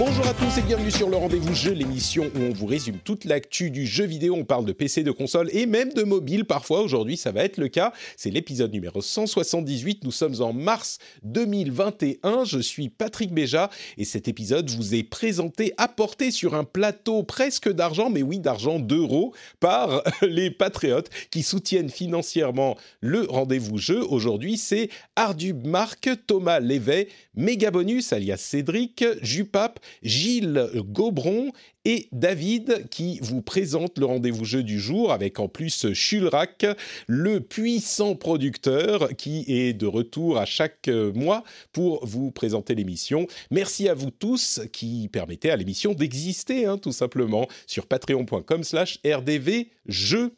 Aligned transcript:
Bonjour 0.00 0.26
à 0.26 0.32
tous 0.32 0.56
et 0.56 0.62
bienvenue 0.62 0.90
sur 0.90 1.10
le 1.10 1.18
rendez-vous 1.18 1.54
jeu, 1.54 1.72
l'émission 1.72 2.30
où 2.34 2.38
on 2.40 2.54
vous 2.54 2.64
résume 2.64 2.96
toute 3.04 3.26
l'actu 3.26 3.70
du 3.70 3.86
jeu 3.86 4.06
vidéo. 4.06 4.34
On 4.34 4.46
parle 4.46 4.64
de 4.64 4.72
PC, 4.72 5.02
de 5.02 5.10
console 5.10 5.50
et 5.52 5.66
même 5.66 5.92
de 5.92 6.04
mobile 6.04 6.46
parfois. 6.46 6.80
Aujourd'hui, 6.80 7.18
ça 7.18 7.32
va 7.32 7.44
être 7.44 7.58
le 7.58 7.68
cas. 7.68 7.92
C'est 8.16 8.30
l'épisode 8.30 8.72
numéro 8.72 9.02
178. 9.02 10.02
Nous 10.04 10.10
sommes 10.10 10.40
en 10.40 10.54
mars 10.54 11.00
2021. 11.24 12.44
Je 12.44 12.60
suis 12.60 12.88
Patrick 12.88 13.30
Béja 13.34 13.68
et 13.98 14.06
cet 14.06 14.26
épisode 14.26 14.70
vous 14.70 14.94
est 14.94 15.02
présenté, 15.02 15.74
apporté 15.76 16.30
sur 16.30 16.54
un 16.54 16.64
plateau 16.64 17.22
presque 17.22 17.70
d'argent, 17.70 18.08
mais 18.08 18.22
oui, 18.22 18.38
d'argent 18.38 18.78
d'euros 18.78 19.34
par 19.60 20.02
les 20.22 20.50
patriotes 20.50 21.10
qui 21.30 21.42
soutiennent 21.42 21.90
financièrement 21.90 22.78
le 23.02 23.26
rendez-vous 23.28 23.76
jeu. 23.76 24.02
Aujourd'hui, 24.08 24.56
c'est 24.56 24.88
Ardub 25.14 25.66
Marc, 25.66 26.08
Thomas 26.26 26.58
Lévey, 26.58 27.08
Méga 27.34 27.70
Bonus 27.70 28.14
alias 28.14 28.38
Cédric, 28.38 29.04
Jupape, 29.20 29.78
Gilles 30.02 30.68
Gaubron 30.74 31.52
et 31.84 32.08
David 32.12 32.88
qui 32.90 33.18
vous 33.22 33.40
présentent 33.40 33.98
le 33.98 34.04
rendez-vous 34.04 34.44
jeu 34.44 34.62
du 34.62 34.78
jour 34.78 35.12
avec 35.12 35.40
en 35.40 35.48
plus 35.48 35.92
Chulrac, 35.92 36.66
le 37.06 37.40
puissant 37.40 38.14
producteur 38.14 39.16
qui 39.16 39.44
est 39.48 39.72
de 39.72 39.86
retour 39.86 40.38
à 40.38 40.44
chaque 40.44 40.88
mois 40.88 41.42
pour 41.72 42.04
vous 42.06 42.30
présenter 42.30 42.74
l'émission. 42.74 43.26
Merci 43.50 43.88
à 43.88 43.94
vous 43.94 44.10
tous 44.10 44.60
qui 44.72 45.08
permettez 45.10 45.50
à 45.50 45.56
l'émission 45.56 45.94
d'exister 45.94 46.66
hein, 46.66 46.78
tout 46.78 46.92
simplement 46.92 47.48
sur 47.66 47.86
patreon.com 47.86 48.64
slash 48.64 48.98
rdvjeux. 49.04 50.32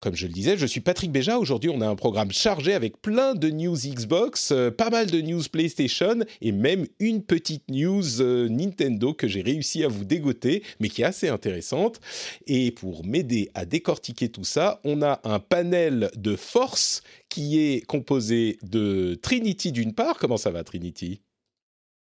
Comme 0.00 0.16
je 0.16 0.26
le 0.26 0.34
disais, 0.34 0.58
je 0.58 0.66
suis 0.66 0.80
Patrick 0.80 1.10
Béja. 1.10 1.38
Aujourd'hui, 1.38 1.70
on 1.70 1.80
a 1.80 1.88
un 1.88 1.96
programme 1.96 2.30
chargé 2.30 2.74
avec 2.74 3.00
plein 3.00 3.34
de 3.34 3.48
news 3.48 3.74
Xbox, 3.74 4.50
euh, 4.52 4.70
pas 4.70 4.90
mal 4.90 5.10
de 5.10 5.20
news 5.22 5.42
PlayStation 5.50 6.18
et 6.42 6.52
même 6.52 6.86
une 6.98 7.22
petite 7.22 7.70
news 7.70 8.20
euh, 8.20 8.48
Nintendo 8.50 9.14
que 9.14 9.26
j'ai 9.26 9.40
réussi 9.40 9.82
à 9.82 9.88
vous 9.88 10.04
dégoter, 10.04 10.62
mais 10.78 10.90
qui 10.90 11.00
est 11.00 11.06
assez 11.06 11.28
intéressante. 11.28 12.00
Et 12.46 12.70
pour 12.70 13.06
m'aider 13.06 13.50
à 13.54 13.64
décortiquer 13.64 14.28
tout 14.28 14.44
ça, 14.44 14.80
on 14.84 15.00
a 15.00 15.20
un 15.24 15.38
panel 15.38 16.10
de 16.16 16.36
force 16.36 17.02
qui 17.30 17.58
est 17.58 17.80
composé 17.86 18.58
de 18.62 19.18
Trinity 19.22 19.72
d'une 19.72 19.94
part. 19.94 20.18
Comment 20.18 20.36
ça 20.36 20.50
va, 20.50 20.64
Trinity? 20.64 21.22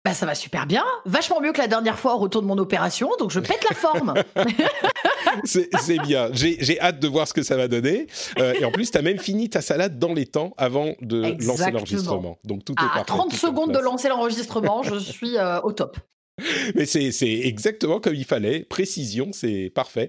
Bah 0.04 0.14
ça 0.14 0.26
va 0.26 0.34
super 0.34 0.66
bien, 0.66 0.84
vachement 1.04 1.40
mieux 1.40 1.52
que 1.52 1.60
la 1.60 1.68
dernière 1.68 1.96
fois 1.96 2.16
au 2.16 2.18
retour 2.18 2.42
de 2.42 2.46
mon 2.46 2.58
opération, 2.58 3.10
donc 3.20 3.30
je 3.30 3.38
pète 3.38 3.64
la 3.70 3.76
forme. 3.76 4.14
c'est 5.44 5.98
bien, 6.02 6.28
j'ai 6.32 6.80
hâte 6.80 6.98
de 6.98 7.06
voir 7.06 7.28
ce 7.28 7.32
que 7.32 7.44
ça 7.44 7.56
va 7.56 7.68
donner. 7.68 8.08
Euh, 8.38 8.54
et 8.54 8.64
en 8.64 8.72
plus, 8.72 8.90
tu 8.90 8.98
as 8.98 9.02
même 9.02 9.18
fini 9.18 9.48
ta 9.48 9.60
salade 9.60 10.00
dans 10.00 10.12
les 10.12 10.26
temps 10.26 10.54
avant 10.56 10.94
de 11.00 11.36
lancer 11.46 11.70
l'enregistrement. 11.70 12.38
Donc 12.42 12.64
tout 12.64 12.74
est 12.74 12.98
à 12.98 13.04
30 13.04 13.32
secondes 13.32 13.72
de 13.72 13.78
lancer 13.78 14.08
l'enregistrement, 14.08 14.82
je 14.82 14.96
suis 14.96 15.36
euh, 15.36 15.60
au 15.60 15.70
top. 15.70 15.96
Mais 16.74 16.86
c'est 16.86 17.12
exactement 17.22 18.00
comme 18.00 18.16
il 18.16 18.24
fallait, 18.24 18.64
précision, 18.64 19.30
c'est 19.32 19.70
parfait. 19.72 20.08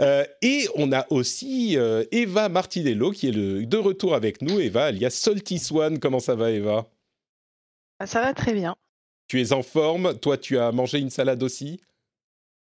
Euh, 0.00 0.24
et 0.40 0.66
on 0.76 0.92
a 0.92 1.04
aussi 1.10 1.76
Eva 2.10 2.48
Martinello 2.48 3.10
qui 3.10 3.28
est 3.28 3.32
le, 3.32 3.66
de 3.66 3.76
retour 3.76 4.14
avec 4.14 4.40
nous. 4.40 4.60
Eva, 4.60 4.86
alias 4.86 5.10
Salty 5.10 5.58
Swan, 5.58 5.98
comment 5.98 6.20
ça 6.20 6.36
va 6.36 6.52
Eva? 6.52 6.86
Ça 8.06 8.22
va 8.22 8.32
très 8.32 8.54
bien. 8.54 8.76
Tu 9.28 9.40
es 9.40 9.52
en 9.52 9.62
forme 9.62 10.18
Toi, 10.18 10.38
tu 10.38 10.58
as 10.58 10.72
mangé 10.72 10.98
une 10.98 11.10
salade 11.10 11.42
aussi? 11.42 11.80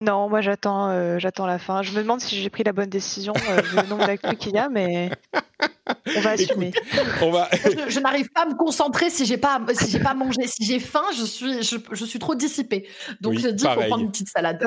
Non, 0.01 0.29
moi 0.29 0.39
j'attends, 0.39 0.89
euh, 0.89 1.19
j'attends 1.19 1.45
la 1.45 1.59
fin. 1.59 1.83
Je 1.83 1.91
me 1.91 1.97
demande 1.97 2.21
si 2.21 2.41
j'ai 2.41 2.49
pris 2.49 2.63
la 2.63 2.71
bonne 2.71 2.89
décision 2.89 3.33
euh, 3.49 3.61
vu 3.61 3.75
le 3.75 3.87
nombre 3.87 4.07
d'actu 4.07 4.33
qu'il 4.37 4.53
y 4.53 4.57
a, 4.57 4.69
mais 4.69 5.09
on 6.15 6.21
va 6.21 6.31
assumer. 6.31 6.71
on 7.21 7.31
va... 7.31 7.49
je, 7.89 7.99
n'arrive 7.99 8.29
pas 8.29 8.43
à 8.43 8.45
me 8.45 8.55
concentrer 8.55 9.09
si 9.09 9.25
j'ai 9.25 9.37
pas, 9.37 9.59
si 9.73 9.91
j'ai 9.91 9.99
pas 9.99 10.13
mangé, 10.13 10.47
si 10.47 10.63
j'ai 10.63 10.79
faim, 10.79 11.03
je 11.17 11.25
suis, 11.25 11.63
je, 11.63 12.05
suis 12.05 12.19
trop 12.19 12.33
dissipée. 12.33 12.87
Donc 13.19 13.39
je 13.39 13.49
dis 13.49 13.65
qu'il 13.65 13.73
faut 13.73 13.87
prendre 13.87 14.03
une 14.03 14.11
petite 14.11 14.29
salade. 14.29 14.65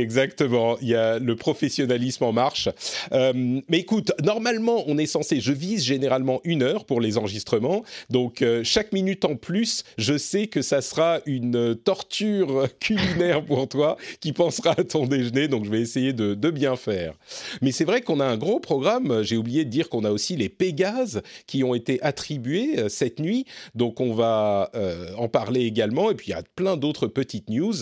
Exactement, 0.00 0.76
il 0.80 0.88
y 0.88 0.94
a 0.94 1.18
le 1.18 1.36
professionnalisme 1.36 2.24
en 2.24 2.32
marche. 2.32 2.68
Euh, 3.12 3.32
mais 3.68 3.78
écoute, 3.78 4.12
normalement 4.22 4.84
on 4.86 4.98
est 4.98 5.06
censé, 5.06 5.40
je 5.40 5.52
vise 5.52 5.84
généralement 5.84 6.40
une 6.44 6.62
heure 6.62 6.84
pour 6.84 7.00
les 7.00 7.18
enregistrements, 7.18 7.84
donc 8.10 8.44
chaque 8.62 8.92
minute 8.92 9.24
en 9.24 9.36
plus, 9.36 9.84
je 9.96 10.16
sais 10.16 10.46
que 10.46 10.62
ça 10.62 10.80
sera 10.80 11.20
une 11.26 11.76
torture 11.76 12.66
culinaire 12.80 13.44
pour 13.44 13.68
toi 13.68 13.96
qui 14.20 14.32
pensera 14.32 14.72
à 14.72 14.84
ton 14.84 15.06
déjeuner, 15.06 15.48
donc 15.48 15.64
je 15.64 15.70
vais 15.70 15.80
essayer 15.80 16.12
de, 16.12 16.48
bien 16.50 16.76
faire. 16.76 17.14
Mais 17.60 17.72
c'est 17.72 17.84
vrai 17.84 18.00
qu'on 18.00 18.20
a 18.20 18.24
un 18.24 18.38
gros 18.38 18.58
programme, 18.58 19.22
j'ai 19.22 19.36
oublié 19.36 19.64
de 19.64 19.70
dire 19.70 19.88
qu'on 19.90 20.04
a 20.04 20.10
aussi 20.10 20.34
les 20.36 20.48
Pégases 20.48 21.22
qui 21.46 21.62
ont 21.62 21.74
été 21.74 22.02
attribués 22.02 22.78
euh, 22.78 22.88
cette 22.88 23.20
nuit, 23.20 23.44
donc 23.74 24.00
on 24.00 24.14
va 24.14 24.70
euh, 24.74 25.12
en 25.16 25.28
parler 25.28 25.62
également, 25.62 26.10
et 26.10 26.14
puis 26.14 26.28
il 26.28 26.30
y 26.30 26.34
a 26.34 26.42
plein 26.56 26.76
d'autres 26.76 27.06
petites 27.06 27.50
news, 27.50 27.74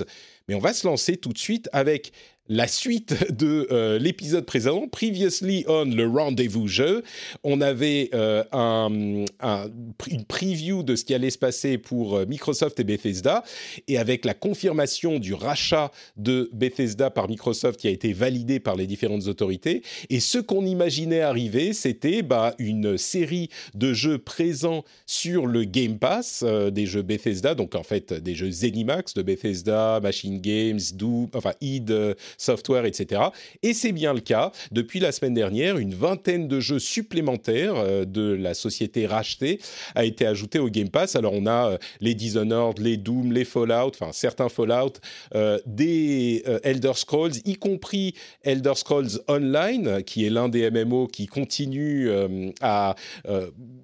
mais 0.49 0.55
on 0.55 0.61
va 0.61 0.73
se 0.73 0.87
lancer 0.87 1.17
tout 1.17 1.33
de 1.33 1.39
suite 1.39 1.69
avec 1.73 2.13
la 2.49 2.69
suite 2.69 3.33
de 3.33 3.67
euh, 3.71 3.99
l'épisode 3.99 4.47
précédent, 4.47 4.87
Previously 4.89 5.65
on 5.69 5.85
le 5.85 6.07
rendez-vous 6.07 6.69
jeu. 6.69 7.03
On 7.43 7.61
avait 7.61 8.11
euh, 8.15 8.45
un, 8.53 8.89
une 10.11 10.25
preview 10.25 10.83
de 10.83 10.97
ce 10.97 11.05
qui 11.05 11.15
allait 11.15 11.31
se 11.31 11.39
passer 11.39 11.79
pour 11.79 12.17
euh, 12.17 12.27
Microsoft 12.27 12.79
et 12.81 12.85
Bethesda, 12.85 13.43
et 13.89 13.99
avec 13.99 14.25
la 14.25 14.35
confirmation 14.35 15.19
du 15.19 15.35
rachat 15.35 15.91
de 16.17 16.51
Bethesda 16.53 17.11
par 17.11 17.29
Microsoft 17.29 17.81
qui 17.81 17.89
a 17.89 17.91
été 17.91 18.13
validé 18.13 18.61
par 18.61 18.77
les 18.77 18.87
différentes 18.87 19.27
autorités. 19.27 19.83
Et 20.11 20.21
ce 20.21 20.39
qu'on 20.39 20.65
imaginait 20.65 21.21
arriver, 21.21 21.73
c'était 21.73 22.23
bah, 22.23 22.55
une 22.59 22.97
série 22.97 23.49
de 23.75 23.93
jeux 23.93 24.19
présents 24.19 24.85
sur 25.07 25.47
le 25.47 25.65
Game 25.65 25.99
Pass, 25.99 26.45
des 26.45 26.87
jeux 26.87 27.03
Bethesda, 27.03 27.55
donc 27.55 27.75
en 27.75 27.83
fait 27.83 28.13
des 28.13 28.35
jeux 28.35 28.51
Zenimax 28.51 29.15
de 29.15 29.23
Bethesda, 29.23 30.01
Machine 30.01 30.41
Games, 30.41 30.81
Doom, 30.95 31.29
enfin 31.35 31.53
id 31.61 31.93
software, 32.37 32.85
etc. 32.85 33.23
Et 33.63 33.75
c'est 33.75 33.93
bien 33.93 34.15
le 34.15 34.21
cas. 34.21 34.53
Depuis 34.73 35.01
la 35.01 35.13
semaine 35.13 35.35
dernière, 35.35 35.79
une 35.79 35.95
vingtaine 35.95 36.49
de 36.49 36.61
jeux 36.61 36.79
supplémentaires 36.79 37.75
euh, 37.77 38.05
de 38.05 38.33
la 38.33 38.55
société 38.55 39.07
rachetée 39.07 39.61
a 39.95 40.05
été 40.05 40.27
ajouté 40.27 40.59
au 40.59 40.69
Game 40.69 40.89
Pass. 40.89 41.17
Alors 41.17 41.33
on 41.33 41.47
a 41.47 41.73
euh, 41.73 41.79
les 42.01 42.15
Dishonored, 42.15 42.79
les 42.79 42.97
Doom, 42.97 43.33
les 43.33 43.45
Fallout, 43.45 43.89
enfin 43.89 44.11
certains 44.13 44.49
Fallout, 44.49 44.95
euh, 45.35 45.59
des 45.67 46.45
Elder 46.63 46.93
Scrolls, 46.95 47.33
y 47.45 47.57
compris 47.57 48.15
Elder 48.43 48.75
Scrolls 48.75 49.21
Online, 49.29 50.03
qui 50.05 50.27
est 50.27 50.31
l'un 50.31 50.49
des 50.49 50.71
MMO 50.71 51.07
qui 51.07 51.27
continue 51.27 52.11
à, 52.61 52.95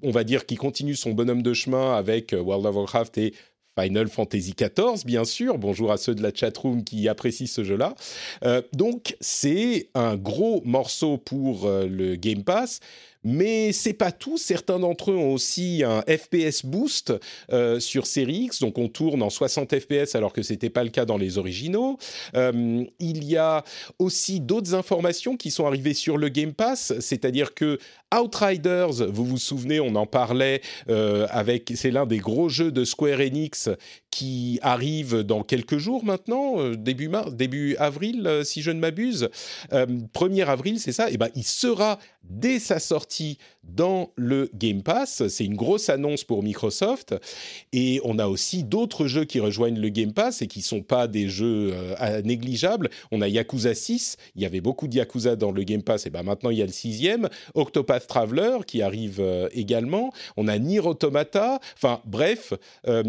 on 0.02 0.10
va 0.10 0.24
dire, 0.24 0.46
qui 0.46 0.56
continue 0.56 0.94
son 0.94 1.12
bonhomme 1.12 1.42
de 1.42 1.52
chemin 1.52 1.94
avec 1.94 2.32
World 2.32 2.66
of 2.66 2.76
Warcraft 2.76 3.18
et 3.18 3.34
Final 3.78 4.08
Fantasy 4.08 4.54
XIV, 4.54 5.04
bien 5.06 5.24
sûr. 5.24 5.58
Bonjour 5.58 5.92
à 5.92 5.96
ceux 5.96 6.14
de 6.14 6.22
la 6.22 6.34
chatroom 6.34 6.84
qui 6.84 7.08
apprécient 7.08 7.46
ce 7.46 7.64
jeu-là. 7.64 7.94
Euh, 8.44 8.60
donc, 8.72 9.16
c'est 9.20 9.88
un 9.94 10.16
gros 10.16 10.60
morceau 10.64 11.16
pour 11.16 11.66
euh, 11.66 11.86
le 11.86 12.16
Game 12.16 12.44
Pass. 12.44 12.80
Mais 13.24 13.72
c'est 13.72 13.92
pas 13.92 14.10
tout. 14.10 14.36
Certains 14.36 14.78
d'entre 14.78 15.12
eux 15.12 15.16
ont 15.16 15.32
aussi 15.32 15.82
un 15.84 16.02
FPS 16.02 16.64
boost 16.64 17.12
euh, 17.52 17.78
sur 17.78 18.06
Series 18.06 18.44
X, 18.44 18.60
donc 18.60 18.78
on 18.78 18.88
tourne 18.88 19.22
en 19.22 19.30
60 19.30 19.78
FPS 19.78 20.14
alors 20.14 20.32
que 20.32 20.42
c'était 20.42 20.70
pas 20.70 20.82
le 20.82 20.90
cas 20.90 21.04
dans 21.04 21.18
les 21.18 21.38
originaux. 21.38 21.98
Euh, 22.34 22.84
il 22.98 23.24
y 23.24 23.36
a 23.36 23.64
aussi 23.98 24.40
d'autres 24.40 24.74
informations 24.74 25.36
qui 25.36 25.50
sont 25.50 25.66
arrivées 25.66 25.94
sur 25.94 26.18
le 26.18 26.28
Game 26.28 26.52
Pass, 26.52 26.94
c'est-à-dire 26.98 27.54
que 27.54 27.78
Outriders, 28.14 29.08
vous 29.08 29.24
vous 29.24 29.38
souvenez, 29.38 29.80
on 29.80 29.94
en 29.94 30.06
parlait 30.06 30.60
euh, 30.90 31.26
avec, 31.30 31.72
c'est 31.76 31.90
l'un 31.90 32.06
des 32.06 32.18
gros 32.18 32.48
jeux 32.48 32.70
de 32.70 32.84
Square 32.84 33.20
Enix 33.20 33.70
qui 34.10 34.58
arrive 34.60 35.20
dans 35.20 35.42
quelques 35.42 35.78
jours 35.78 36.04
maintenant, 36.04 36.70
début 36.74 37.08
mars, 37.08 37.32
début 37.32 37.76
avril, 37.76 38.42
si 38.44 38.60
je 38.60 38.70
ne 38.70 38.78
m'abuse. 38.78 39.30
1er 39.70 40.44
avril, 40.44 40.78
c'est 40.78 40.92
ça? 40.92 41.08
Et 41.08 41.14
eh 41.14 41.16
ben, 41.16 41.30
il 41.34 41.44
sera 41.44 41.98
dès 42.24 42.58
sa 42.58 42.78
sortie 42.78 43.38
dans 43.62 44.10
le 44.16 44.50
Game 44.54 44.82
Pass. 44.82 45.28
C'est 45.28 45.44
une 45.44 45.54
grosse 45.54 45.88
annonce 45.88 46.24
pour 46.24 46.42
Microsoft. 46.42 47.14
Et 47.72 48.00
on 48.04 48.18
a 48.18 48.26
aussi 48.26 48.64
d'autres 48.64 49.06
jeux 49.06 49.24
qui 49.24 49.40
rejoignent 49.40 49.78
le 49.78 49.88
Game 49.88 50.12
Pass 50.12 50.42
et 50.42 50.46
qui 50.46 50.62
sont 50.62 50.82
pas 50.82 51.06
des 51.06 51.28
jeux 51.28 51.74
négligeables. 52.24 52.90
On 53.12 53.20
a 53.20 53.28
Yakuza 53.28 53.74
6. 53.74 54.16
Il 54.34 54.42
y 54.42 54.46
avait 54.46 54.60
beaucoup 54.60 54.88
de 54.88 54.96
Yakuza 54.96 55.36
dans 55.36 55.52
le 55.52 55.62
Game 55.62 55.82
Pass. 55.82 56.06
Et 56.06 56.10
ben 56.10 56.22
maintenant, 56.24 56.50
il 56.50 56.58
y 56.58 56.62
a 56.62 56.66
le 56.66 56.72
sixième. 56.72 57.28
Octopath 57.54 58.08
Traveler 58.08 58.58
qui 58.66 58.82
arrive 58.82 59.22
également. 59.52 60.12
On 60.36 60.48
a 60.48 60.58
Nier 60.58 60.80
Automata. 60.80 61.60
Enfin, 61.76 62.00
bref. 62.04 62.52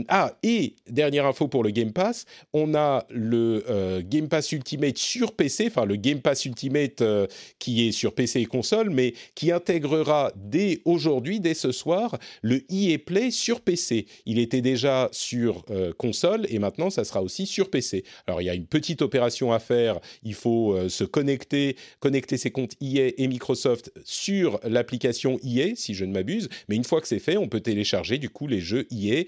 ah, 0.07 0.37
et 0.43 0.75
dernière 0.87 1.25
info 1.25 1.47
pour 1.47 1.63
le 1.63 1.71
Game 1.71 1.93
Pass, 1.93 2.25
on 2.53 2.75
a 2.75 3.05
le 3.09 3.63
euh, 3.69 4.01
Game 4.03 4.27
Pass 4.27 4.51
Ultimate 4.51 4.97
sur 4.97 5.33
PC, 5.33 5.67
enfin 5.67 5.85
le 5.85 5.95
Game 5.95 6.19
Pass 6.19 6.45
Ultimate 6.45 7.01
euh, 7.01 7.27
qui 7.59 7.87
est 7.87 7.91
sur 7.91 8.13
PC 8.13 8.41
et 8.41 8.45
console, 8.45 8.89
mais 8.89 9.02
qui 9.35 9.51
intégrera 9.51 10.31
dès 10.35 10.81
aujourd'hui, 10.85 11.39
dès 11.39 11.53
ce 11.53 11.71
soir, 11.71 12.17
le 12.41 12.61
EA 12.69 12.97
Play 12.97 13.31
sur 13.31 13.61
PC. 13.61 14.05
Il 14.25 14.39
était 14.39 14.61
déjà 14.61 15.09
sur 15.11 15.63
euh, 15.69 15.93
console 15.97 16.45
et 16.49 16.59
maintenant 16.59 16.89
ça 16.89 17.03
sera 17.03 17.21
aussi 17.21 17.45
sur 17.45 17.69
PC. 17.69 18.03
Alors 18.27 18.41
il 18.41 18.45
y 18.45 18.49
a 18.49 18.55
une 18.55 18.67
petite 18.67 19.01
opération 19.01 19.51
à 19.51 19.59
faire, 19.59 19.99
il 20.23 20.33
faut 20.33 20.77
se 20.89 21.03
connecter, 21.03 21.75
connecter 21.99 22.37
ses 22.37 22.51
comptes 22.51 22.73
EA 22.81 23.11
et 23.17 23.27
Microsoft 23.27 23.91
sur 24.03 24.59
l'application 24.63 25.39
EA, 25.43 25.75
si 25.75 25.93
je 25.93 26.05
ne 26.05 26.13
m'abuse, 26.13 26.49
mais 26.69 26.75
une 26.75 26.83
fois 26.83 27.01
que 27.01 27.07
c'est 27.07 27.19
fait, 27.19 27.37
on 27.37 27.47
peut 27.47 27.61
télécharger 27.61 28.17
du 28.17 28.29
coup 28.29 28.47
les 28.47 28.61
jeux 28.61 28.87
EA 28.91 29.23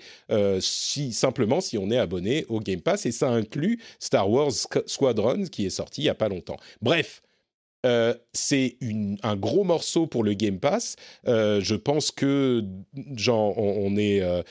si 0.59 1.13
simplement 1.13 1.61
si 1.61 1.77
on 1.77 1.89
est 1.91 1.97
abonné 1.97 2.45
au 2.49 2.59
Game 2.59 2.81
Pass 2.81 3.05
et 3.05 3.11
ça 3.11 3.29
inclut 3.29 3.79
Star 3.99 4.29
Wars 4.29 4.51
Squadrons 4.85 5.45
qui 5.45 5.65
est 5.65 5.69
sorti 5.69 6.01
il 6.01 6.05
y 6.05 6.09
a 6.09 6.15
pas 6.15 6.29
longtemps. 6.29 6.57
Bref, 6.81 7.21
euh, 7.85 8.13
c'est 8.33 8.77
un 9.23 9.35
gros 9.35 9.63
morceau 9.63 10.07
pour 10.07 10.23
le 10.23 10.33
Game 10.33 10.59
Pass. 10.59 10.95
Euh, 11.27 11.61
je 11.61 11.75
pense 11.75 12.11
que 12.11 12.63
genre, 13.15 13.57
on, 13.57 13.95
est 13.95 14.21
euh, 14.21 14.41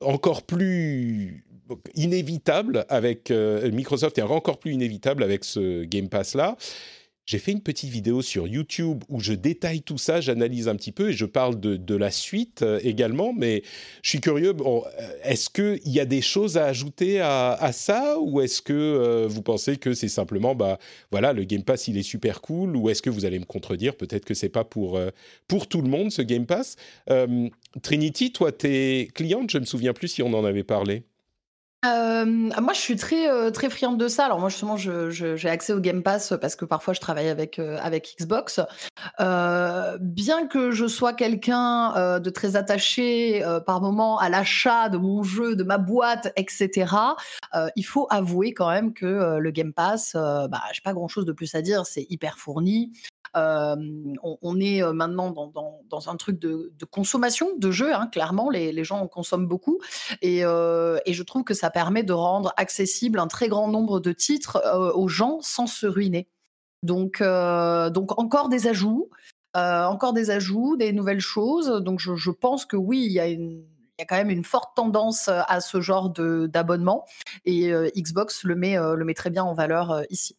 encore 0.00 0.42
plus 0.42 1.44
inévitable 1.94 2.86
avec 2.88 3.30
Microsoft 3.30 4.16
est 4.16 4.22
encore 4.22 4.58
plus 4.58 4.72
inévitable 4.72 5.22
avec 5.22 5.44
ce 5.44 5.84
Game 5.84 6.08
Pass 6.08 6.34
là. 6.34 6.56
J'ai 7.28 7.38
fait 7.38 7.52
une 7.52 7.60
petite 7.60 7.90
vidéo 7.90 8.22
sur 8.22 8.48
YouTube 8.48 9.04
où 9.10 9.20
je 9.20 9.34
détaille 9.34 9.82
tout 9.82 9.98
ça, 9.98 10.22
j'analyse 10.22 10.66
un 10.66 10.76
petit 10.76 10.92
peu 10.92 11.10
et 11.10 11.12
je 11.12 11.26
parle 11.26 11.60
de, 11.60 11.94
la 11.94 12.10
suite 12.10 12.62
euh, 12.62 12.80
également. 12.82 13.34
Mais 13.34 13.62
je 14.02 14.08
suis 14.08 14.20
curieux, 14.22 14.54
bon, 14.54 14.82
euh, 14.98 15.10
est-ce 15.24 15.50
qu'il 15.50 15.92
y 15.92 16.00
a 16.00 16.06
des 16.06 16.22
choses 16.22 16.56
à 16.56 16.64
ajouter 16.64 17.20
à, 17.20 17.70
ça 17.74 18.18
ou 18.18 18.40
est-ce 18.40 18.62
que 18.62 18.72
euh, 18.72 19.26
vous 19.28 19.42
pensez 19.42 19.76
que 19.76 19.92
c'est 19.92 20.08
simplement, 20.08 20.54
bah 20.54 20.78
voilà, 21.10 21.34
le 21.34 21.44
Game 21.44 21.64
Pass 21.64 21.86
il 21.86 21.98
est 21.98 22.02
super 22.02 22.40
cool 22.40 22.74
ou 22.74 22.88
est-ce 22.88 23.02
que 23.02 23.10
vous 23.10 23.26
allez 23.26 23.38
me 23.38 23.44
contredire 23.44 23.94
Peut-être 23.94 24.24
que 24.24 24.32
c'est 24.32 24.48
pas 24.48 24.64
pour, 24.64 24.98
pour 25.48 25.66
tout 25.66 25.82
le 25.82 25.88
monde 25.90 26.10
ce 26.10 26.22
Game 26.22 26.46
Pass. 26.46 26.76
Trinity, 27.82 28.32
toi, 28.32 28.52
t'es 28.52 29.10
cliente, 29.12 29.50
je 29.50 29.58
ne 29.58 29.64
me 29.64 29.66
souviens 29.66 29.92
plus 29.92 30.08
si 30.08 30.22
on 30.22 30.32
en 30.32 30.46
avait 30.46 30.64
parlé. 30.64 31.02
Euh, 31.86 32.24
moi, 32.24 32.72
je 32.72 32.80
suis 32.80 32.96
très, 32.96 33.52
très 33.52 33.70
friande 33.70 33.98
de 33.98 34.08
ça. 34.08 34.24
Alors 34.24 34.40
moi, 34.40 34.48
justement, 34.48 34.76
j'ai 34.76 35.48
accès 35.48 35.72
au 35.72 35.80
Game 35.80 36.02
Pass 36.02 36.34
parce 36.40 36.56
que 36.56 36.64
parfois 36.64 36.92
je 36.94 37.00
travaille 37.00 37.28
avec, 37.28 37.58
avec 37.58 38.16
Xbox. 38.18 38.60
bien 40.00 40.46
que 40.48 40.70
je 40.72 40.86
sois 40.86 41.12
quelqu'un 41.12 42.18
de 42.18 42.30
très 42.30 42.56
attaché 42.56 43.44
par 43.66 43.80
moment 43.80 44.18
à 44.18 44.28
l'achat 44.28 44.88
de 44.88 44.98
mon 44.98 45.22
jeu, 45.22 45.54
de 45.54 45.64
ma 45.64 45.78
boîte, 45.78 46.32
etc., 46.36 46.92
il 47.76 47.84
faut 47.84 48.06
avouer 48.10 48.54
quand 48.54 48.70
même 48.70 48.92
que 48.92 49.38
le 49.38 49.50
Game 49.50 49.72
Pass, 49.72 50.12
bah, 50.14 50.62
j'ai 50.72 50.82
pas 50.82 50.92
grand-chose 50.92 51.26
de 51.26 51.32
plus 51.32 51.54
à 51.54 51.62
dire. 51.62 51.86
C'est 51.86 52.06
hyper 52.10 52.38
fourni 52.38 52.92
on, 54.22 54.60
est 54.60 54.82
maintenant 54.92 55.30
dans, 55.30 56.08
un 56.08 56.16
truc 56.16 56.38
de, 56.38 56.72
consommation 56.90 57.48
de 57.56 57.70
jeux, 57.70 57.94
hein, 57.94 58.08
clairement, 58.10 58.50
les, 58.50 58.84
gens 58.84 59.00
en 59.00 59.08
consomment 59.08 59.46
beaucoup. 59.46 59.80
Et, 60.22 60.40
je 60.40 61.22
trouve 61.22 61.44
que 61.44 61.54
ça 61.54 61.70
permet 61.70 62.02
de 62.02 62.12
rendre 62.12 62.52
accessible 62.56 63.18
un 63.18 63.28
très 63.28 63.48
grand 63.48 63.68
nombre 63.68 64.00
de 64.00 64.12
titres 64.12 64.62
aux 64.94 65.08
gens 65.08 65.38
sans 65.40 65.66
se 65.66 65.86
ruiner. 65.86 66.28
Donc, 66.82 67.20
donc 67.20 68.18
encore 68.18 68.48
des 68.48 68.66
ajouts, 68.66 69.10
encore 69.54 70.12
des 70.12 70.30
ajouts, 70.30 70.76
des 70.76 70.92
nouvelles 70.92 71.20
choses. 71.20 71.68
Donc 71.82 72.00
je, 72.00 72.30
pense 72.30 72.64
que 72.64 72.76
oui, 72.76 73.06
il 73.06 73.12
y 73.12 73.20
a 73.20 74.04
quand 74.04 74.16
même 74.16 74.30
une 74.30 74.44
forte 74.44 74.76
tendance 74.76 75.28
à 75.28 75.60
ce 75.60 75.80
genre 75.80 76.10
d'abonnement 76.10 77.04
et 77.44 77.72
Xbox 77.96 78.44
le 78.44 78.54
met, 78.54 78.76
le 78.76 79.04
met 79.04 79.14
très 79.14 79.30
bien 79.30 79.44
en 79.44 79.54
valeur 79.54 80.02
ici. 80.10 80.36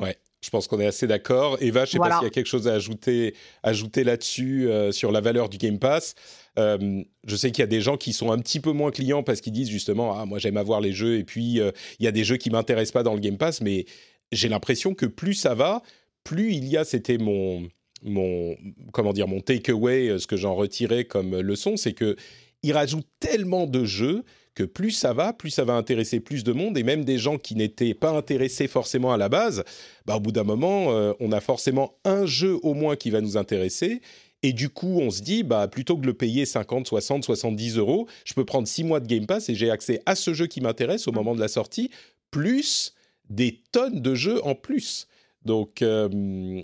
Ouais, 0.00 0.18
je 0.42 0.50
pense 0.50 0.66
qu'on 0.66 0.80
est 0.80 0.86
assez 0.86 1.06
d'accord. 1.06 1.56
Eva, 1.60 1.84
je 1.84 1.90
ne 1.90 1.92
sais 1.92 1.98
pas 1.98 2.16
s'il 2.16 2.24
y 2.24 2.26
a 2.26 2.30
quelque 2.30 2.46
chose 2.46 2.66
à 2.66 2.74
ajouter, 2.74 3.34
ajouter 3.62 4.02
là-dessus 4.02 4.68
euh, 4.68 4.90
sur 4.90 5.12
la 5.12 5.20
valeur 5.20 5.48
du 5.48 5.56
Game 5.56 5.78
Pass. 5.78 6.14
Euh, 6.58 7.02
je 7.24 7.36
sais 7.36 7.52
qu'il 7.52 7.62
y 7.62 7.64
a 7.64 7.68
des 7.68 7.80
gens 7.80 7.96
qui 7.96 8.12
sont 8.12 8.32
un 8.32 8.38
petit 8.38 8.60
peu 8.60 8.72
moins 8.72 8.90
clients 8.90 9.22
parce 9.22 9.40
qu'ils 9.40 9.54
disent 9.54 9.70
justement 9.70 10.18
ah 10.18 10.26
moi 10.26 10.38
j'aime 10.38 10.58
avoir 10.58 10.82
les 10.82 10.92
jeux 10.92 11.16
et 11.16 11.24
puis 11.24 11.60
euh, 11.60 11.70
il 11.98 12.04
y 12.04 12.08
a 12.08 12.12
des 12.12 12.24
jeux 12.24 12.36
qui 12.36 12.50
m'intéressent 12.50 12.92
pas 12.92 13.02
dans 13.02 13.14
le 13.14 13.20
Game 13.20 13.38
Pass, 13.38 13.62
mais 13.62 13.86
j'ai 14.32 14.48
l'impression 14.48 14.94
que 14.94 15.06
plus 15.06 15.34
ça 15.34 15.54
va, 15.54 15.82
plus 16.24 16.52
il 16.52 16.66
y 16.66 16.76
a. 16.76 16.84
C'était 16.84 17.18
mon 17.18 17.68
mon 18.02 18.56
comment 18.92 19.12
dire 19.12 19.28
mon 19.28 19.40
takeaway, 19.40 20.18
ce 20.18 20.26
que 20.26 20.36
j'en 20.36 20.56
retirais 20.56 21.04
comme 21.04 21.38
leçon, 21.40 21.76
c'est 21.76 21.92
que 21.92 22.16
il 22.64 22.72
rajoute 22.72 23.06
tellement 23.20 23.66
de 23.66 23.84
jeux 23.84 24.24
que 24.54 24.64
plus 24.64 24.90
ça 24.90 25.12
va, 25.12 25.32
plus 25.32 25.50
ça 25.50 25.64
va 25.64 25.74
intéresser 25.74 26.20
plus 26.20 26.44
de 26.44 26.52
monde, 26.52 26.76
et 26.76 26.82
même 26.82 27.04
des 27.04 27.18
gens 27.18 27.38
qui 27.38 27.54
n'étaient 27.54 27.94
pas 27.94 28.10
intéressés 28.10 28.68
forcément 28.68 29.12
à 29.12 29.16
la 29.16 29.28
base, 29.28 29.64
bah, 30.06 30.16
au 30.16 30.20
bout 30.20 30.32
d'un 30.32 30.44
moment, 30.44 30.92
euh, 30.92 31.12
on 31.20 31.32
a 31.32 31.40
forcément 31.40 31.94
un 32.04 32.26
jeu 32.26 32.58
au 32.62 32.74
moins 32.74 32.96
qui 32.96 33.10
va 33.10 33.20
nous 33.20 33.36
intéresser, 33.36 34.00
et 34.42 34.52
du 34.52 34.68
coup, 34.68 34.98
on 35.00 35.10
se 35.10 35.22
dit, 35.22 35.44
bah, 35.44 35.68
plutôt 35.68 35.96
que 35.96 36.02
de 36.02 36.06
le 36.06 36.14
payer 36.14 36.44
50, 36.46 36.86
60, 36.86 37.24
70 37.24 37.78
euros, 37.78 38.08
je 38.24 38.34
peux 38.34 38.44
prendre 38.44 38.66
6 38.66 38.84
mois 38.84 39.00
de 39.00 39.06
Game 39.06 39.26
Pass 39.26 39.48
et 39.48 39.54
j'ai 39.54 39.70
accès 39.70 40.02
à 40.04 40.16
ce 40.16 40.34
jeu 40.34 40.48
qui 40.48 40.60
m'intéresse 40.60 41.06
au 41.06 41.12
moment 41.12 41.34
de 41.34 41.40
la 41.40 41.48
sortie, 41.48 41.90
plus 42.32 42.94
des 43.30 43.62
tonnes 43.70 44.00
de 44.00 44.14
jeux 44.14 44.44
en 44.44 44.56
plus. 44.56 45.06
Donc, 45.44 45.80
euh, 45.82 46.62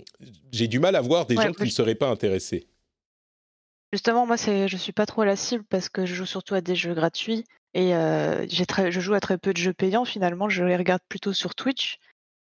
j'ai 0.51 0.67
du 0.67 0.79
mal 0.79 0.95
à 0.95 1.01
voir 1.01 1.25
des 1.25 1.35
gens 1.35 1.53
qui 1.53 1.63
ne 1.63 1.69
seraient 1.69 1.95
pas 1.95 2.09
intéressés. 2.09 2.67
Justement, 3.93 4.25
moi, 4.25 4.35
je 4.35 4.77
suis 4.77 4.91
pas 4.91 5.05
trop 5.05 5.23
la 5.23 5.35
cible 5.35 5.63
parce 5.69 5.89
que 5.89 6.05
je 6.05 6.13
joue 6.13 6.25
surtout 6.25 6.55
à 6.55 6.61
des 6.61 6.75
jeux 6.75 6.93
gratuits 6.93 7.45
et 7.73 7.91
j'ai 8.49 8.65
je 8.89 8.99
joue 8.99 9.13
à 9.13 9.19
très 9.19 9.37
peu 9.37 9.53
de 9.53 9.57
jeux 9.57 9.73
payants 9.73 10.05
finalement. 10.05 10.49
Je 10.49 10.63
les 10.63 10.75
regarde 10.75 11.01
plutôt 11.07 11.33
sur 11.33 11.55
Twitch. 11.55 11.97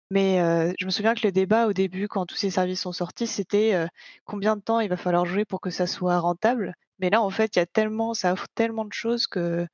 Mais 0.09 0.37
je 0.79 0.85
me 0.85 0.91
souviens 0.91 1.15
que 1.15 1.25
le 1.27 1.31
débat 1.31 1.67
au 1.67 1.73
début, 1.73 2.07
quand 2.07 2.25
tous 2.25 2.35
ces 2.35 2.49
services 2.49 2.81
sont 2.81 2.93
sortis, 2.93 3.27
c'était 3.27 3.87
combien 4.25 4.55
de 4.55 4.61
temps 4.61 4.79
il 4.79 4.89
va 4.89 4.97
falloir 4.97 5.25
jouer 5.25 5.45
pour 5.45 5.59
que 5.61 5.69
ça 5.69 5.85
soit 5.87 6.19
rentable? 6.19 6.73
Mais 6.99 7.09
là, 7.09 7.21
en 7.21 7.29
fait, 7.29 7.55
il 7.55 7.59
y 7.59 7.61
a 7.61 7.65
tellement, 7.65 8.13
ça 8.13 8.33
offre 8.33 8.47
tellement 8.55 8.85
de 8.85 8.93
choses 8.93 9.27
que 9.27 9.67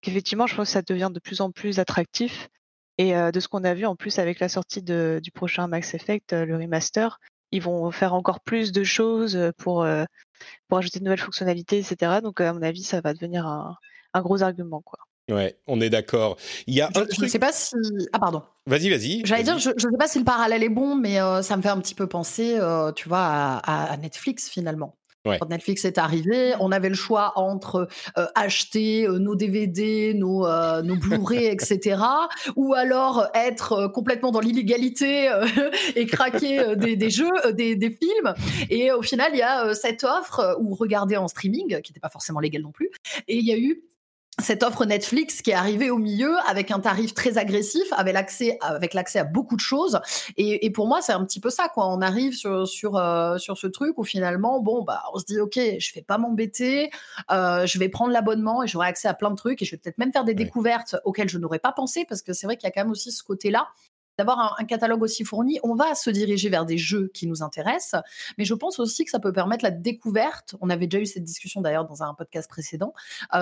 qu'effectivement, 0.00 0.46
je 0.46 0.54
pense 0.54 0.68
que 0.68 0.72
ça 0.72 0.82
devient 0.82 1.10
de 1.12 1.20
plus 1.20 1.40
en 1.40 1.50
plus 1.50 1.78
attractif. 1.78 2.48
Et 2.98 3.12
de 3.14 3.40
ce 3.40 3.48
qu'on 3.48 3.64
a 3.64 3.74
vu 3.74 3.86
en 3.86 3.96
plus 3.96 4.18
avec 4.18 4.40
la 4.40 4.48
sortie 4.48 4.82
de, 4.82 5.20
du 5.22 5.30
prochain 5.32 5.66
Max 5.66 5.94
Effect, 5.94 6.32
le 6.34 6.56
remaster, 6.56 7.18
ils 7.50 7.62
vont 7.62 7.90
faire 7.90 8.14
encore 8.14 8.40
plus 8.40 8.72
de 8.72 8.84
choses 8.84 9.52
pour 9.58 9.86
pour 10.68 10.78
ajouter 10.78 11.00
de 11.00 11.04
nouvelles 11.04 11.18
fonctionnalités, 11.18 11.78
etc. 11.78 12.20
Donc, 12.22 12.40
à 12.40 12.52
mon 12.52 12.62
avis, 12.62 12.82
ça 12.82 13.00
va 13.00 13.12
devenir 13.12 13.46
un, 13.46 13.76
gros 14.14 14.42
argument, 14.42 14.80
quoi. 14.80 14.98
Ouais, 15.30 15.56
on 15.66 15.80
est 15.80 15.90
d'accord. 15.90 16.36
Il 16.66 16.74
y 16.74 16.80
a 16.80 16.90
je, 16.94 17.00
un 17.00 17.04
ne 17.22 17.28
sais 17.28 17.38
pas 17.38 17.52
si. 17.52 17.74
Ah, 18.12 18.18
pardon. 18.18 18.42
Vas-y, 18.66 18.90
vas-y. 18.90 19.22
J'allais 19.24 19.44
dire, 19.44 19.58
je 19.58 19.70
ne 19.70 19.78
sais 19.78 19.98
pas 19.98 20.08
si 20.08 20.18
le 20.18 20.24
parallèle 20.24 20.62
est 20.62 20.68
bon, 20.68 20.94
mais 20.94 21.20
euh, 21.20 21.42
ça 21.42 21.56
me 21.56 21.62
fait 21.62 21.68
un 21.68 21.78
petit 21.78 21.94
peu 21.94 22.06
penser, 22.06 22.56
euh, 22.58 22.92
tu 22.92 23.08
vois, 23.08 23.20
à, 23.20 23.96
Netflix 23.96 24.48
finalement. 24.48 24.96
Quand 25.22 25.50
Netflix 25.50 25.84
est 25.84 25.98
arrivé, 25.98 26.54
on 26.60 26.72
avait 26.72 26.88
le 26.88 26.94
choix 26.94 27.34
entre 27.36 27.88
euh, 28.16 28.26
acheter 28.34 29.06
nos 29.06 29.34
DVD, 29.34 30.14
nos, 30.14 30.46
nos 30.82 30.96
Blu-ray, 30.96 31.44
etc., 31.44 32.00
ou 32.56 32.72
alors 32.72 33.26
être 33.34 33.88
complètement 33.88 34.30
dans 34.30 34.40
l'illégalité 34.40 35.30
et 35.94 36.06
craquer 36.06 36.74
des, 36.74 36.96
des, 36.96 37.10
jeux, 37.10 37.30
des, 37.52 37.76
des, 37.76 37.90
films. 37.90 38.34
Et 38.70 38.92
au 38.92 39.02
final, 39.02 39.32
il 39.34 39.38
y 39.40 39.42
a 39.42 39.74
cette 39.74 40.04
offre, 40.04 40.56
ou 40.58 40.74
regarder 40.74 41.18
en 41.18 41.28
streaming, 41.28 41.82
qui 41.82 41.92
n'était 41.92 42.00
pas 42.00 42.08
forcément 42.08 42.40
légal 42.40 42.62
non 42.62 42.72
plus, 42.72 42.90
et 43.28 43.36
il 43.36 43.44
y 43.44 43.52
a 43.52 43.58
eu 43.58 43.84
cette 44.38 44.62
offre 44.62 44.86
Netflix 44.86 45.42
qui 45.42 45.50
est 45.50 45.54
arrivée 45.54 45.90
au 45.90 45.98
milieu 45.98 46.36
avec 46.46 46.70
un 46.70 46.80
tarif 46.80 47.14
très 47.14 47.36
agressif, 47.38 47.92
avec 47.92 48.14
l'accès, 48.14 48.58
avec 48.60 48.94
l'accès 48.94 49.18
à 49.18 49.24
beaucoup 49.24 49.56
de 49.56 49.60
choses. 49.60 50.00
Et, 50.36 50.70
pour 50.70 50.86
moi, 50.86 51.02
c'est 51.02 51.12
un 51.12 51.24
petit 51.24 51.40
peu 51.40 51.50
ça, 51.50 51.68
quoi. 51.68 51.88
On 51.88 52.00
arrive 52.00 52.34
sur 52.34 52.66
sur 52.66 52.96
euh, 52.96 53.38
sur 53.38 53.58
ce 53.58 53.66
truc 53.66 53.98
où 53.98 54.04
finalement, 54.04 54.60
bon, 54.60 54.82
bah, 54.82 55.02
on 55.12 55.18
se 55.18 55.24
dit, 55.24 55.38
ok, 55.40 55.58
je 55.78 55.94
vais 55.94 56.02
pas 56.02 56.16
m'embêter, 56.16 56.90
euh, 57.30 57.66
je 57.66 57.78
vais 57.78 57.88
prendre 57.88 58.12
l'abonnement 58.12 58.62
et 58.62 58.66
j'aurai 58.66 58.88
accès 58.88 59.08
à 59.08 59.14
plein 59.14 59.30
de 59.30 59.36
trucs 59.36 59.60
et 59.62 59.64
je 59.64 59.72
vais 59.72 59.76
peut-être 59.76 59.98
même 59.98 60.12
faire 60.12 60.24
des 60.24 60.34
découvertes 60.34 60.96
auxquelles 61.04 61.28
je 61.28 61.38
n'aurais 61.38 61.58
pas 61.58 61.72
pensé 61.72 62.04
parce 62.08 62.22
que 62.22 62.32
c'est 62.32 62.46
vrai 62.46 62.56
qu'il 62.56 62.66
y 62.66 62.70
a 62.70 62.72
quand 62.72 62.82
même 62.82 62.92
aussi 62.92 63.12
ce 63.12 63.22
côté-là 63.22 63.68
d'avoir 64.20 64.56
un, 64.58 64.64
catalogue 64.64 65.02
aussi 65.02 65.24
fourni, 65.24 65.58
on 65.62 65.74
va 65.74 65.94
se 65.94 66.10
diriger 66.10 66.48
vers 66.48 66.66
des 66.66 66.78
jeux 66.78 67.10
qui 67.14 67.26
nous 67.26 67.42
intéressent. 67.42 68.02
Mais 68.38 68.44
je 68.44 68.54
pense 68.54 68.78
aussi 68.78 69.04
que 69.04 69.10
ça 69.10 69.18
peut 69.18 69.32
permettre 69.32 69.64
la 69.64 69.70
découverte. 69.70 70.54
On 70.60 70.70
avait 70.70 70.86
déjà 70.86 71.02
eu 71.02 71.06
cette 71.06 71.24
discussion 71.24 71.60
d'ailleurs 71.60 71.86
dans 71.86 72.02
un 72.02 72.14
podcast 72.14 72.48
précédent, 72.48 72.92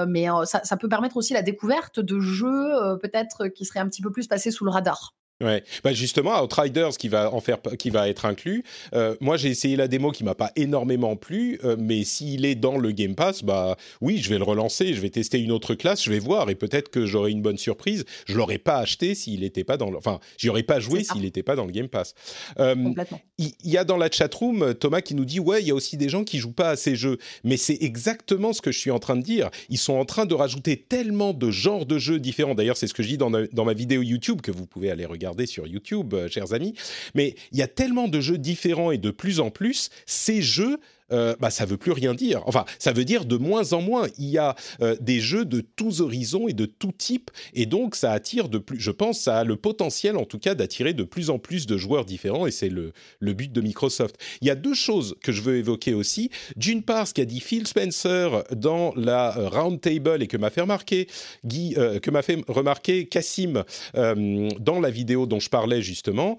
mais 0.07 0.27
ça, 0.45 0.63
ça, 0.65 0.77
peut 0.77 0.89
permettre 0.89 1.17
aussi 1.17 1.35
la 1.35 1.43
découverte 1.43 2.01
de 2.01 2.21
jeux 2.21 2.99
peut-être 3.03 3.49
qui 3.49 3.65
seraient 3.65 3.81
un 3.81 3.89
petit 3.89 4.03
peu 4.03 4.11
plus 4.11 4.27
passés 4.29 4.51
sous 4.51 4.65
le 4.65 4.71
radar. 4.71 5.15
Ouais, 5.41 5.63
bah 5.85 5.93
justement, 5.93 6.43
Outriders 6.43 6.97
qui 6.99 7.07
va 7.07 7.33
en 7.33 7.41
faire, 7.41 7.59
qui 7.79 7.91
va 7.91 8.09
être 8.09 8.25
inclus. 8.25 8.65
Euh, 8.93 9.15
moi, 9.21 9.37
j'ai 9.37 9.51
essayé 9.51 9.77
la 9.77 9.87
démo 9.87 10.11
qui 10.11 10.25
m'a 10.25 10.35
pas 10.35 10.51
énormément 10.57 11.15
plu, 11.15 11.61
euh, 11.63 11.77
mais 11.79 12.03
s'il 12.03 12.45
est 12.45 12.57
dans 12.57 12.77
le 12.77 12.91
Game 12.91 13.15
Pass, 13.15 13.45
bah 13.45 13.77
oui, 14.01 14.19
je 14.21 14.31
vais 14.31 14.39
le 14.39 14.43
relancer, 14.43 14.95
je 14.95 15.01
vais 15.01 15.11
tester 15.11 15.39
une 15.39 15.53
autre 15.53 15.77
classe, 15.77 16.03
je 16.03 16.11
vais 16.11 16.19
voir 16.19 16.51
et 16.51 16.57
peut-être 16.57 16.89
que 16.89 17.07
j'aurai 17.07 17.31
une 17.31 17.41
bonne 17.41 17.57
surprise. 17.57 18.05
Je 18.27 18.35
l'aurais 18.35 18.59
pas 18.59 18.79
acheté 18.79 19.15
s'il 19.15 19.41
n'était 19.41 19.63
pas 19.63 19.77
dans, 19.77 19.91
le... 19.91 19.99
enfin, 19.99 20.19
j'y 20.39 20.49
aurais 20.49 20.65
pas 20.65 20.81
joué 20.81 21.05
s'il 21.05 21.23
n'était 21.23 21.45
pas 21.45 21.55
dans 21.55 21.67
le 21.67 21.71
Game 21.71 21.89
Pass. 21.89 22.17
Euh, 22.59 22.75
Complètement. 22.75 23.21
Il 23.39 23.53
y, 23.63 23.77
a 23.77 23.85
dans 23.85 23.97
la 23.97 24.11
chatroom 24.11 24.75
Thomas 24.75 25.03
qui 25.03 25.15
nous 25.15 25.25
dit 25.25 25.39
ouais, 25.39 25.63
il 25.63 25.69
y 25.69 25.71
a 25.71 25.75
aussi 25.77 25.97
des 25.97 26.09
gens 26.09 26.25
qui 26.25 26.39
jouent 26.39 26.51
pas 26.51 26.71
à 26.71 26.77
ces 26.77 26.97
jeux, 26.97 27.19
mais 27.45 27.57
c'est 27.57 27.79
exactement 27.81 28.53
ce 28.53 28.61
que 28.61 28.73
je 28.73 28.79
suis 28.79 28.91
en 28.91 28.99
train 28.99 29.15
de 29.15 29.23
dire. 29.23 29.51
Ils 29.69 29.79
sont 29.79 29.95
en 29.95 30.05
train 30.05 30.27
de 30.27 30.35
rajouter 30.35 30.77
tellement 30.77 31.33
de 31.33 31.53
genres 31.53 31.87
de 31.87 31.97
jeux 31.97 32.19
différents. 32.19 32.57
D'ailleurs, 32.57 32.77
c'est 32.77 32.89
ce 32.89 32.95
que 32.95 33.05
je 33.05 33.09
dis 33.11 33.19
dans, 33.19 33.31
dans 33.31 33.65
ma 33.65 33.75
vidéo 33.75 34.03
YouTube 34.03 34.41
que 34.41 34.51
vous 34.51 34.67
pouvez 34.67 34.91
aller 34.91 35.07
regarder 35.07 35.28
sur 35.47 35.67
YouTube, 35.67 36.15
euh, 36.15 36.29
chers 36.29 36.53
amis. 36.53 36.75
Mais 37.15 37.35
il 37.53 37.59
y 37.59 37.63
a 37.63 37.69
tellement 37.69 38.09
de 38.09 38.21
jeux 38.21 38.39
différents 38.39 38.91
et 38.91 38.99
de 38.99 39.11
plus 39.11 39.41
en 39.41 39.51
plus, 39.51 39.91
ces 40.07 40.43
jeux 40.43 40.79
euh, 41.13 41.35
bah, 41.41 41.51
ça 41.51 41.65
veut 41.65 41.77
plus 41.77 41.93
rien 41.93 42.15
dire. 42.15 42.43
Enfin, 42.47 42.65
ça 42.79 42.93
veut 42.93 43.05
dire 43.05 43.25
de 43.25 43.37
moins 43.37 43.73
en 43.73 43.81
moins. 43.81 44.07
Il 44.19 44.29
y 44.29 44.39
a 44.39 44.55
euh, 44.83 44.97
des 45.01 45.21
jeux 45.21 45.45
de 45.45 45.61
tous 45.61 46.01
horizons 46.01 46.49
et 46.49 46.53
de 46.53 46.67
tout 46.67 46.93
type, 46.93 47.31
et 47.55 47.67
donc 47.67 47.95
ça 47.95 48.13
attire 48.13 48.49
de 48.49 48.59
plus. 48.59 48.79
Je 48.79 48.91
pense, 48.91 49.21
ça 49.21 49.39
a 49.39 49.45
le 49.45 49.57
potentiel, 49.57 50.17
en 50.17 50.25
tout 50.25 50.39
cas, 50.39 50.55
d'attirer 50.55 50.93
de 50.93 51.05
plus 51.05 51.31
en 51.31 51.39
plus 51.39 51.67
de 51.67 51.77
joueurs 51.77 52.05
différents, 52.05 52.47
et 52.47 52.51
c'est 52.51 52.69
le, 52.69 52.93
but 53.21 53.53
de 53.53 53.61
Microsoft. 53.61 54.17
Il 54.41 54.49
y 54.49 54.51
a 54.51 54.55
deux 54.55 54.75
choses 54.75 55.17
que 55.23 55.33
je 55.33 55.43
veux 55.43 55.57
évoquer 55.57 55.95
aussi. 55.95 56.31
D'une 56.57 56.83
part, 56.83 57.07
ce 57.07 57.15
qu'a 57.15 57.25
dit 57.25 57.41
Phil 57.41 57.67
Spencer 57.67 58.45
dans 58.55 58.93
la 58.97 59.39
euh, 59.39 59.49
Roundtable 59.49 60.23
et 60.23 60.27
que 60.27 60.37
m'a 60.37 60.51
fait 60.51 60.63
remarquer 60.63 61.07
Guy, 61.45 61.75
que 62.03 62.11
m'a 62.11 62.23
fait 62.23 62.43
remarquer 62.49 63.07
Cassim 63.07 63.65
dans 63.95 64.81
la 64.81 64.91
vidéo 64.91 65.27
dont 65.27 65.41
je 65.41 65.49
parlais 65.49 65.83
justement. 65.83 66.37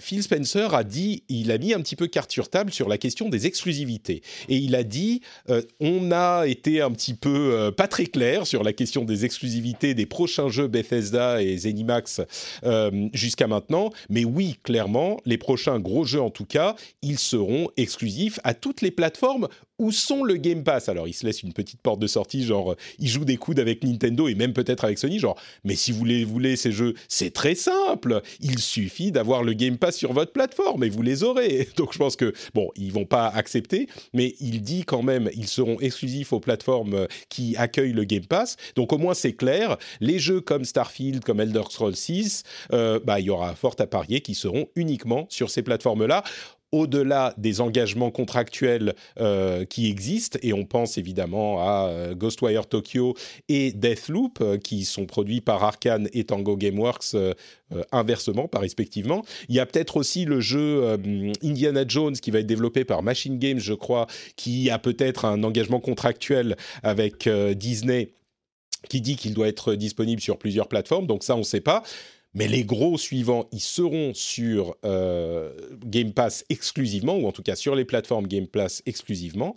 Phil 0.00 0.22
Spencer 0.22 0.74
a 0.74 0.84
dit, 0.84 1.22
il 1.28 1.50
a 1.50 1.58
mis 1.58 1.74
un 1.74 1.80
petit 1.80 1.96
peu 1.96 2.06
carte 2.06 2.30
sur 2.30 2.48
table 2.48 2.72
sur 2.72 2.88
la 2.88 2.98
question 2.98 3.28
des 3.28 3.46
exclusivités. 3.46 4.05
Et 4.10 4.56
il 4.56 4.74
a 4.74 4.82
dit, 4.82 5.20
euh, 5.50 5.62
on 5.80 6.10
a 6.12 6.46
été 6.46 6.80
un 6.80 6.90
petit 6.90 7.14
peu 7.14 7.52
euh, 7.52 7.70
pas 7.70 7.88
très 7.88 8.06
clair 8.06 8.46
sur 8.46 8.62
la 8.62 8.72
question 8.72 9.04
des 9.04 9.24
exclusivités 9.24 9.94
des 9.94 10.06
prochains 10.06 10.48
jeux 10.48 10.68
Bethesda 10.68 11.42
et 11.42 11.56
Zenimax 11.56 12.20
euh, 12.64 13.08
jusqu'à 13.12 13.46
maintenant, 13.46 13.90
mais 14.08 14.24
oui, 14.24 14.58
clairement, 14.62 15.18
les 15.24 15.38
prochains 15.38 15.78
gros 15.78 16.04
jeux 16.04 16.20
en 16.20 16.30
tout 16.30 16.44
cas, 16.44 16.76
ils 17.02 17.18
seront 17.18 17.68
exclusifs 17.76 18.38
à 18.44 18.54
toutes 18.54 18.82
les 18.82 18.90
plateformes 18.90 19.48
où 19.78 19.92
sont 19.92 20.24
le 20.24 20.36
Game 20.36 20.64
Pass? 20.64 20.88
Alors, 20.88 21.08
il 21.08 21.12
se 21.12 21.26
laisse 21.26 21.42
une 21.42 21.52
petite 21.52 21.80
porte 21.80 22.00
de 22.00 22.06
sortie, 22.06 22.44
genre, 22.44 22.72
euh, 22.72 22.76
il 22.98 23.08
joue 23.08 23.24
des 23.24 23.36
coudes 23.36 23.60
avec 23.60 23.84
Nintendo 23.84 24.28
et 24.28 24.34
même 24.34 24.52
peut-être 24.52 24.84
avec 24.84 24.98
Sony, 24.98 25.18
genre, 25.18 25.38
mais 25.64 25.76
si 25.76 25.92
vous 25.92 25.98
voulez, 25.98 26.24
voulez 26.24 26.56
ces 26.56 26.72
jeux, 26.72 26.94
c'est 27.08 27.32
très 27.32 27.54
simple. 27.54 28.22
Il 28.40 28.58
suffit 28.58 29.12
d'avoir 29.12 29.42
le 29.42 29.52
Game 29.52 29.76
Pass 29.76 29.96
sur 29.96 30.12
votre 30.12 30.32
plateforme 30.32 30.84
et 30.84 30.88
vous 30.88 31.02
les 31.02 31.22
aurez. 31.22 31.68
Donc, 31.76 31.92
je 31.92 31.98
pense 31.98 32.16
que, 32.16 32.32
bon, 32.54 32.70
ils 32.76 32.92
vont 32.92 33.04
pas 33.04 33.28
accepter, 33.28 33.88
mais 34.12 34.34
il 34.40 34.62
dit 34.62 34.84
quand 34.84 35.02
même, 35.02 35.30
ils 35.34 35.48
seront 35.48 35.78
exclusifs 35.80 36.32
aux 36.32 36.40
plateformes 36.40 36.94
euh, 36.94 37.06
qui 37.28 37.56
accueillent 37.56 37.92
le 37.92 38.04
Game 38.04 38.26
Pass. 38.26 38.56
Donc, 38.74 38.92
au 38.92 38.98
moins, 38.98 39.14
c'est 39.14 39.34
clair. 39.34 39.76
Les 40.00 40.18
jeux 40.18 40.40
comme 40.40 40.64
Starfield, 40.64 41.22
comme 41.24 41.40
Elder 41.40 41.62
Scrolls 41.70 41.96
6, 41.96 42.42
euh, 42.72 43.00
bah, 43.04 43.20
il 43.20 43.26
y 43.26 43.30
aura 43.30 43.54
fort 43.54 43.76
à 43.78 43.86
parier 43.86 44.20
qui 44.20 44.34
seront 44.34 44.66
uniquement 44.74 45.26
sur 45.28 45.50
ces 45.50 45.62
plateformes-là 45.62 46.24
au-delà 46.76 47.32
des 47.38 47.62
engagements 47.62 48.10
contractuels 48.10 48.94
euh, 49.18 49.64
qui 49.64 49.88
existent, 49.88 50.38
et 50.42 50.52
on 50.52 50.66
pense 50.66 50.98
évidemment 50.98 51.60
à 51.60 51.88
euh, 51.88 52.14
Ghostwire 52.14 52.66
Tokyo 52.66 53.14
et 53.48 53.72
Deathloop, 53.72 54.38
euh, 54.42 54.58
qui 54.58 54.84
sont 54.84 55.06
produits 55.06 55.40
par 55.40 55.64
Arkane 55.64 56.08
et 56.12 56.24
Tango 56.24 56.56
Gameworks 56.56 57.16
inversement, 57.90 58.46
par 58.46 58.60
respectivement. 58.60 59.24
Il 59.48 59.54
y 59.54 59.60
a 59.60 59.66
peut-être 59.66 59.96
aussi 59.96 60.24
le 60.24 60.40
jeu 60.40 60.96
Indiana 61.42 61.84
Jones 61.86 62.14
qui 62.14 62.30
va 62.30 62.38
être 62.40 62.46
développé 62.46 62.84
par 62.84 63.02
Machine 63.02 63.38
Games, 63.38 63.58
je 63.58 63.74
crois, 63.74 64.06
qui 64.36 64.70
a 64.70 64.78
peut-être 64.78 65.24
un 65.24 65.42
engagement 65.42 65.80
contractuel 65.80 66.56
avec 66.82 67.28
Disney 67.28 68.12
qui 68.88 69.00
dit 69.00 69.16
qu'il 69.16 69.34
doit 69.34 69.48
être 69.48 69.74
disponible 69.74 70.20
sur 70.20 70.38
plusieurs 70.38 70.68
plateformes, 70.68 71.06
donc 71.06 71.24
ça 71.24 71.34
on 71.34 71.40
ne 71.40 71.44
sait 71.44 71.60
pas. 71.60 71.82
Mais 72.36 72.48
les 72.48 72.64
gros 72.64 72.98
suivants, 72.98 73.48
ils 73.50 73.60
seront 73.60 74.12
sur 74.12 74.76
euh, 74.84 75.54
Game 75.86 76.12
Pass 76.12 76.44
exclusivement, 76.50 77.16
ou 77.16 77.26
en 77.26 77.32
tout 77.32 77.42
cas 77.42 77.56
sur 77.56 77.74
les 77.74 77.86
plateformes 77.86 78.26
Game 78.26 78.46
Pass 78.46 78.82
exclusivement. 78.84 79.56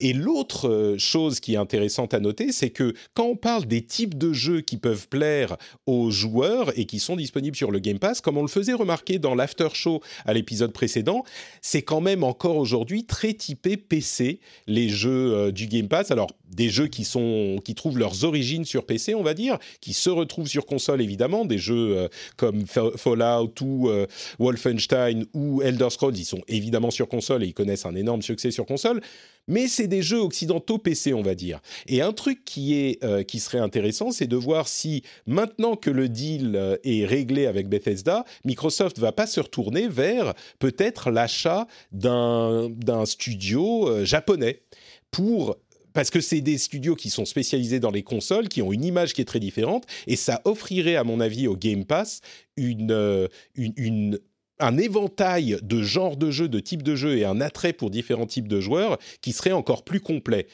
Et 0.00 0.14
l'autre 0.14 0.68
euh, 0.68 0.98
chose 0.98 1.40
qui 1.40 1.54
est 1.54 1.58
intéressante 1.58 2.14
à 2.14 2.20
noter, 2.20 2.52
c'est 2.52 2.70
que 2.70 2.94
quand 3.14 3.26
on 3.26 3.36
parle 3.36 3.66
des 3.66 3.82
types 3.82 4.16
de 4.16 4.32
jeux 4.32 4.62
qui 4.62 4.78
peuvent 4.78 5.08
plaire 5.08 5.56
aux 5.86 6.10
joueurs 6.10 6.76
et 6.78 6.86
qui 6.86 6.98
sont 6.98 7.16
disponibles 7.16 7.56
sur 7.56 7.70
le 7.70 7.78
Game 7.78 7.98
Pass, 7.98 8.20
comme 8.20 8.38
on 8.38 8.42
le 8.42 8.48
faisait 8.48 8.72
remarquer 8.72 9.18
dans 9.18 9.34
l'after 9.34 9.68
show 9.74 10.00
à 10.24 10.32
l'épisode 10.32 10.72
précédent, 10.72 11.22
c'est 11.60 11.82
quand 11.82 12.00
même 12.00 12.24
encore 12.24 12.56
aujourd'hui 12.56 13.04
très 13.04 13.34
typé 13.34 13.76
PC 13.76 14.40
les 14.66 14.88
jeux 14.88 15.34
euh, 15.34 15.50
du 15.52 15.66
Game 15.66 15.88
Pass. 15.88 16.10
Alors 16.10 16.30
des 16.48 16.70
jeux 16.70 16.88
qui 16.88 17.04
sont 17.04 17.58
qui 17.64 17.74
trouvent 17.74 17.98
leurs 17.98 18.24
origines 18.24 18.64
sur 18.64 18.86
PC, 18.86 19.14
on 19.14 19.22
va 19.22 19.34
dire, 19.34 19.58
qui 19.80 19.92
se 19.92 20.08
retrouvent 20.08 20.48
sur 20.48 20.64
console 20.64 21.02
évidemment, 21.02 21.44
des 21.44 21.58
jeux 21.58 21.96
euh, 21.96 22.08
comme 22.36 22.64
Fallout 22.66 23.54
ou 23.60 23.90
Wolfenstein 24.38 25.26
ou 25.34 25.60
Elder 25.62 25.90
Scrolls, 25.90 26.16
ils 26.16 26.24
sont 26.24 26.40
évidemment 26.48 26.90
sur 26.90 27.08
console 27.08 27.44
et 27.44 27.46
ils 27.46 27.54
connaissent 27.54 27.86
un 27.86 27.94
énorme 27.94 28.22
succès 28.22 28.50
sur 28.50 28.64
console 28.64 29.00
mais 29.48 29.68
c'est 29.68 29.86
des 29.86 30.02
jeux 30.02 30.20
occidentaux 30.20 30.78
PC, 30.78 31.12
on 31.14 31.22
va 31.22 31.34
dire. 31.34 31.60
Et 31.86 32.02
un 32.02 32.12
truc 32.12 32.44
qui, 32.44 32.74
est, 32.74 33.02
euh, 33.04 33.22
qui 33.22 33.40
serait 33.40 33.58
intéressant, 33.58 34.10
c'est 34.12 34.26
de 34.26 34.36
voir 34.36 34.68
si, 34.68 35.02
maintenant 35.26 35.76
que 35.76 35.90
le 35.90 36.08
deal 36.08 36.56
euh, 36.56 36.76
est 36.84 37.04
réglé 37.04 37.46
avec 37.46 37.68
Bethesda, 37.68 38.24
Microsoft 38.44 38.98
va 38.98 39.12
pas 39.12 39.26
se 39.26 39.40
retourner 39.40 39.88
vers 39.88 40.34
peut-être 40.58 41.10
l'achat 41.10 41.66
d'un 41.92 42.70
studio 43.04 43.88
euh, 43.88 44.04
japonais 44.04 44.62
pour 45.10 45.56
parce 45.92 46.10
que 46.10 46.20
c'est 46.20 46.40
des 46.40 46.56
studios 46.56 46.94
qui 46.94 47.10
sont 47.10 47.24
spécialisés 47.24 47.80
dans 47.80 47.90
les 47.90 48.04
consoles, 48.04 48.48
qui 48.48 48.62
ont 48.62 48.72
une 48.72 48.84
image 48.84 49.12
qui 49.12 49.22
est 49.22 49.24
très 49.24 49.40
différente, 49.40 49.86
et 50.06 50.14
ça 50.14 50.40
offrirait, 50.44 50.94
à 50.94 51.02
mon 51.02 51.18
avis, 51.18 51.48
au 51.48 51.56
Game 51.56 51.84
Pass 51.84 52.20
une, 52.56 53.28
une, 53.56 54.18
un 54.60 54.78
éventail 54.78 55.58
de 55.62 55.82
genres 55.82 56.16
de 56.16 56.30
jeux, 56.30 56.48
de 56.48 56.60
types 56.60 56.82
de 56.82 56.94
jeux 56.94 57.16
et 57.16 57.24
un 57.24 57.40
attrait 57.40 57.72
pour 57.72 57.90
différents 57.90 58.26
types 58.26 58.48
de 58.48 58.60
joueurs 58.60 58.98
qui 59.20 59.32
serait 59.32 59.52
encore 59.52 59.84
plus 59.84 60.00
complet. 60.00 60.46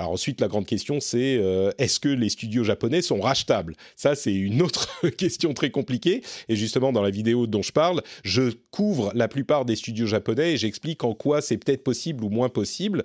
Alors 0.00 0.12
ensuite, 0.12 0.40
la 0.40 0.48
grande 0.48 0.64
question, 0.64 0.98
c'est 0.98 1.36
euh, 1.36 1.72
est-ce 1.76 2.00
que 2.00 2.08
les 2.08 2.30
studios 2.30 2.64
japonais 2.64 3.02
sont 3.02 3.20
rachetables? 3.20 3.76
Ça, 3.96 4.14
c'est 4.14 4.32
une 4.32 4.62
autre 4.62 4.88
question 5.18 5.52
très 5.52 5.70
compliquée. 5.70 6.22
Et 6.48 6.56
justement, 6.56 6.90
dans 6.90 7.02
la 7.02 7.10
vidéo 7.10 7.46
dont 7.46 7.60
je 7.60 7.70
parle, 7.70 8.00
je 8.24 8.54
couvre 8.70 9.12
la 9.14 9.28
plupart 9.28 9.66
des 9.66 9.76
studios 9.76 10.06
japonais 10.06 10.54
et 10.54 10.56
j'explique 10.56 11.04
en 11.04 11.12
quoi 11.12 11.42
c'est 11.42 11.58
peut-être 11.58 11.84
possible 11.84 12.24
ou 12.24 12.30
moins 12.30 12.48
possible. 12.48 13.04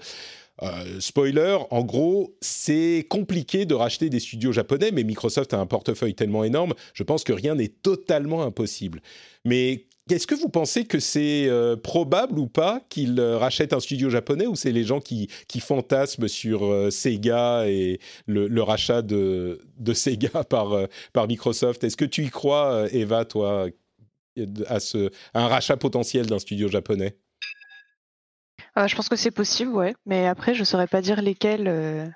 Euh, 0.64 1.02
spoiler, 1.02 1.58
en 1.70 1.84
gros, 1.84 2.38
c'est 2.40 3.06
compliqué 3.10 3.66
de 3.66 3.74
racheter 3.74 4.10
des 4.10 4.22
studios 4.22 4.54
japonais, 4.54 4.92
mais 4.94 5.04
Microsoft 5.04 5.54
a 5.54 5.60
un 5.60 5.66
portefeuille 5.66 6.16
tellement 6.16 6.46
énorme, 6.46 6.76
je 6.94 7.04
pense 7.04 7.26
que 7.26 7.34
rien 7.34 7.56
n'est 7.56 7.68
totalement 7.68 8.44
impossible. 8.44 9.02
Mais 9.44 9.88
est-ce 10.14 10.28
que 10.28 10.36
vous 10.36 10.50
pensez 10.50 10.86
que 10.86 11.00
c'est 11.00 11.48
euh, 11.48 11.76
probable 11.76 12.38
ou 12.38 12.48
pas 12.48 12.82
qu'ils 12.90 13.20
euh, 13.20 13.38
rachètent 13.38 13.74
un 13.74 13.80
studio 13.80 14.10
japonais 14.10 14.46
ou 14.46 14.56
c'est 14.56 14.72
les 14.72 14.84
gens 14.84 15.00
qui, 15.00 15.30
qui 15.48 15.60
fantasment 15.60 16.28
sur 16.28 16.66
euh, 16.66 16.92
Sega 16.92 17.68
et 17.68 18.00
le, 18.28 18.62
rachat 18.62 19.02
de, 19.02 19.66
de, 19.78 19.94
Sega 19.94 20.44
par, 20.50 20.78
par 21.12 21.28
Microsoft? 21.28 21.84
Est-ce 21.84 21.98
que 21.98 22.06
tu 22.06 22.24
y 22.24 22.30
crois, 22.30 22.88
Eva, 22.92 23.26
toi, 23.26 23.68
à, 24.68 24.80
ce, 24.80 25.10
un 25.34 25.48
rachat 25.48 25.78
potentiel 25.78 26.28
d'un 26.28 26.40
studio 26.40 26.68
japonais? 26.68 27.18
Je 28.76 28.94
pense 28.94 29.08
que 29.08 29.16
c'est 29.16 29.32
possible, 29.32 29.72
ouais. 29.72 29.96
Mais 30.06 30.28
après, 30.28 30.54
je 30.54 30.60
ne 30.60 30.66
saurais 30.66 30.88
pas 30.88 31.02
dire 31.02 31.22
lesquels. 31.22 32.14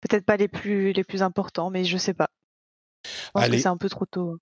Peut-être 0.00 0.26
pas 0.26 0.36
les 0.36 0.48
plus, 0.48 0.92
les 0.92 1.04
plus 1.04 1.22
importants, 1.22 1.70
mais 1.70 1.84
je 1.84 1.94
ne 1.94 1.98
sais 1.98 2.12
pas. 2.12 2.28
Je 3.04 3.30
pense 3.32 3.48
que 3.48 3.58
c'est 3.58 3.68
un 3.68 3.76
peu 3.76 3.88
trop 3.88 4.04
tôt 4.04 4.38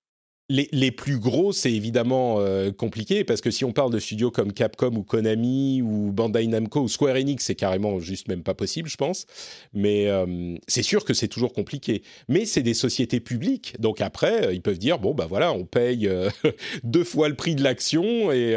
les, 0.48 0.90
plus 0.90 1.18
gros, 1.18 1.52
c'est 1.52 1.72
évidemment 1.72 2.38
euh, 2.38 2.72
compliqué 2.72 3.24
parce 3.24 3.40
que 3.40 3.50
si 3.50 3.64
on 3.64 3.72
parle 3.72 3.92
de 3.92 3.98
studios 3.98 4.30
comme 4.30 4.52
Capcom 4.52 4.94
ou 4.96 5.02
Konami 5.02 5.80
ou 5.82 6.12
Bandai 6.12 6.46
Namco 6.46 6.80
ou 6.82 6.88
Square 6.88 7.16
Enix, 7.16 7.44
c'est 7.44 7.54
carrément 7.54 8.00
juste 8.00 8.28
même 8.28 8.42
pas 8.42 8.54
possible, 8.54 8.88
je 8.88 8.96
pense. 8.96 9.26
Mais 9.72 10.08
euh, 10.08 10.56
c'est 10.68 10.82
sûr 10.82 11.04
que 11.04 11.14
c'est 11.14 11.28
toujours 11.28 11.52
compliqué. 11.52 12.02
Mais 12.28 12.44
c'est 12.44 12.62
des 12.62 12.74
sociétés 12.74 13.20
publiques, 13.20 13.76
donc 13.78 14.00
après, 14.00 14.54
ils 14.54 14.62
peuvent 14.62 14.78
dire 14.78 14.98
bon 14.98 15.14
bah 15.14 15.26
voilà, 15.26 15.52
on 15.52 15.64
paye 15.64 16.06
euh, 16.06 16.28
deux 16.84 17.04
fois 17.04 17.28
le 17.28 17.34
prix 17.34 17.54
de 17.54 17.62
l'action 17.62 18.30
et, 18.32 18.56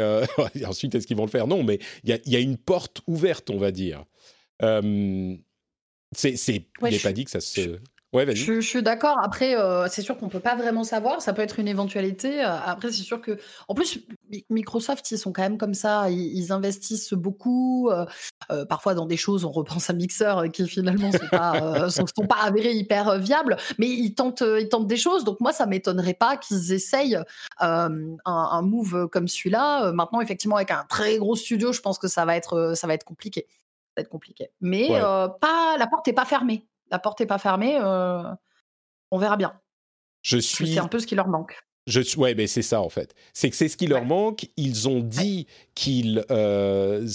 ensuite 0.66 0.94
est-ce 0.94 1.06
qu'ils 1.06 1.16
vont 1.16 1.24
le 1.24 1.30
faire? 1.30 1.46
Non, 1.46 1.62
mais 1.62 1.78
il 2.04 2.20
y, 2.26 2.36
a, 2.36 2.40
une 2.40 2.56
porte 2.56 3.00
ouverte, 3.06 3.48
on 3.50 3.58
va 3.58 3.70
dire. 3.70 4.04
c'est, 4.60 6.36
c'est, 6.36 6.66
pas 7.02 7.12
dit 7.12 7.24
que 7.24 7.30
ça 7.30 7.40
se. 7.40 7.60
je, 7.60 7.78
suis 8.60 8.82
d'accord. 8.82 9.18
Après, 9.22 9.56
euh, 9.56 9.88
c'est 9.88 10.02
sûr 10.02 10.16
qu'on 10.16 10.28
peut 10.28 10.40
pas 10.40 10.54
vraiment 10.54 10.84
savoir. 10.84 11.20
Ça 11.20 11.32
peut 11.32 11.42
être 11.42 11.58
une 11.58 11.68
éventualité. 11.68 12.44
Euh, 12.44 12.56
après, 12.64 12.92
c'est 12.92 13.02
sûr 13.02 13.20
que, 13.20 13.38
en 13.68 13.74
plus, 13.74 14.00
Microsoft, 14.50 15.10
ils 15.10 15.18
sont 15.18 15.32
quand 15.32 15.42
même 15.42 15.58
comme 15.58 15.74
ça. 15.74 16.10
Ils, 16.10 16.52
investissent 16.52 17.12
beaucoup. 17.12 17.90
Euh, 17.90 18.64
parfois 18.66 18.94
dans 18.94 19.06
des 19.06 19.16
choses, 19.16 19.44
on 19.44 19.50
repense 19.50 19.90
à 19.90 19.92
Mixer 19.92 20.34
qui 20.52 20.66
finalement 20.68 21.08
ne 21.08 21.88
sont, 21.88 22.26
pas 22.28 22.36
avérés 22.42 22.74
hyper 22.74 23.18
viables. 23.18 23.56
Mais 23.78 23.88
ils 23.88 24.14
tentent, 24.14 24.44
ils 24.60 24.68
tentent 24.68 24.86
des 24.86 24.96
choses. 24.96 25.24
Donc 25.24 25.40
moi, 25.40 25.52
ça 25.52 25.66
m'étonnerait 25.66 26.14
pas 26.14 26.36
qu'ils 26.36 26.72
essayent 26.72 27.18
un, 27.58 27.88
move 28.62 29.08
comme 29.08 29.28
celui-là. 29.28 29.92
maintenant, 29.92 30.20
effectivement, 30.20 30.56
avec 30.56 30.70
un 30.70 30.84
très 30.88 31.18
gros 31.18 31.36
studio, 31.36 31.72
je 31.72 31.80
pense 31.80 31.98
que 31.98 32.08
ça 32.08 32.24
va 32.24 32.36
être, 32.36 32.72
ça 32.76 32.86
va 32.86 32.94
être 32.94 33.04
compliqué. 33.04 33.46
Ça 33.48 33.92
va 33.98 34.02
être 34.02 34.08
compliqué. 34.08 34.50
Mais 34.60 34.88
pas, 35.40 35.76
la 35.78 35.86
porte 35.88 36.06
n'est 36.06 36.12
pas 36.12 36.24
fermée 36.24 36.64
la 36.90 36.98
porte 36.98 37.20
n'est 37.20 37.26
pas 37.26 37.38
fermée, 37.38 37.78
euh, 37.80 38.22
on 39.10 39.18
verra 39.18 39.36
bien. 39.36 39.52
Je 40.22 40.38
suis. 40.38 40.74
C'est 40.74 40.80
un 40.80 40.88
peu 40.88 40.98
ce 40.98 41.06
qui 41.06 41.14
leur 41.14 41.28
manque. 41.28 41.56
Je, 41.86 42.18
ouais, 42.18 42.34
mais 42.34 42.48
c'est 42.48 42.62
ça 42.62 42.80
en 42.80 42.88
fait. 42.88 43.14
C'est 43.32 43.48
que 43.48 43.54
c'est 43.54 43.68
ce 43.68 43.76
qui 43.76 43.86
leur 43.86 44.04
manque. 44.04 44.46
Ils 44.56 44.88
ont 44.88 44.98
dit 44.98 45.46
qu'ils, 45.76 46.24
euh, 46.32 47.06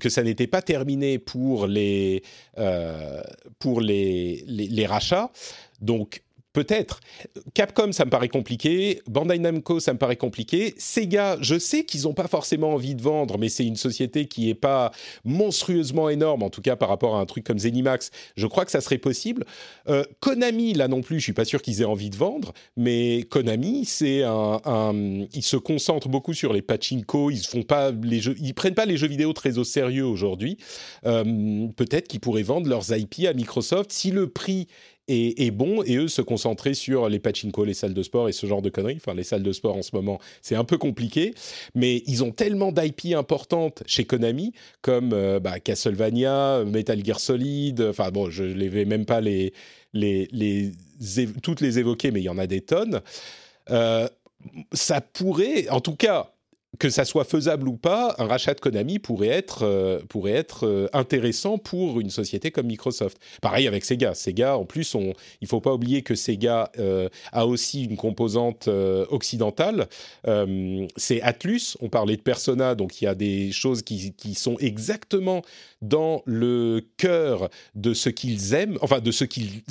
que 0.00 0.08
ça 0.08 0.22
n'était 0.22 0.46
pas 0.46 0.62
terminé 0.62 1.18
pour 1.18 1.66
les, 1.66 2.22
euh, 2.58 3.20
pour 3.58 3.80
les, 3.80 4.44
les, 4.46 4.68
les, 4.68 4.86
rachats. 4.86 5.32
Donc 5.80 6.22
Peut-être. 6.52 6.98
Capcom, 7.54 7.92
ça 7.92 8.04
me 8.04 8.10
paraît 8.10 8.28
compliqué. 8.28 9.02
Bandai 9.08 9.38
Namco, 9.38 9.78
ça 9.78 9.92
me 9.92 9.98
paraît 9.98 10.16
compliqué. 10.16 10.74
Sega, 10.78 11.38
je 11.40 11.56
sais 11.56 11.84
qu'ils 11.84 12.02
n'ont 12.02 12.12
pas 12.12 12.26
forcément 12.26 12.74
envie 12.74 12.96
de 12.96 13.02
vendre, 13.02 13.38
mais 13.38 13.48
c'est 13.48 13.64
une 13.64 13.76
société 13.76 14.26
qui 14.26 14.46
n'est 14.46 14.54
pas 14.54 14.90
monstrueusement 15.24 16.08
énorme, 16.08 16.42
en 16.42 16.50
tout 16.50 16.60
cas 16.60 16.74
par 16.74 16.88
rapport 16.88 17.14
à 17.14 17.20
un 17.20 17.26
truc 17.26 17.44
comme 17.44 17.60
Zenimax. 17.60 18.10
Je 18.36 18.48
crois 18.48 18.64
que 18.64 18.72
ça 18.72 18.80
serait 18.80 18.98
possible. 18.98 19.44
Euh, 19.88 20.02
Konami, 20.18 20.74
là 20.74 20.88
non 20.88 21.02
plus, 21.02 21.20
je 21.20 21.24
suis 21.24 21.32
pas 21.32 21.44
sûr 21.44 21.62
qu'ils 21.62 21.82
aient 21.82 21.86
envie 21.86 22.10
de 22.10 22.16
vendre, 22.16 22.52
mais 22.76 23.22
Konami, 23.30 23.84
c'est 23.84 24.24
un, 24.24 24.92
ils 25.32 25.44
se 25.44 25.56
concentrent 25.56 26.08
beaucoup 26.08 26.34
sur 26.34 26.52
les 26.52 26.62
pachinko. 26.62 27.30
Ils 27.30 27.46
font 27.46 27.62
pas 27.62 27.92
les 27.92 28.20
jeux, 28.20 28.34
ils 28.40 28.54
prennent 28.54 28.74
pas 28.74 28.86
les 28.86 28.96
jeux 28.96 29.08
vidéo 29.08 29.32
très 29.32 29.58
au 29.58 29.64
sérieux 29.64 30.04
aujourd'hui. 30.04 30.56
Euh, 31.06 31.68
peut-être 31.76 32.08
qu'ils 32.08 32.20
pourraient 32.20 32.42
vendre 32.42 32.68
leurs 32.68 32.90
IP 32.90 33.26
à 33.28 33.34
Microsoft 33.34 33.92
si 33.92 34.10
le 34.10 34.28
prix 34.28 34.66
est, 35.10 35.50
bon 35.50 35.82
et 35.84 35.96
eux 35.96 36.08
se 36.08 36.22
concentrer 36.22 36.74
sur 36.74 37.08
les 37.08 37.18
pachinko, 37.18 37.64
les 37.64 37.74
salles 37.74 37.94
de 37.94 38.02
sport 38.02 38.28
et 38.28 38.32
ce 38.32 38.46
genre 38.46 38.62
de 38.62 38.70
conneries. 38.70 38.96
Enfin, 38.96 39.14
les 39.14 39.24
salles 39.24 39.42
de 39.42 39.52
sport 39.52 39.76
en 39.76 39.82
ce 39.82 39.94
moment, 39.94 40.20
c'est 40.42 40.54
un 40.54 40.64
peu 40.64 40.78
compliqué, 40.78 41.34
mais 41.74 42.02
ils 42.06 42.22
ont 42.24 42.30
tellement 42.30 42.72
d'IP 42.72 43.14
importantes 43.14 43.82
chez 43.86 44.04
Konami 44.04 44.52
comme 44.82 45.12
euh, 45.12 45.40
bah, 45.40 45.60
Castlevania, 45.60 46.64
Metal 46.64 47.04
Gear 47.04 47.20
Solid. 47.20 47.80
Enfin 47.82 48.10
bon, 48.10 48.30
je 48.30 48.44
ne 48.44 48.68
vais 48.68 48.84
même 48.84 49.04
pas 49.04 49.20
les, 49.20 49.52
toutes 51.42 51.60
les 51.60 51.78
évoquer, 51.78 52.10
mais 52.10 52.20
il 52.20 52.24
y 52.24 52.28
en 52.28 52.38
a 52.38 52.46
des 52.46 52.60
tonnes. 52.60 53.00
Euh, 53.70 54.08
ça 54.72 55.00
pourrait, 55.00 55.68
en 55.68 55.80
tout 55.80 55.96
cas, 55.96 56.32
que 56.78 56.88
ça 56.88 57.04
soit 57.04 57.24
faisable 57.24 57.68
ou 57.68 57.76
pas, 57.76 58.14
un 58.18 58.26
rachat 58.26 58.54
de 58.54 58.60
Konami 58.60 58.98
pourrait 58.98 59.28
être, 59.28 59.64
euh, 59.64 59.98
pourrait 60.08 60.32
être 60.32 60.66
euh, 60.66 60.86
intéressant 60.92 61.58
pour 61.58 62.00
une 62.00 62.10
société 62.10 62.50
comme 62.50 62.66
Microsoft. 62.66 63.18
Pareil 63.42 63.66
avec 63.66 63.84
Sega. 63.84 64.14
Sega, 64.14 64.56
en 64.56 64.64
plus, 64.64 64.94
on, 64.94 65.12
il 65.40 65.48
faut 65.48 65.60
pas 65.60 65.74
oublier 65.74 66.02
que 66.02 66.14
Sega 66.14 66.70
euh, 66.78 67.08
a 67.32 67.46
aussi 67.46 67.84
une 67.84 67.96
composante 67.96 68.68
occidentale. 68.68 69.88
c'est 70.96 71.20
Atlus. 71.22 71.76
On 71.80 71.88
parlait 71.88 72.16
de 72.16 72.22
Persona, 72.22 72.74
donc 72.74 73.00
il 73.00 73.04
y 73.04 73.08
a 73.08 73.14
des 73.14 73.50
choses 73.52 73.82
qui, 73.82 74.12
qui 74.12 74.34
sont 74.34 74.56
exactement 74.58 75.42
dans 75.82 76.22
le 76.26 76.82
cœur 76.96 77.48
de 77.74 77.94
ce 77.94 78.08
qu'ils 78.08 78.54
aiment, 78.54 78.78
enfin 78.82 79.00
de 79.00 79.10
ce 79.10 79.24
qu'ils 79.24 79.62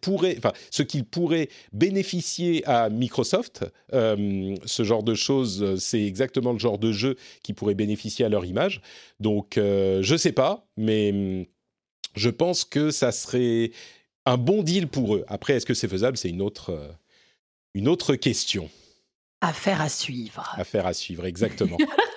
pourraient, 0.00 0.36
enfin 0.38 0.52
ce 0.70 0.82
qu'ils 0.82 1.04
pourraient 1.04 1.48
bénéficier 1.72 2.66
à 2.66 2.88
Microsoft. 2.88 3.64
ce 3.92 4.82
genre 4.82 5.02
de 5.02 5.14
choses, 5.14 5.78
c'est 5.78 6.02
exactement 6.02 6.52
le 6.52 6.58
genre 6.58 6.78
de 6.78 6.92
jeu 6.92 7.16
qui 7.42 7.52
pourrait 7.52 7.74
bénéficier 7.74 8.24
à 8.24 8.28
leur 8.28 8.44
image. 8.44 8.80
Donc, 9.20 9.58
euh, 9.58 10.02
je 10.02 10.16
sais 10.16 10.32
pas, 10.32 10.66
mais 10.76 11.10
hum, 11.12 11.44
je 12.14 12.30
pense 12.30 12.64
que 12.64 12.90
ça 12.90 13.12
serait 13.12 13.72
un 14.26 14.36
bon 14.36 14.62
deal 14.62 14.88
pour 14.88 15.14
eux. 15.14 15.24
Après, 15.28 15.54
est-ce 15.54 15.66
que 15.66 15.74
c'est 15.74 15.88
faisable? 15.88 16.16
C'est 16.16 16.28
une 16.28 16.42
autre, 16.42 16.70
euh, 16.70 16.88
une 17.74 17.88
autre 17.88 18.14
question. 18.14 18.68
Affaire 19.40 19.80
à 19.80 19.88
suivre. 19.88 20.48
Affaire 20.56 20.86
à 20.86 20.94
suivre, 20.94 21.26
exactement. 21.26 21.78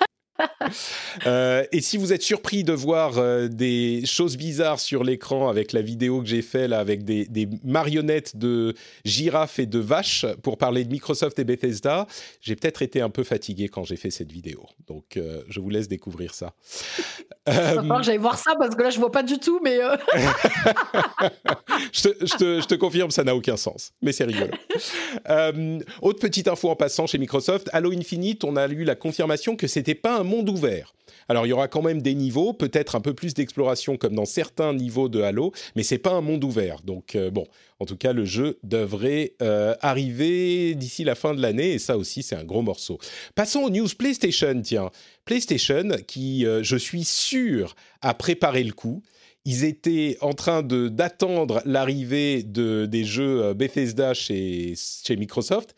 Euh, 1.26 1.64
et 1.72 1.82
si 1.82 1.98
vous 1.98 2.14
êtes 2.14 2.22
surpris 2.22 2.64
de 2.64 2.74
voir 2.74 3.18
euh, 3.18 3.48
des 3.48 4.06
choses 4.06 4.38
bizarres 4.38 4.80
sur 4.80 5.04
l'écran 5.04 5.50
avec 5.50 5.72
la 5.72 5.82
vidéo 5.82 6.22
que 6.22 6.28
j'ai 6.28 6.42
fait 6.42 6.68
là, 6.68 6.80
avec 6.80 7.04
des, 7.04 7.48
marionnettes 7.64 8.36
de 8.36 8.76
girafes 9.06 9.60
et 9.60 9.66
de 9.66 9.80
vaches 9.80 10.26
pour 10.44 10.58
parler 10.58 10.84
de 10.84 10.92
Microsoft 10.92 11.40
et 11.40 11.44
Bethesda, 11.44 12.08
j'ai 12.42 12.56
peut-être 12.56 12.82
été 12.82 13.02
un 13.02 13.10
peu 13.10 13.24
fatigué 13.24 13.70
quand 13.70 13.84
j'ai 13.84 13.96
fait 13.96 14.10
cette 14.10 14.32
vidéo. 14.32 14.66
Donc, 14.88 15.18
euh, 15.18 15.42
je 15.48 15.60
vous 15.60 15.70
laisse 15.70 15.88
découvrir 15.88 16.34
ça. 16.34 16.54
J'allais 17.48 18.18
voir 18.18 18.38
ça 18.38 18.56
parce 18.58 18.76
que 18.76 18.84
là, 18.84 18.90
je 18.90 19.00
vois 19.00 19.12
pas 19.12 19.24
du 19.24 19.40
tout, 19.40 19.60
mais. 19.64 19.78
je, 21.94 22.10
te, 22.10 22.26
je, 22.26 22.36
te, 22.36 22.62
je, 22.62 22.66
te, 22.66 22.76
confirme, 22.76 23.12
ça 23.12 23.24
n'a 23.24 23.36
aucun 23.36 23.58
sens, 23.58 23.94
mais 24.02 24.12
c'est 24.12 24.26
rigolo. 24.26 24.52
autre 26.02 26.20
petite 26.20 26.48
info 26.48 26.70
en 26.70 26.76
passant 26.76 27.08
chez 27.08 27.18
Microsoft, 27.18 27.70
Halo 27.72 27.92
Infinite, 27.94 28.44
on 28.44 28.56
a 28.58 28.68
eu 28.68 28.84
la 28.84 28.96
confirmation 28.96 29.56
que 29.56 29.68
c'était 29.68 29.96
pas 29.96 30.18
un 30.18 30.25
monde 30.26 30.50
ouvert. 30.50 30.96
Alors 31.28 31.46
il 31.46 31.50
y 31.50 31.54
aura 31.54 31.68
quand 31.68 31.82
même 31.82 32.02
des 32.02 32.14
niveaux, 32.14 32.54
peut-être 32.54 32.96
un 32.96 33.02
peu 33.02 33.14
plus 33.14 33.34
d'exploration 33.34 33.98
comme 33.98 34.14
dans 34.14 34.26
certains 34.26 34.74
niveaux 34.74 35.10
de 35.10 35.22
Halo, 35.22 35.52
mais 35.76 35.84
c'est 35.84 35.98
pas 35.98 36.12
un 36.12 36.22
monde 36.22 36.44
ouvert. 36.44 36.82
Donc 36.84 37.16
euh, 37.16 37.32
bon, 37.32 37.48
en 37.80 37.86
tout 37.86 37.98
cas 37.98 38.14
le 38.14 38.26
jeu 38.26 38.60
devrait 38.64 39.34
euh, 39.42 39.74
arriver 39.82 40.76
d'ici 40.76 41.04
la 41.04 41.16
fin 41.16 41.34
de 41.34 41.42
l'année 41.42 41.74
et 41.74 41.80
ça 41.80 41.98
aussi 41.98 42.22
c'est 42.24 42.36
un 42.36 42.44
gros 42.44 42.62
morceau. 42.62 43.00
Passons 43.34 43.62
aux 43.62 43.70
news 43.70 43.88
PlayStation. 43.98 44.62
Tiens, 44.62 44.92
PlayStation 45.26 45.90
qui, 46.08 46.46
euh, 46.46 46.62
je 46.64 46.78
suis 46.78 47.04
sûr, 47.06 47.76
a 48.02 48.14
préparé 48.14 48.64
le 48.64 48.74
coup 48.74 49.02
ils 49.48 49.64
étaient 49.64 50.18
en 50.22 50.34
train 50.34 50.64
d'attendre 50.64 51.62
l'arrivée 51.66 52.42
de, 52.42 52.88
des 52.88 53.04
jeux 53.04 53.54
Bethesda 53.54 54.16
chez, 54.16 54.74
chez 54.76 55.16
Microsoft 55.18 55.76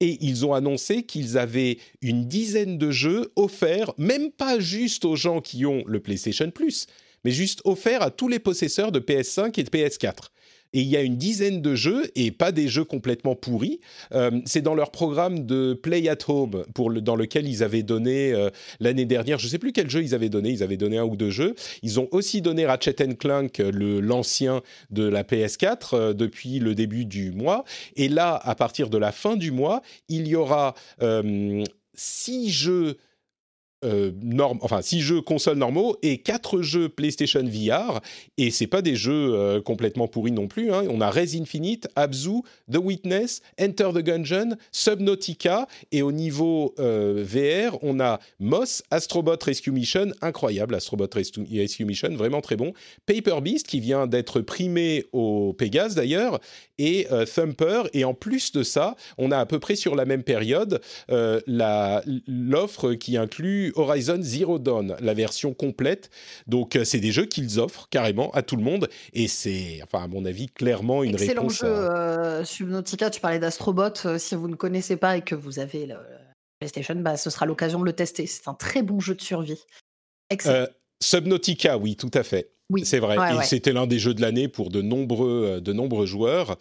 et 0.00 0.18
ils 0.20 0.46
ont 0.46 0.54
annoncé 0.54 1.02
qu'ils 1.02 1.38
avaient 1.38 1.78
une 2.02 2.26
dizaine 2.26 2.78
de 2.78 2.90
jeux 2.90 3.32
offerts, 3.36 3.92
même 3.98 4.30
pas 4.30 4.60
juste 4.60 5.04
aux 5.04 5.16
gens 5.16 5.40
qui 5.40 5.66
ont 5.66 5.82
le 5.86 6.00
PlayStation 6.00 6.50
Plus, 6.50 6.86
mais 7.24 7.30
juste 7.30 7.60
offerts 7.64 8.02
à 8.02 8.10
tous 8.10 8.28
les 8.28 8.38
possesseurs 8.38 8.92
de 8.92 9.00
PS5 9.00 9.58
et 9.58 9.64
de 9.64 9.70
PS4 9.70 10.30
et 10.72 10.80
il 10.80 10.88
y 10.88 10.96
a 10.96 11.02
une 11.02 11.16
dizaine 11.16 11.62
de 11.62 11.74
jeux 11.74 12.10
et 12.14 12.30
pas 12.30 12.52
des 12.52 12.68
jeux 12.68 12.84
complètement 12.84 13.34
pourris. 13.34 13.80
Euh, 14.12 14.30
c'est 14.44 14.60
dans 14.60 14.74
leur 14.74 14.90
programme 14.90 15.46
de 15.46 15.74
Play 15.74 16.08
at 16.08 16.18
Home 16.28 16.64
pour 16.74 16.92
dans 16.92 17.16
lequel 17.16 17.48
ils 17.48 17.62
avaient 17.62 17.82
donné 17.82 18.32
euh, 18.32 18.50
l'année 18.80 19.04
dernière, 19.04 19.38
je 19.38 19.46
ne 19.46 19.50
sais 19.50 19.58
plus 19.58 19.72
quel 19.72 19.88
jeu 19.88 20.02
ils 20.02 20.14
avaient 20.14 20.28
donné, 20.28 20.50
ils 20.50 20.62
avaient 20.62 20.76
donné 20.76 20.98
un 20.98 21.04
ou 21.04 21.16
deux 21.16 21.30
jeux. 21.30 21.54
Ils 21.82 22.00
ont 22.00 22.08
aussi 22.12 22.42
donné 22.42 22.66
Ratchet 22.66 22.94
Clank, 23.18 23.58
le 23.58 24.00
l'ancien 24.00 24.62
de 24.90 25.04
la 25.04 25.22
PS4 25.22 25.90
euh, 25.92 26.12
depuis 26.12 26.58
le 26.58 26.74
début 26.74 27.04
du 27.04 27.30
mois. 27.30 27.64
Et 27.96 28.08
là, 28.08 28.40
à 28.42 28.54
partir 28.54 28.90
de 28.90 28.98
la 28.98 29.12
fin 29.12 29.36
du 29.36 29.50
mois, 29.50 29.82
il 30.08 30.28
y 30.28 30.36
aura 30.36 30.74
six 31.94 32.50
jeux 32.50 32.96
euh, 33.84 34.10
enfin 34.60 34.82
six 34.82 35.00
jeux 35.00 35.20
consoles 35.20 35.58
normaux 35.58 35.96
et 36.02 36.18
quatre 36.18 36.62
jeux 36.62 36.88
PlayStation 36.88 37.44
VR 37.44 38.00
et 38.36 38.50
c'est 38.50 38.66
pas 38.66 38.82
des 38.82 38.96
jeux 38.96 39.34
euh, 39.34 39.60
complètement 39.60 40.08
pourris 40.08 40.32
non 40.32 40.48
plus. 40.48 40.72
Hein. 40.72 40.82
On 40.90 41.00
a 41.00 41.08
Res 41.10 41.36
Infinite, 41.40 41.86
Abzu, 41.94 42.42
The 42.72 42.78
Witness, 42.78 43.40
Enter 43.60 43.90
the 43.94 43.98
Gungeon, 43.98 44.56
Subnautica 44.72 45.68
et 45.92 46.02
au 46.02 46.10
niveau 46.10 46.74
euh, 46.80 47.24
VR 47.24 47.78
on 47.82 48.00
a 48.00 48.18
Moss, 48.40 48.82
Astrobot 48.90 49.36
Rescue 49.40 49.70
Mission, 49.70 50.08
incroyable 50.22 50.74
Astrobot 50.74 51.10
Rescue 51.14 51.84
Mission, 51.84 52.10
vraiment 52.16 52.40
très 52.40 52.56
bon. 52.56 52.72
Paper 53.06 53.40
Beast 53.42 53.68
qui 53.68 53.78
vient 53.78 54.08
d'être 54.08 54.40
primé 54.40 55.06
au 55.12 55.52
Pegasus 55.52 55.94
d'ailleurs 55.94 56.40
et 56.78 57.06
Thumper 57.32 57.82
et 57.92 58.04
en 58.04 58.14
plus 58.14 58.52
de 58.52 58.62
ça 58.62 58.96
on 59.18 59.30
a 59.30 59.38
à 59.38 59.46
peu 59.46 59.58
près 59.58 59.76
sur 59.76 59.94
la 59.94 60.04
même 60.04 60.22
période 60.22 60.80
l'offre 61.08 62.94
qui 62.94 63.16
inclut 63.16 63.67
Horizon 63.74 64.18
Zero 64.20 64.58
Dawn, 64.58 64.96
la 65.00 65.14
version 65.14 65.54
complète. 65.54 66.10
Donc, 66.46 66.76
euh, 66.76 66.84
c'est 66.84 67.00
des 67.00 67.12
jeux 67.12 67.26
qu'ils 67.26 67.58
offrent 67.60 67.88
carrément 67.88 68.30
à 68.32 68.42
tout 68.42 68.56
le 68.56 68.62
monde. 68.62 68.88
Et 69.12 69.28
c'est, 69.28 69.80
enfin, 69.82 70.04
à 70.04 70.08
mon 70.08 70.24
avis, 70.24 70.48
clairement 70.48 71.02
une 71.02 71.14
Excellent 71.14 71.42
réponse. 71.42 71.58
jeu, 71.60 71.66
euh, 71.66 72.44
Subnautica. 72.44 73.10
Tu 73.10 73.20
parlais 73.20 73.38
d'Astrobot. 73.38 74.06
Euh, 74.06 74.18
si 74.18 74.34
vous 74.34 74.48
ne 74.48 74.54
connaissez 74.54 74.96
pas 74.96 75.16
et 75.16 75.22
que 75.22 75.34
vous 75.34 75.58
avez 75.58 75.86
le 75.86 75.96
PlayStation, 76.60 76.94
bah, 76.96 77.16
ce 77.16 77.30
sera 77.30 77.46
l'occasion 77.46 77.80
de 77.80 77.84
le 77.84 77.92
tester. 77.92 78.26
C'est 78.26 78.48
un 78.48 78.54
très 78.54 78.82
bon 78.82 79.00
jeu 79.00 79.14
de 79.14 79.22
survie. 79.22 79.62
Excellent. 80.30 80.66
Subnautica, 81.02 81.78
oui, 81.78 81.96
tout 81.96 82.10
à 82.14 82.22
fait. 82.22 82.50
Oui, 82.70 82.84
c'est 82.84 82.98
vrai. 82.98 83.16
et 83.34 83.44
c'était 83.44 83.72
l'un 83.72 83.86
des 83.86 83.98
jeux 83.98 84.12
de 84.12 84.20
l'année 84.20 84.46
pour 84.46 84.68
de 84.68 84.82
nombreux, 84.82 85.60
de 85.62 85.72
nombreux 85.72 86.04
joueurs. 86.04 86.58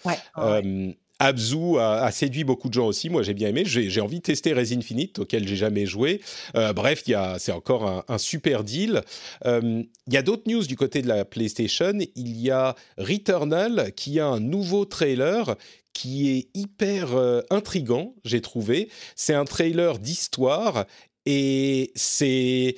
Abzu 1.19 1.79
a, 1.79 2.11
séduit 2.11 2.43
beaucoup 2.43 2.69
de 2.69 2.73
gens 2.73 2.87
aussi. 2.87 3.09
Moi, 3.09 3.23
j'ai 3.23 3.33
bien 3.33 3.49
aimé. 3.49 3.63
J'ai 3.65 4.01
envie 4.01 4.17
de 4.17 4.23
tester 4.23 4.53
Res 4.53 4.71
Infinite, 4.73 5.19
auquel 5.19 5.47
j'ai 5.47 5.55
jamais 5.55 5.85
joué. 5.85 6.21
Euh, 6.55 6.73
bref, 6.73 7.03
c'est 7.37 7.51
encore 7.51 8.05
un, 8.07 8.17
super 8.17 8.63
deal. 8.63 9.01
Euh, 9.45 9.83
il 10.07 10.13
y 10.13 10.17
a 10.17 10.21
d'autres 10.21 10.49
news 10.49 10.63
du 10.63 10.75
côté 10.75 11.01
de 11.01 11.07
la 11.07 11.25
PlayStation. 11.25 11.93
Il 12.15 12.37
y 12.39 12.51
a 12.51 12.75
Returnal 12.97 13.91
qui 13.95 14.19
a 14.19 14.27
un 14.27 14.39
nouveau 14.39 14.85
trailer 14.85 15.55
qui 15.93 16.29
est 16.29 16.49
hyper 16.53 17.15
euh, 17.15 17.41
intrigant, 17.49 18.13
j'ai 18.23 18.41
trouvé. 18.41 18.89
C'est 19.15 19.33
un 19.33 19.45
trailer 19.45 19.97
d'histoire 19.97 20.85
et 21.25 21.91
c'est 21.95 22.75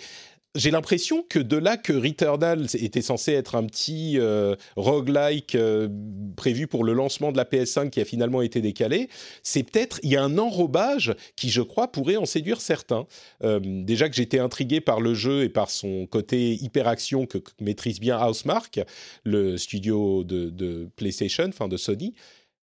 j'ai 0.55 0.71
l'impression 0.71 1.23
que 1.29 1.37
de 1.37 1.57
là 1.57 1.77
que 1.77 1.93
Returnal 1.93 2.65
était 2.73 3.03
censé 3.03 3.33
être 3.33 3.55
un 3.55 3.65
petit 3.65 4.17
euh, 4.17 4.55
roguelike 4.75 5.53
euh, 5.53 5.87
prévu 6.35 6.65
pour 6.65 6.83
le 6.83 6.93
lancement 6.93 7.31
de 7.31 7.37
la 7.37 7.45
PS5 7.45 7.91
qui 7.91 8.01
a 8.01 8.05
finalement 8.05 8.41
été 8.41 8.59
décalé, 8.59 9.09
c'est 9.43 9.61
peut-être, 9.61 9.99
il 10.01 10.09
y 10.09 10.15
a 10.15 10.23
un 10.23 10.39
enrobage 10.39 11.15
qui, 11.35 11.49
je 11.51 11.61
crois, 11.61 11.91
pourrait 11.91 12.17
en 12.17 12.25
séduire 12.25 12.61
certains. 12.61 13.05
Euh, 13.43 13.59
déjà 13.63 14.09
que 14.09 14.15
j'étais 14.15 14.39
intrigué 14.39 14.81
par 14.81 15.01
le 15.01 15.13
jeu 15.13 15.43
et 15.43 15.49
par 15.49 15.69
son 15.69 16.07
côté 16.07 16.55
hyper-action 16.55 17.27
que, 17.27 17.37
maîtrise 17.61 17.99
bien 17.99 18.19
Housemark, 18.19 18.79
le 19.23 19.55
studio 19.57 20.23
de, 20.23 20.49
de 20.49 20.89
PlayStation, 20.95 21.45
enfin 21.47 21.67
de 21.67 21.77
Sony. 21.77 22.15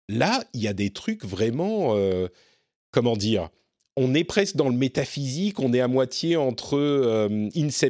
Là, 0.08 0.44
il 0.54 0.62
y 0.62 0.68
a 0.68 0.74
des 0.74 0.92
trucs 0.92 1.26
vraiment, 1.26 1.96
comment 2.92 3.16
dire 3.16 3.50
on 3.96 4.14
est 4.14 4.24
presque 4.24 4.56
dans 4.56 4.70
le 4.70 4.76
métaphysique, 4.76 5.60
on 5.60 5.74
est 5.74 5.82
à 5.82 5.88
moitié 5.88 6.36
entre 6.36 6.78
euh, 6.78 7.50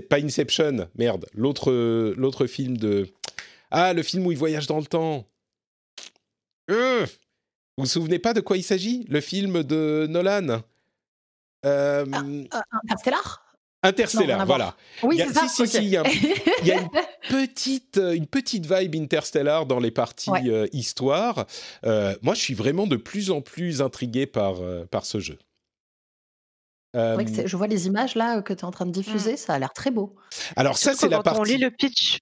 pas 0.09 0.17
Inception, 0.17 0.87
merde, 0.95 1.25
l'autre 1.33 1.71
l'autre 2.17 2.45
film 2.45 2.77
de 2.77 3.07
ah 3.71 3.93
le 3.93 4.03
film 4.03 4.25
où 4.25 4.31
il 4.31 4.37
voyage 4.37 4.67
dans 4.67 4.79
le 4.79 4.85
temps. 4.85 5.25
Euh, 6.69 7.05
vous 7.77 7.83
vous 7.83 7.85
souvenez 7.85 8.19
pas 8.19 8.33
de 8.33 8.41
quoi 8.41 8.57
il 8.57 8.63
s'agit? 8.63 9.05
Le 9.09 9.21
film 9.21 9.63
de 9.63 10.07
Nolan? 10.09 10.61
Euh, 11.65 12.05
ah, 12.51 12.61
Interstellar? 12.83 13.39
Interstellar, 13.85 14.45
voilà. 14.45 14.77
Oui, 15.01 15.19
c'est 15.19 15.33
ça. 15.67 15.79
il 15.81 15.89
y 15.89 15.97
a, 15.97 16.03
une 16.03 16.89
petite, 17.29 17.97
une 17.97 18.27
petite 18.27 18.71
vibe 18.71 18.95
Interstellar 18.95 19.65
dans 19.65 19.79
les 19.79 19.91
parties 19.91 20.31
histoire. 20.71 21.45
moi, 21.83 22.33
je 22.33 22.39
suis 22.39 22.53
vraiment 22.53 22.87
de 22.87 22.95
plus 22.95 23.31
en 23.31 23.41
plus 23.41 23.81
intrigué 23.81 24.25
par, 24.25 24.55
par 24.89 25.05
ce 25.05 25.19
jeu. 25.19 25.37
Euh, 26.95 27.17
je 27.45 27.57
vois 27.57 27.67
les 27.67 27.87
images 27.87 28.15
là 28.15 28.41
que 28.41 28.53
tu 28.53 28.59
es 28.59 28.65
en 28.65 28.71
train 28.71 28.85
de 28.85 28.91
diffuser, 28.91 29.33
mmh. 29.33 29.37
ça 29.37 29.53
a 29.53 29.59
l'air 29.59 29.73
très 29.73 29.89
beau. 29.89 30.15
Alors 30.55 30.77
ça, 30.77 30.93
c'est 30.93 31.09
la 31.09 31.21
partie. 31.21 31.37
Quand 31.37 31.41
on 31.41 31.45
lit 31.45 31.57
le 31.57 31.71
pitch, 31.71 32.19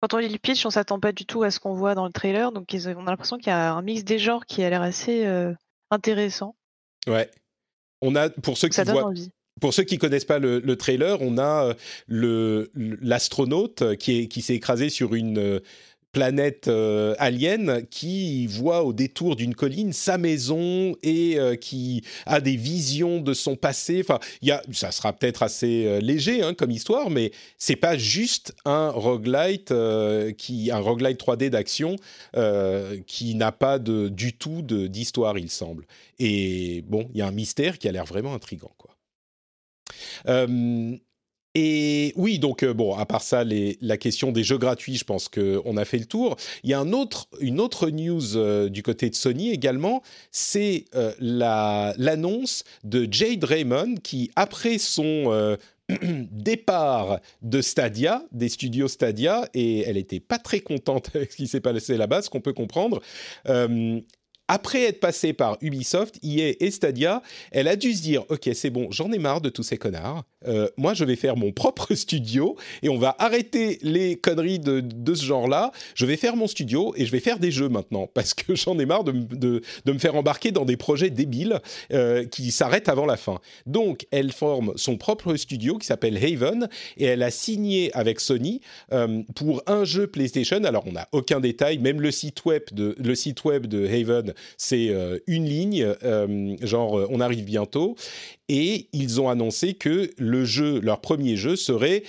quand 0.00 0.14
on 0.14 0.18
lit 0.18 0.28
le 0.28 0.38
pitch, 0.38 0.66
on 0.66 0.70
s'attend 0.70 0.98
pas 0.98 1.12
du 1.12 1.24
tout 1.24 1.42
à 1.42 1.50
ce 1.50 1.60
qu'on 1.60 1.74
voit 1.74 1.94
dans 1.94 2.06
le 2.06 2.12
trailer, 2.12 2.52
donc 2.52 2.74
on 2.74 3.06
a 3.06 3.10
l'impression 3.10 3.36
qu'il 3.36 3.48
y 3.48 3.50
a 3.50 3.72
un 3.72 3.82
mix 3.82 4.04
des 4.04 4.18
genres 4.18 4.46
qui 4.46 4.64
a 4.64 4.70
l'air 4.70 4.82
assez 4.82 5.26
euh, 5.26 5.52
intéressant. 5.90 6.56
Ouais. 7.06 7.30
On 8.00 8.14
a 8.16 8.30
pour 8.30 8.58
ceux 8.58 8.68
qui 8.68 8.80
voient. 8.82 9.12
Pour 9.60 9.74
ceux 9.74 9.82
qui 9.82 9.98
connaissent 9.98 10.24
pas 10.24 10.38
le, 10.38 10.76
trailer, 10.76 11.20
on 11.20 11.36
a 11.36 11.64
euh, 11.64 11.74
le 12.06 12.70
l'astronaute 12.74 13.96
qui 13.96 14.28
qui 14.28 14.40
s'est 14.40 14.54
écrasé 14.54 14.88
sur 14.88 15.16
une 15.16 15.60
planète 16.12 16.68
euh, 16.68 17.14
alien 17.18 17.86
qui 17.90 18.46
voit 18.46 18.82
au 18.84 18.92
détour 18.92 19.36
d'une 19.36 19.54
colline 19.54 19.92
sa 19.92 20.18
maison 20.18 20.94
et 21.02 21.38
euh, 21.38 21.54
qui 21.54 22.02
a 22.26 22.40
des 22.40 22.56
visions 22.56 23.20
de 23.20 23.34
son 23.34 23.56
passé. 23.56 24.00
Enfin, 24.00 24.18
y 24.42 24.50
a, 24.50 24.62
ça 24.72 24.90
sera 24.90 25.12
peut-être 25.12 25.42
assez 25.42 25.86
euh, 25.86 26.00
léger 26.00 26.42
hein, 26.42 26.54
comme 26.54 26.70
histoire, 26.70 27.10
mais 27.10 27.30
c'est 27.58 27.76
pas 27.76 27.96
juste 27.98 28.54
un 28.64 28.90
roguelite 28.90 29.72
qui 30.38 30.70
un 30.70 30.78
roguelite 30.78 31.20
3D 31.20 31.50
d'action 31.50 31.96
qui 33.06 33.34
n'a 33.34 33.52
pas 33.52 33.78
du 33.78 34.32
tout 34.32 34.62
d'histoire, 34.62 35.38
il 35.38 35.50
semble. 35.50 35.86
Et 36.18 36.82
bon, 36.86 37.08
il 37.12 37.18
y 37.18 37.22
a 37.22 37.26
un 37.26 37.32
mystère 37.32 37.78
qui 37.78 37.88
a 37.88 37.92
l'air 37.92 38.04
vraiment 38.04 38.34
intrigant, 38.34 38.72
quoi. 38.76 38.94
Et 41.60 42.12
oui, 42.14 42.38
donc 42.38 42.62
euh, 42.62 42.72
bon, 42.72 42.94
à 42.94 43.04
part 43.04 43.22
ça, 43.22 43.42
la 43.42 43.96
question 43.96 44.30
des 44.30 44.44
jeux 44.44 44.58
gratuits, 44.58 44.94
je 44.94 45.02
pense 45.02 45.28
qu'on 45.28 45.76
a 45.76 45.84
fait 45.84 45.98
le 45.98 46.04
tour. 46.04 46.36
Il 46.62 46.70
y 46.70 46.74
a 46.74 46.78
une 46.78 46.94
autre 47.60 47.90
news 47.90 48.36
euh, 48.36 48.68
du 48.68 48.84
côté 48.84 49.10
de 49.10 49.16
Sony 49.16 49.50
également, 49.50 50.04
c'est 50.30 50.84
euh, 50.94 51.12
l'annonce 51.18 52.62
de 52.84 53.08
Jade 53.10 53.42
Raymond 53.42 53.96
qui, 54.04 54.30
après 54.36 54.78
son 54.78 55.56
départ 56.30 57.18
de 57.42 57.60
Stadia, 57.60 58.22
des 58.30 58.50
studios 58.50 58.86
Stadia, 58.86 59.48
et 59.52 59.80
elle 59.80 59.96
n'était 59.96 60.20
pas 60.20 60.38
très 60.38 60.60
contente 60.60 61.10
avec 61.16 61.32
ce 61.32 61.36
qui 61.38 61.48
s'est 61.48 61.60
passé 61.60 61.96
là-bas, 61.96 62.22
ce 62.22 62.30
qu'on 62.30 62.40
peut 62.40 62.52
comprendre 62.52 63.00
après 64.48 64.84
être 64.84 64.98
passée 64.98 65.34
par 65.34 65.58
Ubisoft, 65.60 66.18
EA 66.24 66.54
et 66.58 66.70
Stadia, 66.70 67.22
elle 67.52 67.68
a 67.68 67.76
dû 67.76 67.92
se 67.92 68.02
dire 68.02 68.24
Ok, 68.30 68.48
c'est 68.54 68.70
bon, 68.70 68.88
j'en 68.90 69.12
ai 69.12 69.18
marre 69.18 69.42
de 69.42 69.50
tous 69.50 69.62
ces 69.62 69.76
connards. 69.76 70.24
Euh, 70.46 70.68
moi, 70.76 70.94
je 70.94 71.04
vais 71.04 71.16
faire 71.16 71.36
mon 71.36 71.52
propre 71.52 71.94
studio 71.94 72.56
et 72.82 72.88
on 72.88 72.98
va 72.98 73.16
arrêter 73.18 73.78
les 73.82 74.16
conneries 74.16 74.58
de, 74.58 75.14
ce 75.14 75.24
genre-là. 75.24 75.72
Je 75.94 76.06
vais 76.06 76.16
faire 76.16 76.36
mon 76.36 76.46
studio 76.46 76.94
et 76.96 77.06
je 77.06 77.12
vais 77.12 77.20
faire 77.20 77.38
des 77.38 77.50
jeux 77.50 77.68
maintenant 77.68 78.06
parce 78.14 78.34
que 78.34 78.54
j'en 78.54 78.78
ai 78.78 78.86
marre 78.86 79.04
de, 79.04 79.12
de, 79.12 79.92
me 79.92 79.98
faire 79.98 80.14
embarquer 80.14 80.50
dans 80.52 80.64
des 80.64 80.76
projets 80.76 81.10
débiles 81.10 81.60
euh, 81.92 82.24
qui 82.24 82.50
s'arrêtent 82.50 82.88
avant 82.88 83.06
la 83.06 83.16
fin. 83.16 83.40
Donc, 83.66 84.06
elle 84.10 84.32
forme 84.32 84.72
son 84.76 84.96
propre 84.96 85.34
studio 85.36 85.78
qui 85.78 85.86
s'appelle 85.86 86.16
Haven 86.16 86.68
et 86.96 87.04
elle 87.04 87.22
a 87.22 87.30
signé 87.30 87.90
avec 87.94 88.20
Sony 88.20 88.60
euh, 88.92 89.22
pour 89.34 89.62
un 89.66 89.84
jeu 89.84 90.06
PlayStation. 90.06 90.62
Alors, 90.64 90.84
on 90.86 90.92
n'a 90.92 91.08
aucun 91.12 91.40
détail, 91.40 91.78
même 91.78 92.00
le 92.00 92.10
site 92.10 92.44
web 92.44 92.62
de, 92.72 92.94
le 92.98 93.14
site 93.14 93.44
web 93.44 93.66
de 93.66 93.86
Haven 93.86 94.34
c'est 94.56 94.94
une 95.26 95.44
ligne, 95.46 95.94
genre 96.62 97.06
on 97.10 97.20
arrive 97.20 97.44
bientôt. 97.44 97.96
Et 98.48 98.88
ils 98.92 99.20
ont 99.20 99.28
annoncé 99.28 99.74
que 99.74 100.10
jeu, 100.44 100.80
leur 100.80 101.00
premier 101.00 101.36
jeu, 101.36 101.56
serait 101.56 102.02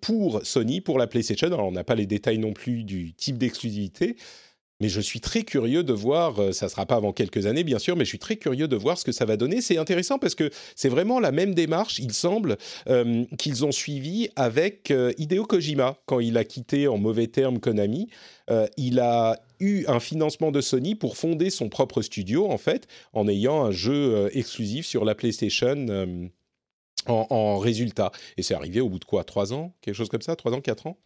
pour 0.00 0.40
Sony, 0.44 0.80
pour 0.80 0.98
la 0.98 1.06
PlayStation. 1.06 1.46
Alors 1.46 1.66
on 1.66 1.72
n'a 1.72 1.84
pas 1.84 1.94
les 1.94 2.06
détails 2.06 2.38
non 2.38 2.52
plus 2.52 2.84
du 2.84 3.14
type 3.14 3.38
d'exclusivité, 3.38 4.16
mais 4.80 4.88
je 4.88 5.00
suis 5.00 5.20
très 5.20 5.44
curieux 5.44 5.84
de 5.84 5.92
voir, 5.92 6.40
euh, 6.40 6.52
ça 6.52 6.66
ne 6.66 6.70
sera 6.70 6.84
pas 6.84 6.96
avant 6.96 7.12
quelques 7.12 7.46
années 7.46 7.64
bien 7.64 7.78
sûr, 7.78 7.96
mais 7.96 8.04
je 8.04 8.08
suis 8.08 8.18
très 8.18 8.36
curieux 8.36 8.66
de 8.66 8.76
voir 8.76 8.98
ce 8.98 9.04
que 9.04 9.12
ça 9.12 9.24
va 9.24 9.36
donner. 9.36 9.60
C'est 9.60 9.78
intéressant 9.78 10.18
parce 10.18 10.34
que 10.34 10.50
c'est 10.74 10.88
vraiment 10.88 11.20
la 11.20 11.30
même 11.30 11.54
démarche, 11.54 11.98
il 12.00 12.12
semble, 12.12 12.56
euh, 12.88 13.24
qu'ils 13.38 13.64
ont 13.64 13.72
suivi 13.72 14.28
avec 14.34 14.90
euh, 14.90 15.12
Hideo 15.16 15.44
Kojima 15.44 15.96
quand 16.06 16.20
il 16.20 16.36
a 16.36 16.44
quitté 16.44 16.88
en 16.88 16.98
mauvais 16.98 17.28
termes 17.28 17.60
Konami. 17.60 18.08
il 18.76 19.00
a 19.00 19.40
eu 19.60 19.84
un 19.86 20.00
financement 20.00 20.50
de 20.50 20.60
Sony 20.60 20.94
pour 20.94 21.16
fonder 21.16 21.50
son 21.50 21.68
propre 21.68 22.02
studio 22.02 22.50
en 22.50 22.58
fait, 22.58 22.86
en 23.12 23.28
ayant 23.28 23.64
un 23.64 23.70
jeu 23.70 24.28
exclusif 24.34 24.86
sur 24.86 25.04
la 25.04 25.14
PlayStation. 25.14 26.30
En, 27.06 27.58
résultat. 27.58 28.12
Et 28.36 28.42
c'est 28.42 28.54
arrivé 28.54 28.80
au 28.80 28.88
bout 28.88 28.98
de 28.98 29.04
quoi 29.04 29.24
Trois 29.24 29.52
ans 29.52 29.74
Quelque 29.80 29.94
chose 29.94 30.08
comme 30.08 30.22
ça 30.22 30.36
Trois 30.36 30.52
ans, 30.52 30.60
quatre 30.60 30.86
ans? 30.86 30.98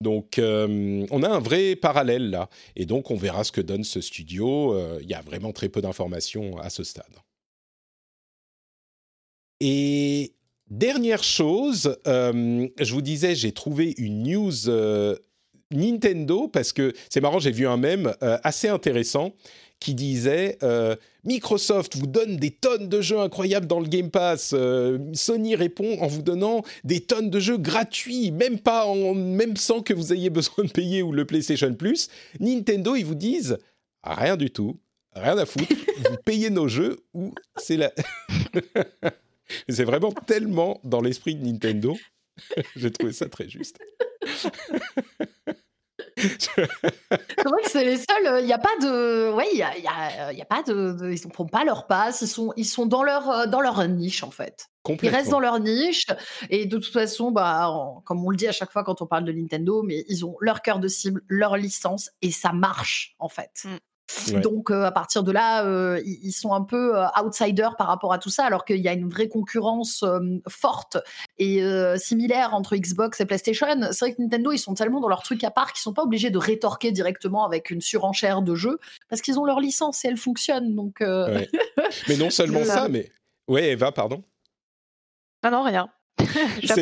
Donc, 0.00 0.38
euh, 0.38 1.06
on 1.10 1.22
a 1.22 1.28
un 1.28 1.40
vrai 1.40 1.76
parallèle 1.76 2.30
là. 2.30 2.48
Et 2.74 2.86
donc, 2.86 3.10
on 3.10 3.16
verra 3.16 3.44
ce 3.44 3.52
que 3.52 3.60
donne 3.60 3.84
ce 3.84 4.00
studio. 4.00 4.74
Euh, 4.74 4.98
il 5.02 5.08
y 5.08 5.14
a 5.14 5.20
vraiment 5.20 5.52
très 5.52 5.68
peu 5.68 5.82
d'informations 5.82 6.58
à 6.58 6.70
ce 6.70 6.84
stade. 6.84 7.04
Et 9.60 10.32
dernière 10.68 11.22
chose, 11.22 11.98
euh, 12.06 12.66
je 12.80 12.94
vous 12.94 13.02
disais, 13.02 13.34
j'ai 13.34 13.52
trouvé 13.52 13.94
une 13.98 14.22
news 14.22 14.70
Nintendo 15.70 16.48
parce 16.48 16.72
que 16.72 16.94
c'est 17.10 17.20
marrant, 17.20 17.38
j'ai 17.38 17.52
vu 17.52 17.66
un 17.66 17.76
mème 17.76 18.14
assez 18.20 18.68
intéressant 18.68 19.34
qui 19.80 19.94
disait 19.94 20.58
euh, 20.62 20.94
Microsoft 21.24 21.96
vous 21.96 22.06
donne 22.06 22.36
des 22.36 22.50
tonnes 22.50 22.88
de 22.88 23.00
jeux 23.00 23.18
incroyables 23.18 23.66
dans 23.66 23.80
le 23.80 23.88
Game 23.88 24.10
Pass. 24.10 24.52
Euh, 24.54 24.98
Sony 25.14 25.56
répond 25.56 25.98
en 26.00 26.06
vous 26.06 26.22
donnant 26.22 26.62
des 26.84 27.00
tonnes 27.00 27.30
de 27.30 27.40
jeux 27.40 27.56
gratuits, 27.56 28.30
même 28.30 28.58
pas 28.58 28.86
en, 28.86 29.14
même 29.14 29.56
sans 29.56 29.80
que 29.80 29.94
vous 29.94 30.12
ayez 30.12 30.30
besoin 30.30 30.64
de 30.64 30.70
payer 30.70 31.02
ou 31.02 31.12
le 31.12 31.24
PlayStation 31.24 31.74
Plus. 31.74 32.08
Nintendo, 32.38 32.94
ils 32.94 33.06
vous 33.06 33.14
disent 33.14 33.58
rien 34.04 34.36
du 34.36 34.50
tout, 34.50 34.78
rien 35.14 35.36
à 35.36 35.46
foutre. 35.46 35.74
vous 36.10 36.16
payez 36.24 36.50
nos 36.50 36.68
jeux 36.68 37.00
ou 37.14 37.34
c'est 37.56 37.78
la. 37.78 37.92
c'est 39.68 39.84
vraiment 39.84 40.12
tellement 40.12 40.78
dans 40.84 41.00
l'esprit 41.00 41.34
de 41.34 41.44
Nintendo. 41.44 41.96
J'ai 42.76 42.90
trouvé 42.90 43.12
ça 43.12 43.28
très 43.28 43.48
juste. 43.48 43.78
C'est 46.20 47.48
vrai 47.48 47.62
que 47.62 47.70
c'est 47.70 47.84
les 47.84 47.96
seuls. 47.96 48.22
Il 48.22 48.26
euh, 48.26 48.42
n'y 48.42 48.52
a 48.52 48.58
pas 48.58 48.76
de. 48.80 49.32
Ouais, 49.32 49.48
il 49.52 49.58
y 49.58 49.62
a, 49.62 49.76
y, 49.78 49.86
a, 49.86 50.32
y 50.32 50.42
a, 50.42 50.44
pas 50.44 50.62
de, 50.62 50.96
Ils 51.12 51.28
ne 51.28 51.32
font 51.32 51.46
pas 51.46 51.64
leur 51.64 51.86
passe. 51.86 52.22
Ils 52.22 52.28
sont, 52.28 52.52
ils 52.56 52.64
sont 52.64 52.86
dans, 52.86 53.02
leur, 53.02 53.30
euh, 53.30 53.46
dans 53.46 53.60
leur 53.60 53.86
niche, 53.88 54.22
en 54.22 54.30
fait. 54.30 54.68
Ils 55.02 55.08
restent 55.08 55.30
dans 55.30 55.40
leur 55.40 55.60
niche. 55.60 56.06
Et 56.48 56.66
de 56.66 56.78
toute 56.78 56.92
façon, 56.92 57.30
bah, 57.30 57.70
comme 58.04 58.24
on 58.24 58.30
le 58.30 58.36
dit 58.36 58.48
à 58.48 58.52
chaque 58.52 58.70
fois 58.72 58.82
quand 58.84 59.02
on 59.02 59.06
parle 59.06 59.24
de 59.24 59.32
Nintendo, 59.32 59.82
mais 59.82 60.04
ils 60.08 60.24
ont 60.24 60.36
leur 60.40 60.62
cœur 60.62 60.78
de 60.78 60.88
cible, 60.88 61.22
leur 61.28 61.56
licence, 61.56 62.10
et 62.22 62.30
ça 62.30 62.52
marche, 62.52 63.14
en 63.18 63.28
fait. 63.28 63.62
Mm. 63.64 63.76
Donc 64.42 64.70
à 64.70 64.90
partir 64.90 65.22
de 65.22 65.32
là, 65.32 65.98
ils 66.04 66.32
sont 66.32 66.52
un 66.52 66.62
peu 66.62 66.94
outsiders 67.22 67.76
par 67.76 67.86
rapport 67.86 68.12
à 68.12 68.18
tout 68.18 68.30
ça, 68.30 68.44
alors 68.44 68.64
qu'il 68.64 68.80
y 68.80 68.88
a 68.88 68.92
une 68.92 69.08
vraie 69.08 69.28
concurrence 69.28 70.04
forte 70.48 70.98
et 71.38 71.62
similaire 71.96 72.54
entre 72.54 72.76
Xbox 72.76 73.20
et 73.20 73.26
PlayStation. 73.26 73.66
C'est 73.92 74.00
vrai 74.00 74.14
que 74.14 74.22
Nintendo, 74.22 74.52
ils 74.52 74.58
sont 74.58 74.74
tellement 74.74 75.00
dans 75.00 75.08
leur 75.08 75.22
truc 75.22 75.42
à 75.44 75.50
part 75.50 75.72
qu'ils 75.72 75.82
sont 75.82 75.92
pas 75.92 76.02
obligés 76.02 76.30
de 76.30 76.38
rétorquer 76.38 76.92
directement 76.92 77.44
avec 77.44 77.70
une 77.70 77.80
surenchère 77.80 78.42
de 78.42 78.54
jeux 78.54 78.78
parce 79.08 79.22
qu'ils 79.22 79.38
ont 79.38 79.44
leur 79.44 79.60
licence 79.60 80.04
et 80.04 80.08
elle 80.08 80.16
fonctionne. 80.16 80.74
Donc. 80.74 81.00
Mais 82.08 82.16
non 82.16 82.30
seulement 82.30 82.64
ça, 82.64 82.88
mais 82.88 83.10
ouais, 83.48 83.70
Eva, 83.70 83.92
pardon. 83.92 84.22
Ah 85.42 85.50
non, 85.50 85.62
rien. 85.62 85.88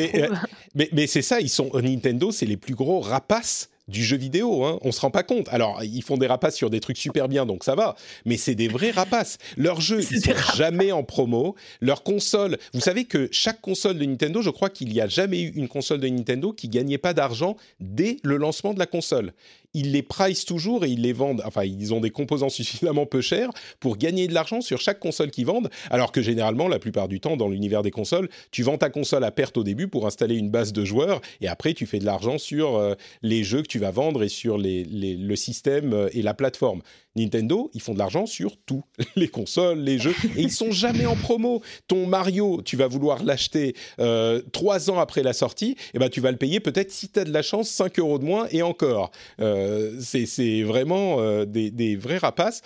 mais, 0.74 0.88
mais 0.92 1.06
c'est 1.06 1.22
ça, 1.22 1.40
ils 1.40 1.48
sont 1.48 1.70
Nintendo, 1.74 2.32
c'est 2.32 2.46
les 2.46 2.56
plus 2.56 2.74
gros 2.74 3.00
rapaces 3.00 3.70
du 3.88 4.04
jeu 4.04 4.16
vidéo. 4.16 4.64
Hein. 4.64 4.78
On 4.82 4.92
se 4.92 5.00
rend 5.00 5.10
pas 5.10 5.22
compte. 5.22 5.48
Alors, 5.50 5.82
ils 5.82 6.02
font 6.02 6.16
des 6.16 6.26
rapaces 6.26 6.56
sur 6.56 6.70
des 6.70 6.80
trucs 6.80 6.98
super 6.98 7.28
bien, 7.28 7.46
donc 7.46 7.64
ça 7.64 7.74
va. 7.74 7.96
Mais 8.24 8.36
c'est 8.36 8.54
des 8.54 8.68
vrais 8.68 8.90
rapaces. 8.90 9.38
Leurs 9.56 9.80
jeux, 9.80 10.00
ils 10.10 10.20
sont 10.20 10.32
jamais 10.56 10.92
en 10.92 11.02
promo. 11.02 11.54
Leurs 11.80 12.02
consoles, 12.02 12.58
vous 12.74 12.80
savez 12.80 13.04
que 13.04 13.28
chaque 13.32 13.60
console 13.60 13.98
de 13.98 14.04
Nintendo, 14.04 14.42
je 14.42 14.50
crois 14.50 14.70
qu'il 14.70 14.88
n'y 14.88 15.00
a 15.00 15.08
jamais 15.08 15.42
eu 15.42 15.52
une 15.54 15.68
console 15.68 16.00
de 16.00 16.08
Nintendo 16.08 16.52
qui 16.52 16.68
gagnait 16.68 16.98
pas 16.98 17.14
d'argent 17.14 17.56
dès 17.80 18.18
le 18.22 18.36
lancement 18.36 18.74
de 18.74 18.78
la 18.78 18.86
console 18.86 19.32
ils 19.74 19.92
les 19.92 20.02
price 20.02 20.44
toujours 20.44 20.84
et 20.84 20.88
ils 20.88 21.02
les 21.02 21.12
vendent. 21.12 21.42
Enfin, 21.44 21.64
ils 21.64 21.92
ont 21.94 22.00
des 22.00 22.10
composants 22.10 22.48
suffisamment 22.48 23.06
peu 23.06 23.20
chers 23.20 23.50
pour 23.80 23.96
gagner 23.96 24.28
de 24.28 24.34
l'argent 24.34 24.60
sur 24.60 24.80
chaque 24.80 24.98
console 24.98 25.30
qu'ils 25.30 25.46
vendent. 25.46 25.70
Alors 25.90 26.12
que 26.12 26.22
généralement, 26.22 26.68
la 26.68 26.78
plupart 26.78 27.08
du 27.08 27.20
temps, 27.20 27.36
dans 27.36 27.48
l'univers 27.48 27.82
des 27.82 27.90
consoles, 27.90 28.28
tu 28.50 28.62
vends 28.62 28.78
ta 28.78 28.90
console 28.90 29.24
à 29.24 29.30
perte 29.30 29.56
au 29.56 29.64
début 29.64 29.88
pour 29.88 30.06
installer 30.06 30.36
une 30.36 30.50
base 30.50 30.72
de 30.72 30.84
joueurs 30.84 31.20
et 31.40 31.48
après, 31.48 31.74
tu 31.74 31.86
fais 31.86 31.98
de 31.98 32.04
l'argent 32.04 32.38
sur 32.38 32.76
euh, 32.76 32.94
les 33.22 33.44
jeux 33.44 33.62
que 33.62 33.68
tu 33.68 33.77
vas 33.78 33.90
vendre 33.90 34.22
et 34.22 34.28
sur 34.28 34.58
le 34.58 35.36
système 35.36 35.92
euh, 35.92 36.08
et 36.12 36.22
la 36.22 36.34
plateforme. 36.34 36.82
Nintendo, 37.16 37.70
ils 37.74 37.80
font 37.80 37.94
de 37.94 37.98
l'argent 37.98 38.26
sur 38.26 38.56
tout, 38.58 38.84
les 39.16 39.28
consoles, 39.28 39.80
les 39.80 39.98
jeux, 39.98 40.14
et 40.36 40.42
ils 40.42 40.52
sont 40.52 40.70
jamais 40.70 41.06
en 41.06 41.16
promo. 41.16 41.62
Ton 41.88 42.06
Mario, 42.06 42.62
tu 42.64 42.76
vas 42.76 42.86
vouloir 42.86 43.24
l'acheter 43.24 43.74
euh, 43.98 44.40
trois 44.52 44.90
ans 44.90 44.98
après 44.98 45.22
la 45.22 45.32
sortie, 45.32 45.70
et 45.70 45.76
eh 45.94 45.98
ben 45.98 46.08
tu 46.08 46.20
vas 46.20 46.30
le 46.30 46.36
payer 46.36 46.60
peut-être 46.60 46.92
si 46.92 47.08
tu 47.08 47.18
as 47.18 47.24
de 47.24 47.32
la 47.32 47.42
chance 47.42 47.68
5 47.70 47.98
euros 47.98 48.18
de 48.18 48.24
moins 48.24 48.46
et 48.50 48.62
encore. 48.62 49.10
Euh, 49.40 49.98
c'est 50.00 50.62
vraiment 50.62 51.44
des, 51.44 51.96
vrais 51.96 52.18
rapaces. 52.18 52.62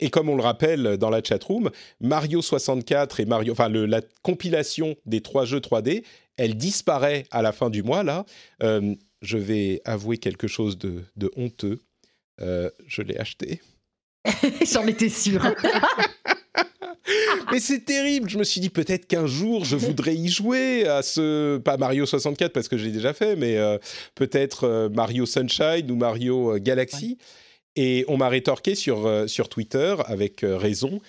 et 0.00 0.10
comme 0.10 0.28
on 0.28 0.36
le 0.36 0.42
rappelle 0.42 0.96
dans 0.96 1.10
la 1.10 1.22
chatroom, 1.22 1.70
Mario 2.00 2.42
64 2.42 3.20
et 3.20 3.24
Mario, 3.26 3.52
enfin 3.52 3.68
la 3.68 4.00
compilation 4.22 4.96
des 5.06 5.20
trois 5.20 5.44
jeux 5.44 5.60
3D, 5.60 6.02
elle 6.36 6.56
disparaît 6.56 7.24
à 7.30 7.42
la 7.42 7.52
fin 7.52 7.68
du 7.68 7.82
mois 7.82 8.02
là. 8.02 8.24
Je 9.22 9.38
vais 9.38 9.80
avouer 9.84 10.18
quelque 10.18 10.48
chose 10.48 10.78
de 10.78 11.30
honteux 11.36 11.80
euh, 12.42 12.70
je 12.86 13.02
l'ai 13.02 13.16
acheté. 13.18 13.60
J'en 14.72 14.86
étais 14.86 15.08
sûr. 15.08 15.42
Mais 17.52 17.60
c'est 17.60 17.84
terrible. 17.84 18.30
Je 18.30 18.38
me 18.38 18.44
suis 18.44 18.60
dit 18.60 18.70
peut-être 18.70 19.06
qu'un 19.06 19.26
jour 19.26 19.64
je 19.64 19.74
voudrais 19.74 20.14
y 20.14 20.28
jouer 20.28 20.86
à 20.86 21.02
ce 21.02 21.58
pas 21.58 21.76
Mario 21.76 22.06
64 22.06 22.52
parce 22.52 22.68
que 22.68 22.78
j'ai 22.78 22.92
déjà 22.92 23.12
fait, 23.12 23.34
mais 23.34 23.56
euh, 23.56 23.76
peut-être 24.14 24.64
euh, 24.64 24.88
Mario 24.88 25.26
Sunshine 25.26 25.90
ou 25.90 25.96
Mario 25.96 26.58
Galaxy. 26.58 27.18
Et 27.74 28.04
on 28.06 28.16
m'a 28.16 28.28
rétorqué 28.28 28.76
sur 28.76 29.28
sur 29.28 29.48
Twitter 29.48 29.96
avec 30.06 30.40
raison 30.42 31.00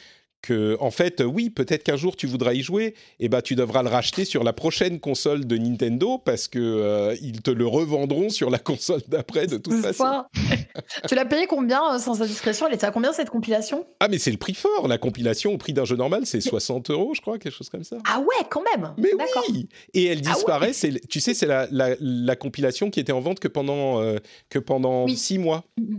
que, 0.41 0.77
en 0.79 0.91
fait, 0.91 1.21
oui, 1.25 1.49
peut-être 1.49 1.83
qu'un 1.83 1.95
jour 1.95 2.15
tu 2.15 2.27
voudras 2.27 2.53
y 2.53 2.61
jouer, 2.61 2.85
et 3.19 3.25
eh 3.25 3.29
ben 3.29 3.41
tu 3.41 3.55
devras 3.55 3.83
le 3.83 3.89
racheter 3.89 4.25
sur 4.25 4.43
la 4.43 4.53
prochaine 4.53 4.99
console 4.99 5.45
de 5.45 5.57
Nintendo 5.57 6.17
parce 6.17 6.47
que 6.47 6.59
euh, 6.59 7.15
ils 7.21 7.41
te 7.41 7.51
le 7.51 7.67
revendront 7.67 8.29
sur 8.29 8.49
la 8.49 8.59
console 8.59 9.01
d'après 9.07 9.47
de 9.47 9.57
toute 9.57 9.81
façon. 9.81 10.23
tu 11.07 11.15
l'as 11.15 11.25
payé 11.25 11.47
combien 11.47 11.95
euh, 11.95 11.99
sans 11.99 12.21
indiscrétion 12.21 12.67
Elle 12.67 12.75
était 12.75 12.85
à 12.85 12.91
combien 12.91 13.13
cette 13.13 13.29
compilation? 13.29 13.85
Ah 13.99 14.07
mais 14.07 14.17
c'est 14.17 14.31
le 14.31 14.37
prix 14.37 14.53
fort, 14.53 14.87
la 14.87 14.97
compilation 14.97 15.53
au 15.53 15.57
prix 15.57 15.73
d'un 15.73 15.85
jeu 15.85 15.95
normal 15.95 16.25
c'est 16.25 16.41
60 16.41 16.89
euros 16.89 17.11
je 17.13 17.21
crois, 17.21 17.37
quelque 17.37 17.55
chose 17.55 17.69
comme 17.69 17.83
ça. 17.83 17.97
Ah 18.07 18.19
ouais, 18.19 18.45
quand 18.49 18.63
même. 18.75 18.93
Mais 18.97 19.11
oui. 19.49 19.67
Et 19.93 20.05
elle 20.05 20.21
ah 20.25 20.33
disparaît. 20.33 20.71
tu 21.09 21.19
sais, 21.19 21.33
c'est 21.33 21.45
la, 21.45 21.67
la, 21.71 22.35
compilation 22.35 22.89
qui 22.89 22.99
était 22.99 23.11
en 23.11 23.19
vente 23.19 23.39
que 23.39 23.47
pendant 23.47 24.01
euh, 24.01 24.17
que 24.49 24.59
pendant 24.59 25.07
six 25.07 25.37
mois. 25.37 25.63
Mm, 25.77 25.97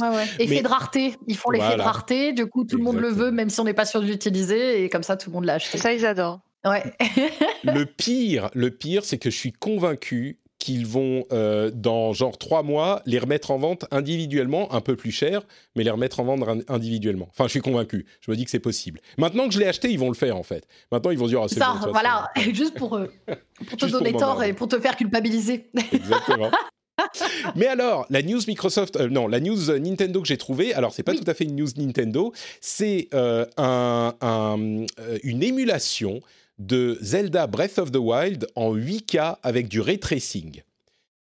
mm. 0.00 0.14
Ouais, 0.14 0.26
Effet 0.38 0.62
de 0.62 0.68
rareté. 0.68 1.14
Ils 1.26 1.36
font 1.36 1.50
l'effet 1.50 1.76
de 1.76 1.82
rareté. 1.82 2.32
Du 2.32 2.46
coup, 2.46 2.64
tout 2.64 2.76
le 2.76 2.82
monde 2.82 2.98
le 2.98 3.08
veut, 3.08 3.30
même 3.30 3.50
si 3.50 3.60
on 3.60 3.64
n'est 3.64 3.74
pas 3.74 3.84
sûr 3.84 4.00
de 4.00 4.06
l'utiliser. 4.06 4.82
Et 4.84 4.88
comme 4.88 5.02
ça, 5.02 5.16
tout 5.16 5.30
le 5.30 5.34
monde 5.34 5.44
l'a 5.44 5.54
acheté. 5.54 5.78
Ça, 5.78 5.92
ils 5.92 6.06
adorent. 6.06 6.40
Ouais. 6.64 6.82
le 7.64 7.86
pire, 7.86 8.50
le 8.54 8.70
pire, 8.70 9.04
c'est 9.04 9.18
que 9.18 9.30
je 9.30 9.36
suis 9.36 9.52
convaincu 9.52 10.40
qu'ils 10.60 10.86
vont, 10.86 11.24
euh, 11.32 11.70
dans 11.74 12.12
genre 12.12 12.36
trois 12.38 12.62
mois, 12.62 13.02
les 13.06 13.18
remettre 13.18 13.50
en 13.50 13.58
vente 13.58 13.86
individuellement, 13.90 14.72
un 14.74 14.82
peu 14.82 14.94
plus 14.94 15.10
cher, 15.10 15.42
mais 15.74 15.82
les 15.82 15.90
remettre 15.90 16.20
en 16.20 16.24
vente 16.24 16.42
individuellement. 16.68 17.28
Enfin, 17.30 17.44
je 17.44 17.50
suis 17.50 17.60
convaincu. 17.60 18.06
Je 18.20 18.30
me 18.30 18.36
dis 18.36 18.44
que 18.44 18.50
c'est 18.50 18.60
possible. 18.60 19.00
Maintenant 19.16 19.48
que 19.48 19.54
je 19.54 19.58
l'ai 19.58 19.66
acheté, 19.66 19.90
ils 19.90 19.98
vont 19.98 20.10
le 20.10 20.14
faire, 20.14 20.36
en 20.36 20.42
fait. 20.42 20.68
Maintenant, 20.92 21.10
ils 21.10 21.18
vont 21.18 21.26
dire, 21.26 21.40
ah, 21.42 21.48
c'est 21.48 21.58
ça, 21.58 21.80
voilà, 21.90 22.28
juste 22.52 22.74
pour, 22.74 22.96
euh, 22.96 23.10
pour 23.68 23.78
te 23.78 23.86
donner 23.86 24.12
tort 24.12 24.44
et 24.44 24.52
pour 24.52 24.68
te 24.68 24.78
faire 24.78 24.96
culpabiliser. 24.96 25.70
Exactement. 25.92 26.50
Mais 27.56 27.66
alors, 27.66 28.06
la 28.10 28.22
news 28.22 28.40
Microsoft, 28.46 28.96
euh, 28.96 29.08
non, 29.08 29.26
la 29.26 29.40
news 29.40 29.78
Nintendo 29.78 30.20
que 30.20 30.28
j'ai 30.28 30.36
trouvée, 30.36 30.74
alors 30.74 30.92
c'est 30.92 31.02
pas 31.02 31.14
tout 31.14 31.24
à 31.26 31.34
fait 31.34 31.44
une 31.44 31.56
news 31.56 31.68
Nintendo, 31.76 32.32
c'est 32.60 33.08
euh, 33.14 33.46
un, 33.56 34.14
euh, 34.22 34.86
une 35.22 35.42
émulation 35.42 36.20
de 36.58 36.98
Zelda 37.00 37.46
Breath 37.46 37.78
of 37.78 37.90
the 37.90 37.96
Wild 37.96 38.46
en 38.54 38.74
8K 38.74 39.38
avec 39.42 39.68
du 39.68 39.80
ray 39.80 39.98
tracing. 39.98 40.62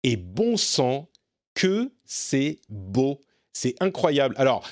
Et 0.04 0.16
bon 0.16 0.58
sang, 0.58 1.10
que 1.54 1.92
c'est 2.06 2.60
beau, 2.70 3.20
c'est 3.52 3.76
incroyable. 3.82 4.36
Alors, 4.38 4.68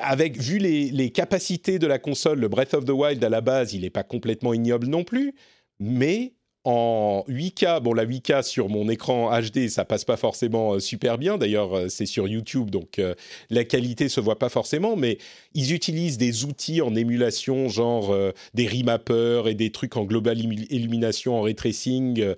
avec 0.00 0.36
vu 0.36 0.58
les, 0.58 0.90
les, 0.90 1.10
capacités 1.10 1.78
de 1.78 1.86
la 1.86 1.98
console, 1.98 2.40
le 2.40 2.48
Breath 2.48 2.74
of 2.74 2.84
the 2.84 2.90
Wild 2.90 3.22
à 3.24 3.28
la 3.28 3.40
base, 3.40 3.72
il 3.72 3.82
n'est 3.82 3.90
pas 3.90 4.02
complètement 4.02 4.52
ignoble 4.52 4.88
non 4.88 5.04
plus, 5.04 5.34
mais 5.78 6.32
en 6.64 7.24
8K. 7.28 7.80
Bon, 7.80 7.94
la 7.94 8.04
8K 8.04 8.42
sur 8.42 8.68
mon 8.68 8.88
écran 8.88 9.30
HD, 9.40 9.68
ça 9.68 9.84
passe 9.84 10.04
pas 10.04 10.16
forcément 10.16 10.74
euh, 10.74 10.78
super 10.78 11.18
bien. 11.18 11.38
D'ailleurs, 11.38 11.74
euh, 11.74 11.88
c'est 11.88 12.06
sur 12.06 12.28
YouTube, 12.28 12.70
donc 12.70 12.98
euh, 12.98 13.14
la 13.48 13.64
qualité 13.64 14.08
se 14.08 14.20
voit 14.20 14.38
pas 14.38 14.48
forcément. 14.48 14.96
Mais 14.96 15.18
ils 15.54 15.72
utilisent 15.72 16.18
des 16.18 16.44
outils 16.44 16.82
en 16.82 16.94
émulation, 16.94 17.68
genre 17.68 18.14
des 18.54 18.66
remappers 18.66 19.48
et 19.48 19.54
des 19.54 19.70
trucs 19.72 19.96
en 19.96 20.04
global 20.04 20.38
illumination, 20.38 21.38
en 21.38 21.42
ray 21.42 21.54
tracing. 21.54 22.34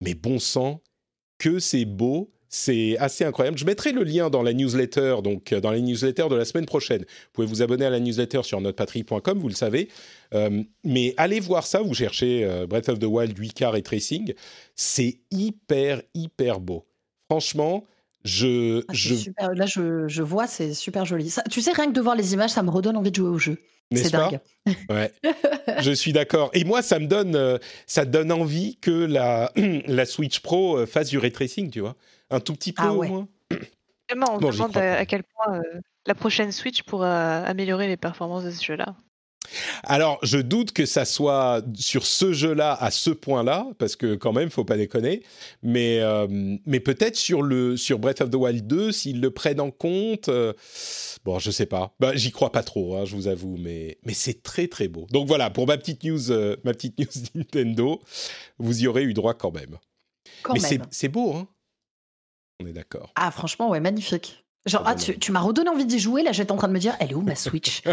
mais 0.00 0.14
bon 0.14 0.38
sang, 0.38 0.82
que 1.38 1.58
c'est 1.58 1.84
beau 1.84 2.32
c'est 2.48 2.96
assez 2.98 3.24
incroyable. 3.24 3.58
Je 3.58 3.64
mettrai 3.64 3.92
le 3.92 4.02
lien 4.02 4.30
dans 4.30 4.42
la 4.42 4.52
newsletter, 4.52 5.16
donc 5.22 5.52
dans 5.52 5.70
la 5.70 5.80
newsletter 5.80 6.28
de 6.30 6.36
la 6.36 6.44
semaine 6.44 6.64
prochaine. 6.64 7.00
Vous 7.02 7.32
pouvez 7.32 7.46
vous 7.46 7.60
abonner 7.60 7.84
à 7.84 7.90
la 7.90 8.00
newsletter 8.00 8.42
sur 8.44 8.60
notepatrie.com, 8.60 9.38
vous 9.38 9.48
le 9.48 9.54
savez. 9.54 9.88
Euh, 10.34 10.62
mais 10.84 11.14
allez 11.16 11.40
voir 11.40 11.66
ça, 11.66 11.80
vous 11.80 11.94
cherchez 11.94 12.44
euh, 12.44 12.66
Breath 12.66 12.88
of 12.88 12.98
the 12.98 13.04
Wild 13.04 13.38
8K 13.38 13.76
et 13.76 13.82
tracing. 13.82 14.34
C'est 14.74 15.18
hyper, 15.30 16.02
hyper 16.14 16.60
beau. 16.60 16.86
Franchement, 17.30 17.84
je, 18.24 18.84
ah, 18.88 18.94
Super. 18.94 19.54
Là, 19.54 19.66
je, 19.66 20.08
je 20.08 20.22
vois, 20.22 20.46
c'est 20.46 20.74
super 20.74 21.04
joli. 21.04 21.30
Ça, 21.30 21.42
tu 21.50 21.60
sais, 21.60 21.72
rien 21.72 21.86
que 21.86 21.92
de 21.92 22.00
voir 22.00 22.16
les 22.16 22.34
images, 22.34 22.50
ça 22.50 22.62
me 22.62 22.70
redonne 22.70 22.96
envie 22.96 23.10
de 23.10 23.16
jouer 23.16 23.28
au 23.28 23.38
jeu. 23.38 23.58
C'est 23.94 24.10
dingue. 24.10 24.40
Ouais, 24.90 25.12
je 25.80 25.92
suis 25.92 26.12
d'accord. 26.12 26.50
Et 26.52 26.64
moi, 26.64 26.82
ça 26.82 26.98
me 26.98 27.06
donne, 27.06 27.60
ça 27.86 28.04
donne 28.04 28.32
envie 28.32 28.78
que 28.78 28.90
la, 28.90 29.52
la 29.86 30.06
Switch 30.06 30.40
Pro 30.40 30.84
fasse 30.86 31.08
du 31.08 31.18
ray 31.18 31.30
tracing, 31.30 31.70
tu 31.70 31.80
vois 31.80 31.94
un 32.30 32.40
tout 32.40 32.54
petit 32.54 32.72
peu 32.72 32.82
ah 32.84 32.92
au 32.92 33.02
moins. 33.02 33.28
on 33.50 34.52
se 34.52 34.56
demande 34.56 34.76
à, 34.76 35.04
quel 35.06 35.22
point 35.22 35.58
euh, 35.58 35.80
la 36.06 36.14
prochaine 36.14 36.52
Switch 36.52 36.82
pourra 36.82 37.38
améliorer 37.38 37.86
les 37.86 37.96
performances 37.96 38.44
de 38.44 38.50
ce 38.50 38.64
jeu-là. 38.64 38.94
Alors, 39.84 40.18
je 40.22 40.38
doute 40.38 40.72
que 40.72 40.86
ça 40.86 41.04
soit 41.04 41.62
sur 41.74 42.06
ce 42.06 42.32
jeu-là 42.32 42.76
à 42.80 42.90
ce 42.90 43.10
point-là, 43.10 43.66
parce 43.78 43.96
que 43.96 44.14
quand 44.14 44.32
même, 44.32 44.50
faut 44.50 44.64
pas 44.64 44.76
déconner. 44.76 45.22
Mais, 45.62 46.00
euh, 46.00 46.26
mais 46.66 46.80
peut-être 46.80 47.16
sur 47.16 47.42
le 47.42 47.76
sur 47.76 47.98
Breath 47.98 48.20
of 48.20 48.30
the 48.30 48.36
Wild 48.36 48.66
2, 48.66 48.92
s'ils 48.92 49.20
le 49.20 49.30
prennent 49.30 49.60
en 49.60 49.70
compte. 49.70 50.28
Euh, 50.28 50.52
bon, 51.24 51.38
je 51.38 51.50
sais 51.50 51.66
pas. 51.66 51.94
Bah, 52.00 52.12
j'y 52.14 52.32
crois 52.32 52.52
pas 52.52 52.62
trop, 52.62 52.96
hein, 52.96 53.04
je 53.04 53.14
vous 53.14 53.28
avoue, 53.28 53.56
mais 53.58 53.98
mais 54.04 54.14
c'est 54.14 54.42
très 54.42 54.68
très 54.68 54.88
beau. 54.88 55.06
Donc 55.10 55.26
voilà, 55.28 55.50
pour 55.50 55.66
ma 55.66 55.76
petite 55.76 56.04
news, 56.04 56.30
ma 56.64 56.72
petite 56.72 56.98
news 56.98 57.22
Nintendo, 57.34 58.00
vous 58.58 58.82
y 58.82 58.86
aurez 58.86 59.02
eu 59.02 59.14
droit 59.14 59.34
quand 59.34 59.52
même. 59.52 59.78
Quand 60.42 60.54
mais 60.54 60.80
c'est 60.90 61.08
beau, 61.08 61.34
hein 61.34 61.48
on 62.62 62.66
est 62.66 62.72
d'accord. 62.72 63.12
Ah, 63.16 63.30
franchement, 63.30 63.70
ouais, 63.70 63.80
magnifique. 63.80 64.45
Genre, 64.66 64.82
ah, 64.84 64.94
tu, 64.94 65.18
tu 65.18 65.32
m'as 65.32 65.40
redonné 65.40 65.70
envie 65.70 65.86
d'y 65.86 65.98
jouer. 65.98 66.22
Là, 66.22 66.32
j'étais 66.32 66.52
en 66.52 66.56
train 66.56 66.68
de 66.68 66.72
me 66.72 66.78
dire, 66.78 66.96
elle 66.98 67.12
est 67.12 67.14
où 67.14 67.22
ma 67.22 67.36
Switch? 67.36 67.82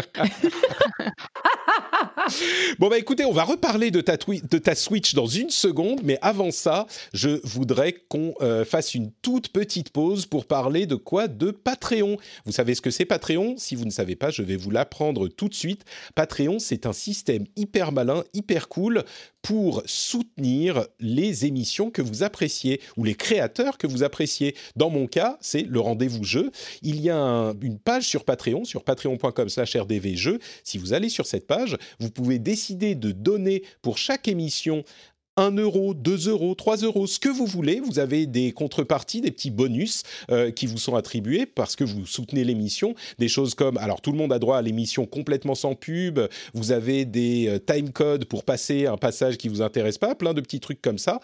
Bon, 2.78 2.88
bah 2.88 2.98
écoutez, 2.98 3.24
on 3.24 3.32
va 3.32 3.44
reparler 3.44 3.90
de 3.90 4.00
ta, 4.00 4.16
de 4.16 4.58
ta 4.58 4.74
Switch 4.74 5.14
dans 5.14 5.26
une 5.26 5.50
seconde, 5.50 6.00
mais 6.02 6.18
avant 6.22 6.50
ça, 6.50 6.86
je 7.12 7.40
voudrais 7.44 7.92
qu'on 8.08 8.34
euh, 8.40 8.64
fasse 8.64 8.94
une 8.94 9.10
toute 9.22 9.48
petite 9.48 9.90
pause 9.90 10.26
pour 10.26 10.46
parler 10.46 10.86
de 10.86 10.94
quoi? 10.94 11.28
De 11.28 11.50
Patreon. 11.50 12.16
Vous 12.44 12.52
savez 12.52 12.74
ce 12.74 12.80
que 12.80 12.90
c'est 12.90 13.04
Patreon? 13.04 13.56
Si 13.58 13.74
vous 13.74 13.84
ne 13.84 13.90
savez 13.90 14.16
pas, 14.16 14.30
je 14.30 14.42
vais 14.42 14.56
vous 14.56 14.70
l'apprendre 14.70 15.28
tout 15.28 15.48
de 15.48 15.54
suite. 15.54 15.84
Patreon, 16.14 16.58
c'est 16.58 16.86
un 16.86 16.92
système 16.92 17.44
hyper 17.56 17.92
malin, 17.92 18.24
hyper 18.32 18.68
cool 18.68 19.04
pour 19.44 19.82
soutenir 19.84 20.86
les 21.00 21.44
émissions 21.44 21.90
que 21.90 22.00
vous 22.00 22.22
appréciez 22.22 22.80
ou 22.96 23.04
les 23.04 23.14
créateurs 23.14 23.76
que 23.76 23.86
vous 23.86 24.02
appréciez. 24.02 24.56
Dans 24.74 24.88
mon 24.88 25.06
cas, 25.06 25.36
c'est 25.42 25.62
le 25.62 25.80
rendez-vous 25.80 26.24
jeu. 26.24 26.50
Il 26.80 26.98
y 26.98 27.10
a 27.10 27.52
une 27.60 27.78
page 27.78 28.08
sur 28.08 28.24
Patreon, 28.24 28.64
sur 28.64 28.82
patreon.com/rdvjeux. 28.84 30.38
Si 30.64 30.78
vous 30.78 30.94
allez 30.94 31.10
sur 31.10 31.26
cette 31.26 31.46
page, 31.46 31.76
vous 32.00 32.10
pouvez 32.10 32.38
décider 32.38 32.94
de 32.94 33.12
donner 33.12 33.64
pour 33.82 33.98
chaque 33.98 34.28
émission 34.28 34.82
1 35.36 35.56
euro, 35.56 35.94
2 35.94 36.28
euros, 36.28 36.54
3 36.54 36.78
euros, 36.78 37.06
ce 37.06 37.18
que 37.18 37.28
vous 37.28 37.46
voulez. 37.46 37.80
Vous 37.80 37.98
avez 37.98 38.26
des 38.26 38.52
contreparties, 38.52 39.20
des 39.20 39.32
petits 39.32 39.50
bonus 39.50 40.04
euh, 40.30 40.52
qui 40.52 40.66
vous 40.66 40.78
sont 40.78 40.94
attribués 40.94 41.44
parce 41.44 41.74
que 41.74 41.82
vous 41.82 42.06
soutenez 42.06 42.44
l'émission. 42.44 42.94
Des 43.18 43.26
choses 43.26 43.54
comme, 43.54 43.76
alors 43.78 44.00
tout 44.00 44.12
le 44.12 44.18
monde 44.18 44.32
a 44.32 44.38
droit 44.38 44.58
à 44.58 44.62
l'émission 44.62 45.06
complètement 45.06 45.56
sans 45.56 45.74
pub. 45.74 46.20
Vous 46.54 46.70
avez 46.70 47.04
des 47.04 47.48
euh, 47.48 47.58
time 47.58 47.90
codes 47.90 48.26
pour 48.26 48.44
passer 48.44 48.86
un 48.86 48.96
passage 48.96 49.36
qui 49.36 49.48
vous 49.48 49.60
intéresse 49.60 49.98
pas, 49.98 50.14
plein 50.14 50.34
de 50.34 50.40
petits 50.40 50.60
trucs 50.60 50.80
comme 50.80 50.98
ça. 50.98 51.20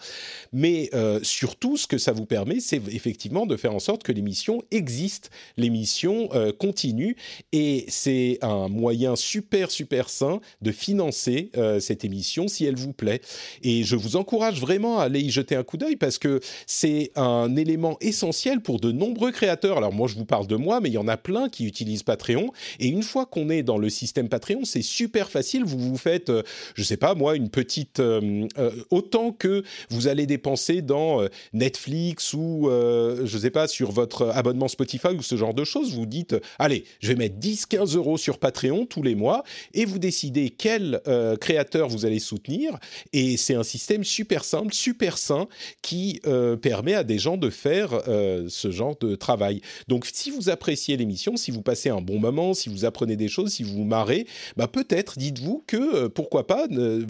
Mais 0.51 0.89
euh, 0.93 1.21
surtout, 1.23 1.77
ce 1.77 1.87
que 1.87 1.97
ça 1.97 2.11
vous 2.11 2.25
permet, 2.25 2.59
c'est 2.59 2.81
effectivement 2.89 3.45
de 3.45 3.55
faire 3.55 3.73
en 3.73 3.79
sorte 3.79 4.03
que 4.03 4.11
l'émission 4.11 4.61
existe, 4.71 5.29
l'émission 5.55 6.29
continue. 6.59 7.15
Et 7.53 7.85
c'est 7.87 8.39
un 8.41 8.67
moyen 8.67 9.15
super, 9.15 9.71
super 9.71 10.09
sain 10.09 10.41
de 10.61 10.71
financer 10.71 11.51
cette 11.79 12.03
émission 12.05 12.47
si 12.47 12.65
elle 12.65 12.75
vous 12.75 12.93
plaît. 12.93 13.21
Et 13.63 13.83
je 13.83 13.95
vous 14.01 14.15
encourage 14.15 14.59
vraiment 14.59 14.99
à 14.99 15.03
aller 15.03 15.21
y 15.21 15.29
jeter 15.29 15.55
un 15.55 15.63
coup 15.63 15.77
d'œil 15.77 15.95
parce 15.95 16.17
que 16.17 16.39
c'est 16.65 17.11
un 17.15 17.55
élément 17.55 17.97
essentiel 18.01 18.61
pour 18.61 18.79
de 18.79 18.91
nombreux 18.91 19.31
créateurs. 19.31 19.77
Alors 19.77 19.93
moi, 19.93 20.07
je 20.07 20.15
vous 20.15 20.25
parle 20.25 20.47
de 20.47 20.55
moi, 20.55 20.79
mais 20.81 20.89
il 20.89 20.93
y 20.93 20.97
en 20.97 21.07
a 21.07 21.17
plein 21.17 21.49
qui 21.49 21.65
utilisent 21.65 22.03
Patreon. 22.03 22.51
Et 22.79 22.87
une 22.87 23.03
fois 23.03 23.25
qu'on 23.25 23.49
est 23.49 23.63
dans 23.63 23.77
le 23.77 23.89
système 23.89 24.29
Patreon, 24.29 24.65
c'est 24.65 24.81
super 24.81 25.29
facile. 25.29 25.63
Vous 25.63 25.77
vous 25.79 25.97
faites, 25.97 26.29
euh, 26.29 26.43
je 26.75 26.83
sais 26.83 26.97
pas 26.97 27.15
moi, 27.15 27.35
une 27.35 27.49
petite 27.49 27.99
euh, 27.99 28.47
euh, 28.57 28.71
autant 28.89 29.31
que 29.31 29.63
vous 29.89 30.07
allez 30.07 30.25
dépenser 30.25 30.81
dans 30.81 31.21
Netflix 31.53 32.33
ou 32.33 32.69
je 32.69 33.37
sais 33.37 33.49
pas 33.49 33.67
sur 33.67 33.91
votre 33.91 34.29
abonnement 34.29 34.67
Spotify 34.67 35.09
ou 35.09 35.21
ce 35.21 35.35
genre 35.35 35.53
de 35.53 35.63
choses. 35.63 35.93
Vous 35.93 36.05
dites, 36.05 36.35
allez, 36.59 36.85
je 36.99 37.09
vais 37.09 37.15
mettre 37.15 37.35
10-15 37.35 37.95
euros 37.95 38.17
sur 38.17 38.37
Patreon 38.37 38.85
tous 38.85 39.03
les 39.03 39.15
mois 39.15 39.43
et 39.73 39.85
vous 39.85 39.99
décidez 39.99 40.49
quel 40.49 41.01
créateur 41.39 41.89
vous 41.89 42.05
allez 42.05 42.19
soutenir. 42.19 42.77
Et 43.13 43.37
c'est 43.37 43.55
un 43.55 43.63
système 43.63 43.90
super 44.03 44.43
simple, 44.43 44.73
super 44.73 45.17
sain, 45.17 45.47
qui 45.81 46.19
euh, 46.25 46.55
permet 46.55 46.93
à 46.93 47.03
des 47.03 47.17
gens 47.17 47.37
de 47.37 47.49
faire 47.49 48.01
euh, 48.07 48.45
ce 48.47 48.71
genre 48.71 48.95
de 48.99 49.15
travail. 49.15 49.61
Donc, 49.87 50.07
si 50.11 50.29
vous 50.31 50.49
appréciez 50.49 50.97
l'émission, 50.97 51.37
si 51.37 51.51
vous 51.51 51.61
passez 51.61 51.89
un 51.89 52.01
bon 52.01 52.19
moment, 52.19 52.53
si 52.53 52.69
vous 52.69 52.85
apprenez 52.85 53.15
des 53.15 53.27
choses, 53.27 53.53
si 53.53 53.63
vous 53.63 53.73
vous 53.73 53.83
marrez, 53.83 54.25
bah 54.57 54.67
peut-être 54.67 55.17
dites-vous 55.17 55.63
que 55.67 56.05
euh, 56.05 56.09
pourquoi 56.09 56.47
pas, 56.47 56.67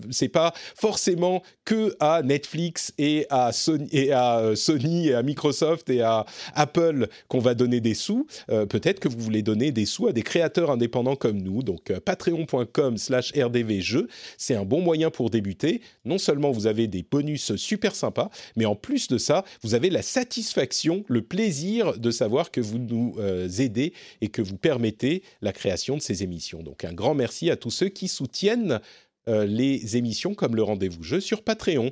c'est 0.09 0.29
pas 0.29 0.53
forcément 0.75 1.43
que 1.65 1.95
à 1.99 2.21
Netflix 2.23 2.93
et 2.97 3.25
à 3.29 3.51
Sony 3.51 3.87
et 3.91 4.11
à 4.11 4.55
Sony 4.55 5.09
et 5.09 5.13
à 5.13 5.21
Microsoft 5.23 5.89
et 5.89 6.01
à 6.01 6.25
Apple 6.55 7.07
qu'on 7.27 7.39
va 7.39 7.53
donner 7.53 7.81
des 7.81 7.93
sous. 7.93 8.25
peut-être 8.47 8.99
que 8.99 9.07
vous 9.07 9.19
voulez 9.19 9.43
donner 9.43 9.71
des 9.71 9.85
sous 9.85 10.07
à 10.07 10.13
des 10.13 10.23
créateurs 10.23 10.71
indépendants 10.71 11.15
comme 11.15 11.41
nous. 11.41 11.63
Donc, 11.63 11.91
patreon.com/rdvjeux, 11.99 14.07
c'est 14.37 14.55
un 14.55 14.65
bon 14.65 14.81
moyen 14.81 15.11
pour 15.11 15.29
débuter. 15.29 15.81
Non 16.05 16.17
seulement 16.17 16.51
vous 16.51 16.67
avez 16.71 16.87
des 16.87 17.03
bonus 17.03 17.55
super 17.55 17.93
sympas, 17.95 18.31
mais 18.55 18.65
en 18.65 18.75
plus 18.75 19.07
de 19.07 19.19
ça, 19.19 19.45
vous 19.61 19.75
avez 19.75 19.91
la 19.91 20.01
satisfaction, 20.01 21.03
le 21.07 21.21
plaisir 21.21 21.99
de 21.99 22.09
savoir 22.09 22.49
que 22.49 22.61
vous 22.61 22.79
nous 22.79 23.15
euh, 23.19 23.47
aidez 23.59 23.93
et 24.21 24.29
que 24.29 24.41
vous 24.41 24.57
permettez 24.57 25.21
la 25.41 25.53
création 25.53 25.97
de 25.97 26.01
ces 26.01 26.23
émissions. 26.23 26.63
Donc 26.63 26.83
un 26.83 26.93
grand 26.93 27.13
merci 27.13 27.51
à 27.51 27.55
tous 27.55 27.71
ceux 27.71 27.89
qui 27.89 28.07
soutiennent 28.07 28.79
euh, 29.27 29.45
les 29.45 29.97
émissions 29.97 30.33
comme 30.33 30.55
le 30.55 30.63
rendez-vous 30.63 31.03
jeu 31.03 31.19
sur 31.19 31.43
Patreon. 31.43 31.91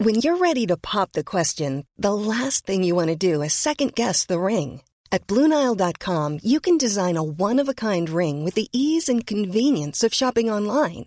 When 0.00 0.16
you're 0.16 0.38
ready 0.38 0.66
to 0.66 0.76
pop 0.76 1.12
the 1.12 1.22
question, 1.22 1.84
the 1.96 2.12
last 2.12 2.66
thing 2.66 2.82
you 2.82 2.96
want 2.96 3.08
to 3.08 3.16
do 3.16 3.42
is 3.42 3.52
second 3.52 3.94
guess 3.94 4.26
the 4.26 4.40
ring. 4.40 4.80
At 5.12 5.28
BlueNile.com, 5.28 6.40
you 6.42 6.58
can 6.58 6.76
design 6.76 7.16
a 7.16 7.22
one-of-a-kind 7.22 8.10
ring 8.10 8.44
with 8.44 8.54
the 8.54 8.68
ease 8.72 9.08
and 9.08 9.24
convenience 9.24 10.02
of 10.02 10.12
shopping 10.12 10.50
online. 10.50 11.06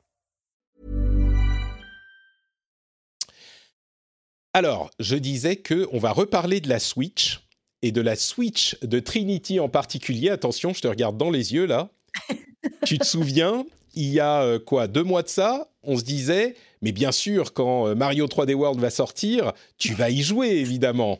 Alors, 4.53 4.91
je 4.99 5.15
disais 5.15 5.55
que 5.55 5.87
on 5.93 5.99
va 5.99 6.11
reparler 6.11 6.59
de 6.59 6.67
la 6.67 6.79
Switch 6.79 7.39
et 7.81 7.91
de 7.91 8.01
la 8.01 8.15
Switch 8.15 8.77
de 8.81 8.99
Trinity 8.99 9.59
en 9.59 9.69
particulier. 9.69 10.29
Attention, 10.29 10.73
je 10.73 10.81
te 10.81 10.87
regarde 10.87 11.17
dans 11.17 11.29
les 11.29 11.53
yeux 11.53 11.65
là. 11.65 11.89
tu 12.85 12.99
te 12.99 13.05
souviens, 13.05 13.65
il 13.93 14.09
y 14.09 14.19
a 14.19 14.41
euh, 14.41 14.59
quoi, 14.59 14.87
deux 14.87 15.03
mois 15.03 15.23
de 15.23 15.29
ça, 15.29 15.69
on 15.83 15.97
se 15.97 16.03
disait, 16.03 16.55
mais 16.81 16.91
bien 16.91 17.13
sûr, 17.13 17.53
quand 17.53 17.87
euh, 17.87 17.95
Mario 17.95 18.27
3D 18.27 18.53
World 18.53 18.79
va 18.79 18.89
sortir, 18.89 19.53
tu 19.77 19.93
vas 19.93 20.09
y 20.09 20.21
jouer 20.21 20.49
évidemment. 20.49 21.19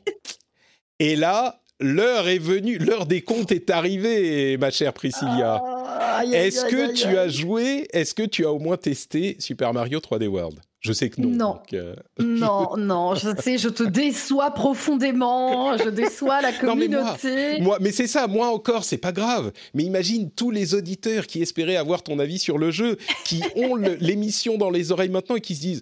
Et 1.00 1.16
là, 1.16 1.62
l'heure 1.80 2.28
est 2.28 2.38
venue, 2.38 2.78
l'heure 2.78 3.06
des 3.06 3.22
comptes 3.22 3.54
est 3.54 3.70
arrivée, 3.70 4.58
ma 4.58 4.72
chère 4.72 4.94
Priscilla. 4.94 5.62
Ah, 5.64 6.24
est-ce 6.26 6.66
que 6.66 6.94
tu 6.94 7.18
as 7.18 7.30
joué 7.30 7.88
Est-ce 7.94 8.14
que 8.14 8.24
tu 8.24 8.46
as 8.46 8.52
au 8.52 8.60
moins 8.60 8.78
testé 8.78 9.38
Super 9.40 9.74
Mario 9.74 10.00
3D 10.00 10.28
World? 10.28 10.60
Je 10.82 10.94
sais 10.94 11.12
que 11.12 11.22
non. 11.22 11.30
Non, 11.30 11.60
euh, 11.74 11.96
non, 12.20 12.76
non. 12.76 13.14
Je 13.14 13.30
sais, 13.40 13.60
je 13.60 13.70
te 13.70 13.84
déçois 13.84 14.50
profondément. 14.52 15.78
Je 15.78 15.90
déçois 15.90 16.42
la 16.42 16.52
communauté. 16.60 17.60
mais 17.60 17.60
moi, 17.60 17.78
mais 17.80 17.92
c'est 17.92 18.08
ça. 18.08 18.26
Moi 18.26 18.48
encore, 18.48 18.84
c'est 18.84 18.98
pas 18.98 19.12
grave. 19.12 19.52
Mais 19.76 19.84
imagine 19.84 20.32
tous 20.32 20.50
les 20.50 20.74
auditeurs 20.74 21.28
qui 21.28 21.42
espéraient 21.42 21.76
avoir 21.76 22.02
ton 22.02 22.18
avis 22.18 22.40
sur 22.40 22.58
le 22.58 22.72
jeu, 22.72 22.98
qui 23.26 23.44
ont 23.56 23.76
l'émission 23.76 24.58
dans 24.58 24.72
les 24.72 24.92
oreilles 24.92 25.10
maintenant 25.10 25.36
et 25.36 25.42
qui 25.42 25.56
se 25.56 25.62
disent 25.62 25.82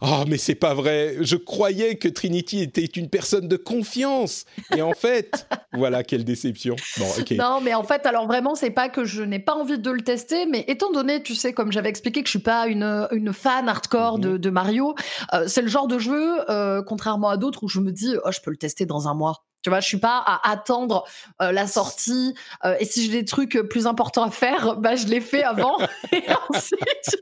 Oh, 0.00 0.24
mais 0.28 0.38
c'est 0.38 0.54
pas 0.54 0.74
vrai. 0.74 1.16
Je 1.20 1.36
croyais 1.36 1.96
que 1.96 2.08
Trinity 2.08 2.60
était 2.60 2.84
une 2.84 3.08
personne 3.08 3.48
de 3.48 3.56
confiance. 3.56 4.44
Et 4.76 4.82
en 4.82 4.92
fait, 4.92 5.48
voilà, 5.72 6.04
quelle 6.04 6.24
déception. 6.24 6.76
Bon. 6.98 7.06
Non, 7.32 7.60
mais 7.60 7.74
en 7.74 7.82
fait, 7.82 8.06
alors 8.06 8.26
vraiment, 8.26 8.54
c'est 8.54 8.70
pas 8.70 8.88
que 8.88 9.04
je 9.04 9.22
n'ai 9.22 9.40
pas 9.40 9.54
envie 9.54 9.78
de 9.78 9.90
le 9.90 10.02
tester, 10.02 10.46
mais 10.46 10.64
étant 10.68 10.92
donné, 10.92 11.22
tu 11.22 11.34
sais, 11.34 11.52
comme 11.52 11.72
j'avais 11.72 11.88
expliqué 11.88 12.22
que 12.22 12.26
je 12.26 12.32
suis 12.32 12.38
pas 12.38 12.68
une, 12.68 13.08
une 13.12 13.32
fan 13.32 13.68
hardcore 13.68 14.18
de, 14.18 14.30
mhm. 14.30 14.38
de, 14.38 14.50
Mario, 14.50 14.94
euh, 15.32 15.44
c'est 15.48 15.62
le 15.62 15.68
genre 15.68 15.88
de 15.88 15.98
jeu, 15.98 16.38
euh, 16.48 16.82
contrairement 16.82 17.28
à 17.28 17.36
d'autres, 17.36 17.64
où 17.64 17.68
je 17.68 17.80
me 17.80 17.90
dis, 17.90 18.14
oh, 18.24 18.30
je 18.30 18.40
peux 18.40 18.50
le 18.50 18.56
tester 18.56 18.86
dans 18.86 19.08
un 19.08 19.14
mois. 19.14 19.44
Tu 19.62 19.70
vois, 19.70 19.80
je 19.80 19.86
suis 19.86 19.98
pas 19.98 20.22
à 20.24 20.50
attendre 20.50 21.04
euh, 21.42 21.50
la 21.50 21.66
sortie. 21.66 22.34
Euh, 22.64 22.76
et 22.78 22.84
si 22.84 23.04
j'ai 23.04 23.10
des 23.10 23.24
trucs 23.24 23.58
plus 23.68 23.86
importants 23.86 24.22
à 24.22 24.30
faire, 24.30 24.76
bah, 24.76 24.94
je 24.94 25.06
les 25.06 25.20
fais 25.20 25.42
avant. 25.42 25.76
et 26.12 26.22
ensuite, 26.48 27.16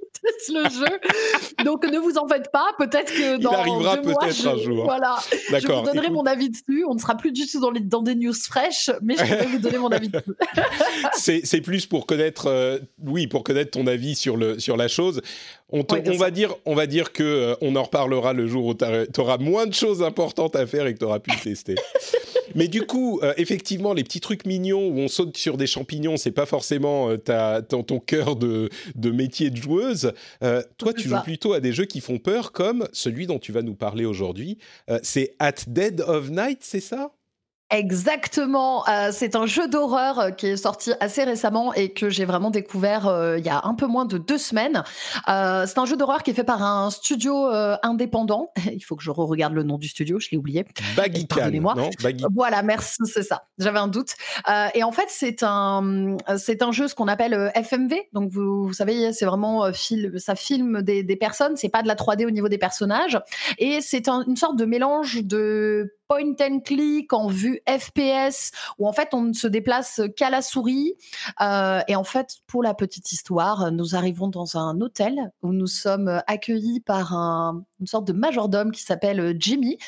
le 0.48 0.64
jeu. 0.64 1.64
Donc, 1.64 1.84
ne 1.84 1.98
vous 1.98 2.18
en 2.18 2.26
faites 2.26 2.50
pas. 2.50 2.66
Peut-être 2.78 3.12
que 3.12 3.36
dans 3.36 3.52
Il 3.52 3.56
arrivera 3.56 3.96
peut-être 3.98 4.46
un 4.46 4.56
jour. 4.56 4.84
Voilà. 4.84 5.18
Je 5.30 5.66
vous 5.66 5.82
donnerai 5.82 6.10
mon 6.10 6.26
avis 6.26 6.50
dessus. 6.50 6.84
On 6.88 6.94
ne 6.94 6.98
sera 6.98 7.16
plus 7.16 7.32
du 7.32 7.46
tout 7.46 7.60
dans, 7.60 7.70
les, 7.70 7.80
dans 7.80 8.02
des 8.02 8.14
news 8.14 8.32
fraîches, 8.32 8.90
mais 9.02 9.16
je 9.16 9.24
vais 9.34 9.46
vous 9.46 9.58
donner 9.58 9.78
mon 9.78 9.88
avis 9.88 10.08
dessus. 10.08 11.42
c'est 11.42 11.60
plus 11.60 11.86
pour 11.86 12.06
connaître, 12.06 12.46
euh, 12.46 12.78
oui, 13.04 13.26
pour 13.26 13.44
connaître 13.44 13.72
ton 13.72 13.86
avis 13.86 14.14
sur, 14.14 14.36
le, 14.36 14.58
sur 14.58 14.76
la 14.76 14.88
chose. 14.88 15.20
On, 15.70 15.84
on 15.90 16.16
va 16.16 16.30
dire, 16.30 16.54
on 16.64 16.74
va 16.74 16.86
dire 16.86 17.12
que 17.12 17.56
on 17.60 17.74
en 17.74 17.82
reparlera 17.82 18.32
le 18.32 18.46
jour 18.46 18.66
où 18.66 18.74
tu 18.74 19.20
auras 19.20 19.38
moins 19.38 19.66
de 19.66 19.74
choses 19.74 20.02
importantes 20.02 20.54
à 20.54 20.66
faire 20.66 20.86
et 20.86 20.94
que 20.94 20.98
tu 20.98 21.04
auras 21.04 21.18
pu 21.18 21.30
le 21.30 21.42
tester. 21.42 21.74
Mais 22.56 22.68
du 22.68 22.86
coup, 22.86 23.20
euh, 23.22 23.34
effectivement, 23.36 23.92
les 23.92 24.02
petits 24.02 24.20
trucs 24.20 24.46
mignons 24.46 24.88
où 24.88 24.98
on 24.98 25.08
saute 25.08 25.36
sur 25.36 25.58
des 25.58 25.66
champignons, 25.66 26.16
c'est 26.16 26.32
pas 26.32 26.46
forcément 26.46 27.10
euh, 27.10 27.18
ta, 27.18 27.60
ton, 27.60 27.82
ton 27.82 28.00
cœur 28.00 28.34
de, 28.34 28.70
de, 28.94 29.10
métier 29.10 29.50
de 29.50 29.56
joueuse. 29.56 30.12
Euh, 30.42 30.62
toi, 30.78 30.94
tu 30.94 31.08
joues 31.08 31.22
plutôt 31.22 31.52
à 31.52 31.60
des 31.60 31.72
jeux 31.72 31.84
qui 31.84 32.00
font 32.00 32.18
peur, 32.18 32.52
comme 32.52 32.88
celui 32.92 33.26
dont 33.26 33.38
tu 33.38 33.52
vas 33.52 33.60
nous 33.60 33.74
parler 33.74 34.06
aujourd'hui. 34.06 34.58
c'est 35.02 35.34
At 35.38 35.52
Dead 35.66 36.00
of 36.00 36.30
Night, 36.30 36.60
c'est 36.62 36.80
ça? 36.80 37.10
Exactement. 37.70 38.88
Euh, 38.88 39.10
c'est 39.12 39.34
un 39.34 39.46
jeu 39.46 39.66
d'horreur 39.66 40.20
euh, 40.20 40.30
qui 40.30 40.46
est 40.46 40.56
sorti 40.56 40.92
assez 41.00 41.24
récemment 41.24 41.74
et 41.74 41.92
que 41.92 42.08
j'ai 42.10 42.24
vraiment 42.24 42.50
découvert 42.50 43.08
euh, 43.08 43.38
il 43.38 43.44
y 43.44 43.48
a 43.48 43.62
un 43.64 43.74
peu 43.74 43.86
moins 43.86 44.04
de 44.04 44.18
deux 44.18 44.38
semaines. 44.38 44.84
c'est 45.26 45.78
un 45.78 45.84
jeu 45.84 45.96
d'horreur 45.96 46.22
qui 46.22 46.30
est 46.30 46.34
fait 46.34 46.44
par 46.44 46.62
un 46.62 46.90
studio 46.90 47.46
indépendant. 47.82 48.52
Il 48.72 48.80
faut 48.80 48.94
que 48.94 49.02
je 49.02 49.10
re-regarde 49.10 49.52
le 49.52 49.64
nom 49.64 49.78
du 49.78 49.88
studio, 49.88 50.20
je 50.20 50.28
l'ai 50.30 50.38
oublié. 50.38 50.64
Baggy 50.96 51.26
Pardonnez-moi. 51.26 51.74
Voilà, 52.34 52.62
merci, 52.62 52.98
c'est 53.04 53.22
ça. 53.22 53.46
J'avais 53.58 53.78
un 53.78 53.88
doute. 53.88 54.14
et 54.74 54.84
en 54.84 54.92
fait, 54.92 55.06
c'est 55.08 55.42
un, 55.42 56.16
c'est 56.38 56.62
un 56.62 56.70
jeu 56.70 56.86
ce 56.86 56.94
qu'on 56.94 57.08
appelle 57.08 57.50
FMV. 57.54 57.94
Donc 58.12 58.30
vous, 58.30 58.66
vous 58.66 58.72
savez, 58.72 59.12
c'est 59.12 59.24
vraiment 59.24 59.72
ça 60.18 60.36
filme 60.36 60.82
des, 60.82 61.02
des 61.02 61.16
personnes. 61.16 61.56
C'est 61.56 61.68
pas 61.68 61.82
de 61.82 61.88
la 61.88 61.94
3D 61.94 62.26
au 62.26 62.30
niveau 62.30 62.48
des 62.48 62.58
personnages. 62.58 63.18
Et 63.58 63.80
c'est 63.80 64.08
une 64.08 64.36
sorte 64.36 64.56
de 64.56 64.64
mélange 64.64 65.22
de 65.22 65.96
point 66.08 66.34
and 66.40 66.60
click 66.60 67.12
en 67.12 67.28
vue 67.28 67.60
FPS 67.68 68.52
où 68.78 68.86
en 68.86 68.92
fait 68.92 69.08
on 69.12 69.22
ne 69.22 69.32
se 69.32 69.46
déplace 69.46 70.00
qu'à 70.16 70.30
la 70.30 70.42
souris. 70.42 70.94
Euh, 71.40 71.80
et 71.88 71.96
en 71.96 72.04
fait, 72.04 72.38
pour 72.46 72.62
la 72.62 72.74
petite 72.74 73.12
histoire, 73.12 73.72
nous 73.72 73.94
arrivons 73.94 74.28
dans 74.28 74.56
un 74.56 74.80
hôtel 74.80 75.32
où 75.42 75.52
nous 75.52 75.66
sommes 75.66 76.22
accueillis 76.26 76.80
par 76.80 77.14
un, 77.14 77.64
une 77.80 77.86
sorte 77.86 78.06
de 78.06 78.12
majordome 78.12 78.72
qui 78.72 78.82
s'appelle 78.82 79.36
Jimmy. 79.38 79.78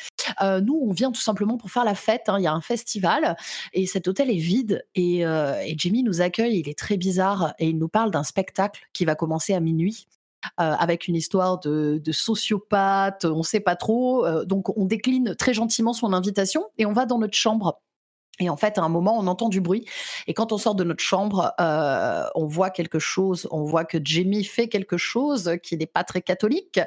Euh, 0.41 0.61
nous, 0.61 0.79
on 0.81 0.91
vient 0.91 1.11
tout 1.11 1.21
simplement 1.21 1.57
pour 1.57 1.71
faire 1.71 1.85
la 1.85 1.95
fête. 1.95 2.23
Hein. 2.27 2.37
Il 2.39 2.43
y 2.43 2.47
a 2.47 2.53
un 2.53 2.61
festival 2.61 3.35
et 3.73 3.85
cet 3.85 4.07
hôtel 4.07 4.29
est 4.29 4.35
vide. 4.35 4.85
Euh, 4.97 5.59
et 5.61 5.75
Jimmy 5.77 6.03
nous 6.03 6.21
accueille. 6.21 6.59
Il 6.59 6.69
est 6.69 6.77
très 6.77 6.97
bizarre 6.97 7.53
et 7.59 7.69
il 7.69 7.77
nous 7.77 7.89
parle 7.89 8.11
d'un 8.11 8.23
spectacle 8.23 8.81
qui 8.93 9.05
va 9.05 9.15
commencer 9.15 9.53
à 9.53 9.59
minuit. 9.59 10.07
Euh, 10.59 10.73
avec 10.79 11.07
une 11.09 11.15
histoire 11.15 11.59
de, 11.59 12.01
sociopathe, 12.11 13.25
on 13.25 13.39
ne 13.39 13.43
sait 13.43 13.59
pas 13.59 13.75
trop. 13.75 14.25
Euh, 14.25 14.45
donc 14.45 14.75
on 14.77 14.85
décline 14.85 15.35
très 15.35 15.53
gentiment 15.53 15.91
son 15.91 16.13
invitation 16.13 16.63
et 16.77 16.85
on 16.85 16.93
va 16.93 17.05
dans 17.05 17.19
notre 17.19 17.33
chambre. 17.33 17.81
Et 18.39 18.49
en 18.49 18.57
fait, 18.57 18.77
à 18.77 18.81
un 18.81 18.89
moment, 18.89 19.17
on 19.17 19.27
entend 19.27 19.49
du 19.49 19.61
bruit. 19.61 19.85
Et 20.27 20.33
quand 20.33 20.51
on 20.51 20.57
sort 20.57 20.75
de 20.75 20.83
notre 20.83 21.03
chambre, 21.03 21.53
euh, 21.59 22.23
on 22.35 22.45
voit 22.45 22.69
quelque 22.69 22.99
chose. 22.99 23.47
On 23.51 23.63
voit 23.63 23.85
que 23.85 23.97
Jamie 24.03 24.43
fait 24.43 24.67
quelque 24.67 24.97
chose 24.97 25.57
qui 25.61 25.77
n'est 25.77 25.85
pas 25.85 26.03
très 26.03 26.21
catholique. 26.21 26.79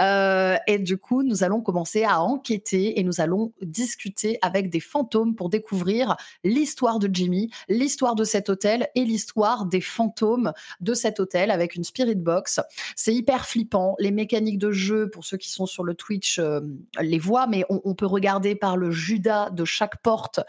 Euh, 0.00 0.56
et 0.66 0.78
du 0.78 0.98
coup, 0.98 1.22
nous 1.22 1.44
allons 1.44 1.60
commencer 1.60 2.04
à 2.04 2.20
enquêter 2.20 2.98
et 2.98 3.04
nous 3.04 3.20
allons 3.20 3.52
discuter 3.62 4.38
avec 4.42 4.70
des 4.70 4.80
fantômes 4.80 5.34
pour 5.34 5.48
découvrir 5.48 6.16
l'histoire 6.44 6.98
de 6.98 7.08
Jamie, 7.12 7.50
l'histoire 7.68 8.14
de 8.14 8.24
cet 8.24 8.48
hôtel 8.50 8.88
et 8.94 9.04
l'histoire 9.04 9.66
des 9.66 9.80
fantômes 9.80 10.52
de 10.80 10.94
cet 10.94 11.20
hôtel 11.20 11.50
avec 11.50 11.74
une 11.74 11.84
spirit 11.84 12.14
box. 12.14 12.60
C'est 12.96 13.14
hyper 13.14 13.46
flippant. 13.46 13.96
Les 13.98 14.10
mécaniques 14.10 14.58
de 14.58 14.70
jeu, 14.70 15.08
pour 15.08 15.24
ceux 15.24 15.36
qui 15.36 15.50
sont 15.50 15.66
sur 15.66 15.84
le 15.84 15.94
Twitch, 15.94 16.38
euh, 16.38 16.60
les 17.00 17.18
voient, 17.18 17.46
mais 17.46 17.64
on, 17.70 17.80
on, 17.84 17.94
peut 17.94 18.06
regarder 18.06 18.54
par 18.54 18.76
le 18.76 18.90
Judas 18.90 19.50
de 19.50 19.64
chaque 19.64 20.00
porte. 20.02 20.40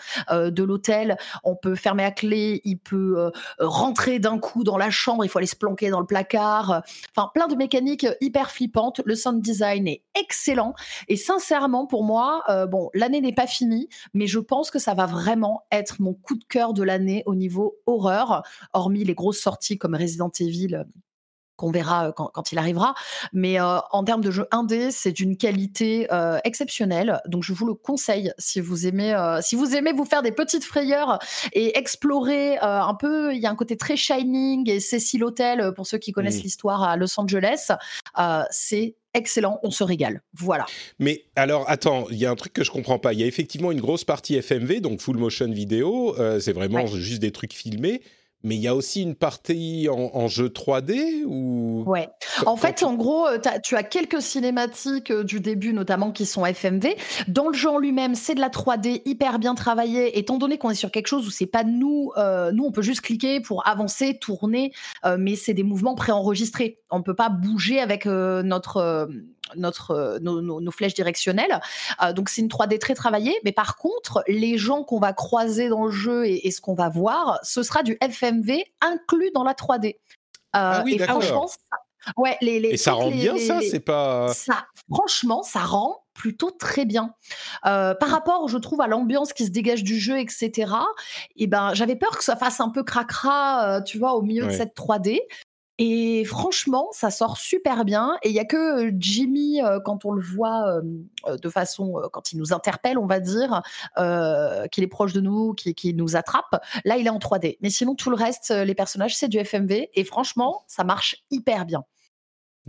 De 0.49 0.63
l'hôtel. 0.63 1.17
On 1.43 1.55
peut 1.55 1.75
fermer 1.75 2.03
à 2.03 2.11
clé, 2.11 2.61
il 2.63 2.77
peut 2.77 3.15
euh, 3.17 3.31
rentrer 3.59 4.19
d'un 4.19 4.39
coup 4.39 4.63
dans 4.63 4.77
la 4.77 4.89
chambre, 4.89 5.25
il 5.25 5.29
faut 5.29 5.39
aller 5.39 5.47
se 5.47 5.55
planquer 5.55 5.89
dans 5.89 5.99
le 5.99 6.05
placard. 6.05 6.83
Enfin, 7.15 7.29
plein 7.33 7.47
de 7.47 7.55
mécaniques 7.55 8.07
hyper 8.21 8.51
flippantes. 8.51 9.01
Le 9.05 9.15
sound 9.15 9.41
design 9.41 9.87
est 9.87 10.03
excellent. 10.15 10.73
Et 11.07 11.15
sincèrement, 11.15 11.85
pour 11.85 12.03
moi, 12.03 12.43
euh, 12.49 12.65
bon, 12.65 12.89
l'année 12.93 13.21
n'est 13.21 13.33
pas 13.33 13.47
finie, 13.47 13.89
mais 14.13 14.27
je 14.27 14.39
pense 14.39 14.71
que 14.71 14.79
ça 14.79 14.93
va 14.93 15.05
vraiment 15.05 15.65
être 15.71 16.01
mon 16.01 16.13
coup 16.13 16.35
de 16.35 16.43
cœur 16.43 16.73
de 16.73 16.83
l'année 16.83 17.23
au 17.25 17.35
niveau 17.35 17.77
horreur, 17.85 18.43
hormis 18.73 19.03
les 19.03 19.15
grosses 19.15 19.39
sorties 19.39 19.77
comme 19.77 19.95
Resident 19.95 20.31
Evil 20.39 20.85
qu'on 21.59 21.71
verra 21.71 22.07
euh, 22.07 22.11
quand, 22.11 22.51
il 22.51 22.57
arrivera. 22.57 22.95
Mais 23.33 23.59
euh, 23.59 23.79
en 23.91 24.03
termes 24.03 24.23
de 24.23 24.31
jeu 24.31 24.47
indé, 24.51 24.91
c'est 24.91 25.11
d'une 25.11 25.37
qualité 25.37 26.07
euh, 26.11 26.39
exceptionnelle. 26.43 27.19
Donc 27.27 27.43
je 27.43 27.53
vous 27.53 27.65
le 27.65 27.73
conseille 27.73 28.31
si 28.37 28.61
vous 28.61 28.87
aimez, 28.87 29.13
si 29.41 29.55
vous 29.55 29.75
aimez 29.75 29.91
vous 29.91 30.05
faire 30.05 30.21
des 30.21 30.31
petites 30.31 30.63
frayeurs 30.63 31.19
et 31.53 31.77
explorer 31.77 32.57
un 32.57 32.95
peu. 32.95 33.33
Il 33.33 33.39
y 33.39 33.45
a 33.45 33.49
un 33.49 33.55
côté 33.55 33.75
très 33.75 33.97
Shining 33.97 34.69
et 34.69 34.79
Cecil 34.79 35.23
Hotel 35.23 35.73
pour 35.75 35.85
ceux 35.85 35.97
qui 35.97 36.11
connaissent 36.11 36.41
l'histoire 36.41 36.83
à 36.83 36.95
Los 36.95 37.19
Angeles. 37.19 37.71
c'est 38.49 38.95
excellent, 39.13 39.59
on 39.63 39.71
se 39.71 39.83
régale. 39.83 40.21
Voilà. 40.33 40.65
Mais 40.99 41.25
alors, 41.35 41.69
attends, 41.69 42.07
il 42.11 42.17
y 42.17 42.25
a 42.25 42.31
un 42.31 42.35
truc 42.35 42.53
que 42.53 42.63
je 42.63 42.71
comprends 42.71 42.99
pas. 42.99 43.13
Il 43.13 43.19
y 43.19 43.23
a 43.23 43.27
effectivement 43.27 43.71
une 43.71 43.81
grosse 43.81 44.05
partie 44.05 44.35
FMV, 44.41 44.79
donc 44.79 45.01
full 45.01 45.17
motion 45.17 45.51
vidéo. 45.51 46.15
c'est 46.39 46.53
vraiment 46.53 46.85
juste 46.87 47.19
des 47.19 47.31
trucs 47.31 47.53
filmés. 47.53 48.01
Mais 48.43 48.55
il 48.55 48.61
y 48.61 48.67
a 48.67 48.75
aussi 48.75 49.01
une 49.01 49.15
partie 49.15 49.87
en, 49.89 50.27
jeu 50.27 50.47
3D 50.47 51.23
ou 51.25 51.83
Ouais. 51.85 52.09
En 52.45 52.55
fait, 52.55 52.83
en 52.83 52.93
gros, 52.93 53.27
euh, 53.27 53.37
tu 53.63 53.75
as 53.75 53.83
quelques 53.83 54.21
cinématiques 54.21 55.11
euh, 55.11 55.23
du 55.23 55.41
début, 55.41 55.73
notamment 55.73 56.11
qui 56.11 56.25
sont 56.25 56.45
FMV. 56.45 56.95
Dans 57.27 57.49
le 57.49 57.59
en 57.67 57.77
lui-même, 57.77 58.15
c'est 58.15 58.35
de 58.35 58.39
la 58.39 58.47
3D 58.47 59.01
hyper 59.05 59.37
bien 59.39 59.55
travaillée. 59.55 60.17
Étant 60.17 60.37
donné 60.37 60.57
qu'on 60.57 60.69
est 60.69 60.75
sur 60.75 60.91
quelque 60.91 61.07
chose 61.07 61.27
où 61.27 61.29
c'est 61.29 61.45
pas 61.45 61.65
nous, 61.65 62.11
euh, 62.17 62.53
nous 62.53 62.63
on 62.63 62.71
peut 62.71 62.81
juste 62.81 63.01
cliquer 63.01 63.41
pour 63.41 63.67
avancer, 63.67 64.17
tourner, 64.17 64.71
mais 65.17 65.35
c'est 65.35 65.53
des 65.53 65.63
mouvements 65.63 65.95
préenregistrés. 65.95 66.79
On 66.89 67.01
peut 67.03 67.15
pas 67.15 67.29
bouger 67.29 67.79
avec 67.79 68.05
notre 68.05 69.09
notre, 69.55 69.91
euh, 69.91 70.19
nos, 70.19 70.71
flèches 70.71 70.93
directionnelles. 70.93 71.59
Euh, 72.03 72.13
donc 72.13 72.29
c'est 72.29 72.41
une 72.41 72.47
3D 72.47 72.79
très 72.79 72.93
travaillée, 72.93 73.35
mais 73.43 73.51
par 73.51 73.77
contre, 73.77 74.23
les 74.27 74.57
gens 74.57 74.83
qu'on 74.83 74.99
va 74.99 75.13
croiser 75.13 75.69
dans 75.69 75.85
le 75.85 75.91
jeu 75.91 76.27
et, 76.27 76.49
ce 76.51 76.61
qu'on 76.61 76.73
va 76.73 76.89
voir, 76.89 77.39
ce 77.43 77.63
sera 77.63 77.83
du 77.83 77.97
FMV 78.01 78.63
inclus 78.81 79.31
dans 79.33 79.43
la 79.43 79.53
3D. 79.53 79.95
Euh, 79.95 79.95
ah 80.53 80.81
oui, 80.83 80.95
et 80.95 80.99
franchement, 80.99 81.47
ça, 81.47 81.77
ouais, 82.17 82.37
les, 82.41 82.57
et 82.57 82.77
ça 82.77 82.93
rend 82.93 83.11
bien 83.11 83.37
ça, 83.37 83.59
c'est 83.61 83.79
pas. 83.79 84.33
Ça, 84.33 84.65
franchement, 84.91 85.43
ça 85.43 85.59
rend 85.59 86.03
plutôt 86.13 86.51
très 86.51 86.85
bien. 86.85 87.13
par 87.63 88.09
rapport, 88.09 88.47
je 88.47 88.57
trouve, 88.57 88.81
à 88.81 88.87
l'ambiance 88.87 89.31
qui 89.31 89.45
se 89.45 89.51
dégage 89.51 89.83
du 89.83 89.99
jeu, 89.99 90.19
etc. 90.19 90.51
Et 91.35 91.43
eh 91.43 91.47
ben, 91.47 91.73
j'avais 91.73 91.95
peur 91.95 92.17
que 92.17 92.23
ça 92.23 92.35
fasse 92.35 92.59
un 92.59 92.69
peu 92.69 92.83
cracra, 92.83 93.81
tu 93.85 93.99
vois, 93.99 94.15
au 94.15 94.21
milieu 94.21 94.47
de 94.47 94.51
cette 94.51 94.75
3D. 94.75 95.19
Et 95.81 96.25
franchement, 96.25 96.89
ça 96.91 97.09
sort 97.09 97.37
super 97.37 97.85
bien. 97.85 98.17
Et 98.23 98.29
il 98.29 98.35
y 98.35 98.39
a 98.39 98.45
que 98.45 98.91
Jimmy, 98.99 99.61
quand 99.85 100.03
on 100.03 100.11
le 100.11 100.21
voit 100.21 100.81
de 101.25 101.49
façon, 101.49 102.01
quand 102.11 102.33
il 102.33 102.37
nous 102.37 102.51
interpelle, 102.51 102.97
on 102.97 103.07
va 103.07 103.21
dire, 103.21 103.61
qu'il 104.71 104.83
est 104.83 104.87
proche 104.87 105.13
de 105.13 105.21
nous, 105.21 105.53
qui, 105.53 105.73
qui, 105.73 105.93
nous 105.93 106.17
attrape. 106.17 106.61
Là, 106.83 106.97
il 106.97 107.07
est 107.07 107.09
en 107.09 107.17
3D. 107.17 107.57
Mais 107.61 107.69
sinon, 107.69 107.95
tout 107.95 108.09
le 108.09 108.17
reste, 108.17 108.51
les 108.51 108.75
personnages, 108.75 109.15
c'est 109.15 109.29
du 109.29 109.39
FMV. 109.39 109.89
Et 109.93 110.03
franchement, 110.03 110.63
ça 110.67 110.83
marche 110.83 111.23
hyper 111.31 111.65
bien. 111.65 111.85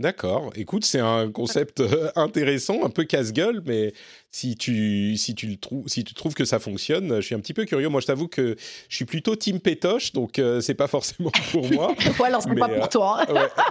D'accord. 0.01 0.51
Écoute, 0.55 0.83
c'est 0.85 0.99
un 0.99 1.31
concept 1.31 1.83
intéressant, 2.15 2.83
un 2.83 2.89
peu 2.89 3.03
casse-gueule, 3.03 3.61
mais 3.65 3.93
si 4.31 4.55
tu, 4.55 5.17
si, 5.17 5.35
tu 5.35 5.47
le 5.47 5.57
trouves, 5.57 5.83
si 5.87 6.05
tu 6.05 6.13
trouves 6.13 6.33
que 6.33 6.45
ça 6.45 6.57
fonctionne, 6.59 7.17
je 7.17 7.21
suis 7.21 7.35
un 7.35 7.39
petit 7.39 7.53
peu 7.53 7.65
curieux. 7.65 7.89
Moi, 7.89 7.99
je 7.99 8.07
t'avoue 8.07 8.29
que 8.29 8.55
je 8.87 8.95
suis 8.95 9.03
plutôt 9.03 9.35
team 9.35 9.59
pétoche, 9.59 10.13
donc 10.13 10.39
euh, 10.39 10.61
c'est 10.61 10.73
pas 10.73 10.87
forcément 10.87 11.31
pour 11.51 11.69
moi. 11.71 11.89
ouais, 12.19 12.27
alors 12.27 12.41
c'est 12.41 12.55
pas 12.55 12.69
pour 12.69 12.85
euh, 12.85 12.87
toi. 12.87 13.25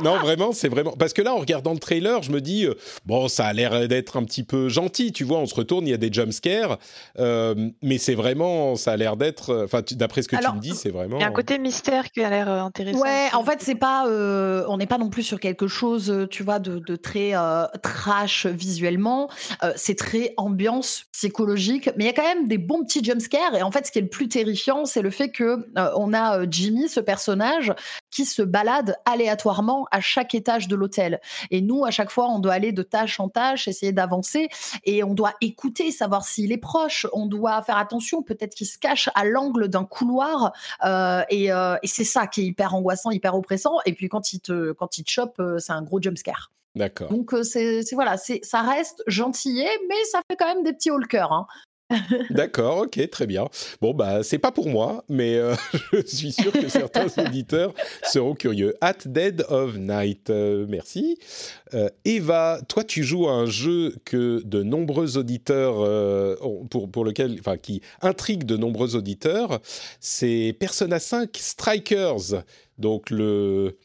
Non, 0.05 0.19
vraiment, 0.19 0.53
c'est 0.53 0.69
vraiment. 0.69 0.93
Parce 0.93 1.15
que 1.15 1.23
là, 1.23 1.35
en 1.35 1.39
regardant 1.39 1.73
le 1.73 1.79
trailer, 1.79 2.23
je 2.23 2.31
me 2.31 2.43
dis, 2.43 2.67
euh, 2.67 2.75
bon, 3.07 3.29
ça 3.29 3.47
a 3.47 3.53
l'air 3.55 3.89
d'être 3.89 4.19
un 4.19 4.25
petit 4.25 4.43
peu 4.43 4.69
gentil, 4.69 5.13
tu 5.13 5.25
vois. 5.25 5.39
On 5.39 5.47
se 5.47 5.55
retourne, 5.55 5.87
il 5.87 5.91
y 5.91 5.95
a 5.95 5.99
des 5.99 6.13
jumpscares, 6.13 6.79
mais 7.17 7.99
c'est 7.99 8.15
vraiment, 8.15 8.77
ça 8.77 8.93
a 8.93 8.97
l'air 8.99 9.17
d'être. 9.17 9.65
Enfin, 9.65 9.83
d'après 9.93 10.21
ce 10.23 10.29
que 10.29 10.37
tu 10.37 10.53
me 10.55 10.61
dis, 10.61 10.75
c'est 10.75 10.91
vraiment. 10.91 11.17
Il 11.17 11.23
y 11.23 11.25
a 11.25 11.29
un 11.29 11.33
côté 11.33 11.59
mystère 11.59 12.11
qui 12.11 12.23
a 12.23 12.29
l'air 12.29 12.49
intéressant. 12.51 13.01
Ouais, 13.01 13.29
en 13.33 13.45
fait, 13.45 13.63
c'est 13.63 13.75
pas. 13.77 14.05
on 14.07 14.77
n'est 14.77 14.87
pas 14.87 14.99
non 14.99 15.09
plus 15.09 15.23
sur 15.23 15.41
quelque 15.41 15.69
chose, 15.69 16.29
tu 16.31 16.43
vois, 16.43 16.59
de, 16.59 16.79
de 16.79 16.97
très 16.97 17.33
trash 17.83 18.45
visuellement. 18.45 19.31
c'est 19.77 19.97
très 19.97 20.35
ambiance 20.51 21.05
psychologique, 21.13 21.91
mais 21.97 22.05
il 22.05 22.07
y 22.07 22.11
a 22.11 22.13
quand 22.13 22.23
même 22.23 22.49
des 22.49 22.59
bons 22.59 22.83
petits 22.85 23.05
jumpscares. 23.05 23.55
Et 23.55 23.63
en 23.63 23.71
fait, 23.71 23.87
ce 23.87 23.93
qui 23.93 23.99
est 23.99 24.03
le 24.03 24.09
plus 24.09 24.29
terrifiant, 24.29 24.85
c'est 24.85 25.03
le 25.03 25.11
fait 25.11 25.31
que 25.31 25.69
euh, 25.79 25.91
on 25.97 26.13
a 26.13 26.41
euh, 26.41 26.47
Jimmy, 26.51 26.89
ce 26.89 26.99
personnage, 26.99 27.73
qui 28.11 28.25
se 28.25 28.43
balade 28.43 28.97
aléatoirement 29.05 29.87
à 29.93 30.01
chaque 30.01 30.35
étage 30.35 30.67
de 30.67 30.75
l'hôtel. 30.75 31.21
Et 31.51 31.61
nous, 31.61 31.85
à 31.85 31.91
chaque 31.91 32.11
fois, 32.11 32.29
on 32.29 32.41
doit 32.41 32.55
aller 32.55 32.73
de 32.73 32.83
tâche 32.83 33.21
en 33.21 33.29
tâche, 33.29 33.69
essayer 33.69 33.93
d'avancer, 33.93 34.49
et 34.85 35.05
on 35.05 35.15
doit 35.15 35.35
écouter, 35.41 35.93
savoir 35.93 36.25
s'il 36.25 36.51
est 36.53 36.59
proche. 36.59 37.07
On 37.13 37.27
doit 37.27 37.63
faire 37.63 37.77
attention, 37.77 38.23
peut-être 38.23 38.55
qu'il 38.55 38.67
se 38.67 38.79
cache 38.79 39.09
à 39.15 39.25
l'angle 39.25 39.69
d'un 39.69 39.85
couloir. 39.85 40.53
Euh, 40.85 41.23
et, 41.31 41.51
c'est 41.85 42.05
ça 42.05 42.27
qui 42.27 42.43
est 42.43 42.45
hyper 42.45 42.75
angoissant, 42.75 43.11
hyper 43.11 43.35
oppressant. 43.35 43.77
Et 43.85 43.93
puis 43.93 44.09
quand 44.09 44.33
il 44.33 44.41
te, 44.41 44.73
quand 44.73 44.99
il 44.99 45.05
te 45.05 45.11
chope, 45.11 45.41
c'est 45.59 45.73
un 45.73 45.83
gros 45.83 46.01
jumpscare. 46.01 46.51
D'accord. 46.75 47.11
Donc 47.11 47.35
c'est 47.43 47.83
voilà, 47.93 48.17
ça 48.17 48.63
reste 48.63 49.03
gentillet, 49.07 49.71
mais 49.89 50.05
ça 50.11 50.21
fait 50.31 50.37
quand 50.37 50.55
même 50.55 50.65
des 50.65 50.73
petits 50.73 50.91
hauts 50.91 50.99
le 50.99 51.07
cœur. 51.07 51.33
Hein. 51.33 51.47
D'accord, 52.31 52.83
ok, 52.83 53.11
très 53.11 53.27
bien. 53.27 53.49
Bon, 53.81 53.93
bah, 53.93 54.23
c'est 54.23 54.39
pas 54.39 54.53
pour 54.53 54.69
moi, 54.69 55.05
mais 55.09 55.41
je 55.93 56.07
suis 56.07 56.31
sûr 56.31 56.53
que 56.53 56.69
certains 56.69 57.07
auditeurs 57.19 57.75
seront 58.05 58.35
curieux. 58.35 58.77
At 58.81 58.99
Dead 59.07 59.45
of 59.49 59.77
Night, 59.77 60.31
merci. 60.31 61.19
Eva, 62.05 62.61
toi, 62.69 62.85
tu 62.85 63.03
joues 63.03 63.29
à 63.29 63.33
un 63.33 63.47
jeu 63.47 63.97
que 64.05 64.41
de 64.45 64.63
nombreux 64.63 65.19
auditeurs, 65.19 66.39
pour, 66.71 66.91
pour 66.91 67.05
lequel, 67.05 67.39
enfin, 67.41 67.57
qui 67.57 67.83
intrigue 68.03 68.45
de 68.45 68.57
nombreux 68.57 68.95
auditeurs, 68.95 69.61
c'est 69.99 70.57
Persona 70.61 71.01
5 71.01 71.37
Strikers. 71.37 72.45
Donc, 72.79 73.11
le 73.11 73.77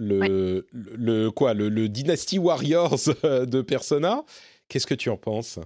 le, 0.00 0.66
le, 0.72 1.30
quoi, 1.30 1.54
le, 1.54 1.68
le, 1.68 1.88
Dynasty 1.88 2.38
Warriors 2.38 2.98
de 3.22 3.62
Persona. 3.62 4.24
Qu'est-ce 4.68 4.86
que 4.86 4.94
tu 4.94 5.10
en 5.10 5.16
penses? 5.16 5.58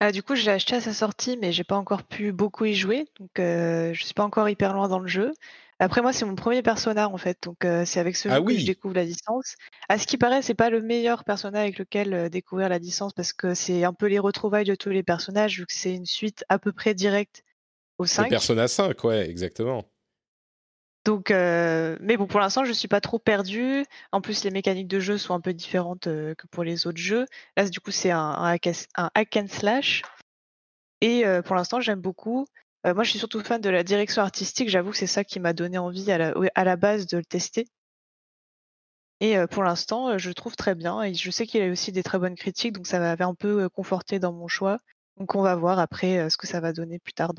Ah, 0.00 0.12
du 0.12 0.22
coup, 0.22 0.34
je 0.34 0.44
l'ai 0.44 0.52
acheté 0.52 0.76
à 0.76 0.80
sa 0.80 0.94
sortie, 0.94 1.36
mais 1.36 1.52
j'ai 1.52 1.64
pas 1.64 1.76
encore 1.76 2.04
pu 2.04 2.32
beaucoup 2.32 2.64
y 2.64 2.74
jouer, 2.74 3.04
donc 3.18 3.38
euh, 3.38 3.92
je 3.92 4.02
suis 4.02 4.14
pas 4.14 4.24
encore 4.24 4.48
hyper 4.48 4.72
loin 4.72 4.88
dans 4.88 4.98
le 4.98 5.08
jeu. 5.08 5.32
Après 5.78 6.02
moi, 6.02 6.12
c'est 6.12 6.24
mon 6.24 6.34
premier 6.34 6.62
persona 6.62 7.08
en 7.08 7.16
fait, 7.16 7.38
donc 7.42 7.64
euh, 7.64 7.84
c'est 7.86 8.00
avec 8.00 8.16
ce 8.16 8.28
Ah 8.28 8.36
jeu 8.36 8.44
que 8.44 8.58
je 8.58 8.66
découvre 8.66 8.94
la 8.94 9.04
licence. 9.04 9.56
À 9.88 9.98
ce 9.98 10.06
qui 10.06 10.18
paraît, 10.18 10.42
c'est 10.42 10.54
pas 10.54 10.70
le 10.70 10.80
meilleur 10.80 11.24
persona 11.24 11.60
avec 11.60 11.78
lequel 11.78 12.14
euh, 12.14 12.28
découvrir 12.28 12.68
la 12.68 12.78
licence 12.78 13.12
parce 13.14 13.32
que 13.32 13.54
c'est 13.54 13.84
un 13.84 13.92
peu 13.92 14.06
les 14.06 14.18
retrouvailles 14.18 14.66
de 14.66 14.74
tous 14.74 14.90
les 14.90 15.02
personnages 15.02 15.58
vu 15.58 15.66
que 15.66 15.72
c'est 15.72 15.94
une 15.94 16.06
suite 16.06 16.44
à 16.48 16.58
peu 16.58 16.72
près 16.72 16.94
directe 16.94 17.44
au 17.98 18.04
de 18.04 18.08
5. 18.08 18.28
Persona 18.28 18.68
5, 18.68 19.04
ouais, 19.04 19.28
exactement. 19.28 19.86
Donc, 21.04 21.30
euh, 21.30 21.96
mais 22.00 22.16
bon, 22.16 22.26
pour 22.26 22.40
l'instant, 22.40 22.64
je 22.64 22.72
suis 22.72 22.88
pas 22.88 23.00
trop 23.00 23.18
perdue. 23.18 23.84
En 24.12 24.20
plus, 24.20 24.44
les 24.44 24.50
mécaniques 24.50 24.88
de 24.88 25.00
jeu 25.00 25.16
sont 25.16 25.34
un 25.34 25.40
peu 25.40 25.54
différentes 25.54 26.06
euh, 26.08 26.34
que 26.34 26.46
pour 26.48 26.62
les 26.62 26.86
autres 26.86 26.98
jeux. 26.98 27.26
Là, 27.56 27.68
du 27.68 27.80
coup, 27.80 27.90
c'est 27.90 28.10
un, 28.10 28.32
hack, 28.32 28.66
and- 29.36 29.48
slash. 29.48 30.02
Et 31.00 31.26
euh, 31.26 31.42
pour 31.42 31.56
l'instant, 31.56 31.80
j'aime 31.80 32.00
beaucoup. 32.00 32.46
Moi, 32.84 33.04
je 33.04 33.10
suis 33.10 33.18
surtout 33.18 33.40
fan 33.40 33.60
de 33.60 33.68
la 33.70 33.84
direction 33.84 34.22
artistique. 34.22 34.70
J'avoue 34.70 34.90
que 34.90 34.96
c'est 34.96 35.06
ça 35.06 35.24
qui 35.24 35.40
m'a 35.40 35.52
donné 35.52 35.78
envie 35.78 36.10
à 36.12 36.64
la, 36.64 36.76
base 36.76 37.06
de 37.06 37.18
le 37.18 37.24
tester. 37.24 37.66
Et 39.20 39.36
pour 39.50 39.62
l'instant, 39.62 40.16
je 40.16 40.28
le 40.28 40.34
trouve 40.34 40.56
très 40.56 40.74
bien. 40.74 41.02
Et 41.02 41.12
je 41.12 41.30
sais 41.30 41.46
qu'il 41.46 41.62
a 41.62 41.70
aussi 41.70 41.92
des 41.92 42.02
très 42.02 42.18
bonnes 42.18 42.36
critiques, 42.36 42.72
donc 42.72 42.86
ça 42.86 42.98
m'avait 42.98 43.24
un 43.24 43.34
peu 43.34 43.68
conforté 43.68 44.18
dans 44.18 44.32
mon 44.32 44.48
choix. 44.48 44.78
Donc, 45.18 45.34
on 45.34 45.42
va 45.42 45.54
voir 45.56 45.78
après 45.78 46.30
ce 46.30 46.38
que 46.38 46.46
ça 46.46 46.60
va 46.60 46.72
donner 46.72 46.98
plus 46.98 47.12
tard, 47.12 47.32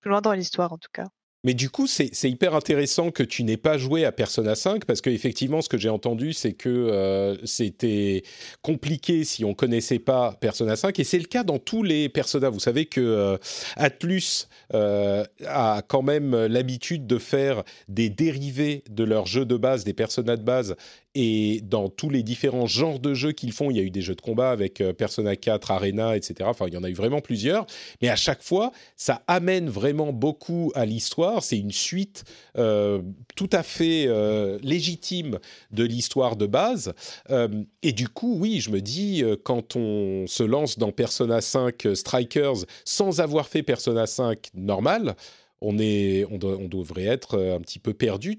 plus 0.00 0.10
loin 0.10 0.20
dans 0.20 0.32
l'histoire 0.32 0.72
en 0.72 0.78
tout 0.78 0.90
cas. 0.92 1.04
Mais 1.48 1.54
du 1.54 1.70
coup, 1.70 1.86
c'est 1.86 2.30
hyper 2.30 2.54
intéressant 2.54 3.10
que 3.10 3.22
tu 3.22 3.42
n'aies 3.42 3.56
pas 3.56 3.78
joué 3.78 4.04
à 4.04 4.12
Persona 4.12 4.54
5 4.54 4.84
parce 4.84 5.00
qu'effectivement, 5.00 5.62
ce 5.62 5.70
que 5.70 5.78
j'ai 5.78 5.88
entendu, 5.88 6.34
c'est 6.34 6.52
que 6.52 6.68
euh, 6.68 7.36
c'était 7.46 8.22
compliqué 8.60 9.24
si 9.24 9.46
on 9.46 9.54
connaissait 9.54 9.98
pas 9.98 10.36
Persona 10.42 10.76
5 10.76 11.00
et 11.00 11.04
c'est 11.04 11.18
le 11.18 11.24
cas 11.24 11.44
dans 11.44 11.58
tous 11.58 11.82
les 11.82 12.10
Persona. 12.10 12.50
Vous 12.50 12.60
savez 12.60 12.84
que 12.84 13.00
euh, 13.00 13.38
Atlus 13.76 14.46
euh, 14.74 15.24
a 15.46 15.80
quand 15.88 16.02
même 16.02 16.36
l'habitude 16.36 17.06
de 17.06 17.16
faire 17.16 17.62
des 17.88 18.10
dérivés 18.10 18.84
de 18.90 19.04
leurs 19.04 19.24
jeux 19.24 19.46
de 19.46 19.56
base, 19.56 19.84
des 19.84 19.94
Persona 19.94 20.36
de 20.36 20.42
base 20.44 20.76
et 21.20 21.60
dans 21.62 21.88
tous 21.88 22.10
les 22.10 22.22
différents 22.22 22.66
genres 22.66 23.00
de 23.00 23.12
jeux 23.12 23.32
qu'ils 23.32 23.50
font, 23.50 23.70
il 23.72 23.76
y 23.76 23.80
a 23.80 23.82
eu 23.82 23.90
des 23.90 24.02
jeux 24.02 24.14
de 24.14 24.20
combat 24.20 24.50
avec 24.52 24.80
euh, 24.80 24.92
Persona 24.92 25.34
4, 25.34 25.72
Arena, 25.72 26.16
etc. 26.16 26.36
Enfin, 26.44 26.66
il 26.68 26.74
y 26.74 26.76
en 26.76 26.84
a 26.84 26.88
eu 26.88 26.94
vraiment 26.94 27.20
plusieurs. 27.20 27.66
Mais 28.00 28.08
à 28.08 28.14
chaque 28.14 28.42
fois, 28.42 28.70
ça 28.96 29.22
amène 29.26 29.68
vraiment 29.68 30.12
beaucoup 30.12 30.70
à 30.76 30.86
l'histoire. 30.86 31.42
C'est 31.42 31.58
une 31.58 31.72
suite 31.72 32.22
euh, 32.56 33.02
tout 33.34 33.50
à 33.50 33.64
fait 33.64 34.04
euh, 34.06 34.58
légitime 34.62 35.40
de 35.72 35.82
l'histoire 35.82 36.36
de 36.36 36.46
base. 36.46 36.92
Et 37.82 37.92
du 37.92 38.08
coup, 38.08 38.36
oui, 38.38 38.60
je 38.60 38.70
me 38.70 38.80
dis, 38.80 39.24
quand 39.42 39.74
on 39.74 40.26
se 40.28 40.44
lance 40.44 40.78
dans 40.78 40.92
Persona 40.92 41.40
5 41.40 41.86
euh, 41.86 41.94
Strikers 41.94 42.64
sans 42.84 43.20
avoir 43.20 43.48
fait 43.48 43.62
Persona 43.62 44.06
5 44.06 44.50
normal, 44.54 45.16
on, 45.60 45.78
est, 45.78 46.24
on, 46.30 46.38
doit- 46.38 46.56
on 46.58 46.68
devrait 46.68 47.04
être 47.06 47.38
un 47.38 47.60
petit 47.60 47.80
peu 47.80 47.92
perdu. 47.92 48.38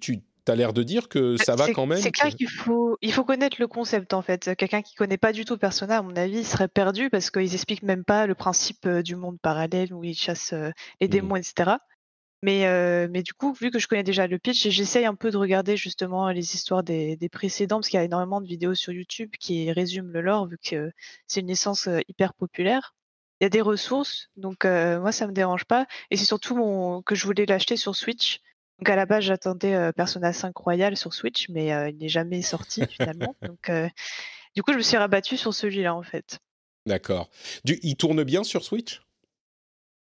As 0.50 0.56
l'air 0.56 0.74
de 0.74 0.84
dire 0.84 1.10
que 1.10 1.38
ça 1.38 1.56
va 1.56 1.70
quand 1.70 1.86
même 1.86 2.00
c'est 2.02 2.12
clair 2.12 2.34
qu'il 2.34 2.50
faut, 2.50 2.98
il 3.02 3.12
faut 3.14 3.24
connaître 3.24 3.58
le 3.60 3.68
concept 3.68 4.14
en 4.14 4.22
fait. 4.22 4.56
Quelqu'un 4.56 4.82
qui 4.82 4.96
connaît 4.96 5.18
pas 5.18 5.32
du 5.34 5.46
tout 5.46 5.58
Persona, 5.58 5.98
à 5.98 6.02
mon 6.02 6.16
avis, 6.16 6.44
serait 6.44 6.68
perdu 6.68 7.10
parce 7.10 7.32
qu'ils 7.32 7.54
expliquent 7.54 7.84
même 7.84 8.04
pas 8.04 8.28
le 8.28 8.36
principe 8.36 8.86
euh, 8.86 9.02
du 9.02 9.16
monde 9.16 9.40
parallèle 9.42 9.94
où 9.94 10.04
ils 10.04 10.16
chassent 10.16 10.54
euh, 10.54 10.72
les 11.02 11.08
Mhm. 11.08 11.12
démons, 11.12 11.36
etc. 11.36 11.78
Mais, 12.42 12.68
euh, 12.68 13.08
mais 13.12 13.22
du 13.24 13.34
coup, 13.34 13.54
vu 13.54 13.70
que 13.72 13.80
je 13.80 13.88
connais 13.88 14.04
déjà 14.04 14.26
le 14.28 14.40
pitch, 14.40 14.70
j'essaye 14.70 15.06
un 15.06 15.16
peu 15.16 15.30
de 15.32 15.38
regarder 15.38 15.76
justement 15.78 16.30
les 16.30 16.56
histoires 16.56 16.84
des, 16.84 17.18
des 17.18 17.30
précédents, 17.30 17.78
parce 17.78 17.90
qu'il 17.90 17.98
y 17.98 18.02
a 18.02 18.06
énormément 18.06 18.40
de 18.42 18.48
vidéos 18.48 18.76
sur 18.76 18.94
YouTube 18.94 19.32
qui 19.40 19.72
résument 19.74 20.10
le 20.12 20.22
lore, 20.22 20.48
vu 20.48 20.58
que 20.64 20.92
c'est 21.28 21.42
une 21.42 21.48
licence 21.48 21.90
hyper 22.08 22.34
populaire. 22.34 22.96
Il 23.42 23.46
y 23.46 23.48
a 23.48 23.50
des 23.50 23.62
ressources, 23.62 24.30
donc 24.36 24.66
euh, 24.66 25.00
moi 25.00 25.12
ça 25.12 25.28
me 25.28 25.32
dérange 25.34 25.66
pas. 25.66 25.86
Et 26.12 26.18
c'est 26.18 26.26
surtout 26.26 26.56
mon, 26.56 27.02
que 27.02 27.16
je 27.16 27.26
voulais 27.26 27.46
l'acheter 27.46 27.78
sur 27.78 27.96
Switch. 27.96 28.40
Donc 28.80 28.90
à 28.90 28.96
la 28.96 29.06
base 29.06 29.26
j'attendais 29.26 29.76
euh, 29.76 29.92
Persona 29.92 30.32
5 30.32 30.56
Royal 30.56 30.96
sur 30.96 31.14
Switch, 31.14 31.50
mais 31.50 31.74
euh, 31.74 31.90
il 31.90 31.98
n'est 31.98 32.10
jamais 32.10 32.42
sorti 32.42 32.82
finalement. 32.90 33.36
Donc 33.42 33.70
euh, 33.70 33.90
du 34.56 34.64
coup 34.64 34.72
je 34.72 34.78
me 34.78 34.82
suis 34.82 34.96
rabattue 34.96 35.38
sur 35.38 35.54
celui-là 35.54 35.94
en 35.94 36.04
fait. 36.04 36.40
D'accord. 36.86 37.30
Il 37.66 37.96
tourne 37.98 38.24
bien 38.24 38.44
sur 38.44 38.64
Switch? 38.64 39.02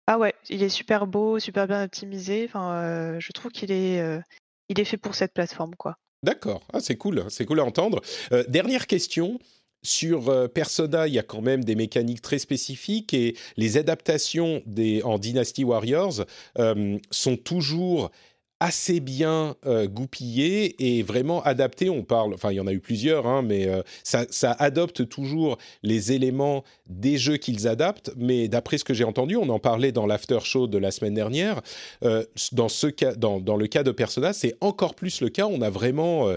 Ah 0.07 0.19
ouais, 0.19 0.35
il 0.51 0.63
est 0.63 0.69
super 0.69 1.07
beau, 1.07 1.39
super 1.39 1.67
bien 1.67 1.85
optimisé. 1.85 2.45
Enfin, 2.45 3.19
je 3.19 3.33
trouve 3.33 3.51
qu'il 3.51 3.73
est, 3.73 4.01
il 4.69 4.79
est 4.79 4.85
fait 4.85 4.97
pour 4.97 5.15
cette 5.15 5.33
plateforme, 5.33 5.75
quoi. 5.77 5.97
D'accord, 6.23 6.63
ah, 6.73 6.81
c'est 6.81 6.97
cool, 6.97 7.25
c'est 7.29 7.47
cool 7.47 7.61
à 7.61 7.65
entendre. 7.65 8.03
Dernière 8.49 8.87
question. 8.87 9.39
Sur 9.83 10.51
Persona, 10.53 11.09
il 11.09 11.15
y 11.15 11.19
a 11.19 11.23
quand 11.23 11.41
même 11.41 11.65
des 11.65 11.75
mécaniques 11.75 12.21
très 12.21 12.39
spécifiques 12.39 13.15
et 13.15 13.35
les 13.57 13.79
adaptations 13.79 14.63
des, 14.67 15.03
en 15.03 15.19
Dynasty 15.19 15.65
Warriors 15.65 16.27
euh, 16.59 16.99
sont 17.11 17.39
toujours 17.39 18.11
assez 18.61 19.01
bien 19.01 19.57
euh, 19.67 19.89
goupillées 19.89 20.77
et 20.79 21.03
vraiment 21.03 21.43
adaptées. 21.43 21.89
On 21.89 22.03
parle, 22.03 22.35
enfin 22.35 22.53
il 22.53 22.57
y 22.57 22.61
en 22.61 22.67
a 22.67 22.73
eu 22.73 22.81
plusieurs, 22.81 23.27
hein, 23.27 23.43
mais 23.43 23.67
euh, 23.67 23.83
ça, 24.05 24.27
adopte 24.59 25.09
toujours 25.09 25.57
les 25.83 26.13
éléments 26.13 26.63
des 26.87 27.17
jeux 27.17 27.39
qu'ils 27.39 27.67
adaptent. 27.67 28.13
Mais 28.17 28.49
d'après 28.49 28.77
ce 28.77 28.85
que 28.85 28.93
j'ai 28.93 29.05
entendu, 29.05 29.37
on 29.37 29.49
en 29.49 29.59
parlait 29.59 29.93
dans 29.93 30.07
l'after 30.07 30.39
show 30.45 30.67
de 30.67 30.77
la 30.77 30.91
semaine 30.91 31.15
dernière. 31.15 31.63
euh, 32.05 32.25
dans 32.53 32.69
ce 32.69 32.87
cas, 32.87 33.15
dans, 33.15 33.57
le 33.57 33.67
cas 33.67 33.83
de 33.83 33.91
Persona, 33.91 34.33
c'est 34.33 34.57
encore 34.61 34.95
plus 34.95 35.23
le 35.23 35.31
cas. 35.31 35.47
On 35.47 35.63
a 35.63 35.71
vraiment 35.71 36.29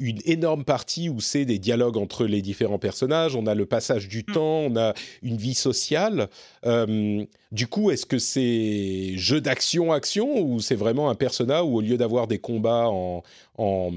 une 0.00 0.18
énorme 0.24 0.64
partie 0.64 1.08
où 1.08 1.20
c'est 1.20 1.44
des 1.44 1.58
dialogues 1.58 1.96
entre 1.96 2.24
les 2.24 2.42
différents 2.42 2.78
personnages. 2.78 3.36
On 3.36 3.46
a 3.46 3.54
le 3.54 3.66
passage 3.66 4.08
du 4.08 4.24
Mm. 4.26 4.32
temps, 4.32 4.58
on 4.58 4.76
a 4.76 4.94
une 5.22 5.36
vie 5.36 5.54
sociale. 5.54 6.28
Euh, 6.66 7.24
du 7.52 7.66
coup, 7.68 7.90
est-ce 7.90 8.06
que 8.06 8.18
c'est 8.18 9.12
jeu 9.16 9.40
d'action-action 9.40 10.40
ou 10.40 10.60
c'est 10.60 10.74
vraiment 10.74 11.10
un 11.10 11.14
persona 11.14 11.64
où 11.64 11.76
au 11.76 11.80
lieu 11.80 11.96
d'avoir 11.96 12.26
des 12.26 12.38
combats 12.38 12.88
en, 12.88 13.22
en, 13.58 13.90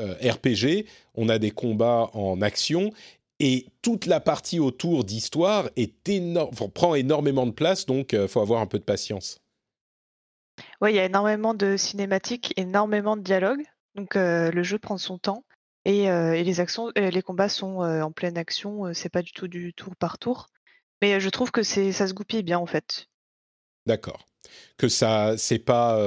euh, 0.00 0.14
RPG, 0.22 0.86
on 1.14 1.28
a 1.28 1.38
des 1.38 1.50
combats 1.50 2.10
en 2.14 2.40
action? 2.42 2.90
Et 3.40 3.66
toute 3.82 4.06
la 4.06 4.20
partie 4.20 4.60
autour 4.60 5.04
d'histoire 5.04 5.68
est 5.76 6.08
énorme, 6.08 6.54
prend 6.72 6.94
énormément 6.94 7.46
de 7.46 7.50
place, 7.52 7.84
donc 7.84 8.12
il 8.12 8.28
faut 8.28 8.40
avoir 8.40 8.60
un 8.60 8.66
peu 8.66 8.78
de 8.78 8.84
patience. 8.84 9.40
Ouais, 10.80 10.92
il 10.92 10.96
y 10.96 11.00
a 11.00 11.04
énormément 11.04 11.52
de 11.52 11.76
cinématiques, 11.76 12.54
énormément 12.56 13.16
de 13.16 13.22
dialogues. 13.22 13.64
Donc 13.94 14.14
le 14.16 14.62
jeu 14.62 14.78
prend 14.78 14.98
son 14.98 15.18
temps 15.18 15.44
et, 15.84 16.04
et 16.04 16.44
les 16.44 16.60
actions, 16.60 16.90
les 16.96 17.22
combats 17.22 17.48
sont 17.48 17.78
en 17.80 18.10
pleine 18.12 18.36
action. 18.38 18.92
c'est 18.94 19.08
pas 19.08 19.22
du 19.22 19.32
tout 19.32 19.48
du 19.48 19.72
tour 19.74 19.94
par 19.96 20.18
tour. 20.18 20.48
Mais 21.02 21.20
je 21.20 21.28
trouve 21.28 21.50
que 21.50 21.62
c'est, 21.62 21.92
ça 21.92 22.06
se 22.08 22.14
goupille 22.14 22.42
bien 22.42 22.58
en 22.58 22.66
fait. 22.66 23.06
D'accord. 23.86 24.26
Que 24.78 24.88
ça, 24.88 25.36
c'est 25.36 25.58
pas 25.58 25.98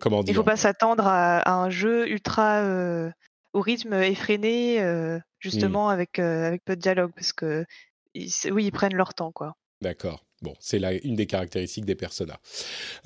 comment 0.00 0.20
Il 0.20 0.26
dire? 0.26 0.34
faut 0.36 0.42
pas 0.42 0.56
s'attendre 0.56 1.06
à, 1.06 1.38
à 1.40 1.52
un 1.52 1.70
jeu 1.70 2.08
ultra 2.08 2.62
au 3.56 3.60
rythme 3.60 3.94
effréné, 3.94 4.82
euh, 4.82 5.18
justement 5.38 5.88
avec 5.88 6.18
euh, 6.18 6.46
avec 6.46 6.62
peu 6.64 6.76
de 6.76 6.80
dialogue, 6.80 7.12
parce 7.14 7.32
que 7.32 7.64
ils- 8.12 8.30
oui, 8.52 8.66
ils 8.66 8.70
prennent 8.70 8.94
leur 8.94 9.14
temps, 9.14 9.32
quoi. 9.32 9.54
D'accord. 9.80 10.24
C'est 10.60 10.80
une 11.04 11.16
des 11.16 11.26
caractéristiques 11.26 11.84
des 11.84 11.94
Persona. 11.94 12.38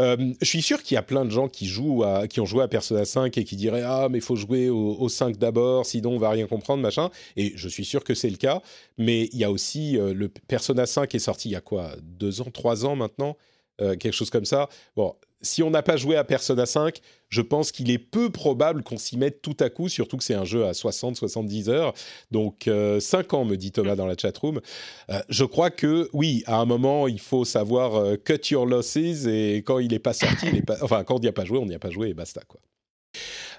Euh, 0.00 0.34
je 0.40 0.46
suis 0.46 0.62
sûr 0.62 0.82
qu'il 0.82 0.94
y 0.94 0.98
a 0.98 1.02
plein 1.02 1.24
de 1.24 1.30
gens 1.30 1.48
qui 1.48 1.66
jouent 1.66 2.04
qui 2.28 2.40
ont 2.40 2.46
joué 2.46 2.62
à 2.62 2.68
Persona 2.68 3.04
5 3.04 3.36
et 3.38 3.44
qui 3.44 3.56
diraient 3.56 3.82
ah 3.84 4.08
mais 4.10 4.18
il 4.18 4.24
faut 4.24 4.36
jouer 4.36 4.68
au, 4.68 4.96
au 4.98 5.08
5 5.08 5.36
d'abord, 5.36 5.86
sinon 5.86 6.12
on 6.12 6.18
va 6.18 6.30
rien 6.30 6.46
comprendre 6.46 6.82
machin. 6.82 7.10
Et 7.36 7.52
je 7.56 7.68
suis 7.68 7.84
sûr 7.84 8.04
que 8.04 8.14
c'est 8.14 8.30
le 8.30 8.36
cas. 8.36 8.62
Mais 8.98 9.28
il 9.32 9.38
y 9.38 9.44
a 9.44 9.50
aussi 9.50 9.98
euh, 9.98 10.12
le 10.12 10.28
Persona 10.28 10.86
5 10.86 11.14
est 11.14 11.18
sorti 11.18 11.48
il 11.48 11.52
y 11.52 11.56
a 11.56 11.60
quoi? 11.60 11.94
Deux 12.02 12.40
ans, 12.40 12.50
trois 12.52 12.84
ans 12.84 12.96
maintenant, 12.96 13.36
euh, 13.80 13.96
quelque 13.96 14.14
chose 14.14 14.30
comme 14.30 14.44
ça? 14.44 14.68
Bon, 14.96 15.14
si 15.42 15.62
on 15.62 15.70
n'a 15.70 15.82
pas 15.82 15.96
joué 15.96 16.16
à 16.16 16.24
Persona 16.24 16.66
5, 16.66 17.00
je 17.28 17.40
pense 17.42 17.72
qu'il 17.72 17.90
est 17.90 17.98
peu 17.98 18.30
probable 18.30 18.82
qu'on 18.82 18.98
s'y 18.98 19.16
mette 19.16 19.40
tout 19.40 19.56
à 19.60 19.70
coup, 19.70 19.88
surtout 19.88 20.16
que 20.16 20.24
c'est 20.24 20.34
un 20.34 20.44
jeu 20.44 20.66
à 20.66 20.72
60-70 20.72 21.70
heures. 21.70 21.94
Donc 22.30 22.68
5 23.00 23.34
ans, 23.34 23.44
me 23.44 23.56
dit 23.56 23.72
Thomas 23.72 23.96
dans 23.96 24.06
la 24.06 24.16
chatroom. 24.16 24.60
Euh, 25.10 25.20
je 25.28 25.44
crois 25.44 25.70
que 25.70 26.08
oui, 26.12 26.42
à 26.46 26.56
un 26.56 26.64
moment, 26.64 27.08
il 27.08 27.20
faut 27.20 27.44
savoir 27.44 27.96
euh, 27.96 28.16
cut 28.16 28.40
your 28.50 28.66
losses 28.66 28.96
et 28.96 29.62
quand 29.64 29.78
il 29.78 29.90
n'est 29.90 29.98
pas 29.98 30.12
sorti, 30.12 30.62
enfin 30.82 31.04
quand 31.04 31.16
on 31.16 31.20
n'y 31.20 31.28
a 31.28 31.32
pas 31.32 31.44
joué, 31.44 31.58
on 31.58 31.66
n'y 31.66 31.74
a 31.74 31.78
pas 31.78 31.90
joué 31.90 32.08
et 32.08 32.14
basta 32.14 32.42
quoi. 32.46 32.60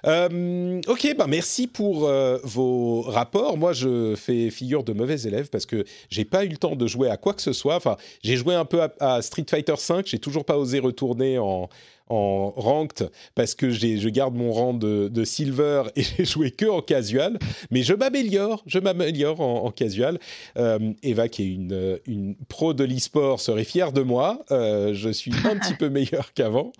Euh, 0.06 0.80
ok, 0.88 1.14
bah 1.16 1.26
merci 1.28 1.66
pour 1.66 2.08
euh, 2.08 2.38
vos 2.42 3.02
rapports. 3.02 3.56
Moi, 3.56 3.72
je 3.72 4.14
fais 4.16 4.50
figure 4.50 4.84
de 4.84 4.92
mauvais 4.92 5.20
élève 5.22 5.48
parce 5.48 5.66
que 5.66 5.84
j'ai 6.10 6.24
pas 6.24 6.44
eu 6.44 6.48
le 6.48 6.56
temps 6.56 6.76
de 6.76 6.86
jouer 6.86 7.08
à 7.08 7.16
quoi 7.16 7.34
que 7.34 7.42
ce 7.42 7.52
soit. 7.52 7.76
Enfin, 7.76 7.96
j'ai 8.22 8.36
joué 8.36 8.54
un 8.54 8.64
peu 8.64 8.82
à, 8.82 8.92
à 9.00 9.22
Street 9.22 9.46
Fighter 9.48 9.74
V. 9.74 10.02
J'ai 10.06 10.18
toujours 10.18 10.44
pas 10.44 10.58
osé 10.58 10.80
retourner 10.80 11.38
en, 11.38 11.68
en 12.08 12.52
ranked 12.56 13.10
parce 13.34 13.54
que 13.54 13.70
je 13.70 14.08
garde 14.08 14.34
mon 14.34 14.52
rang 14.52 14.74
de, 14.74 15.08
de 15.08 15.24
silver 15.24 15.84
et 15.96 16.02
j'ai 16.02 16.24
joué 16.24 16.50
que 16.50 16.66
en 16.66 16.80
casual. 16.80 17.38
Mais 17.70 17.82
je 17.82 17.94
m'améliore, 17.94 18.62
je 18.66 18.78
m'améliore 18.78 19.40
en, 19.40 19.64
en 19.64 19.70
casual. 19.70 20.18
Euh, 20.56 20.92
Eva, 21.02 21.28
qui 21.28 21.42
est 21.42 21.54
une, 21.54 21.98
une 22.06 22.34
pro 22.48 22.74
de 22.74 22.84
l'e-sport, 22.84 23.40
serait 23.40 23.64
fière 23.64 23.92
de 23.92 24.02
moi. 24.02 24.44
Euh, 24.50 24.94
je 24.94 25.10
suis 25.10 25.32
un 25.44 25.56
petit 25.58 25.74
peu 25.74 25.88
meilleur 25.88 26.32
qu'avant. 26.34 26.72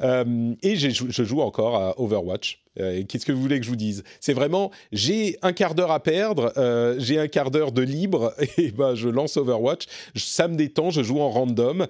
Euh, 0.00 0.54
et 0.62 0.76
je 0.76 1.24
joue 1.24 1.40
encore 1.40 1.76
à 1.76 2.00
Overwatch. 2.00 2.63
Qu'est-ce 2.76 3.24
que 3.24 3.32
vous 3.32 3.40
voulez 3.40 3.58
que 3.60 3.64
je 3.64 3.70
vous 3.70 3.76
dise? 3.76 4.02
C'est 4.20 4.32
vraiment, 4.32 4.70
j'ai 4.92 5.38
un 5.42 5.52
quart 5.52 5.74
d'heure 5.74 5.90
à 5.90 6.02
perdre, 6.02 6.52
j'ai 6.98 7.18
un 7.18 7.28
quart 7.28 7.50
d'heure 7.50 7.72
de 7.72 7.82
libre, 7.82 8.34
et 8.58 8.70
ben 8.70 8.94
je 8.94 9.08
lance 9.08 9.36
Overwatch, 9.36 9.86
ça 10.16 10.48
me 10.48 10.56
détend, 10.56 10.90
je 10.90 11.02
joue 11.02 11.20
en 11.20 11.30
random, 11.30 11.86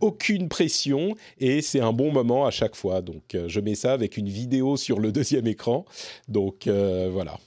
aucune 0.00 0.48
pression, 0.48 1.14
et 1.38 1.62
c'est 1.62 1.80
un 1.80 1.92
bon 1.92 2.10
moment 2.10 2.46
à 2.46 2.50
chaque 2.50 2.74
fois. 2.74 3.00
Donc 3.00 3.36
je 3.46 3.60
mets 3.60 3.74
ça 3.74 3.92
avec 3.92 4.16
une 4.16 4.28
vidéo 4.28 4.76
sur 4.76 4.98
le 4.98 5.12
deuxième 5.12 5.46
écran. 5.46 5.84
Donc 6.28 6.66
voilà. 6.66 7.38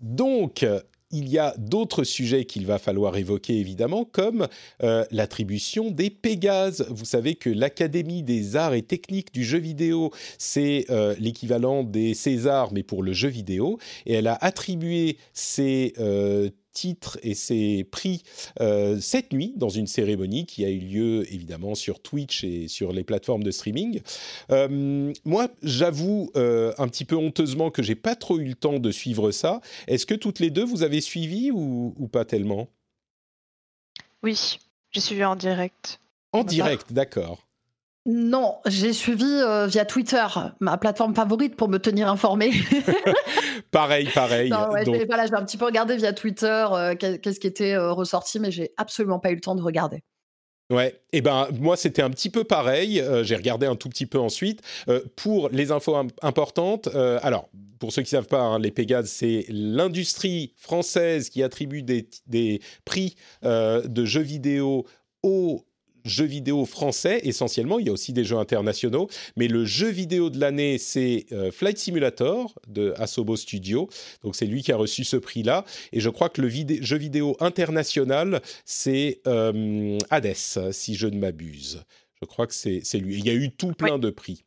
donc, 0.00 0.66
il 1.14 1.28
y 1.28 1.38
a 1.38 1.54
d'autres 1.56 2.02
sujets 2.02 2.44
qu'il 2.44 2.66
va 2.66 2.78
falloir 2.78 3.16
évoquer 3.16 3.58
évidemment, 3.58 4.04
comme 4.04 4.48
euh, 4.82 5.04
l'attribution 5.12 5.90
des 5.90 6.10
Pégases. 6.10 6.86
Vous 6.90 7.04
savez 7.04 7.36
que 7.36 7.48
l'Académie 7.48 8.24
des 8.24 8.56
arts 8.56 8.74
et 8.74 8.82
techniques 8.82 9.32
du 9.32 9.44
jeu 9.44 9.58
vidéo, 9.58 10.10
c'est 10.38 10.86
euh, 10.90 11.14
l'équivalent 11.20 11.84
des 11.84 12.14
Césars, 12.14 12.72
mais 12.72 12.82
pour 12.82 13.02
le 13.02 13.12
jeu 13.12 13.28
vidéo, 13.28 13.78
et 14.06 14.14
elle 14.14 14.26
a 14.26 14.36
attribué 14.40 15.16
ces 15.32 15.92
euh, 15.98 16.50
titres 16.74 17.18
et 17.22 17.34
ses 17.34 17.84
prix 17.84 18.22
euh, 18.60 19.00
cette 19.00 19.32
nuit 19.32 19.54
dans 19.56 19.70
une 19.70 19.86
cérémonie 19.86 20.44
qui 20.44 20.64
a 20.64 20.68
eu 20.68 20.78
lieu 20.78 21.32
évidemment 21.32 21.74
sur 21.74 22.00
Twitch 22.00 22.44
et 22.44 22.68
sur 22.68 22.92
les 22.92 23.04
plateformes 23.04 23.42
de 23.42 23.50
streaming. 23.50 24.00
Euh, 24.50 25.12
moi, 25.24 25.48
j'avoue 25.62 26.30
euh, 26.36 26.74
un 26.76 26.88
petit 26.88 27.04
peu 27.04 27.16
honteusement 27.16 27.70
que 27.70 27.82
j'ai 27.82 27.94
pas 27.94 28.16
trop 28.16 28.38
eu 28.38 28.44
le 28.44 28.54
temps 28.54 28.78
de 28.78 28.90
suivre 28.90 29.30
ça. 29.30 29.60
Est-ce 29.86 30.04
que 30.04 30.14
toutes 30.14 30.40
les 30.40 30.50
deux 30.50 30.64
vous 30.64 30.82
avez 30.82 31.00
suivi 31.00 31.50
ou, 31.50 31.94
ou 31.96 32.08
pas 32.08 32.24
tellement? 32.24 32.68
Oui, 34.22 34.58
j'ai 34.90 35.00
suivi 35.00 35.24
en 35.24 35.36
direct. 35.36 36.00
En 36.32 36.44
direct, 36.44 36.92
d'accord. 36.92 37.46
Non, 38.06 38.58
j'ai 38.66 38.92
suivi 38.92 39.24
euh, 39.24 39.66
via 39.66 39.86
Twitter, 39.86 40.26
ma 40.60 40.76
plateforme 40.76 41.14
favorite 41.14 41.56
pour 41.56 41.70
me 41.70 41.78
tenir 41.78 42.08
informé. 42.08 42.52
pareil, 43.70 44.08
pareil. 44.12 44.50
Non, 44.50 44.68
ouais, 44.70 44.84
Donc... 44.84 44.96
j'ai 44.96 45.34
un 45.34 45.44
petit 45.44 45.56
peu 45.56 45.64
regardé 45.64 45.96
via 45.96 46.12
Twitter 46.12 46.66
euh, 46.72 46.94
qu'est-ce 46.96 47.40
qui 47.40 47.46
était 47.46 47.72
euh, 47.72 47.92
ressorti, 47.92 48.40
mais 48.40 48.50
j'ai 48.50 48.72
absolument 48.76 49.18
pas 49.18 49.30
eu 49.30 49.36
le 49.36 49.40
temps 49.40 49.54
de 49.54 49.62
regarder. 49.62 50.02
Ouais, 50.70 50.88
et 51.12 51.18
eh 51.18 51.20
ben 51.20 51.48
moi 51.60 51.76
c'était 51.76 52.00
un 52.00 52.08
petit 52.08 52.30
peu 52.30 52.42
pareil. 52.42 53.04
j'ai 53.22 53.36
regardé 53.36 53.66
un 53.66 53.76
tout 53.76 53.90
petit 53.90 54.06
peu 54.06 54.18
ensuite 54.18 54.62
pour 55.14 55.50
les 55.50 55.72
infos 55.72 55.94
importantes. 56.22 56.88
alors 57.22 57.50
pour 57.78 57.92
ceux 57.92 58.00
qui 58.00 58.08
savent 58.08 58.28
pas, 58.28 58.40
hein, 58.40 58.58
les 58.58 58.70
Pégases 58.70 59.10
c'est 59.10 59.44
l'industrie 59.50 60.54
française 60.56 61.28
qui 61.28 61.42
attribue 61.42 61.82
des, 61.82 62.08
des 62.26 62.62
prix 62.86 63.14
de 63.42 64.04
jeux 64.06 64.22
vidéo 64.22 64.86
aux 65.22 65.66
jeux 66.04 66.24
vidéo 66.24 66.64
français 66.66 67.20
essentiellement. 67.24 67.78
Il 67.78 67.86
y 67.86 67.88
a 67.88 67.92
aussi 67.92 68.12
des 68.12 68.24
jeux 68.24 68.36
internationaux, 68.36 69.08
mais 69.36 69.48
le 69.48 69.64
jeu 69.64 69.88
vidéo 69.88 70.30
de 70.30 70.38
l'année, 70.38 70.78
c'est 70.78 71.26
euh, 71.32 71.50
Flight 71.50 71.78
Simulator 71.78 72.54
de 72.68 72.94
Asobo 72.96 73.36
Studio. 73.36 73.88
Donc 74.22 74.36
c'est 74.36 74.46
lui 74.46 74.62
qui 74.62 74.72
a 74.72 74.76
reçu 74.76 75.04
ce 75.04 75.16
prix-là. 75.16 75.64
Et 75.92 76.00
je 76.00 76.10
crois 76.10 76.28
que 76.28 76.40
le 76.40 76.48
jeu 76.48 76.96
vidéo 76.96 77.36
international, 77.40 78.40
c'est 78.64 79.20
euh, 79.26 79.98
Hades, 80.10 80.34
si 80.72 80.94
je 80.94 81.06
ne 81.06 81.18
m'abuse. 81.18 81.84
Je 82.20 82.26
crois 82.26 82.46
que 82.46 82.54
c'est 82.54 82.80
lui. 82.94 83.18
il 83.18 83.26
y 83.26 83.30
a 83.30 83.34
eu 83.34 83.50
tout 83.50 83.72
plein 83.72 83.98
de 83.98 84.10
prix. 84.10 84.44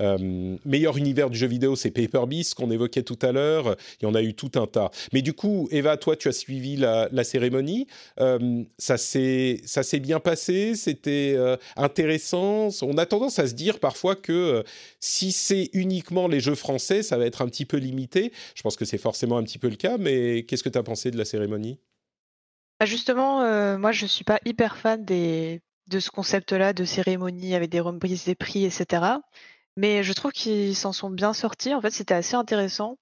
Euh, 0.00 0.56
meilleur 0.64 0.96
univers 0.96 1.30
du 1.30 1.38
jeu 1.38 1.46
vidéo, 1.46 1.76
c'est 1.76 1.90
Paper 1.90 2.26
Beast 2.26 2.54
qu'on 2.54 2.70
évoquait 2.70 3.02
tout 3.02 3.18
à 3.22 3.32
l'heure. 3.32 3.76
Il 4.00 4.04
y 4.04 4.08
en 4.08 4.14
a 4.14 4.22
eu 4.22 4.34
tout 4.34 4.52
un 4.54 4.66
tas. 4.66 4.90
Mais 5.12 5.22
du 5.22 5.32
coup, 5.32 5.68
Eva, 5.70 5.96
toi, 5.96 6.16
tu 6.16 6.28
as 6.28 6.32
suivi 6.32 6.76
la, 6.76 7.08
cérémonie. 7.24 7.86
Euh, 8.20 8.64
ça 8.78 8.96
s'est 8.96 9.60
bien 10.00 10.20
passé. 10.20 10.74
C'était 10.74 11.34
euh, 11.36 11.56
intéressant. 11.76 12.68
On 12.82 12.98
a 12.98 13.06
tendance 13.06 13.38
à 13.38 13.46
se 13.46 13.54
dire 13.54 13.78
parfois 13.78 14.16
que 14.16 14.64
si 15.00 15.32
c'est 15.32 15.70
uniquement 15.72 16.28
les 16.28 16.40
jeux 16.40 16.54
français, 16.54 17.02
ça 17.02 17.18
va 17.18 17.26
être 17.26 17.42
un 17.42 17.46
petit 17.46 17.64
peu 17.64 17.76
limité. 17.76 18.32
Je 18.54 18.62
pense 18.62 18.76
que 18.76 18.84
c'est 18.84 18.98
forcément 18.98 19.36
un 19.38 19.42
petit 19.42 19.58
peu 19.58 19.68
le 19.68 19.76
cas. 19.76 19.98
Mais 19.98 20.44
qu'est-ce 20.44 20.62
que 20.62 20.68
tu 20.68 20.78
as 20.78 20.82
pensé 20.82 21.10
de 21.10 21.18
la 21.18 21.24
cérémonie? 21.24 21.78
Bah, 22.78 22.86
Justement, 22.86 23.78
moi, 23.78 23.92
je 23.92 24.06
suis 24.06 24.24
pas 24.24 24.40
hyper 24.44 24.76
fan 24.76 25.04
de 25.04 25.60
ce 25.98 26.10
concept-là 26.10 26.72
de 26.72 26.84
cérémonie 26.84 27.54
avec 27.54 27.70
des 27.70 27.80
remises 27.80 28.24
des 28.24 28.34
prix, 28.34 28.64
etc. 28.64 29.02
Mais 29.76 30.02
je 30.02 30.12
trouve 30.12 30.32
qu'ils 30.32 30.76
s'en 30.76 30.92
sont 30.92 31.10
bien 31.10 31.32
sortis. 31.32 31.74
En 31.74 31.80
fait, 31.80 31.90
c'était 31.90 32.14
assez 32.14 32.34
intéressant. 32.34 32.98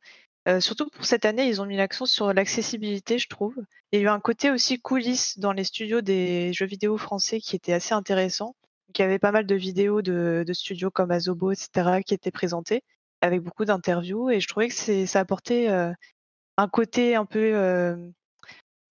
Euh, 0.48 0.60
surtout 0.60 0.88
pour 0.88 1.04
cette 1.04 1.24
année, 1.24 1.46
ils 1.46 1.60
ont 1.60 1.66
mis 1.66 1.76
l'accent 1.76 2.06
sur 2.06 2.32
l'accessibilité, 2.32 3.18
je 3.18 3.28
trouve. 3.28 3.54
Il 3.92 3.98
y 3.98 4.02
a 4.02 4.04
eu 4.06 4.08
un 4.08 4.20
côté 4.20 4.50
aussi 4.50 4.80
coulisses 4.80 5.38
dans 5.38 5.52
les 5.52 5.64
studios 5.64 6.00
des 6.00 6.52
jeux 6.54 6.66
vidéo 6.66 6.96
français 6.96 7.40
qui 7.40 7.56
était 7.56 7.72
assez 7.74 7.92
intéressant. 7.94 8.54
il 8.94 9.00
y 9.00 9.02
avait 9.02 9.18
pas 9.18 9.32
mal 9.32 9.46
de 9.46 9.54
vidéos 9.54 10.00
de, 10.02 10.44
studios 10.52 10.90
comme 10.90 11.10
Azobo, 11.10 11.52
etc., 11.52 12.02
qui 12.06 12.14
étaient 12.14 12.30
présentées, 12.30 12.82
avec 13.20 13.42
beaucoup 13.42 13.64
d'interviews. 13.66 14.30
Et 14.30 14.40
je 14.40 14.48
trouvais 14.48 14.68
que 14.68 15.06
ça 15.06 15.20
apportait 15.20 15.68
un 15.68 16.68
côté 16.68 17.14
un 17.14 17.26
peu 17.26 17.52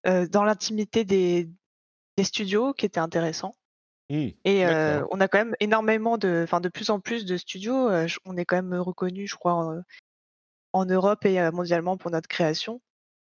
dans 0.06 0.44
l'intimité 0.44 1.06
des 1.06 1.50
studios 2.24 2.74
qui 2.74 2.86
était 2.86 3.00
intéressant. 3.00 3.56
Mmh, 4.10 4.30
et 4.46 4.66
on 5.12 5.20
a 5.20 5.28
quand 5.28 5.40
même 5.40 5.56
énormément 5.60 6.18
de, 6.18 6.42
enfin 6.44 6.62
de 6.62 6.70
plus 6.70 6.90
en 6.90 7.00
plus 7.00 7.26
de 7.26 7.36
studios. 7.38 7.90
on 8.26 8.38
est 8.38 8.46
quand 8.46 8.56
même 8.56 8.74
reconnu, 8.76 9.28
je 9.28 9.36
crois, 9.36 9.84
en, 10.74 10.86
Europe 10.86 11.26
et 11.26 11.40
mondialement 11.52 11.98
pour 11.98 12.12
notre 12.12 12.28
création. 12.28 12.82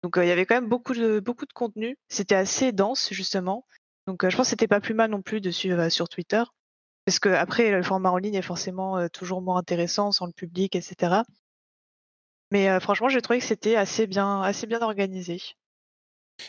Donc 0.02 0.14
il 0.16 0.26
y 0.26 0.30
avait 0.30 0.46
quand 0.46 0.54
même 0.54 0.68
beaucoup 0.68 0.94
de 0.94 1.20
beaucoup 1.20 1.46
de 1.46 1.52
contenu. 1.52 1.96
C'était 2.08 2.34
assez 2.34 2.72
dense 2.72 3.12
justement. 3.12 3.66
Donc 4.06 4.28
je 4.28 4.36
pense 4.36 4.46
que 4.46 4.50
c'était 4.50 4.68
pas 4.68 4.80
plus 4.80 4.94
mal 4.94 5.10
non 5.10 5.22
plus 5.22 5.40
de 5.40 5.50
suivre 5.50 5.88
sur 5.88 6.08
Twitter, 6.08 6.42
parce 7.04 7.18
que 7.18 7.28
après 7.28 7.70
le 7.70 7.82
format 7.82 8.10
en 8.10 8.16
ligne 8.16 8.34
est 8.34 8.42
forcément 8.42 9.08
toujours 9.08 9.42
moins 9.42 9.58
intéressant 9.58 10.10
sans 10.10 10.26
le 10.26 10.32
public, 10.32 10.74
etc. 10.74 11.22
Mais 12.50 12.80
franchement, 12.80 13.08
j'ai 13.08 13.22
trouvé 13.22 13.40
que 13.40 13.44
c'était 13.44 13.76
assez 13.76 14.06
bien 14.06 14.40
assez 14.42 14.66
bien 14.66 14.80
organisé. 14.80 15.40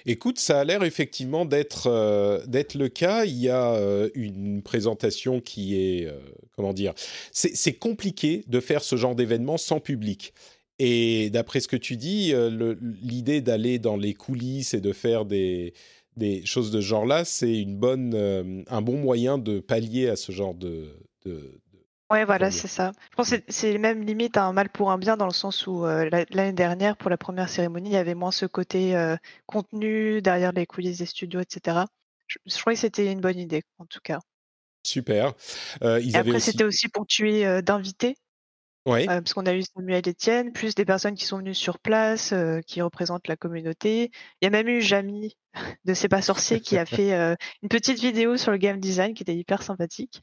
Écoute, 0.05 0.39
ça 0.39 0.59
a 0.59 0.63
l'air 0.63 0.83
effectivement 0.83 1.45
d'être 1.45 1.87
euh, 1.87 2.43
le 2.75 2.87
cas. 2.87 3.25
Il 3.25 3.37
y 3.37 3.49
a 3.49 3.73
euh, 3.75 4.09
une 4.15 4.61
présentation 4.61 5.39
qui 5.39 5.75
est 5.75 6.05
euh, 6.05 6.19
comment 6.55 6.73
dire 6.73 6.93
C'est 7.31 7.73
compliqué 7.73 8.43
de 8.47 8.59
faire 8.59 8.83
ce 8.83 8.95
genre 8.95 9.15
d'événement 9.15 9.57
sans 9.57 9.79
public. 9.79 10.33
Et 10.79 11.29
d'après 11.29 11.59
ce 11.59 11.67
que 11.67 11.75
tu 11.75 11.97
dis, 11.97 12.33
l'idée 13.01 13.41
d'aller 13.41 13.77
dans 13.77 13.95
les 13.95 14.15
coulisses 14.15 14.73
et 14.73 14.81
de 14.81 14.91
faire 14.91 15.23
des, 15.23 15.73
choses 16.45 16.71
de 16.71 16.81
ce 16.81 16.85
genre-là, 16.85 17.25
c'est 17.25 17.65
un 18.67 18.81
bon 18.81 18.97
moyen 18.97 19.37
de 19.37 19.59
pallier 19.59 20.09
à 20.09 20.15
ce 20.15 20.31
genre 20.31 20.55
de, 20.55 20.89
Ouais, 22.13 22.25
voilà, 22.25 22.51
c'est 22.51 22.67
ça. 22.67 22.91
Je 23.09 23.15
pense 23.15 23.31
que 23.31 23.37
c'est 23.47 23.75
même 23.79 24.03
limite 24.03 24.37
un 24.37 24.53
mal 24.53 24.69
pour 24.69 24.91
un 24.91 24.99
bien 24.99 25.17
dans 25.17 25.25
le 25.25 25.33
sens 25.33 25.65
où 25.65 25.83
euh, 25.83 26.07
l'année 26.29 26.53
dernière, 26.53 26.95
pour 26.95 27.09
la 27.09 27.17
première 27.17 27.49
cérémonie, 27.49 27.89
il 27.89 27.93
y 27.93 27.97
avait 27.97 28.13
moins 28.13 28.29
ce 28.29 28.45
côté 28.45 28.95
euh, 28.95 29.17
contenu 29.47 30.21
derrière 30.21 30.51
les 30.51 30.67
coulisses 30.67 30.99
des 30.99 31.07
studios, 31.07 31.39
etc. 31.39 31.85
Je, 32.27 32.37
crois 32.59 32.73
que 32.73 32.79
c'était 32.79 33.11
une 33.11 33.19
bonne 33.19 33.39
idée, 33.39 33.63
en 33.79 33.87
tout 33.87 33.99
cas. 34.03 34.19
Super. 34.85 35.33
Euh, 35.81 35.99
ils 36.01 36.15
après, 36.15 36.39
c'était 36.39 36.63
aussi 36.63 36.87
ponctué 36.87 37.63
d'invités. 37.63 38.15
Ouais. 38.85 39.07
parce 39.07 39.33
qu'on 39.33 39.47
a 39.47 39.55
eu 39.55 39.63
Samuel 39.63 40.07
Etienne, 40.07 40.51
plus 40.51 40.75
des 40.75 40.85
personnes 40.85 41.15
qui 41.15 41.25
sont 41.25 41.39
venues 41.39 41.55
sur 41.55 41.79
place, 41.79 42.31
qui 42.67 42.83
représentent 42.83 43.27
la 43.27 43.37
communauté. 43.37 44.11
Il 44.39 44.45
y 44.45 44.47
a 44.47 44.51
même 44.51 44.67
eu 44.67 44.83
Jamie 44.83 45.35
de 45.85 45.95
C'est 45.95 46.09
pas 46.09 46.21
sorcier 46.21 46.59
qui 46.59 46.77
a 46.77 46.85
fait 46.85 47.11
une 47.63 47.69
petite 47.69 47.99
vidéo 47.99 48.37
sur 48.37 48.51
le 48.51 48.57
game 48.57 48.79
design 48.79 49.15
qui 49.15 49.23
était 49.23 49.35
hyper 49.35 49.63
sympathique. 49.63 50.21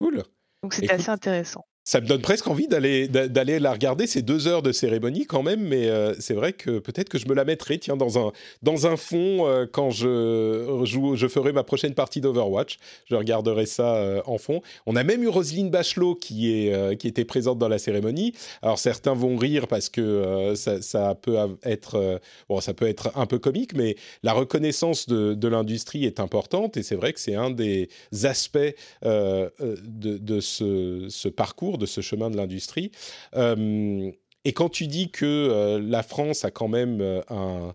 Cool. 0.00 0.24
Donc 0.62 0.74
c'était 0.74 0.92
assez 0.92 1.10
intéressant. 1.10 1.66
Ça 1.84 2.00
me 2.00 2.06
donne 2.06 2.22
presque 2.22 2.46
envie 2.46 2.68
d'aller 2.68 3.08
la 3.08 3.72
regarder 3.72 4.06
ces 4.06 4.22
deux 4.22 4.46
heures 4.46 4.62
de 4.62 4.70
cérémonie 4.70 5.26
quand 5.26 5.42
même, 5.42 5.60
mais 5.60 5.88
euh, 5.88 6.14
c'est 6.20 6.34
vrai 6.34 6.52
que 6.52 6.78
peut-être 6.78 7.08
que 7.08 7.18
je 7.18 7.26
me 7.26 7.34
la 7.34 7.44
mettrai 7.44 7.76
tiens 7.78 7.96
dans 7.96 8.24
un 8.24 8.30
dans 8.62 8.86
un 8.86 8.96
fond 8.96 9.48
euh, 9.48 9.66
quand 9.70 9.90
je 9.90 10.82
joue, 10.84 11.16
je 11.16 11.26
ferai 11.26 11.52
ma 11.52 11.64
prochaine 11.64 11.94
partie 11.94 12.20
d'Overwatch. 12.20 12.78
Je 13.06 13.16
regarderai 13.16 13.66
ça 13.66 13.96
euh, 13.96 14.22
en 14.26 14.38
fond. 14.38 14.62
On 14.86 14.94
a 14.94 15.02
même 15.02 15.24
eu 15.24 15.28
Roselyne 15.28 15.70
Bachelot 15.70 16.14
qui 16.14 16.52
est 16.52 16.96
qui 16.98 17.08
était 17.08 17.24
présente 17.24 17.58
dans 17.58 17.68
la 17.68 17.78
cérémonie. 17.78 18.32
Alors 18.62 18.78
certains 18.78 19.14
vont 19.14 19.36
rire 19.36 19.66
parce 19.66 19.88
que 19.88 20.54
ça, 20.54 21.14
peut 21.16 21.36
être 21.64 22.20
bon, 22.48 22.60
ça 22.60 22.74
peut 22.74 22.86
être 22.86 23.10
un 23.16 23.26
peu 23.26 23.40
comique, 23.40 23.74
mais 23.74 23.96
la 24.22 24.32
reconnaissance 24.34 25.08
de, 25.08 25.48
l'industrie 25.48 26.04
est 26.04 26.20
importante 26.20 26.76
et 26.76 26.84
c'est 26.84 26.94
vrai 26.94 27.12
que 27.12 27.18
c'est 27.18 27.34
un 27.34 27.50
des 27.50 27.88
aspects 28.22 28.58
de, 29.02 30.40
ce 30.40 31.28
parcours 31.28 31.71
de 31.78 31.86
ce 31.86 32.00
chemin 32.00 32.30
de 32.30 32.36
l'industrie. 32.36 32.90
Euh, 33.36 34.10
et 34.44 34.52
quand 34.52 34.68
tu 34.68 34.86
dis 34.86 35.10
que 35.10 35.24
euh, 35.24 35.80
la 35.80 36.02
France 36.02 36.44
a 36.44 36.50
quand 36.50 36.68
même 36.68 37.00
euh, 37.00 37.20
un 37.28 37.74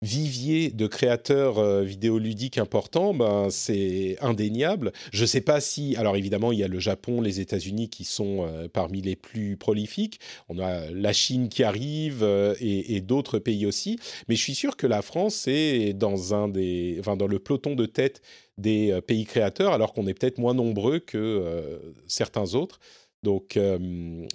vivier 0.00 0.70
de 0.70 0.88
créateurs 0.88 1.62
vidéoludiques 1.84 2.58
importants, 2.58 3.14
ben 3.14 3.50
c'est 3.50 4.16
indéniable. 4.20 4.90
Je 5.12 5.20
ne 5.20 5.26
sais 5.26 5.42
pas 5.42 5.60
si, 5.60 5.94
alors 5.94 6.16
évidemment, 6.16 6.50
il 6.50 6.58
y 6.58 6.64
a 6.64 6.66
le 6.66 6.80
Japon, 6.80 7.20
les 7.20 7.38
États-Unis 7.38 7.88
qui 7.88 8.02
sont 8.02 8.50
parmi 8.72 9.00
les 9.00 9.14
plus 9.14 9.56
prolifiques. 9.56 10.18
On 10.48 10.58
a 10.58 10.90
la 10.90 11.12
Chine 11.12 11.48
qui 11.48 11.62
arrive 11.62 12.26
et, 12.58 13.00
d'autres 13.00 13.38
pays 13.38 13.64
aussi. 13.64 13.96
Mais 14.26 14.34
je 14.34 14.42
suis 14.42 14.56
sûr 14.56 14.76
que 14.76 14.88
la 14.88 15.02
France 15.02 15.46
est 15.46 15.92
dans 15.92 16.34
un 16.34 16.48
des, 16.48 17.00
dans 17.16 17.28
le 17.28 17.38
peloton 17.38 17.76
de 17.76 17.86
tête 17.86 18.22
des 18.58 18.98
pays 19.06 19.24
créateurs, 19.24 19.72
alors 19.72 19.92
qu'on 19.92 20.08
est 20.08 20.14
peut-être 20.14 20.38
moins 20.38 20.54
nombreux 20.54 20.98
que 20.98 21.80
certains 22.08 22.56
autres. 22.56 22.80
Donc, 23.22 23.58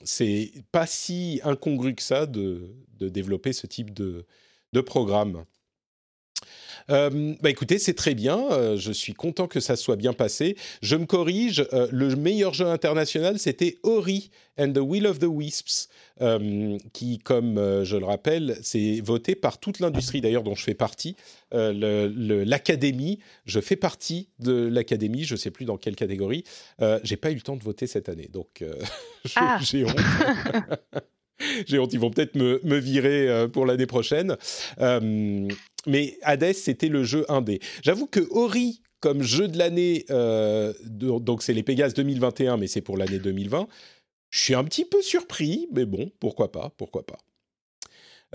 c'est 0.03 0.51
pas 0.71 0.88
si 0.88 1.41
incongru 1.43 1.93
que 1.95 2.01
ça 2.01 2.25
de, 2.25 2.73
de 2.99 3.09
développer 3.09 3.53
ce 3.53 3.67
type 3.67 3.93
de, 3.93 4.25
de 4.73 4.81
programme. 4.81 5.45
Euh, 6.89 7.35
bah 7.41 7.49
écoutez, 7.49 7.79
c'est 7.79 7.93
très 7.93 8.15
bien. 8.15 8.39
Euh, 8.51 8.77
je 8.77 8.91
suis 8.91 9.13
content 9.13 9.47
que 9.47 9.59
ça 9.59 9.75
soit 9.75 9.95
bien 9.95 10.13
passé. 10.13 10.55
Je 10.81 10.95
me 10.95 11.05
corrige. 11.05 11.65
Euh, 11.73 11.88
le 11.91 12.15
meilleur 12.15 12.53
jeu 12.53 12.67
international, 12.67 13.39
c'était 13.39 13.77
Ori 13.83 14.29
and 14.57 14.73
the 14.73 14.79
Will 14.79 15.05
of 15.05 15.19
the 15.19 15.27
Wisps, 15.27 15.89
qui, 16.93 17.19
comme 17.19 17.83
je 17.83 17.95
le 17.95 18.05
rappelle, 18.05 18.57
c'est 18.63 19.01
voté 19.01 19.35
par 19.35 19.59
toute 19.59 19.79
l'industrie 19.79 20.19
d'ailleurs 20.19 20.41
dont 20.41 20.55
je 20.55 20.63
fais 20.63 20.73
partie. 20.73 21.15
L'académie, 21.51 23.19
je 23.45 23.59
fais 23.59 23.75
partie 23.75 24.29
de 24.39 24.67
l'académie. 24.67 25.25
Je 25.25 25.35
sais 25.35 25.51
plus 25.51 25.65
dans 25.65 25.77
quelle 25.77 25.95
catégorie. 25.95 26.43
J'ai 27.03 27.17
pas 27.17 27.29
eu 27.29 27.35
le 27.35 27.41
temps 27.41 27.55
de 27.55 27.63
voter 27.63 27.85
cette 27.85 28.09
année, 28.09 28.29
donc 28.33 28.63
ah. 29.35 29.59
j'ai 29.61 29.85
honte. 29.85 29.99
J'ai 31.67 31.77
honte, 31.77 31.93
ils 31.93 31.99
vont 31.99 32.09
peut-être 32.09 32.33
me, 32.33 32.59
me, 32.63 32.77
virer 32.77 33.47
pour 33.53 33.67
l'année 33.67 33.85
prochaine 33.85 34.35
mais 35.88 36.17
Hades, 36.21 36.53
c'était 36.53 36.89
le 36.89 37.03
jeu 37.03 37.25
indé. 37.29 37.59
J'avoue 37.81 38.07
que 38.07 38.27
Ori, 38.31 38.81
comme 38.99 39.23
jeu 39.23 39.47
de 39.47 39.57
l'année, 39.57 40.05
euh, 40.09 40.73
donc 40.83 41.43
c'est 41.43 41.53
les 41.53 41.63
Pégases 41.63 41.93
2021, 41.93 42.57
mais 42.57 42.67
c'est 42.67 42.81
pour 42.81 42.97
l'année 42.97 43.19
2020, 43.19 43.67
je 44.29 44.39
suis 44.39 44.55
un 44.55 44.63
petit 44.63 44.85
peu 44.85 45.01
surpris, 45.01 45.67
mais 45.71 45.85
bon, 45.85 46.11
pourquoi 46.19 46.51
pas, 46.51 46.71
pourquoi 46.77 47.05
pas. 47.05 47.17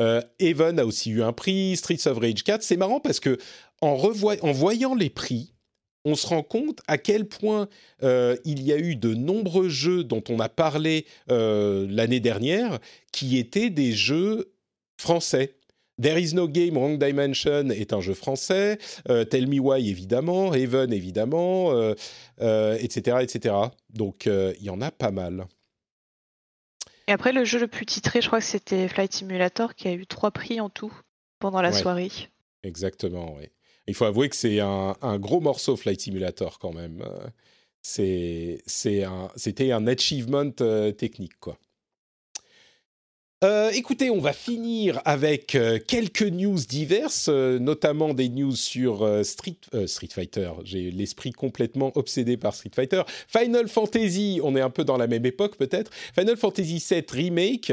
Euh, 0.00 0.22
Even 0.38 0.78
a 0.78 0.86
aussi 0.86 1.10
eu 1.10 1.22
un 1.22 1.32
prix, 1.32 1.76
Streets 1.76 2.06
of 2.06 2.18
Rage 2.18 2.42
4. 2.44 2.62
C'est 2.62 2.78
marrant 2.78 3.00
parce 3.00 3.20
que 3.20 3.36
en, 3.82 3.96
voyant 4.52 4.94
les 4.94 5.10
prix, 5.10 5.52
on 6.06 6.14
se 6.14 6.26
rend 6.26 6.42
compte 6.42 6.80
à 6.86 6.96
quel 6.96 7.28
point 7.28 7.68
euh, 8.02 8.36
il 8.46 8.62
y 8.62 8.72
a 8.72 8.78
eu 8.78 8.96
de 8.96 9.12
nombreux 9.12 9.68
jeux 9.68 10.02
dont 10.02 10.24
on 10.30 10.40
a 10.40 10.48
parlé 10.48 11.04
l'année 11.28 12.20
dernière 12.20 12.78
qui 13.12 13.36
étaient 13.36 13.68
des 13.68 13.92
jeux 13.92 14.54
français. 14.98 15.56
There 16.00 16.18
is 16.18 16.34
no 16.34 16.48
game, 16.48 16.76
Wrong 16.76 16.98
Dimension 16.98 17.68
est 17.70 17.92
un 17.92 18.00
jeu 18.00 18.14
français. 18.14 18.78
Euh, 19.08 19.24
Tell 19.24 19.46
Me 19.46 19.58
Why 19.58 19.90
évidemment, 19.90 20.54
Heaven 20.54 20.92
évidemment, 20.92 21.72
etc., 21.90 22.02
euh, 22.40 23.18
etc. 23.20 23.54
Euh, 23.54 23.68
Donc 23.90 24.26
il 24.26 24.62
y 24.62 24.70
en 24.70 24.80
a 24.80 24.90
pas 24.90 25.10
mal. 25.10 25.46
Et 27.08 27.12
après 27.12 27.32
le 27.32 27.44
jeu 27.44 27.58
le 27.58 27.68
plus 27.68 27.84
titré, 27.84 28.22
je 28.22 28.28
crois 28.28 28.38
que 28.38 28.44
c'était 28.44 28.88
Flight 28.88 29.12
Simulator 29.12 29.74
qui 29.74 29.88
a 29.88 29.92
eu 29.92 30.06
trois 30.06 30.30
prix 30.30 30.60
en 30.60 30.70
tout 30.70 30.92
pendant 31.40 31.60
la 31.60 31.72
soirée. 31.72 32.10
Exactement, 32.62 33.34
oui. 33.36 33.48
Il 33.88 33.94
faut 33.94 34.04
avouer 34.04 34.28
que 34.28 34.36
c'est 34.36 34.60
un, 34.60 34.96
un, 35.02 35.18
gros 35.18 35.40
morceau 35.40 35.76
Flight 35.76 36.00
Simulator 36.00 36.58
quand 36.60 36.72
même. 36.72 37.04
C'est, 37.82 38.62
c'était 38.66 39.72
un 39.72 39.86
achievement 39.88 40.50
technique 40.92 41.38
quoi. 41.38 41.58
Euh, 43.42 43.70
écoutez, 43.74 44.08
on 44.08 44.20
va 44.20 44.32
finir 44.32 45.02
avec 45.04 45.56
euh, 45.56 45.80
quelques 45.84 46.22
news 46.22 46.60
diverses, 46.60 47.26
euh, 47.28 47.58
notamment 47.58 48.14
des 48.14 48.28
news 48.28 48.54
sur 48.54 49.04
Street, 49.24 49.56
Street 49.86 50.08
Fighter. 50.12 50.52
J'ai 50.62 50.92
l'esprit 50.92 51.32
complètement 51.32 51.90
obsédé 51.96 52.36
par 52.36 52.54
Street 52.54 52.70
Fighter. 52.72 53.02
Final 53.26 53.66
Fantasy, 53.66 54.38
on 54.44 54.54
est 54.54 54.60
un 54.60 54.70
peu 54.70 54.84
dans 54.84 54.96
la 54.96 55.08
même 55.08 55.26
époque 55.26 55.56
peut-être. 55.56 55.90
Final 56.14 56.36
Fantasy 56.36 56.84
VII 56.88 57.04
Remake, 57.10 57.72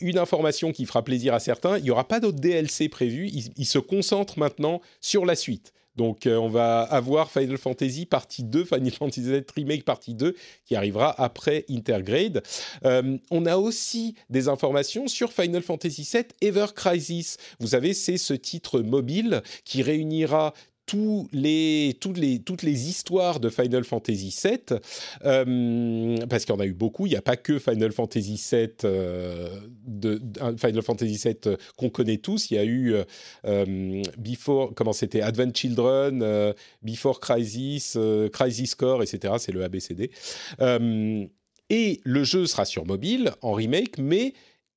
une 0.00 0.18
information 0.18 0.72
qui 0.72 0.86
fera 0.86 1.04
plaisir 1.04 1.34
à 1.34 1.40
certains. 1.40 1.76
Il 1.76 1.84
n'y 1.84 1.90
aura 1.90 2.08
pas 2.08 2.20
d'autres 2.20 2.40
DLC 2.40 2.88
prévus. 2.88 3.28
il 3.28 3.66
se 3.66 3.78
concentre 3.78 4.38
maintenant 4.38 4.80
sur 5.00 5.26
la 5.26 5.36
suite. 5.36 5.72
Donc 5.96 6.26
euh, 6.26 6.36
on 6.36 6.48
va 6.48 6.82
avoir 6.82 7.30
Final 7.30 7.58
Fantasy 7.58 8.06
partie 8.06 8.44
2, 8.44 8.64
Final 8.64 8.90
Fantasy 8.90 9.22
VII 9.22 9.44
Remake 9.54 9.84
partie 9.84 10.14
2, 10.14 10.34
qui 10.64 10.76
arrivera 10.76 11.14
après 11.20 11.64
Intergrade. 11.68 12.42
Euh, 12.84 13.18
on 13.30 13.46
a 13.46 13.56
aussi 13.56 14.14
des 14.28 14.48
informations 14.48 15.08
sur 15.08 15.32
Final 15.32 15.62
Fantasy 15.62 16.08
VII 16.10 16.24
Ever 16.40 16.66
Crisis. 16.74 17.36
Vous 17.58 17.68
savez, 17.68 17.94
c'est 17.94 18.18
ce 18.18 18.34
titre 18.34 18.80
mobile 18.80 19.42
qui 19.64 19.82
réunira 19.82 20.54
toutes, 20.90 22.62
les, 22.62 22.88
histoires 22.88 23.40
de 23.40 23.48
Final 23.48 23.84
Fantasy 23.84 24.36
VII, 24.42 24.78
euh, 25.24 26.16
parce 26.28 26.44
qu'il 26.44 26.54
y 26.54 26.56
en 26.58 26.60
a 26.60 26.66
eu 26.66 26.72
beaucoup, 26.72 27.06
il 27.06 27.10
n'y 27.10 27.16
a 27.16 27.22
pas 27.22 27.36
que 27.36 27.58
Final 27.58 27.92
Fantasy 27.92 28.40
VII, 28.50 28.68
euh, 28.84 29.48
de, 29.86 30.20
Final 30.58 30.82
Fantasy 30.82 31.20
VII 31.22 31.56
qu'on 31.76 31.90
connaît 31.90 32.18
tous, 32.18 32.50
il 32.50 32.54
y 32.54 32.58
a 32.58 32.64
eu 32.64 32.94
euh, 33.44 34.02
Before, 34.18 34.72
comment 34.74 34.92
c'était, 34.92 35.22
Advent 35.22 35.52
Children, 35.54 36.54
Before 36.82 37.20
Crisis, 37.20 37.96
Crisis 38.32 38.74
Core, 38.74 39.02
etc., 39.02 39.34
c'est 39.38 39.52
le 39.52 39.62
ABCD. 39.64 40.10
et 41.70 42.00
le 42.04 42.24
jeu 42.24 42.46
sera 42.46 42.64
sur 42.64 42.84
mobile, 42.84 43.32
en 43.42 43.52
remake, 43.52 43.98
mais 43.98 44.34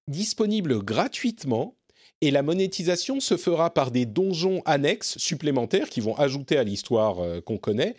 disponible 0.07 0.83
gratuitement 0.83 1.75
et 2.23 2.31
la 2.31 2.41
monétisation 2.41 3.19
se 3.19 3.35
fera 3.35 3.73
par 3.73 3.91
des 3.91 4.05
donjons 4.05 4.61
annexes 4.63 5.17
supplémentaires 5.17 5.89
qui 5.89 5.99
vont 5.99 6.15
ajouter 6.15 6.55
à 6.57 6.63
l'histoire 6.63 7.19
euh, 7.19 7.41
qu'on 7.41 7.57
connaît 7.57 7.95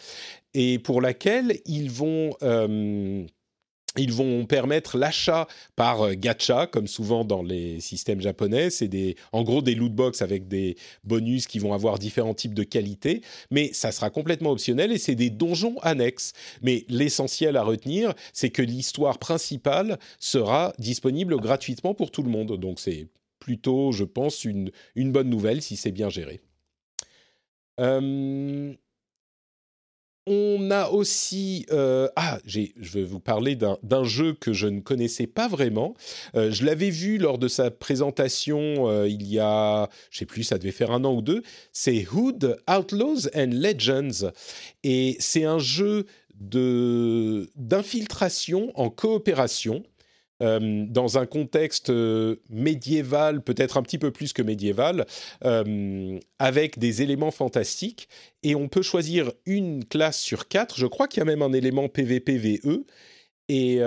et 0.55 0.79
pour 0.79 1.03
laquelle 1.03 1.61
ils 1.67 1.91
vont 1.91 2.31
euh, 2.43 3.27
ils 3.99 4.13
vont 4.15 4.47
permettre 4.47 4.97
l'achat 4.97 5.47
par 5.77 6.01
euh, 6.07 6.15
gacha, 6.15 6.67
comme 6.67 6.87
souvent 6.87 7.27
dans 7.27 7.43
les 7.43 7.81
systèmes 7.81 8.23
japonais. 8.23 8.71
C'est 8.71 8.89
des, 8.89 9.15
en 9.33 9.43
gros 9.43 9.61
des 9.61 9.75
loot 9.75 9.93
box 9.93 10.23
avec 10.23 10.49
des 10.49 10.77
bonus 11.05 11.47
qui 11.47 11.59
vont 11.59 11.75
avoir 11.75 11.99
différents 11.99 12.33
types 12.33 12.55
de 12.55 12.65
qualités, 12.65 13.21
mais 13.51 13.75
ça 13.75 13.93
sera 13.93 14.09
complètement 14.09 14.53
optionnel 14.53 14.91
et 14.91 14.99
c'est 14.99 15.15
des 15.15 15.29
donjons 15.29 15.77
annexes. 15.83 16.33
Mais 16.63 16.87
l'essentiel 16.89 17.59
à 17.59 17.63
retenir, 17.63 18.15
c'est 18.33 18.51
que 18.51 18.63
l'histoire 18.63 19.19
principale 19.19 19.99
sera 20.19 20.73
disponible 20.79 21.37
gratuitement 21.37 21.93
pour 21.93 22.11
tout 22.11 22.23
le 22.23 22.31
monde. 22.31 22.59
Donc 22.59 22.81
c'est 22.81 23.09
plutôt, 23.45 23.93
je 23.93 24.05
pense, 24.05 24.47
une, 24.47 24.71
une 24.95 25.13
bonne 25.13 25.29
nouvelle 25.29 25.61
si 25.61 25.77
c'est 25.77 25.93
bien 25.93 26.09
géré. 26.09 26.41
Euh, 27.79 28.73
on 30.27 30.71
a 30.71 30.89
aussi... 30.89 31.67
Euh, 31.71 32.09
ah, 32.17 32.39
je 32.47 32.71
vais 32.79 33.05
vous 33.05 33.21
parler 33.21 33.55
d'un 33.55 34.05
jeu 34.05 34.33
que 34.33 34.55
je 34.55 34.67
ne 34.67 34.81
connaissais 34.81 35.27
pas 35.27 35.47
vraiment. 35.47 35.93
Euh, 36.35 36.51
je 36.51 36.65
l'avais 36.65 36.89
vu 36.89 37.19
lors 37.19 37.37
de 37.37 37.49
sa 37.49 37.71
présentation 37.71 39.05
il 39.05 39.27
y 39.27 39.39
a, 39.39 39.91
je 40.11 40.21
sais 40.21 40.25
plus, 40.25 40.45
ça 40.45 40.57
devait 40.57 40.73
faire 40.73 40.91
un 40.91 41.05
an 41.05 41.13
ou 41.13 41.21
deux. 41.21 41.43
C'est 41.73 42.11
Hood, 42.11 42.57
Outlaws 42.67 43.29
and 43.35 43.51
Legends. 43.53 44.31
Et 44.85 45.19
c'est 45.21 45.45
un 45.45 45.59
jeu 45.59 46.07
d'infiltration 46.35 48.73
en 48.75 48.89
coopération 48.89 49.83
euh, 50.43 50.85
dans 50.89 51.17
un 51.17 51.27
contexte 51.27 51.91
euh, 51.91 52.37
médiéval, 52.51 53.41
peut-être 53.41 53.77
un 53.77 53.83
petit 53.83 53.99
peu 53.99 54.11
plus 54.11 54.33
que 54.33 54.43
médiéval, 54.43 55.07
euh, 55.45 56.19
avec 56.41 56.79
des 56.79 57.03
éléments 57.03 57.31
fantastiques. 57.31 58.09
Et 58.43 58.55
on 58.55 58.69
peut 58.69 58.83
choisir 58.83 59.33
une 59.47 59.85
classe 59.85 60.19
sur 60.19 60.49
quatre. 60.49 60.77
Je 60.79 60.87
crois 60.87 61.07
qu'il 61.07 61.21
y 61.21 61.23
a 61.23 61.27
même 61.27 61.43
un 61.43 61.53
élément 61.53 61.89
PVP-VE. 61.89 62.85
Et 63.49 63.81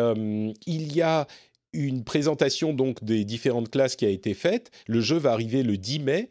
il 0.68 0.96
y 0.96 1.02
a 1.02 1.26
une 1.74 2.04
présentation 2.04 2.74
donc 2.74 3.04
des 3.04 3.26
différentes 3.26 3.70
classes 3.70 3.96
qui 3.96 4.06
a 4.06 4.10
été 4.10 4.36
faite. 4.36 4.70
Le 4.86 5.02
jeu 5.02 5.18
va 5.18 5.32
arriver 5.32 5.64
le 5.64 5.78
10 5.78 6.00
mai 6.00 6.30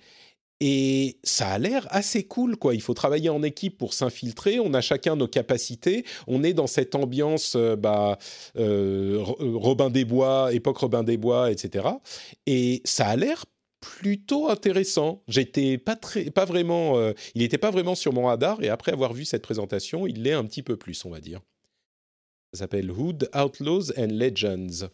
et 0.61 1.19
ça 1.23 1.49
a 1.49 1.59
l'air 1.59 1.87
assez 1.91 2.25
cool, 2.25 2.57
quoi. 2.57 2.75
Il 2.75 2.81
faut 2.81 2.95
travailler 2.95 3.29
en 3.29 3.43
équipe 3.43 3.77
pour 3.77 3.93
s'infiltrer. 3.93 4.59
On 4.59 4.73
a 4.73 4.81
chacun 4.81 5.15
nos 5.15 5.29
capacités. 5.29 6.05
On 6.27 6.43
est 6.43 6.55
dans 6.55 6.67
cette 6.67 6.95
ambiance, 6.95 7.55
euh, 7.57 7.77
bah, 7.77 8.19
euh, 8.57 9.19
Robin 9.21 9.91
des 9.91 10.07
Bois, 10.07 10.55
époque 10.55 10.79
Robin 10.79 11.03
des 11.03 11.19
Bois, 11.19 11.51
etc. 11.51 11.89
Et 12.47 12.81
ça 12.85 13.07
a 13.09 13.17
l'air 13.17 13.45
plutôt 13.81 14.49
intéressant. 14.49 15.23
J'étais 15.29 15.77
pas 15.77 15.95
très, 15.95 16.31
pas 16.31 16.47
vraiment, 16.47 16.99
euh, 16.99 17.13
il 17.35 17.43
n'était 17.43 17.59
pas 17.59 17.71
vraiment 17.71 17.95
sur 17.95 18.15
mon 18.15 18.25
radar. 18.25 18.63
Et 18.63 18.71
après 18.71 18.93
avoir 18.93 19.13
vu 19.13 19.27
cette 19.27 19.43
présentation, 19.43 20.07
il 20.07 20.23
l'est 20.23 20.33
un 20.33 20.45
petit 20.45 20.63
peu 20.63 20.79
plus, 20.79 21.05
on 21.05 21.11
va 21.11 21.21
dire. 21.21 21.41
Ça 22.55 22.61
s'appelle 22.61 22.91
Hood 22.91 23.29
Outlaws 23.35 23.93
and 23.99 24.09
Legends. 24.13 24.89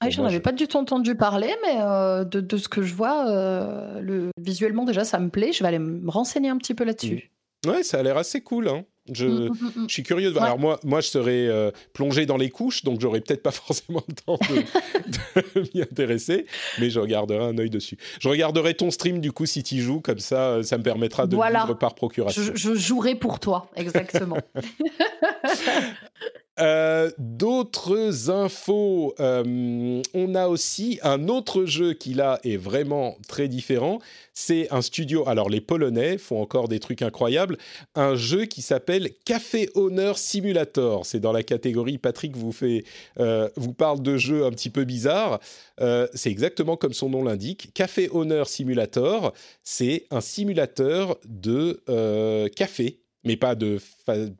Ah, 0.00 0.10
j'en 0.10 0.24
avais 0.24 0.40
pas 0.40 0.52
du 0.52 0.68
tout 0.68 0.76
entendu 0.76 1.16
parler, 1.16 1.52
mais 1.62 1.80
euh, 1.80 2.24
de, 2.24 2.56
ce 2.56 2.68
que 2.68 2.82
je 2.82 2.94
vois, 2.94 3.28
euh, 3.28 4.00
le, 4.00 4.30
visuellement 4.40 4.84
déjà, 4.84 5.04
ça 5.04 5.18
me 5.18 5.28
plaît. 5.28 5.52
Je 5.52 5.62
vais 5.64 5.68
aller 5.68 5.80
me 5.80 6.08
renseigner 6.08 6.48
un 6.50 6.56
petit 6.56 6.74
peu 6.74 6.84
là-dessus. 6.84 7.30
Mmh. 7.66 7.70
Ouais, 7.70 7.82
ça 7.82 7.98
a 7.98 8.02
l'air 8.04 8.16
assez 8.16 8.40
cool. 8.40 8.68
Hein. 8.68 8.84
Je, 9.12 9.26
mmh, 9.26 9.48
mmh, 9.48 9.86
je, 9.88 9.92
suis 9.92 10.02
curieux 10.04 10.28
de 10.28 10.34
voir. 10.34 10.44
Alors 10.44 10.58
moi, 10.58 10.78
moi, 10.84 11.00
je 11.00 11.08
serais 11.08 11.48
euh, 11.48 11.72
plongé 11.94 12.26
dans 12.26 12.36
les 12.36 12.50
couches, 12.50 12.84
donc 12.84 13.00
j'aurais 13.00 13.20
peut-être 13.20 13.42
pas 13.42 13.50
forcément 13.52 14.04
le 14.06 14.14
temps 14.14 14.38
de, 14.38 15.60
m'y 15.74 15.82
intéresser, 15.82 16.46
mais 16.78 16.90
je 16.90 17.00
regarderai 17.00 17.44
un 17.44 17.58
œil 17.58 17.70
dessus. 17.70 17.96
Je 18.20 18.28
regarderai 18.28 18.74
ton 18.74 18.92
stream 18.92 19.20
du 19.20 19.32
coup 19.32 19.46
si 19.46 19.64
tu 19.64 19.80
joues, 19.80 20.00
comme 20.00 20.20
ça, 20.20 20.62
ça 20.62 20.78
me 20.78 20.84
permettra 20.84 21.26
de 21.26 21.34
vivre 21.34 21.74
par 21.74 21.94
procuration. 21.96 22.40
Je, 22.40 22.54
je 22.54 22.74
jouerai 22.74 23.16
pour 23.16 23.40
toi, 23.40 23.70
exactement. 23.74 24.38
Euh, 26.60 27.10
d'autres 27.18 28.30
infos, 28.30 29.14
euh, 29.20 30.02
on 30.14 30.34
a 30.34 30.48
aussi 30.48 30.98
un 31.02 31.28
autre 31.28 31.64
jeu 31.66 31.92
qui 31.92 32.14
là 32.14 32.40
est 32.42 32.56
vraiment 32.56 33.16
très 33.28 33.46
différent. 33.46 34.00
C'est 34.34 34.72
un 34.72 34.82
studio, 34.82 35.28
alors 35.28 35.48
les 35.48 35.60
Polonais 35.60 36.18
font 36.18 36.40
encore 36.40 36.68
des 36.68 36.80
trucs 36.80 37.02
incroyables, 37.02 37.58
un 37.94 38.16
jeu 38.16 38.46
qui 38.46 38.62
s'appelle 38.62 39.10
Café 39.24 39.68
Honor 39.74 40.18
Simulator. 40.18 41.06
C'est 41.06 41.20
dans 41.20 41.32
la 41.32 41.44
catégorie, 41.44 41.98
Patrick 41.98 42.36
vous, 42.36 42.52
fait, 42.52 42.84
euh, 43.20 43.48
vous 43.56 43.72
parle 43.72 44.02
de 44.02 44.16
jeux 44.16 44.44
un 44.44 44.50
petit 44.50 44.70
peu 44.70 44.84
bizarres. 44.84 45.38
c'est 46.14 46.30
exactement 46.30 46.76
comme 46.76 46.92
son 46.92 47.08
nom 47.08 47.22
l'indique. 47.22 47.72
Café 47.72 48.08
Honor 48.12 48.48
Simulator, 48.48 49.32
c'est 49.62 50.06
un 50.10 50.20
simulateur 50.20 51.18
de 51.24 51.80
café 52.56 53.00
mais 53.24 53.36
pas 53.36 53.54
de 53.54 53.78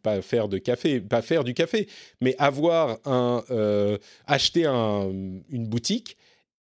pas 0.02 0.22
faire 0.22 0.48
de 0.48 0.58
café, 0.58 1.00
pas 1.00 1.22
faire 1.22 1.44
du 1.44 1.54
café, 1.54 1.88
mais 2.20 2.34
avoir 2.38 2.98
un 3.04 3.42
euh, 3.50 3.98
acheter 4.26 4.66
un, 4.66 5.10
une 5.50 5.66
boutique 5.66 6.16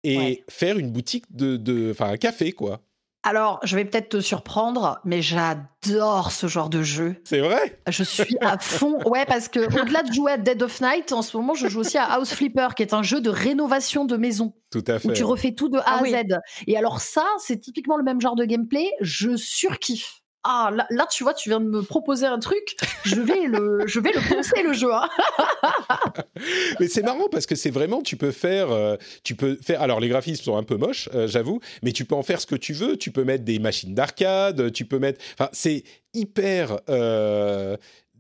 et 0.04 0.44
faire 0.50 0.78
une 0.78 0.92
boutique 0.92 1.26
de, 1.36 1.92
enfin 1.92 2.12
un 2.12 2.18
café 2.18 2.52
quoi. 2.52 2.82
Alors, 3.28 3.60
je 3.64 3.76
vais 3.76 3.86
peut-être 3.86 4.10
te 4.10 4.22
surprendre, 4.22 5.00
mais 5.04 5.24
j'adore 5.24 6.32
ce 6.32 6.46
genre 6.46 6.70
de 6.70 6.84
jeu. 6.84 7.16
C'est 7.24 7.40
vrai? 7.40 7.80
Je 7.90 8.04
suis 8.04 8.38
à 8.40 8.60
fond. 8.60 9.00
Ouais, 9.10 9.26
parce 9.26 9.48
que 9.48 9.62
au-delà 9.82 10.04
de 10.04 10.14
jouer 10.14 10.34
à 10.34 10.38
Dead 10.38 10.62
of 10.62 10.80
Night, 10.80 11.12
en 11.12 11.24
ce 11.24 11.36
moment, 11.36 11.56
je 11.56 11.68
joue 11.68 11.80
aussi 11.80 11.98
à 11.98 12.04
House 12.04 12.36
Flipper, 12.36 12.76
qui 12.78 12.84
est 12.84 12.94
un 12.94 13.02
jeu 13.02 13.22
de 13.22 13.32
rénovation 13.32 14.06
de 14.06 14.16
maison. 14.16 14.54
Tout 14.70 14.84
à 14.86 15.00
fait. 15.00 15.08
Où 15.08 15.12
tu 15.12 15.24
refais 15.24 15.54
tout 15.54 15.70
de 15.70 15.80
A 15.80 15.84
ah 15.88 16.02
à 16.04 16.06
Z. 16.06 16.38
Et 16.68 16.78
alors 16.78 17.02
ça, 17.02 17.26
c'est 17.40 17.58
typiquement 17.58 17.98
le 17.98 18.04
même 18.04 18.22
genre 18.22 18.36
de 18.36 18.46
gameplay. 18.46 18.92
Je 19.02 19.36
surkiffe 19.36 20.22
ah 20.48 20.70
là, 20.72 21.08
tu 21.10 21.24
vois, 21.24 21.34
tu 21.34 21.50
viens 21.50 21.60
de 21.60 21.66
me 21.66 21.82
proposer 21.82 22.28
un 22.28 22.38
truc, 22.38 22.78
je 23.04 23.20
vais 23.20 23.48
le, 23.48 23.80
je 23.88 24.00
vais 24.00 24.12
le 24.12 24.36
penser 24.36 24.62
le 24.62 24.74
jeu. 24.74 24.94
Hein. 24.94 25.10
mais 26.80 26.88
c'est 26.88 27.02
marrant 27.02 27.28
parce 27.32 27.48
que 27.48 27.56
c'est 27.56 27.72
vraiment, 27.72 28.04
tu 28.04 28.16
peux 28.16 28.30
faire, 28.30 28.72
euh, 28.72 28.96
tu 29.24 29.34
peux 29.34 29.58
faire. 29.60 29.82
Alors 29.82 30.00
les 30.00 30.08
graphismes 30.08 30.44
sont 30.44 30.56
un 30.56 30.64
peu 30.64 30.78
moches, 30.78 31.10
euh, 31.16 31.28
j'avoue, 31.28 31.62
mais 31.82 31.92
tu 31.92 32.06
peux 32.06 32.14
en 32.14 32.22
faire 32.22 32.40
ce 32.40 32.46
que 32.46 32.56
tu 32.56 32.74
veux. 32.74 32.96
Tu 32.96 33.10
peux 33.10 33.24
mettre 33.24 33.44
des 33.44 33.58
machines 33.58 33.96
d'arcade, 33.96 34.72
tu 34.72 34.86
peux 34.86 35.00
mettre. 35.00 35.20
Enfin, 35.34 35.50
c'est 35.52 35.84
hyper. 36.14 36.78
Euh, 36.90 37.76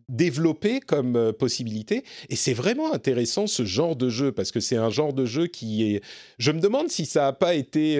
développé 0.07 0.81
comme 0.81 1.33
possibilité 1.33 2.03
et 2.29 2.35
c'est 2.35 2.53
vraiment 2.53 2.93
intéressant 2.93 3.47
ce 3.47 3.65
genre 3.65 3.95
de 3.95 4.07
jeu 4.07 4.31
parce 4.31 4.51
que 4.51 4.59
c'est 4.59 4.75
un 4.75 4.91
genre 4.91 5.13
de 5.13 5.25
jeu 5.25 5.47
qui 5.47 5.95
est 5.95 6.03
je 6.37 6.51
me 6.51 6.59
demande 6.59 6.89
si 6.89 7.07
ça 7.07 7.21
n'a 7.21 7.33
pas 7.33 7.55
été 7.55 7.99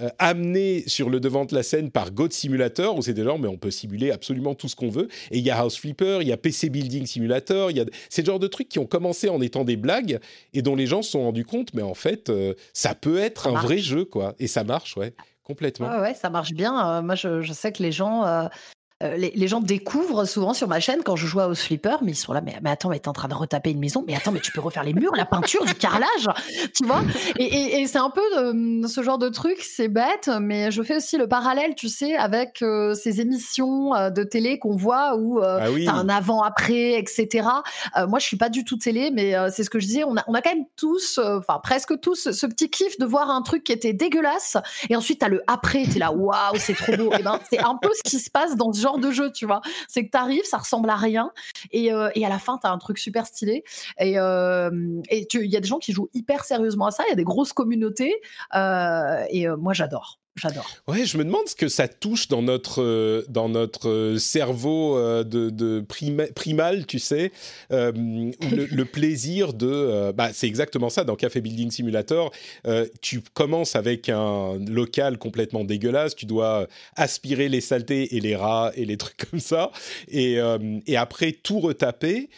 euh, 0.00 0.08
amené 0.18 0.84
sur 0.86 1.10
le 1.10 1.20
devant 1.20 1.44
de 1.44 1.54
la 1.54 1.62
scène 1.62 1.90
par 1.90 2.10
God 2.10 2.32
Simulator, 2.32 2.96
où 2.96 3.02
c'est 3.02 3.14
des 3.14 3.24
gens, 3.24 3.38
mais 3.38 3.48
on 3.48 3.56
peut 3.56 3.70
simuler 3.70 4.10
absolument 4.10 4.54
tout 4.54 4.68
ce 4.68 4.76
qu'on 4.76 4.90
veut. 4.90 5.08
Et 5.30 5.38
il 5.38 5.44
y 5.44 5.50
a 5.50 5.58
House 5.58 5.78
Flipper, 5.78 6.18
il 6.20 6.28
y 6.28 6.32
a 6.32 6.36
PC 6.36 6.70
Building 6.70 7.06
Simulator, 7.06 7.70
il 7.70 7.76
y 7.78 7.80
a 7.80 7.84
c'est 8.08 8.22
le 8.22 8.26
genre 8.26 8.38
de 8.38 8.46
trucs 8.46 8.68
qui 8.68 8.78
ont 8.78 8.86
commencé 8.86 9.28
en 9.28 9.40
étant 9.40 9.64
des 9.64 9.76
blagues 9.76 10.20
et 10.54 10.62
dont 10.62 10.76
les 10.76 10.86
gens 10.86 11.02
se 11.02 11.10
sont 11.10 11.22
rendus 11.22 11.44
compte, 11.44 11.74
mais 11.74 11.82
en 11.82 11.94
fait, 11.94 12.30
euh, 12.30 12.54
ça 12.72 12.94
peut 12.94 13.18
être 13.18 13.48
un 13.48 13.60
vrai 13.60 13.78
jeu, 13.78 14.04
quoi. 14.04 14.34
Et 14.38 14.46
ça 14.46 14.64
marche, 14.64 14.96
ouais 14.96 15.14
complètement. 15.44 15.88
Ouais, 15.88 16.00
ouais, 16.00 16.14
ça 16.14 16.28
marche 16.28 16.52
bien. 16.52 16.98
Euh, 16.98 17.02
moi, 17.02 17.14
je, 17.14 17.40
je, 17.40 17.52
sais 17.54 17.72
que 17.72 17.82
les 17.82 17.90
gens, 17.90 18.22
euh, 19.04 19.16
les, 19.16 19.46
gens 19.46 19.60
découvrent 19.60 20.24
souvent 20.24 20.54
sur 20.54 20.66
ma 20.66 20.80
chaîne 20.80 21.04
quand 21.04 21.14
je 21.14 21.26
joue 21.26 21.38
House 21.38 21.62
Flipper, 21.62 21.98
mais 22.02 22.12
ils 22.12 22.16
sont 22.16 22.32
là, 22.32 22.40
mais, 22.40 22.56
mais 22.62 22.70
attends, 22.70 22.88
mais 22.88 22.98
t'es 22.98 23.08
en 23.08 23.12
train 23.12 23.28
de 23.28 23.34
retaper 23.34 23.70
une 23.70 23.78
maison, 23.78 24.04
mais 24.04 24.16
attends, 24.16 24.32
mais 24.32 24.40
tu 24.40 24.50
peux 24.50 24.60
refaire 24.60 24.82
les 24.82 24.92
murs, 24.92 25.12
la 25.14 25.24
peinture, 25.24 25.64
du 25.64 25.74
carrelage, 25.74 26.28
tu 26.74 26.84
vois 26.84 27.02
Et, 27.38 27.86
c'est 27.86 27.98
un 27.98 28.10
peu 28.10 28.20
euh, 28.36 28.88
ce 28.88 29.02
genre 29.02 29.18
de 29.18 29.28
truc, 29.28 29.58
c'est 29.60 29.86
bête, 29.86 30.28
mais 30.40 30.72
je 30.72 30.82
fais 30.82 30.96
aussi 30.96 31.16
le 31.16 31.28
parallèle, 31.28 31.76
tu 31.76 31.88
sais, 31.88 32.16
avec 32.16 32.60
euh, 32.62 32.94
ces 32.94 33.20
émissions 33.20 33.90
de 34.10 34.22
télé 34.24 34.58
qu'on 34.58 34.74
voit 34.74 35.16
où 35.16 35.40
ah 35.42 35.66
t'as 35.84 35.92
un 35.92 36.08
avant-après, 36.08 36.98
etc. 36.98 37.46
moi, 38.08 38.18
je 38.18 38.26
suis 38.26 38.36
pas 38.36 38.48
du 38.48 38.64
tout 38.64 38.78
télé, 38.78 39.12
mais 39.12 39.34
c'est 39.50 39.62
ce 39.62 39.70
que 39.70 39.78
je 39.78 39.86
disais, 39.86 40.02
on 40.04 40.16
a, 40.16 40.24
on 40.26 40.34
a 40.34 40.42
quand 40.42 40.54
même 40.54 40.64
tous, 40.76 41.18
enfin 41.18 41.60
presque 41.62 42.00
tous, 42.00 42.32
ce 42.32 42.46
petit 42.46 42.68
kiff 42.68 42.98
de 42.98 43.06
voir 43.06 43.30
un 43.30 43.42
truc 43.42 43.62
qui 43.62 43.72
était 43.72 43.92
dégueulasse, 43.92 44.56
et 44.90 44.96
ensuite 44.96 45.20
t'as 45.20 45.28
le 45.28 45.42
après, 45.46 45.84
t'es 45.86 46.00
là, 46.00 46.12
waouh, 46.12 46.56
c'est 46.56 46.74
trop 46.74 46.96
beau. 46.96 47.12
Et 47.18 47.22
ben, 47.22 47.38
c'est 47.48 47.60
un 47.60 47.76
peu 47.80 47.90
ce 47.94 48.08
qui 48.08 48.18
se 48.18 48.30
passe 48.30 48.56
dans 48.56 48.72
ce 48.72 48.80
genre 48.80 48.87
de 48.96 49.10
jeu, 49.10 49.30
tu 49.30 49.44
vois. 49.44 49.60
C'est 49.88 50.06
que 50.06 50.10
t'arrives, 50.10 50.44
ça 50.44 50.56
ressemble 50.56 50.88
à 50.88 50.96
rien, 50.96 51.30
et, 51.70 51.92
euh, 51.92 52.08
et 52.14 52.24
à 52.24 52.30
la 52.30 52.38
fin, 52.38 52.58
t'as 52.60 52.70
un 52.70 52.78
truc 52.78 52.98
super 52.98 53.26
stylé. 53.26 53.64
Et 53.98 54.18
euh, 54.18 54.70
il 55.10 55.26
y 55.32 55.56
a 55.56 55.60
des 55.60 55.68
gens 55.68 55.78
qui 55.78 55.92
jouent 55.92 56.08
hyper 56.14 56.44
sérieusement 56.44 56.86
à 56.86 56.90
ça, 56.90 57.04
il 57.06 57.10
y 57.10 57.12
a 57.12 57.16
des 57.16 57.24
grosses 57.24 57.52
communautés, 57.52 58.14
euh, 58.54 59.24
et 59.28 59.46
moi, 59.48 59.74
j'adore. 59.74 60.18
J'adore. 60.40 60.68
Ouais, 60.86 61.04
je 61.04 61.18
me 61.18 61.24
demande 61.24 61.48
ce 61.48 61.56
que 61.56 61.68
ça 61.68 61.88
touche 61.88 62.28
dans 62.28 62.42
notre, 62.42 62.82
euh, 62.82 63.24
dans 63.28 63.48
notre 63.48 63.88
euh, 63.88 64.18
cerveau 64.18 64.96
euh, 64.96 65.24
de, 65.24 65.50
de 65.50 65.84
primal, 66.34 66.86
tu 66.86 66.98
sais, 66.98 67.32
le, 67.70 68.84
plaisir 68.84 69.52
de... 69.52 70.12
bah, 70.12 70.30
c'est 70.32 70.46
exactement 70.46 70.88
ça, 70.90 71.04
dans 71.04 71.16
Café 71.16 71.40
Building 71.40 71.70
Simulator, 71.70 72.32
tu 73.00 73.20
commences 73.34 73.76
avec 73.76 74.08
un 74.08 74.58
local 74.58 75.18
complètement 75.18 75.64
dégueulasse, 75.64 76.14
tu 76.14 76.26
dois 76.26 76.66
aspirer 76.96 77.48
les 77.48 77.60
saletés 77.60 78.16
et 78.16 78.20
les 78.20 78.36
rats 78.36 78.72
et 78.74 78.84
les 78.84 78.96
trucs 78.96 79.16
comme 79.30 79.40
ça, 79.40 79.70
et, 80.08 80.38
et 80.86 80.96
après 80.96 81.32
tout 81.32 81.60
retaper, 81.60 82.28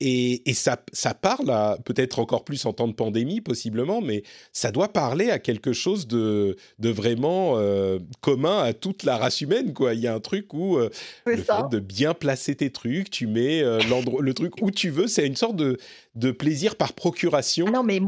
et, 0.00 0.54
ça, 0.54 0.80
ça 0.92 1.12
parle 1.12 1.76
peut-être 1.84 2.20
encore 2.20 2.44
plus 2.44 2.64
en 2.66 2.72
temps 2.72 2.86
de 2.86 2.92
pandémie, 2.92 3.40
possiblement, 3.40 4.00
mais 4.00 4.22
ça 4.52 4.70
doit 4.70 4.92
parler 4.92 5.30
à 5.30 5.40
quelque 5.40 5.72
chose 5.72 6.06
de, 6.06 6.56
de 6.78 6.88
vraiment 6.88 7.54
euh, 7.56 7.98
commun 8.20 8.62
à 8.62 8.72
toute 8.72 9.02
la 9.02 9.16
race 9.16 9.40
humaine. 9.40 9.72
Quoi. 9.72 9.94
Il 9.94 10.00
y 10.00 10.06
a 10.06 10.14
un 10.14 10.20
truc 10.20 10.54
où 10.54 10.76
euh, 10.76 10.90
le 11.26 11.36
fait 11.36 11.68
de 11.72 11.80
bien 11.80 12.14
placer 12.14 12.54
tes 12.54 12.70
trucs, 12.70 13.10
tu 13.10 13.26
mets 13.26 13.60
euh, 13.60 13.80
le 14.20 14.34
truc 14.34 14.62
où 14.62 14.70
tu 14.70 14.90
veux, 14.90 15.08
c'est 15.08 15.26
une 15.26 15.36
sorte 15.36 15.56
de, 15.56 15.78
de 16.18 16.32
plaisir 16.32 16.74
par 16.74 16.92
procuration. 16.94 17.66
Ah 17.68 17.70
non, 17.70 17.82
mais 17.84 18.00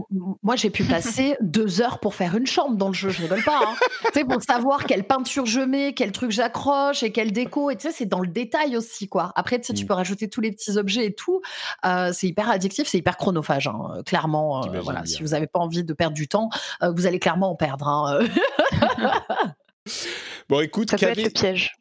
moi, 0.43 0.57
j'ai 0.57 0.71
pu 0.71 0.83
passer 0.83 1.37
deux 1.41 1.81
heures 1.81 2.01
pour 2.01 2.15
faire 2.15 2.37
une 2.37 2.47
chambre 2.47 2.77
dans 2.77 2.89
le 2.89 2.95
jeu, 2.95 3.11
je 3.11 3.23
rigole 3.23 3.45
pas. 3.45 3.61
Hein. 3.65 3.75
tu 4.07 4.13
sais, 4.15 4.25
pour 4.25 4.43
savoir 4.43 4.85
quelle 4.85 5.05
peinture 5.05 5.47
je 5.47 5.61
mets, 5.61 5.95
quel 5.95 6.11
truc 6.11 6.33
j'accroche 6.33 7.05
et 7.05 7.13
quel 7.13 7.31
déco. 7.33 7.71
Et 7.71 7.77
tu 7.77 7.83
sais, 7.83 7.93
c'est 7.93 8.07
dans 8.07 8.21
le 8.21 8.27
détail 8.27 8.77
aussi, 8.77 9.09
quoi. 9.09 9.33
Après, 9.37 9.61
tu 9.61 9.67
sais, 9.67 9.75
tu 9.75 9.85
mm. 9.85 9.87
peux 9.87 9.95
rajouter 9.95 10.29
tous 10.29 10.41
les 10.41 10.51
petits 10.51 10.77
objets 10.77 11.07
et 11.07 11.15
tout. 11.15 11.41
Euh, 11.85 12.11
c'est 12.13 12.27
hyper 12.27 12.51
addictif, 12.51 12.89
c'est 12.89 12.99
hyper 12.99 13.17
chronophage, 13.17 13.69
hein, 13.69 14.03
clairement. 14.05 14.67
Euh, 14.67 14.81
voilà, 14.81 15.07
si 15.07 15.23
vous 15.23 15.29
n'avez 15.29 15.47
pas 15.47 15.61
envie 15.61 15.85
de 15.85 15.93
perdre 15.93 16.15
du 16.15 16.27
temps, 16.27 16.51
euh, 16.83 16.91
vous 16.91 17.07
allez 17.07 17.21
clairement 17.21 17.51
en 17.51 17.57
perdre. 17.57 17.87
Hein, 17.87 18.27
bon, 20.49 20.61
écoute, 20.61 20.91
ça 20.91 20.97
peut 20.97 21.07
être 21.07 21.23
le 21.23 21.31
piège. 21.31 21.77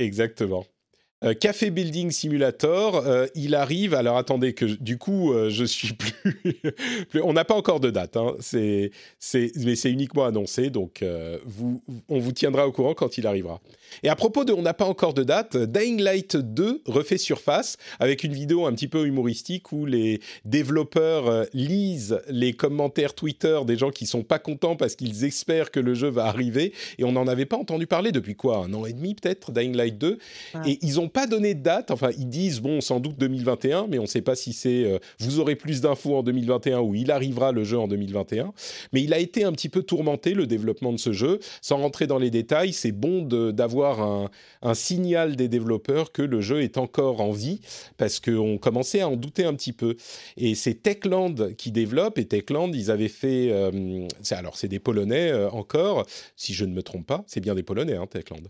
Exactement. 0.00 0.64
Euh, 1.24 1.34
Café 1.34 1.70
Building 1.70 2.12
Simulator, 2.12 3.04
euh, 3.04 3.26
il 3.34 3.56
arrive. 3.56 3.94
Alors 3.94 4.18
attendez 4.18 4.52
que 4.52 4.64
du 4.64 4.98
coup 4.98 5.32
euh, 5.32 5.50
je 5.50 5.64
suis 5.64 5.92
plus, 5.94 6.62
On 7.24 7.32
n'a 7.32 7.44
pas 7.44 7.54
encore 7.54 7.80
de 7.80 7.90
date. 7.90 8.16
Hein. 8.16 8.34
C'est, 8.38 8.92
c'est, 9.18 9.50
mais 9.56 9.74
c'est 9.74 9.90
uniquement 9.90 10.24
annoncé, 10.24 10.70
donc 10.70 11.04
vous, 11.44 11.82
on 12.08 12.18
vous 12.18 12.32
tiendra 12.32 12.66
au 12.66 12.72
courant 12.72 12.94
quand 12.94 13.18
il 13.18 13.26
arrivera. 13.26 13.60
Et 14.02 14.08
à 14.08 14.16
propos 14.16 14.44
de, 14.44 14.52
on 14.52 14.62
n'a 14.62 14.74
pas 14.74 14.84
encore 14.84 15.14
de 15.14 15.24
date. 15.24 15.56
Dying 15.56 16.00
Light 16.00 16.36
2 16.36 16.82
refait 16.86 17.18
surface 17.18 17.76
avec 17.98 18.22
une 18.22 18.32
vidéo 18.32 18.66
un 18.66 18.72
petit 18.72 18.88
peu 18.88 19.06
humoristique 19.06 19.72
où 19.72 19.86
les 19.86 20.20
développeurs 20.44 21.46
lisent 21.52 22.20
les 22.28 22.52
commentaires 22.52 23.14
Twitter 23.14 23.58
des 23.66 23.76
gens 23.76 23.90
qui 23.90 24.06
sont 24.06 24.22
pas 24.22 24.38
contents 24.38 24.76
parce 24.76 24.94
qu'ils 24.94 25.24
espèrent 25.24 25.70
que 25.70 25.80
le 25.80 25.94
jeu 25.94 26.08
va 26.08 26.26
arriver. 26.26 26.72
Et 26.98 27.04
on 27.04 27.12
n'en 27.12 27.26
avait 27.26 27.46
pas 27.46 27.56
entendu 27.56 27.86
parler 27.86 28.12
depuis 28.12 28.36
quoi, 28.36 28.58
un 28.58 28.74
an 28.74 28.86
et 28.86 28.92
demi 28.92 29.14
peut-être, 29.14 29.52
Dying 29.52 29.74
Light 29.74 29.98
2. 29.98 30.18
Et 30.66 30.78
ils 30.82 31.00
ont 31.00 31.07
pas 31.08 31.26
donné 31.26 31.54
de 31.54 31.62
date. 31.62 31.90
Enfin, 31.90 32.10
ils 32.18 32.28
disent, 32.28 32.60
bon, 32.60 32.80
sans 32.80 33.00
doute 33.00 33.18
2021, 33.18 33.86
mais 33.88 33.98
on 33.98 34.02
ne 34.02 34.06
sait 34.06 34.22
pas 34.22 34.34
si 34.34 34.52
c'est. 34.52 34.84
Euh, 34.84 34.98
vous 35.18 35.40
aurez 35.40 35.56
plus 35.56 35.80
d'infos 35.80 36.16
en 36.16 36.22
2021 36.22 36.80
ou 36.80 36.94
il 36.94 37.10
arrivera 37.10 37.52
le 37.52 37.64
jeu 37.64 37.78
en 37.78 37.88
2021. 37.88 38.52
Mais 38.92 39.02
il 39.02 39.12
a 39.12 39.18
été 39.18 39.44
un 39.44 39.52
petit 39.52 39.68
peu 39.68 39.82
tourmenté, 39.82 40.34
le 40.34 40.46
développement 40.46 40.92
de 40.92 40.98
ce 40.98 41.12
jeu. 41.12 41.38
Sans 41.60 41.78
rentrer 41.78 42.06
dans 42.06 42.18
les 42.18 42.30
détails, 42.30 42.72
c'est 42.72 42.92
bon 42.92 43.22
d'avoir 43.22 44.00
un, 44.00 44.74
signal 44.74 45.36
des 45.36 45.48
développeurs 45.48 46.12
que 46.12 46.22
le 46.22 46.40
jeu 46.40 46.62
est 46.62 46.78
encore 46.78 47.20
en 47.20 47.32
vie, 47.32 47.60
parce 47.96 48.20
qu'on 48.20 48.58
commençait 48.58 49.00
à 49.00 49.08
en 49.08 49.16
douter 49.16 49.44
un 49.44 49.54
petit 49.54 49.72
peu. 49.72 49.96
Et 50.36 50.54
c'est 50.54 50.74
Techland 50.74 51.54
qui 51.56 51.72
développe, 51.72 52.18
et 52.18 52.26
Techland, 52.26 52.70
ils 52.74 52.90
avaient 52.90 53.08
fait. 53.08 53.50
Euh, 53.50 54.06
alors, 54.30 54.56
c'est 54.56 54.68
des 54.68 54.78
Polonais 54.78 55.30
euh, 55.30 55.50
encore, 55.50 56.06
si 56.36 56.54
je 56.54 56.64
ne 56.64 56.72
me 56.72 56.82
trompe 56.82 57.06
pas. 57.06 57.24
C'est 57.26 57.40
bien 57.40 57.54
des 57.54 57.62
Polonais, 57.62 57.96
hein, 57.96 58.06
Techland 58.06 58.42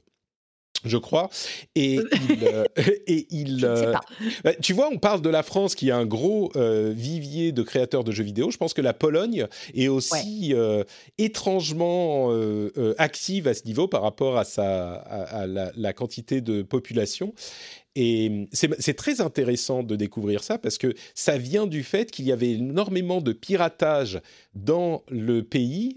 je 0.85 0.97
crois. 0.97 1.29
Et 1.75 1.95
il, 2.31 2.45
euh, 2.45 2.65
et 3.07 3.27
il 3.31 3.65
euh, 3.65 3.95
bah, 4.45 4.55
tu 4.55 4.73
vois, 4.73 4.89
on 4.93 4.99
parle 4.99 5.23
de 5.23 5.31
la 5.31 5.43
France 5.43 5.75
qui 5.75 5.91
a 5.91 5.97
un 5.97 6.07
gros 6.07 6.51
euh, 6.57 6.93
vivier 6.95 7.53
de 7.53 7.63
créateurs 7.63 8.05
de 8.05 8.13
jeux 8.13 8.25
vidéo. 8.25 8.51
Je 8.51 8.57
pense 8.57 8.75
que 8.75 8.81
la 8.81 8.95
Pologne 8.95 9.47
est 9.75 9.89
aussi 9.89 10.55
étrangement 11.19 12.31
active 12.99 13.49
à 13.49 13.55
ce 13.55 13.65
niveau 13.65 13.89
par 13.89 14.03
rapport 14.03 14.39
à, 14.39 14.45
sa, 14.45 14.95
à, 14.95 15.47
la, 15.47 15.73
la, 15.77 15.93
quantité 15.93 16.41
de 16.41 16.63
population. 16.63 17.35
Et 17.95 18.49
c'est 18.53 18.95
très 18.95 19.21
intéressant 19.21 19.83
de 19.83 19.97
découvrir 19.97 20.45
ça 20.45 20.59
parce 20.59 20.79
que 20.79 20.95
ça 21.15 21.37
vient 21.37 21.67
du 21.67 21.83
fait 21.83 22.11
qu'il 22.11 22.27
y 22.27 22.33
avait 22.33 22.53
énormément 22.53 23.21
de 23.21 23.33
piratage 23.33 24.21
dans 24.55 25.03
le 25.09 25.43
pays 25.43 25.97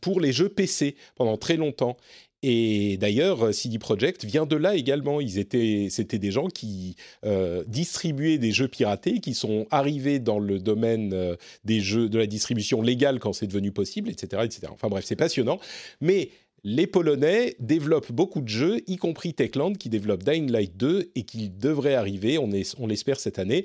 pour 0.00 0.20
les 0.20 0.32
jeux 0.32 0.48
PC 0.48 0.96
pendant 1.14 1.36
très 1.36 1.56
longtemps. 1.56 1.96
Et 2.42 2.96
d'ailleurs, 2.98 3.52
CD 3.52 3.78
Projekt 3.78 4.24
vient 4.24 4.46
de 4.46 4.54
là 4.54 4.76
également. 4.76 5.20
Ils 5.20 5.38
étaient, 5.38 5.88
c'était 5.90 6.18
des 6.18 6.30
gens 6.30 6.46
qui 6.46 6.94
euh, 7.24 7.64
distribuaient 7.66 8.38
des 8.38 8.52
jeux 8.52 8.68
piratés, 8.68 9.18
qui 9.20 9.34
sont 9.34 9.66
arrivés 9.70 10.20
dans 10.20 10.38
le 10.38 10.60
domaine 10.60 11.12
euh, 11.14 11.34
des 11.64 11.80
jeux 11.80 12.08
de 12.08 12.18
la 12.18 12.26
distribution 12.26 12.80
légale 12.80 13.18
quand 13.18 13.32
c'est 13.32 13.48
devenu 13.48 13.72
possible, 13.72 14.08
etc., 14.08 14.42
etc. 14.44 14.68
Enfin 14.70 14.88
bref, 14.88 15.04
c'est 15.04 15.16
passionnant. 15.16 15.58
Mais 16.00 16.30
les 16.62 16.86
Polonais 16.86 17.56
développent 17.58 18.12
beaucoup 18.12 18.40
de 18.40 18.48
jeux, 18.48 18.82
y 18.86 18.96
compris 18.96 19.34
Techland, 19.34 19.72
qui 19.72 19.88
développe 19.88 20.22
Dying 20.22 20.50
Light 20.50 20.76
2 20.76 21.10
et 21.14 21.22
qui 21.24 21.48
devrait 21.48 21.94
arriver, 21.94 22.38
on, 22.38 22.50
on 22.78 22.86
l'espère 22.86 23.18
cette 23.18 23.38
année. 23.38 23.64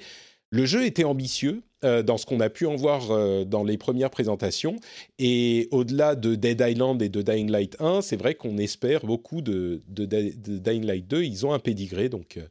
Le 0.53 0.67
jeu 0.67 0.85
était 0.85 1.03
ambitieux 1.03 1.63
euh, 1.83 2.03
dans 2.03 2.19
ce 2.19 2.27
qu'on 2.27 2.39
a 2.39 2.47
pu 2.47 2.67
en 2.67 2.75
voir 2.75 3.09
euh, 3.09 3.43
dans 3.43 3.63
les 3.63 3.75
premières 3.79 4.11
présentations. 4.11 4.75
Et 5.17 5.67
au-delà 5.71 6.13
de 6.13 6.35
Dead 6.35 6.63
Island 6.63 7.01
et 7.01 7.09
de 7.09 7.23
Dying 7.23 7.49
Light 7.49 7.75
1, 7.79 8.01
c'est 8.01 8.17
vrai 8.17 8.35
qu'on 8.35 8.59
espère 8.59 9.03
beaucoup 9.03 9.41
de, 9.41 9.81
Dying 9.87 10.85
Light 10.85 11.07
2. 11.07 11.23
Ils 11.23 11.47
ont 11.47 11.53
un 11.53 11.59
pédigré, 11.59 12.07
donc 12.07 12.37
euh, 12.37 12.47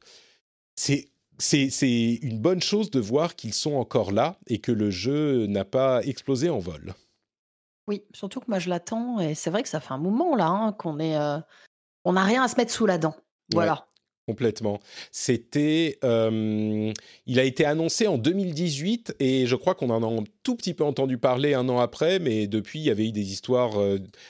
c'est 0.75 1.09
c'est 1.39 2.19
une 2.23 2.41
bonne 2.41 2.61
chose 2.61 2.91
de 2.91 2.99
voir 2.99 3.37
qu'ils 3.37 3.55
sont 3.55 3.75
encore 3.75 4.11
là 4.11 4.37
et 4.49 4.59
que 4.59 4.73
le 4.73 4.91
jeu 4.91 5.47
n'a 5.47 5.65
pas 5.65 6.03
explosé 6.05 6.51
en 6.51 6.59
vol. 6.59 6.95
Oui, 7.87 8.03
surtout 8.13 8.41
que 8.41 8.47
moi 8.49 8.59
je 8.59 8.69
l'attends 8.69 9.19
et 9.19 9.35
c'est 9.35 9.51
vrai 9.51 9.63
que 9.63 9.69
ça 9.69 9.81
fait 9.81 9.93
un 9.93 9.99
moment 9.99 10.37
là 10.37 10.49
hein, 10.49 10.73
qu'on 10.73 11.01
est, 11.01 11.17
on 12.05 12.13
n'a 12.13 12.23
rien 12.23 12.45
à 12.45 12.49
se 12.49 12.57
mettre 12.57 12.71
sous 12.71 12.87
la 12.87 12.99
dent. 12.99 13.17
Voilà. 13.53 13.89
Complètement. 14.33 14.81
C'était, 15.11 15.99
il 16.03 17.39
a 17.39 17.45
été 17.45 17.67
annoncé 17.67 18.07
en 18.07 18.17
2018 18.17 19.17
et 19.21 19.45
je 19.47 19.57
crois 19.57 19.75
qu'on 19.75 19.91
en 19.91 20.03
a 20.03 20.07
un 20.07 20.25
tout 20.43 20.57
petit 20.57 20.73
peu 20.73 20.85
entendu 20.85 21.19
parler 21.19 21.53
un 21.53 21.69
an 21.69 21.81
après, 21.81 22.19
mais 22.19 22.47
depuis 22.47 22.79
il 22.79 22.87
y 22.87 22.91
avait 22.91 23.09
eu 23.09 23.13
des 23.13 23.31
histoires 23.31 23.73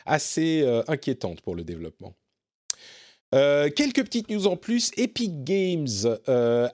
assez 0.05 0.67
inquiétantes 0.89 1.41
pour 1.41 1.55
le 1.55 1.63
développement. 1.63 2.15
quelques 3.33 4.05
petites 4.05 4.31
news 4.31 4.47
en 4.47 4.57
plus. 4.57 4.91
Epic 4.97 5.45
Games 5.45 5.89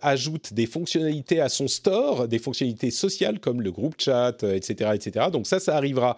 ajoute 0.02 0.52
des 0.52 0.66
fonctionnalités 0.66 1.40
à 1.40 1.48
son 1.48 1.68
store, 1.68 2.28
des 2.28 2.38
fonctionnalités 2.38 2.90
sociales 2.90 3.38
comme 3.40 3.62
le 3.62 3.70
groupe 3.70 3.94
chat, 3.98 4.42
etc., 4.42 4.90
etc. 4.94 5.26
Donc 5.32 5.46
ça, 5.46 5.60
ça 5.60 5.76
arrivera 5.76 6.16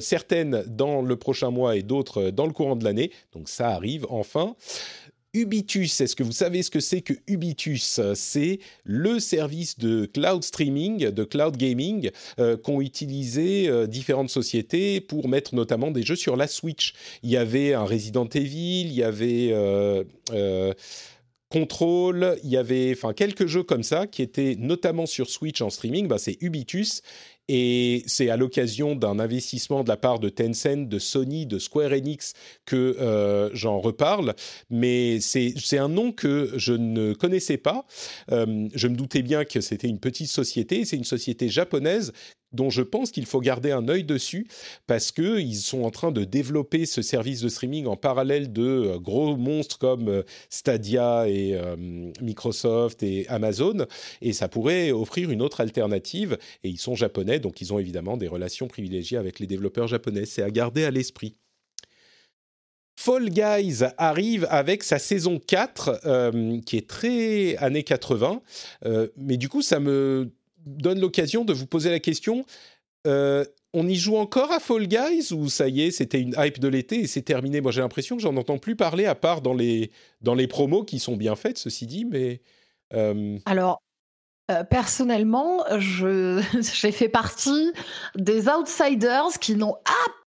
certaines 0.00 0.64
dans 0.66 1.02
le 1.02 1.16
prochain 1.16 1.50
mois 1.50 1.76
et 1.76 1.82
d'autres 1.82 2.30
dans 2.30 2.46
le 2.46 2.52
courant 2.52 2.76
de 2.76 2.84
l'année. 2.84 3.10
Donc 3.32 3.48
ça 3.48 3.70
arrive 3.70 4.06
enfin. 4.08 4.56
Ubitus, 5.34 6.00
est-ce 6.00 6.14
que 6.14 6.22
vous 6.22 6.32
savez 6.32 6.62
ce 6.62 6.70
que 6.70 6.78
c'est 6.78 7.00
que 7.00 7.12
Ubitus? 7.26 8.00
C'est 8.14 8.60
le 8.84 9.18
service 9.18 9.78
de 9.78 10.06
cloud 10.06 10.44
streaming, 10.44 11.10
de 11.10 11.24
cloud 11.24 11.56
gaming 11.56 12.10
euh, 12.38 12.56
qu'ont 12.56 12.80
utilisé 12.80 13.68
euh, 13.68 13.88
différentes 13.88 14.30
sociétés 14.30 15.00
pour 15.00 15.28
mettre 15.28 15.56
notamment 15.56 15.90
des 15.90 16.04
jeux 16.04 16.16
sur 16.16 16.36
la 16.36 16.46
Switch. 16.46 16.94
Il 17.24 17.30
y 17.30 17.36
avait 17.36 17.74
un 17.74 17.84
Resident 17.84 18.28
Evil, 18.28 18.82
il 18.82 18.92
y 18.92 19.02
avait 19.02 19.50
euh, 19.52 20.04
Control, 21.54 22.36
il 22.42 22.50
y 22.50 22.56
avait 22.56 22.92
enfin 22.96 23.12
quelques 23.12 23.46
jeux 23.46 23.62
comme 23.62 23.84
ça 23.84 24.06
qui 24.06 24.22
étaient 24.22 24.56
notamment 24.58 25.06
sur 25.06 25.30
Switch 25.30 25.60
en 25.60 25.70
streaming. 25.70 26.08
Bah, 26.08 26.18
c'est 26.18 26.36
Ubitus 26.40 27.02
et 27.48 28.02
c'est 28.06 28.30
à 28.30 28.36
l'occasion 28.36 28.96
d'un 28.96 29.18
investissement 29.18 29.84
de 29.84 29.88
la 29.88 29.96
part 29.96 30.18
de 30.18 30.28
Tencent, 30.28 30.88
de 30.88 30.98
Sony, 30.98 31.46
de 31.46 31.58
Square 31.58 31.92
Enix 31.92 32.32
que 32.64 32.96
euh, 33.00 33.50
j'en 33.52 33.80
reparle. 33.80 34.34
Mais 34.70 35.20
c'est 35.20 35.78
un 35.78 35.88
nom 35.88 36.12
que 36.12 36.52
je 36.56 36.72
ne 36.72 37.12
connaissais 37.12 37.58
pas. 37.58 37.86
Euh, 38.32 38.68
je 38.74 38.88
me 38.88 38.96
doutais 38.96 39.22
bien 39.22 39.44
que 39.44 39.60
c'était 39.60 39.88
une 39.88 40.00
petite 40.00 40.28
société. 40.28 40.84
C'est 40.84 40.96
une 40.96 41.04
société 41.04 41.48
japonaise 41.48 42.12
dont 42.54 42.70
je 42.70 42.82
pense 42.82 43.10
qu'il 43.10 43.26
faut 43.26 43.40
garder 43.40 43.72
un 43.72 43.88
œil 43.88 44.04
dessus 44.04 44.46
parce 44.86 45.12
qu'ils 45.12 45.56
sont 45.56 45.82
en 45.82 45.90
train 45.90 46.12
de 46.12 46.24
développer 46.24 46.86
ce 46.86 47.02
service 47.02 47.40
de 47.40 47.48
streaming 47.48 47.86
en 47.86 47.96
parallèle 47.96 48.52
de 48.52 48.62
euh, 48.62 48.98
gros 48.98 49.36
monstres 49.36 49.78
comme 49.78 50.08
euh, 50.08 50.22
Stadia 50.48 51.28
et 51.28 51.54
euh, 51.54 51.76
Microsoft 52.22 53.02
et 53.02 53.26
Amazon 53.28 53.86
et 54.22 54.32
ça 54.32 54.48
pourrait 54.48 54.92
offrir 54.92 55.30
une 55.30 55.42
autre 55.42 55.60
alternative 55.60 56.38
et 56.62 56.68
ils 56.68 56.78
sont 56.78 56.94
japonais 56.94 57.40
donc 57.40 57.60
ils 57.60 57.72
ont 57.72 57.78
évidemment 57.78 58.16
des 58.16 58.28
relations 58.28 58.68
privilégiées 58.68 59.18
avec 59.18 59.40
les 59.40 59.46
développeurs 59.46 59.88
japonais 59.88 60.24
c'est 60.24 60.42
à 60.42 60.50
garder 60.50 60.84
à 60.84 60.90
l'esprit. 60.90 61.36
Fall 62.96 63.28
Guys 63.28 63.82
arrive 63.98 64.46
avec 64.50 64.84
sa 64.84 65.00
saison 65.00 65.40
4, 65.44 66.60
qui 66.64 66.76
est 66.76 66.88
très 66.88 67.56
années 67.56 67.82
80, 67.82 68.40
mais 69.16 69.36
du 69.36 69.48
coup, 69.48 69.62
ça 69.62 69.80
me 69.80 70.30
donne 70.64 71.00
l'occasion 71.00 71.44
de 71.44 71.52
vous 71.52 71.66
poser 71.66 71.90
la 71.90 72.00
question. 72.00 72.44
Euh, 73.06 73.44
on 73.74 73.86
y 73.86 73.96
joue 73.96 74.16
encore 74.16 74.52
à 74.52 74.60
Fall 74.60 74.86
Guys 74.86 75.32
ou 75.32 75.48
ça 75.48 75.68
y 75.68 75.82
est, 75.82 75.90
c'était 75.90 76.20
une 76.20 76.34
hype 76.38 76.58
de 76.58 76.68
l'été 76.68 77.00
et 77.00 77.06
c'est 77.06 77.22
terminé? 77.22 77.60
Moi, 77.60 77.72
j'ai 77.72 77.80
l'impression 77.80 78.16
que 78.16 78.22
j'en 78.22 78.36
entends 78.36 78.58
plus 78.58 78.76
parler 78.76 79.06
à 79.06 79.14
part 79.14 79.42
dans 79.42 79.52
les, 79.52 79.90
dans 80.20 80.34
les 80.34 80.46
promos 80.46 80.84
qui 80.84 80.98
sont 80.98 81.16
bien 81.16 81.36
faites, 81.36 81.58
ceci 81.58 81.86
dit, 81.86 82.04
mais... 82.04 82.40
Euh, 82.94 83.38
Alors, 83.46 83.82
euh, 84.50 84.62
personnellement, 84.62 85.64
j'ai 85.78 86.92
fait 86.92 87.08
partie 87.08 87.72
des 88.14 88.48
outsiders 88.48 89.38
qui 89.40 89.56
n'ont 89.56 89.76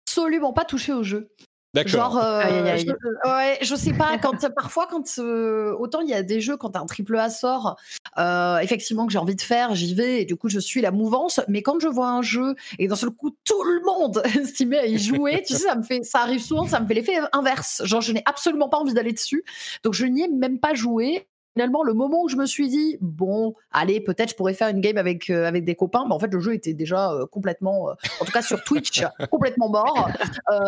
absolument 0.07 0.53
pas 0.53 0.65
touché 0.65 0.93
au 0.93 1.03
jeu. 1.03 1.31
Genre, 1.75 2.19
euh, 2.19 2.43
Je, 2.77 3.31
ouais, 3.31 3.59
je 3.63 3.75
sais 3.77 3.93
pas, 3.93 4.19
quand 4.19 4.53
parfois, 4.53 4.89
quand 4.91 5.19
euh, 5.19 5.73
autant 5.79 6.01
il 6.01 6.09
y 6.09 6.15
a 6.15 6.23
des 6.23 6.41
jeux, 6.41 6.57
quand 6.57 6.75
un 6.75 6.85
triple 6.85 7.17
A 7.17 7.31
sort, 7.31 7.77
euh, 8.19 8.59
effectivement 8.59 9.07
que 9.07 9.13
j'ai 9.13 9.19
envie 9.19 9.37
de 9.37 9.41
faire, 9.41 9.75
j'y 9.77 9.95
vais 9.95 10.23
et 10.23 10.25
du 10.25 10.35
coup 10.37 10.49
je 10.49 10.59
suis 10.59 10.81
la 10.81 10.91
mouvance. 10.91 11.41
Mais 11.47 11.63
quand 11.63 11.79
je 11.79 11.87
vois 11.87 12.09
un 12.09 12.23
jeu 12.23 12.57
et 12.79 12.89
d'un 12.89 12.97
seul 12.97 13.11
coup 13.11 13.31
tout 13.45 13.63
le 13.63 13.85
monde 13.85 14.23
s'y 14.55 14.67
met 14.67 14.79
à 14.79 14.87
y 14.87 14.99
jouer, 14.99 15.43
tu 15.47 15.55
sais, 15.55 15.61
ça 15.61 15.77
me 15.77 15.83
fait, 15.83 16.03
ça 16.03 16.23
arrive 16.23 16.43
souvent, 16.43 16.67
ça 16.67 16.81
me 16.81 16.87
fait 16.87 16.95
l'effet 16.95 17.19
inverse. 17.33 17.83
Genre, 17.85 18.01
je 18.01 18.13
n'ai 18.13 18.23
absolument 18.27 18.69
pas 18.69 18.79
envie 18.79 18.95
d'aller 18.95 19.13
dessus, 19.13 19.45
donc 19.85 19.95
je 19.95 20.07
n'y 20.07 20.23
ai 20.23 20.29
même 20.29 20.59
pas 20.59 20.75
joué 20.75 21.29
finalement, 21.55 21.83
le 21.83 21.95
moment 21.95 22.23
où 22.23 22.29
je 22.29 22.37
me 22.37 22.47
suis 22.47 22.69
dit, 22.69 22.97
bon, 23.01 23.55
allez, 23.73 24.01
peut-être 24.01 24.31
je 24.31 24.35
pourrais 24.35 24.55
faire 24.55 24.69
une 24.69 24.81
game 24.81 24.97
avec, 24.97 25.31
euh, 25.31 25.47
avec 25.47 25.65
des 25.65 25.75
copains, 25.75 26.05
mais 26.07 26.15
en 26.15 26.19
fait, 26.19 26.33
le 26.33 26.41
jeu 26.41 26.55
était 26.55 26.75
déjà 26.75 27.13
euh, 27.13 27.27
complètement, 27.27 27.91
euh, 27.91 27.95
en 28.21 28.25
tout 28.25 28.33
cas 28.33 28.43
sur 28.43 28.63
Twitch, 28.65 29.03
complètement 29.31 29.69
mort. 29.69 30.09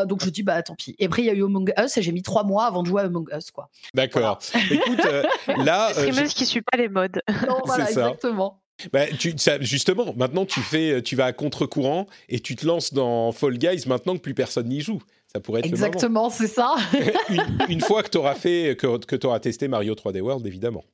donc 0.06 0.24
je 0.24 0.30
dis, 0.30 0.42
bah 0.42 0.62
tant 0.62 0.74
pis. 0.74 0.94
Et 0.98 1.06
après, 1.06 1.22
il 1.22 1.26
y 1.26 1.30
a 1.30 1.34
eu 1.34 1.44
Among 1.44 1.72
Us 1.78 1.96
et 1.96 2.02
j'ai 2.02 2.12
mis 2.12 2.22
trois 2.22 2.44
mois 2.44 2.66
avant 2.66 2.82
de 2.82 2.88
jouer 2.88 3.02
à 3.02 3.04
Among 3.06 3.28
Us, 3.36 3.50
quoi. 3.50 3.68
D'accord. 3.94 4.38
Écoute, 4.70 5.00
là. 5.46 5.90
Streameuse 5.92 6.34
qui 6.34 6.46
suit 6.46 6.62
pas 6.62 6.76
les 6.76 6.88
modes. 6.88 7.20
Non, 7.46 7.58
voilà, 7.64 7.88
exactement. 7.88 8.58
Bah, 8.92 9.06
tu, 9.06 9.34
justement, 9.60 10.12
maintenant 10.16 10.44
tu 10.44 10.60
fais, 10.60 11.02
tu 11.02 11.14
vas 11.14 11.26
à 11.26 11.32
contre-courant 11.32 12.06
et 12.28 12.40
tu 12.40 12.56
te 12.56 12.66
lances 12.66 12.92
dans 12.92 13.30
Fall 13.30 13.56
Guys 13.58 13.84
maintenant 13.86 14.16
que 14.16 14.20
plus 14.20 14.34
personne 14.34 14.68
n'y 14.68 14.80
joue. 14.80 15.00
Ça 15.32 15.40
pourrait 15.40 15.60
être 15.60 15.66
Exactement, 15.66 16.28
c'est 16.28 16.46
ça. 16.46 16.74
une, 17.68 17.80
fois 17.80 18.02
que 18.02 18.10
tu 18.10 18.18
auras 18.18 18.34
fait, 18.34 18.76
que, 18.76 18.98
que 18.98 19.16
tu 19.16 19.26
auras 19.26 19.40
testé 19.40 19.66
Mario 19.66 19.94
3D 19.94 20.20
World, 20.20 20.46
évidemment. 20.46 20.84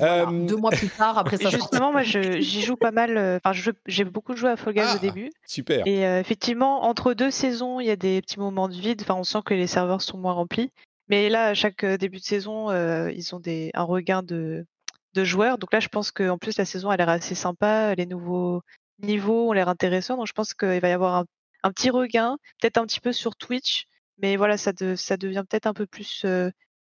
Euh, 0.00 0.46
deux 0.46 0.56
mois 0.56 0.70
plus 0.70 0.88
tard, 0.88 1.18
après 1.18 1.36
ça. 1.42 1.50
Justement, 1.50 1.92
moi, 1.92 2.02
j'y 2.02 2.62
joue 2.62 2.76
pas 2.76 2.90
mal. 2.92 3.16
Euh, 3.16 3.38
enfin, 3.42 3.72
j'ai 3.86 4.04
beaucoup 4.04 4.36
joué 4.36 4.50
à 4.50 4.56
Fall 4.56 4.74
Guys 4.74 4.82
au 4.82 4.96
ah, 4.96 4.98
début. 4.98 5.30
Super. 5.46 5.86
Et 5.86 6.06
euh, 6.06 6.20
effectivement, 6.20 6.84
entre 6.84 7.14
deux 7.14 7.30
saisons, 7.30 7.80
il 7.80 7.86
y 7.86 7.90
a 7.90 7.96
des 7.96 8.22
petits 8.22 8.38
moments 8.38 8.68
de 8.68 8.74
vide. 8.74 9.02
Enfin, 9.02 9.14
on 9.14 9.24
sent 9.24 9.40
que 9.44 9.54
les 9.54 9.66
serveurs 9.66 10.02
sont 10.02 10.18
moins 10.18 10.32
remplis. 10.32 10.70
Mais 11.08 11.28
là, 11.28 11.48
à 11.48 11.54
chaque 11.54 11.84
début 11.84 12.18
de 12.18 12.24
saison, 12.24 12.70
ils 13.08 13.34
ont 13.34 13.40
des, 13.40 13.70
un 13.74 13.82
regain 13.82 14.22
de, 14.22 14.66
de 15.14 15.24
joueurs. 15.24 15.58
Donc 15.58 15.72
là, 15.72 15.80
je 15.80 15.88
pense 15.88 16.10
qu'en 16.10 16.38
plus, 16.38 16.58
la 16.58 16.64
saison 16.64 16.90
a 16.90 16.96
l'air 16.96 17.08
assez 17.08 17.34
sympa. 17.34 17.94
Les 17.94 18.06
nouveaux 18.06 18.62
niveaux 19.02 19.48
ont 19.48 19.52
l'air 19.52 19.68
intéressants. 19.68 20.16
Donc 20.16 20.26
je 20.26 20.32
pense 20.32 20.52
qu'il 20.52 20.80
va 20.80 20.88
y 20.88 20.92
avoir 20.92 21.14
un 21.14 21.24
un 21.62 21.72
petit 21.72 21.90
regain, 21.90 22.38
peut-être 22.60 22.78
un 22.78 22.86
petit 22.86 23.00
peu 23.00 23.12
sur 23.12 23.36
Twitch, 23.36 23.86
mais 24.18 24.36
voilà, 24.36 24.56
ça, 24.56 24.72
ça 24.96 25.16
devient 25.16 25.44
peut-être 25.48 25.66
un 25.66 25.74
peu 25.74 25.86
plus 25.86 26.22
euh, 26.24 26.50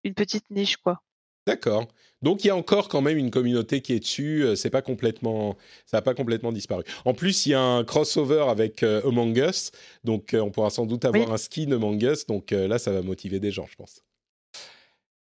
une 0.05 0.15
petite 0.15 0.51
niche, 0.51 0.77
quoi. 0.77 1.03
D'accord. 1.47 1.89
Donc 2.21 2.45
il 2.45 2.49
y 2.49 2.51
a 2.51 2.57
encore 2.57 2.89
quand 2.89 3.01
même 3.01 3.17
une 3.17 3.31
communauté 3.31 3.81
qui 3.81 3.95
est 3.95 4.01
dessus. 4.01 4.45
C'est 4.55 4.69
pas 4.69 4.83
complètement, 4.83 5.57
ça 5.87 5.97
n'a 5.97 6.03
pas 6.03 6.13
complètement 6.13 6.53
disparu. 6.53 6.85
En 7.07 7.15
plus, 7.15 7.47
il 7.47 7.51
y 7.51 7.55
a 7.55 7.61
un 7.61 7.85
crossover 7.85 8.45
avec 8.49 8.83
euh, 8.83 9.01
Among 9.09 9.37
Us, 9.39 9.71
donc 10.05 10.37
on 10.39 10.51
pourra 10.51 10.69
sans 10.69 10.85
doute 10.85 11.07
avoir 11.07 11.33
un 11.33 11.39
skin 11.39 11.73
Among 11.73 12.03
Us. 12.03 12.27
Donc 12.27 12.51
là, 12.51 12.79
ça 12.79 12.93
va 12.93 13.01
motiver 13.03 13.41
des 13.41 13.51
gens, 13.51 13.67
je 13.71 13.77
pense. 13.77 14.03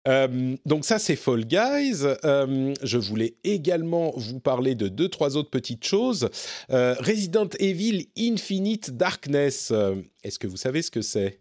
Euh, 0.08 0.56
donc 0.66 0.84
ça, 0.84 0.98
c'est 0.98 1.16
Fall 1.16 1.44
Guys. 1.44 2.04
Euh, 2.24 2.74
je 2.82 2.98
voulais 2.98 3.34
également 3.44 4.12
vous 4.16 4.40
parler 4.40 4.74
de 4.74 4.88
deux, 4.88 5.08
trois 5.08 5.36
autres 5.36 5.50
petites 5.50 5.84
choses. 5.84 6.28
Euh, 6.70 6.94
Resident 6.98 7.48
Evil 7.58 8.06
Infinite 8.18 8.96
Darkness. 8.96 9.72
Est-ce 10.24 10.38
que 10.38 10.46
vous 10.46 10.56
savez 10.56 10.82
ce 10.82 10.90
que 10.90 11.02
c'est? 11.02 11.40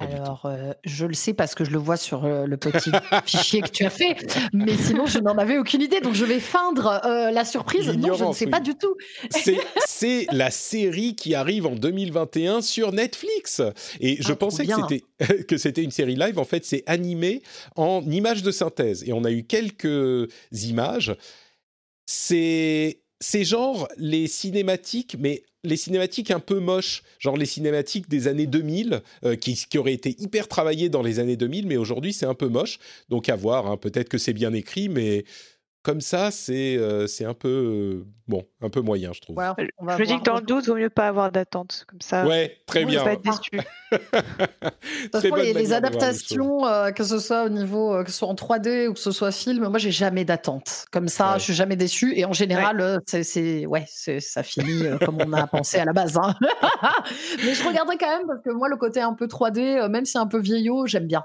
Alors, 0.00 0.46
euh, 0.46 0.72
je 0.84 1.04
le 1.04 1.12
sais 1.12 1.34
parce 1.34 1.54
que 1.54 1.64
je 1.64 1.70
le 1.70 1.78
vois 1.78 1.98
sur 1.98 2.24
euh, 2.24 2.46
le 2.46 2.56
petit 2.56 2.90
fichier 3.26 3.60
que 3.60 3.68
tu 3.68 3.84
as 3.84 3.90
fait, 3.90 4.16
mais 4.54 4.74
sinon, 4.76 5.04
je 5.04 5.18
n'en 5.18 5.36
avais 5.36 5.58
aucune 5.58 5.82
idée. 5.82 6.00
Donc, 6.00 6.14
je 6.14 6.24
vais 6.24 6.40
feindre 6.40 7.00
euh, 7.04 7.30
la 7.30 7.44
surprise. 7.44 7.88
Non, 7.90 8.14
je 8.14 8.24
ne 8.24 8.32
sais 8.32 8.46
pas 8.46 8.60
du 8.60 8.74
tout. 8.74 8.96
C'est 9.86 10.26
la 10.32 10.50
série 10.50 11.14
qui 11.14 11.34
arrive 11.34 11.66
en 11.66 11.74
2021 11.74 12.62
sur 12.62 12.92
Netflix. 12.92 13.60
Et 14.00 14.22
je 14.22 14.32
ah, 14.32 14.36
pensais 14.36 14.66
que 15.48 15.56
c'était 15.58 15.82
une 15.82 15.90
série 15.90 16.16
live. 16.16 16.38
En 16.38 16.44
fait, 16.44 16.64
c'est 16.64 16.82
animé 16.86 17.42
en 17.76 18.02
images 18.02 18.42
de 18.42 18.50
synthèse. 18.50 19.04
Et 19.06 19.12
on 19.12 19.24
a 19.24 19.30
eu 19.30 19.44
quelques 19.44 20.30
images. 20.52 21.14
C'est 22.06 22.99
c'est 23.20 23.44
genre 23.44 23.88
les 23.96 24.26
cinématiques, 24.26 25.16
mais 25.18 25.44
les 25.62 25.76
cinématiques 25.76 26.30
un 26.30 26.40
peu 26.40 26.58
moches, 26.58 27.02
genre 27.18 27.36
les 27.36 27.46
cinématiques 27.46 28.08
des 28.08 28.28
années 28.28 28.46
2000, 28.46 29.02
euh, 29.24 29.36
qui, 29.36 29.66
auraient 29.76 29.92
été 29.92 30.16
hyper 30.18 30.48
travaillées 30.48 30.88
dans 30.88 31.02
les 31.02 31.18
années 31.18 31.36
2000, 31.36 31.66
mais 31.66 31.76
aujourd'hui 31.76 32.12
c'est 32.12 32.26
un 32.26 32.34
peu 32.34 32.48
moche. 32.48 32.78
Donc 33.08 33.28
à 33.28 33.36
voir, 33.36 33.66
hein. 33.66 33.76
peut-être 33.76 34.08
que 34.08 34.18
c'est 34.18 34.32
bien 34.32 34.52
écrit, 34.54 34.88
mais 34.88 35.24
comme 35.82 36.02
ça, 36.02 36.30
c'est 36.30 36.76
euh, 36.76 37.06
c'est 37.06 37.24
un 37.24 37.32
peu 37.32 37.48
euh, 37.48 38.06
bon, 38.28 38.44
un 38.60 38.68
peu 38.68 38.82
moyen, 38.82 39.12
je 39.14 39.20
trouve. 39.22 39.36
Ouais, 39.36 39.46
je 39.56 39.98
me 39.98 40.04
dis 40.04 40.18
que 40.18 40.24
dans 40.24 40.36
le 40.36 40.42
doute, 40.42 40.64
il 40.66 40.70
vaut 40.70 40.76
mieux 40.76 40.90
pas 40.90 41.08
avoir 41.08 41.32
d'attente, 41.32 41.86
comme 41.88 42.02
ça. 42.02 42.26
Ouais, 42.26 42.58
très 42.66 42.84
bien. 42.84 43.02
Pas 43.02 43.14
être 43.14 43.22
déçu. 43.22 43.60
façon, 45.12 45.34
les, 45.36 45.54
les 45.54 45.72
adaptations, 45.72 46.66
euh, 46.66 46.90
que 46.90 47.02
ce 47.02 47.18
soit 47.18 47.44
au 47.44 47.48
niveau, 47.48 48.04
que 48.04 48.10
ce 48.10 48.18
soit 48.18 48.28
en 48.28 48.34
3D 48.34 48.88
ou 48.88 48.92
que 48.92 49.00
ce 49.00 49.10
soit 49.10 49.32
film, 49.32 49.68
moi, 49.68 49.78
j'ai 49.78 49.90
jamais 49.90 50.26
d'attente. 50.26 50.84
Comme 50.92 51.08
ça, 51.08 51.32
ouais. 51.32 51.38
je 51.38 51.44
suis 51.44 51.54
jamais 51.54 51.76
déçu. 51.76 52.12
Et 52.14 52.26
en 52.26 52.34
général, 52.34 53.00
ouais. 53.10 53.22
c'est 53.22 53.64
ouais, 53.64 53.86
ça 53.88 54.42
finit 54.42 54.84
comme 55.02 55.16
on 55.18 55.32
a 55.32 55.46
pensé 55.46 55.78
à 55.78 55.86
la 55.86 55.94
base. 55.94 56.18
Hein. 56.18 56.34
Mais 57.44 57.54
je 57.54 57.66
regarderai 57.66 57.96
quand 57.96 58.18
même 58.18 58.26
parce 58.26 58.42
que 58.42 58.50
moi, 58.50 58.68
le 58.68 58.76
côté 58.76 59.00
un 59.00 59.14
peu 59.14 59.26
3D, 59.26 59.88
même 59.88 60.04
si 60.04 60.12
c'est 60.12 60.18
un 60.18 60.26
peu 60.26 60.40
vieillot, 60.40 60.86
j'aime 60.86 61.06
bien. 61.06 61.24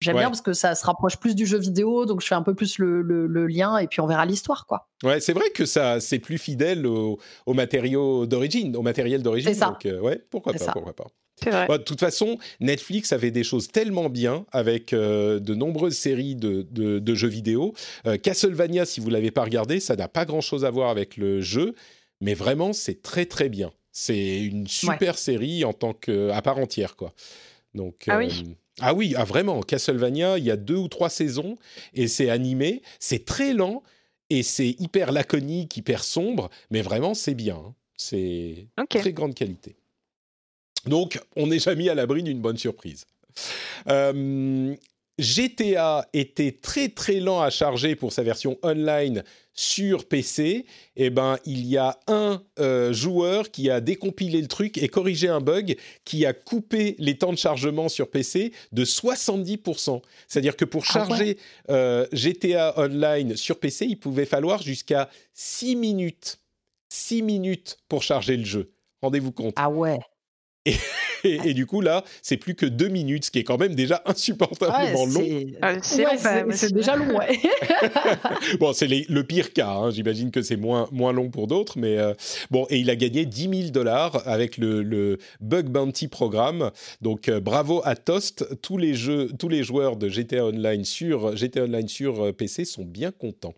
J'aime 0.00 0.16
ouais. 0.16 0.22
bien 0.22 0.28
parce 0.28 0.42
que 0.42 0.52
ça 0.52 0.74
se 0.74 0.84
rapproche 0.84 1.16
plus 1.16 1.34
du 1.34 1.46
jeu 1.46 1.58
vidéo, 1.58 2.04
donc 2.04 2.20
je 2.20 2.26
fais 2.26 2.34
un 2.34 2.42
peu 2.42 2.54
plus 2.54 2.78
le, 2.78 3.00
le, 3.00 3.26
le 3.26 3.46
lien 3.46 3.78
et 3.78 3.86
puis 3.86 4.00
on 4.00 4.06
verra 4.06 4.26
l'histoire, 4.26 4.66
quoi. 4.66 4.88
Ouais, 5.02 5.20
c'est 5.20 5.32
vrai 5.32 5.48
que 5.50 5.64
ça, 5.64 6.00
c'est 6.00 6.18
plus 6.18 6.36
fidèle 6.36 6.86
au, 6.86 7.18
au 7.46 7.54
matériau 7.54 8.26
d'origine, 8.26 8.76
au 8.76 8.82
matériel 8.82 9.22
d'origine. 9.22 9.52
C'est 9.52 9.60
ça. 9.60 9.68
Donc, 9.68 9.86
euh, 9.86 9.98
ouais, 10.00 10.22
pourquoi 10.30 10.52
pas, 10.52 10.58
ça. 10.58 10.72
pourquoi 10.72 10.94
pas. 10.94 11.06
C'est 11.42 11.50
vrai. 11.50 11.66
Bah, 11.66 11.78
de 11.78 11.82
toute 11.82 12.00
façon, 12.00 12.38
Netflix 12.60 13.12
avait 13.12 13.30
des 13.30 13.44
choses 13.44 13.68
tellement 13.68 14.08
bien 14.10 14.44
avec 14.52 14.92
euh, 14.92 15.38
de 15.38 15.54
nombreuses 15.54 15.96
séries 15.96 16.36
de, 16.36 16.66
de, 16.70 16.98
de 16.98 17.14
jeux 17.14 17.28
vidéo. 17.28 17.74
Euh, 18.06 18.18
Castlevania, 18.18 18.84
si 18.84 19.00
vous 19.00 19.08
l'avez 19.10 19.30
pas 19.30 19.44
regardé, 19.44 19.80
ça 19.80 19.96
n'a 19.96 20.08
pas 20.08 20.24
grand-chose 20.24 20.64
à 20.64 20.70
voir 20.70 20.90
avec 20.90 21.16
le 21.16 21.40
jeu, 21.40 21.74
mais 22.20 22.34
vraiment, 22.34 22.72
c'est 22.72 23.00
très 23.02 23.26
très 23.26 23.48
bien. 23.48 23.70
C'est 23.92 24.40
une 24.42 24.66
super 24.66 25.14
ouais. 25.14 25.18
série 25.18 25.64
en 25.64 25.72
tant 25.72 25.94
que 25.94 26.30
à 26.30 26.42
part 26.42 26.58
entière, 26.58 26.96
quoi. 26.96 27.14
Donc. 27.74 28.04
Ah 28.08 28.18
oui. 28.18 28.56
Ah 28.80 28.92
oui, 28.92 29.14
ah 29.16 29.24
vraiment, 29.24 29.60
Castlevania, 29.62 30.38
il 30.38 30.44
y 30.44 30.50
a 30.50 30.56
deux 30.56 30.76
ou 30.76 30.88
trois 30.88 31.08
saisons 31.08 31.56
et 31.94 32.08
c'est 32.08 32.28
animé, 32.28 32.82
c'est 32.98 33.24
très 33.24 33.54
lent 33.54 33.82
et 34.28 34.42
c'est 34.42 34.76
hyper 34.78 35.12
laconique, 35.12 35.76
hyper 35.76 36.04
sombre, 36.04 36.50
mais 36.70 36.82
vraiment 36.82 37.14
c'est 37.14 37.34
bien, 37.34 37.56
hein. 37.56 37.74
c'est 37.96 38.66
okay. 38.78 38.98
très 38.98 39.12
grande 39.12 39.34
qualité. 39.34 39.76
Donc 40.84 41.20
on 41.36 41.46
n'est 41.46 41.58
jamais 41.58 41.88
à 41.88 41.94
l'abri 41.94 42.22
d'une 42.22 42.40
bonne 42.40 42.58
surprise. 42.58 43.06
Euh, 43.88 44.74
GTA 45.18 46.08
était 46.12 46.52
très 46.52 46.88
très 46.88 47.20
lent 47.20 47.40
à 47.40 47.50
charger 47.50 47.96
pour 47.96 48.12
sa 48.12 48.22
version 48.22 48.58
online 48.62 49.22
sur 49.56 50.06
PC, 50.06 50.66
eh 50.96 51.10
ben, 51.10 51.38
il 51.46 51.64
y 51.64 51.78
a 51.78 51.98
un 52.06 52.42
euh, 52.58 52.92
joueur 52.92 53.50
qui 53.50 53.70
a 53.70 53.80
décompilé 53.80 54.42
le 54.42 54.48
truc 54.48 54.76
et 54.76 54.88
corrigé 54.88 55.28
un 55.28 55.40
bug 55.40 55.76
qui 56.04 56.26
a 56.26 56.34
coupé 56.34 56.94
les 56.98 57.16
temps 57.16 57.32
de 57.32 57.38
chargement 57.38 57.88
sur 57.88 58.10
PC 58.10 58.52
de 58.72 58.84
70%. 58.84 60.02
C'est-à-dire 60.28 60.56
que 60.56 60.66
pour 60.66 60.84
charger 60.84 61.38
ah 61.68 61.72
ouais. 61.72 61.78
euh, 61.78 62.06
GTA 62.12 62.78
Online 62.78 63.34
sur 63.34 63.58
PC, 63.58 63.86
il 63.86 63.98
pouvait 63.98 64.26
falloir 64.26 64.60
jusqu'à 64.60 65.08
6 65.32 65.76
minutes. 65.76 66.38
6 66.90 67.22
minutes 67.22 67.78
pour 67.88 68.02
charger 68.02 68.36
le 68.36 68.44
jeu. 68.44 68.72
Rendez-vous 69.00 69.32
compte. 69.32 69.54
Ah 69.56 69.70
ouais. 69.70 69.98
Et, 70.66 70.76
et, 71.26 71.40
et, 71.50 71.54
du 71.54 71.66
coup, 71.66 71.80
là, 71.80 72.04
c'est 72.22 72.36
plus 72.36 72.54
que 72.54 72.66
deux 72.66 72.88
minutes, 72.88 73.26
ce 73.26 73.30
qui 73.30 73.38
est 73.38 73.44
quand 73.44 73.58
même 73.58 73.74
déjà 73.74 74.02
insupportablement 74.06 75.04
ouais, 75.04 75.52
long. 75.60 75.80
C'est 75.82 76.04
ouais, 76.04 76.72
déjà 76.72 76.96
long, 76.96 77.16
ouais. 77.16 77.38
bon, 78.60 78.72
c'est 78.72 78.86
le 78.86 79.22
pire 79.24 79.52
cas. 79.52 79.70
Hein. 79.70 79.90
J'imagine 79.90 80.30
que 80.30 80.42
c'est 80.42 80.56
moins, 80.56 80.88
moins 80.92 81.12
long 81.12 81.30
pour 81.30 81.46
d'autres. 81.46 81.78
Mais 81.78 81.98
euh, 81.98 82.14
bon, 82.50 82.66
et 82.70 82.78
il 82.78 82.90
a 82.90 82.96
gagné 82.96 83.26
10 83.26 83.42
000 83.42 83.70
dollars 83.70 84.22
avec 84.26 84.56
le, 84.58 84.82
le, 84.82 85.18
Bug 85.40 85.66
Bounty 85.66 86.08
Programme. 86.08 86.70
Donc, 87.00 87.28
euh, 87.28 87.40
bravo 87.40 87.80
à 87.84 87.96
Toast. 87.96 88.46
Tous 88.62 88.78
les, 88.78 88.94
jeux, 88.94 89.30
tous 89.38 89.48
les 89.48 89.62
joueurs 89.62 89.96
de 89.96 90.08
GTA 90.08 90.44
Online 90.44 90.84
sur, 90.84 91.36
GTA 91.36 91.64
Online 91.64 91.88
sur 91.88 92.26
euh, 92.26 92.32
PC 92.32 92.64
sont 92.64 92.84
bien 92.84 93.10
contents. 93.10 93.54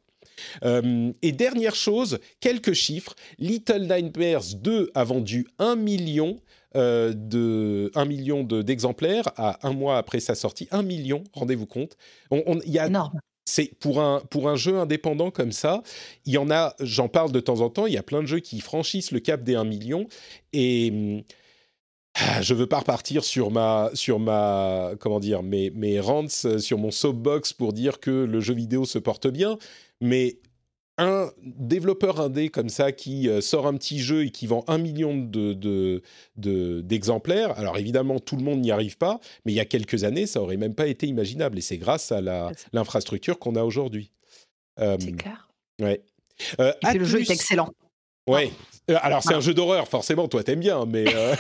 Euh, 0.65 1.13
et 1.23 1.33
dernière 1.33 1.75
chose, 1.75 2.19
quelques 2.41 2.73
chiffres. 2.73 3.15
Little 3.39 3.87
Nightmares 3.89 4.55
2 4.55 4.91
a 4.95 5.05
vendu 5.05 5.47
1 5.59 5.77
million. 5.77 6.39
Euh, 6.79 7.13
de 7.13 7.91
1 7.97 8.05
million 8.05 8.45
d'exemplaires 8.45 9.25
de, 9.25 9.31
à 9.37 9.67
un 9.67 9.73
mois 9.73 9.99
après 9.99 10.21
sa 10.21 10.37
sortie. 10.37 10.69
1 10.71 10.83
million, 10.83 11.25
rendez-vous 11.33 11.67
compte. 11.67 11.97
On, 12.31 12.43
on, 12.47 12.61
y 12.61 12.79
a, 12.79 12.87
Énorme. 12.87 13.19
C'est 13.47 13.73
pour 13.81 14.01
un, 14.01 14.21
pour 14.31 14.49
un 14.49 14.57
jeu 14.57 14.79
indépendant 14.79 15.31
comme 15.31 15.51
ça, 15.53 15.83
il 16.25 16.35
y 16.35 16.39
en 16.39 16.51
a, 16.51 16.75
j'en 16.81 17.09
parle 17.09 17.33
de 17.33 17.41
temps 17.41 17.63
en 17.63 17.71
temps, 17.71 17.87
il 17.87 17.95
y 17.95 17.97
a 17.97 18.03
plein 18.03 18.21
de 18.21 18.27
jeux 18.27 18.41
qui 18.41 18.61
franchissent 18.61 19.11
le 19.11 19.21
cap 19.21 19.43
des 19.43 19.57
1 19.57 19.65
million. 19.65 20.07
Et 20.53 21.25
je 22.43 22.55
veux 22.55 22.67
pas 22.67 22.79
repartir 22.79 23.25
sur 23.25 23.51
ma 23.51 23.91
sur 23.95 24.19
ma 24.19 24.93
comment 25.01 25.21
dire 25.21 25.43
mes 25.43 25.71
mes 25.71 25.99
rants 25.99 26.29
sur 26.29 26.79
mon 26.79 26.91
soapbox 26.91 27.53
pour 27.53 27.73
dire 27.73 28.01
que 28.01 28.11
le 28.11 28.41
jeu 28.41 28.55
vidéo 28.55 28.85
se 28.85 28.99
porte 28.99 29.29
bien 29.29 29.57
mais 30.01 30.39
un 30.99 31.31
développeur 31.43 32.21
indé 32.21 32.49
comme 32.49 32.69
ça 32.69 32.93
qui 32.93 33.29
euh, 33.29 33.41
sort 33.41 33.67
un 33.67 33.75
petit 33.75 34.01
jeu 34.01 34.27
et 34.27 34.31
qui 34.31 34.47
vend 34.47 34.65
un 34.67 34.79
million 34.79 35.17
de, 35.17 35.53
de, 35.53 36.03
de, 36.37 36.81
d'exemplaires, 36.81 37.57
alors 37.59 37.79
évidemment 37.79 38.19
tout 38.19 38.37
le 38.37 38.43
monde 38.43 38.61
n'y 38.61 38.73
arrive 38.73 38.99
pas, 38.99 39.21
mais 39.45 39.53
il 39.53 39.55
y 39.55 39.61
a 39.61 39.65
quelques 39.65 40.05
années 40.05 40.27
ça 40.27 40.43
aurait 40.43 40.57
même 40.57 40.75
pas 40.75 40.89
été 40.89 41.07
imaginable 41.07 41.57
et 41.59 41.61
c'est 41.61 41.79
grâce 41.79 42.13
à 42.13 42.21
l'infrastructure 42.73 43.39
qu'on 43.39 43.55
a 43.55 43.63
aujourd'hui. 43.63 44.11
Euh, 44.81 44.97
c'est 45.01 45.13
clair. 45.13 45.49
Ouais. 45.81 46.03
Euh, 46.61 46.73
et 46.93 46.99
le 46.99 47.05
jeu 47.05 47.21
est 47.21 47.31
excellent. 47.31 47.71
Ouais. 48.29 48.51
Alors 48.89 49.23
c'est 49.23 49.35
ah. 49.35 49.39
un 49.39 49.41
jeu 49.41 49.55
d'horreur 49.55 49.89
forcément, 49.89 50.29
toi 50.29 50.43
t'aimes 50.43 50.61
bien, 50.61 50.85
mais. 50.85 51.05
Euh, 51.15 51.37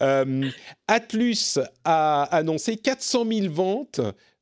Atlus 0.88 1.58
a 1.84 2.22
annoncé 2.24 2.76
400 2.76 3.24
000 3.30 3.52
ventes 3.52 4.00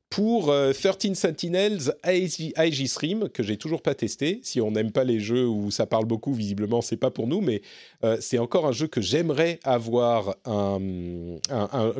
pour 0.09 0.51
euh, 0.51 0.71
13 0.71 1.13
Sentinels 1.13 1.93
IG 2.07 2.87
Stream, 2.87 3.29
que 3.29 3.43
j'ai 3.43 3.57
toujours 3.57 3.81
pas 3.81 3.95
testé. 3.95 4.39
Si 4.43 4.61
on 4.61 4.71
n'aime 4.71 4.91
pas 4.91 5.03
les 5.03 5.19
jeux 5.19 5.47
où 5.47 5.71
ça 5.71 5.85
parle 5.85 6.05
beaucoup, 6.05 6.33
visiblement, 6.33 6.81
c'est 6.81 6.97
pas 6.97 7.11
pour 7.11 7.27
nous, 7.27 7.41
mais 7.41 7.61
euh, 8.03 8.17
c'est 8.21 8.37
encore 8.37 8.65
un 8.65 8.71
jeu 8.71 8.87
que 8.87 9.01
j'aimerais 9.01 9.59
avoir, 9.63 10.35
un, 10.45 10.79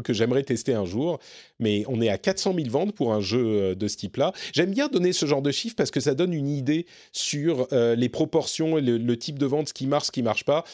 que 0.03 0.13
j'aimerais 0.13 0.43
tester 0.43 0.73
un 0.73 0.85
jour. 0.85 1.19
Mais 1.59 1.83
on 1.87 2.01
est 2.01 2.09
à 2.09 2.17
400 2.17 2.53
000 2.55 2.69
ventes 2.69 2.93
pour 2.93 3.13
un 3.13 3.21
jeu 3.21 3.43
euh, 3.43 3.75
de 3.75 3.87
ce 3.87 3.97
type-là. 3.97 4.33
J'aime 4.53 4.71
bien 4.71 4.87
donner 4.87 5.13
ce 5.13 5.25
genre 5.25 5.41
de 5.41 5.51
chiffres 5.51 5.75
parce 5.75 5.91
que 5.91 5.99
ça 5.99 6.13
donne 6.13 6.33
une 6.33 6.49
idée 6.49 6.85
sur 7.11 7.67
euh, 7.71 7.95
les 7.95 8.09
proportions 8.09 8.75
le, 8.75 9.15
type 9.17 9.39
de 9.39 9.45
vente, 9.45 9.69
ce 9.69 9.73
qui 9.73 9.87
marche, 9.87 10.07
ce 10.07 10.11
qui 10.11 10.21
marche 10.21 10.43
pas, 10.43 10.65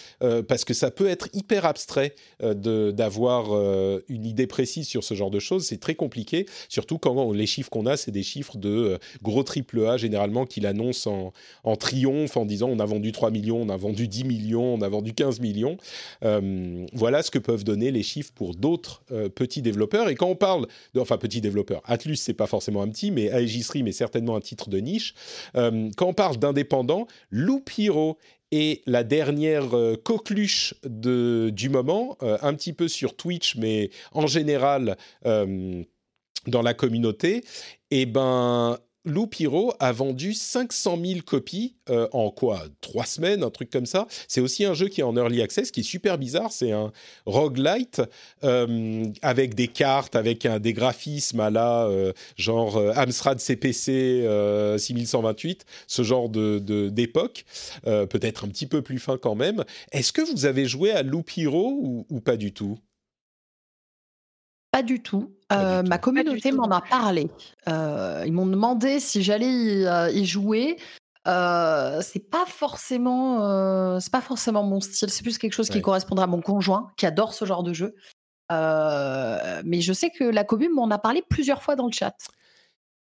parce 0.47 0.65
que 0.65 0.73
ça 0.73 0.89
peut 0.89 1.07
être 1.07 1.27
hyper 1.34 1.65
abstrait 1.65 2.15
d'avoir 2.39 3.51
une 4.09 4.25
idée 4.25 4.47
précise 4.47 4.88
sur 4.88 5.03
ce 5.03 5.13
genre 5.13 5.29
de 5.29 5.39
choses. 5.39 5.65
C'est 5.65 5.79
très 5.79 5.93
compliqué, 5.93 6.47
surtout 6.69 6.97
quand 6.97 7.13
les 7.32 7.45
chiffres 7.45 7.69
qu'on 7.69 7.86
a, 7.86 7.97
c'est 7.97 8.11
des 8.11 8.24
chiffres 8.24 8.57
de 8.57 8.97
gros 9.22 9.43
triple 9.43 9.86
A 9.86 9.97
généralement 9.97 10.45
qu'il 10.45 10.65
annonce 10.65 11.07
en, 11.07 11.32
triomphe 11.76 12.38
en 12.38 12.45
disant 12.45 12.69
on 12.69 12.80
a 12.80 12.86
vendu 12.86 13.11
3 13.11 13.32
millions, 13.32 13.61
on 13.61 13.69
a 13.69 13.78
vendu 13.78 14.07
10 14.07 14.24
millions, 14.26 14.74
on 14.74 14.82
a 14.82 14.89
vendu 14.89 15.13
15 15.13 15.39
millions. 15.39 15.78
Euh, 16.24 16.86
voilà 16.93 17.24
ce 17.24 17.32
que 17.32 17.39
peuvent 17.39 17.63
donner 17.63 17.91
les 17.91 18.03
chiffres 18.03 18.32
pour 18.34 18.55
d'autres 18.55 19.03
euh, 19.11 19.30
petits 19.30 19.61
développeurs. 19.61 20.09
Et 20.09 20.15
quand 20.15 20.28
on 20.28 20.36
parle, 20.36 20.67
enfin 20.97 21.17
petit 21.17 21.41
développeur, 21.41 21.82
Atlus 21.86 22.17
c'est 22.17 22.34
pas 22.34 22.47
forcément 22.47 22.82
un 22.82 22.89
petit, 22.89 23.11
mais 23.11 23.26
Aegis 23.26 23.65
est 23.74 23.91
certainement 23.91 24.36
un 24.36 24.41
titre 24.41 24.69
de 24.69 24.80
niche. 24.80 25.13
Euh, 25.55 25.89
quand 25.95 26.07
on 26.07 26.13
parle 26.13 26.38
d'indépendants, 26.38 27.07
Loop 27.30 27.69
Hero 27.78 28.17
est 28.51 28.82
la 28.86 29.03
dernière 29.03 29.76
euh, 29.76 29.95
coqueluche 29.95 30.76
du 30.84 31.69
moment, 31.69 32.17
euh, 32.22 32.38
un 32.41 32.53
petit 32.53 32.74
peu 32.74 32.88
sur 32.88 33.15
Twitch, 33.15 33.55
mais 33.55 33.89
en 34.11 34.28
général 34.28 34.97
euh, 35.26 35.84
dans 36.48 36.62
la 36.62 36.74
communauté, 36.74 37.44
et 37.92 38.06
ben 38.06 38.78
Loop 39.06 39.36
Hero 39.39 39.74
a 39.80 39.92
vendu 39.92 40.34
500 40.34 41.00
000 41.04 41.20
copies 41.26 41.76
euh, 41.89 42.08
en 42.12 42.30
quoi 42.30 42.64
Trois 42.82 43.06
semaines, 43.06 43.44
un 43.44 43.50
truc 43.50 43.72
comme 43.72 43.88
ça. 43.88 44.08
C'est 44.28 44.42
aussi 44.42 44.64
un 44.64 44.74
jeu 44.74 44.89
qui 44.89 45.02
est 45.02 45.04
en 45.04 45.16
early 45.18 45.42
access, 45.42 45.72
qui 45.72 45.80
est 45.80 45.84
super 45.84 46.18
bizarre. 46.18 46.52
C'est 46.52 46.72
un 46.72 46.92
roguelite 47.26 48.02
euh, 48.44 49.06
avec 49.24 49.56
des 49.56 49.68
cartes, 49.68 50.16
avec 50.16 50.48
des 50.48 50.74
graphismes 50.74 51.39
à 51.39 51.50
la 51.50 51.86
euh, 51.86 52.14
genre 52.38 52.78
euh, 52.78 52.94
Amstrad 52.96 53.39
CPC 53.39 54.22
6128, 54.78 55.66
ce 55.88 56.04
genre 56.04 56.30
de 56.30 56.60
d'époque, 56.89 57.46
peut-être 57.84 58.46
un 58.46 58.50
petit 58.50 58.68
peu 58.68 58.82
plus 58.82 59.00
fin 59.00 59.18
quand 59.18 59.36
même. 59.36 59.64
Est-ce 59.92 60.14
que 60.14 60.22
vous 60.22 60.46
avez 60.46 60.66
joué 60.66 60.92
à 60.92 61.04
ou, 61.04 62.06
ou 62.10 62.20
pas 62.22 62.38
du 62.38 62.54
tout? 62.54 62.78
Pas 64.72 64.84
du 64.84 65.01
tout. 65.01 65.32
Euh, 65.51 65.84
ma 65.84 65.97
communauté 65.97 66.51
m'en 66.51 66.72
a 66.72 66.82
parlé. 66.82 67.30
Euh, 67.67 68.24
ils 68.26 68.32
m'ont 68.32 68.45
demandé 68.45 68.99
si 68.99 69.22
j'allais 69.22 69.51
y, 69.51 69.86
euh, 69.86 70.09
y, 70.09 70.26
jouer. 70.26 70.78
c'est 71.26 72.30
pas 72.30 72.45
forcément, 72.47 73.99
c'est 73.99 74.11
pas 74.11 74.22
forcément 74.22 74.63
mon 74.63 74.80
style. 74.80 75.09
C'est 75.09 75.24
plus 75.24 75.38
quelque 75.38 75.53
chose 75.53 75.69
ouais. 75.69 75.76
qui 75.76 75.82
correspondra 75.82 76.24
à 76.24 76.28
mon 76.28 76.41
conjoint, 76.41 76.91
qui 76.95 77.05
adore 77.05 77.34
ce 77.34 77.45
genre 77.45 77.63
de 77.63 77.74
jeu. 77.74 77.95
mais 78.49 79.82
je 79.82 79.93
sais 79.93 80.09
que 80.09 80.24
la 80.24 80.45
commune 80.45 80.72
m'en 80.72 80.89
a 80.89 80.97
parlé 80.97 81.22
plusieurs 81.30 81.61
fois 81.61 81.76
dans 81.76 81.88
le 81.88 81.93
chat. 81.93 82.15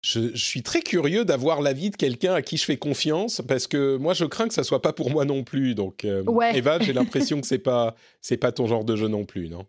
Je, 0.00 0.36
suis 0.36 0.62
très 0.62 0.80
curieux 0.80 1.24
d'avoir 1.24 1.60
l'avis 1.60 1.90
de 1.90 1.96
quelqu'un 1.96 2.32
à 2.32 2.40
qui 2.40 2.56
je 2.56 2.64
fais 2.64 2.76
confiance 2.76 3.42
parce 3.46 3.66
que 3.66 3.96
moi 3.96 4.14
je 4.14 4.24
crains 4.24 4.46
que 4.46 4.54
ça 4.54 4.62
soit 4.62 4.80
pas 4.80 4.92
pour 4.92 5.10
moi 5.10 5.24
non 5.26 5.44
plus. 5.44 5.74
Donc 5.74 6.04
Eva, 6.04 6.78
j'ai 6.80 6.92
l'impression 6.94 7.40
que 7.42 7.46
c'est 7.46 7.58
pas 7.58 7.94
c'est 8.22 8.38
pas 8.38 8.52
ton 8.52 8.66
genre 8.66 8.84
de 8.84 8.96
jeu 8.96 9.08
non 9.08 9.26
plus, 9.26 9.50
non? 9.50 9.66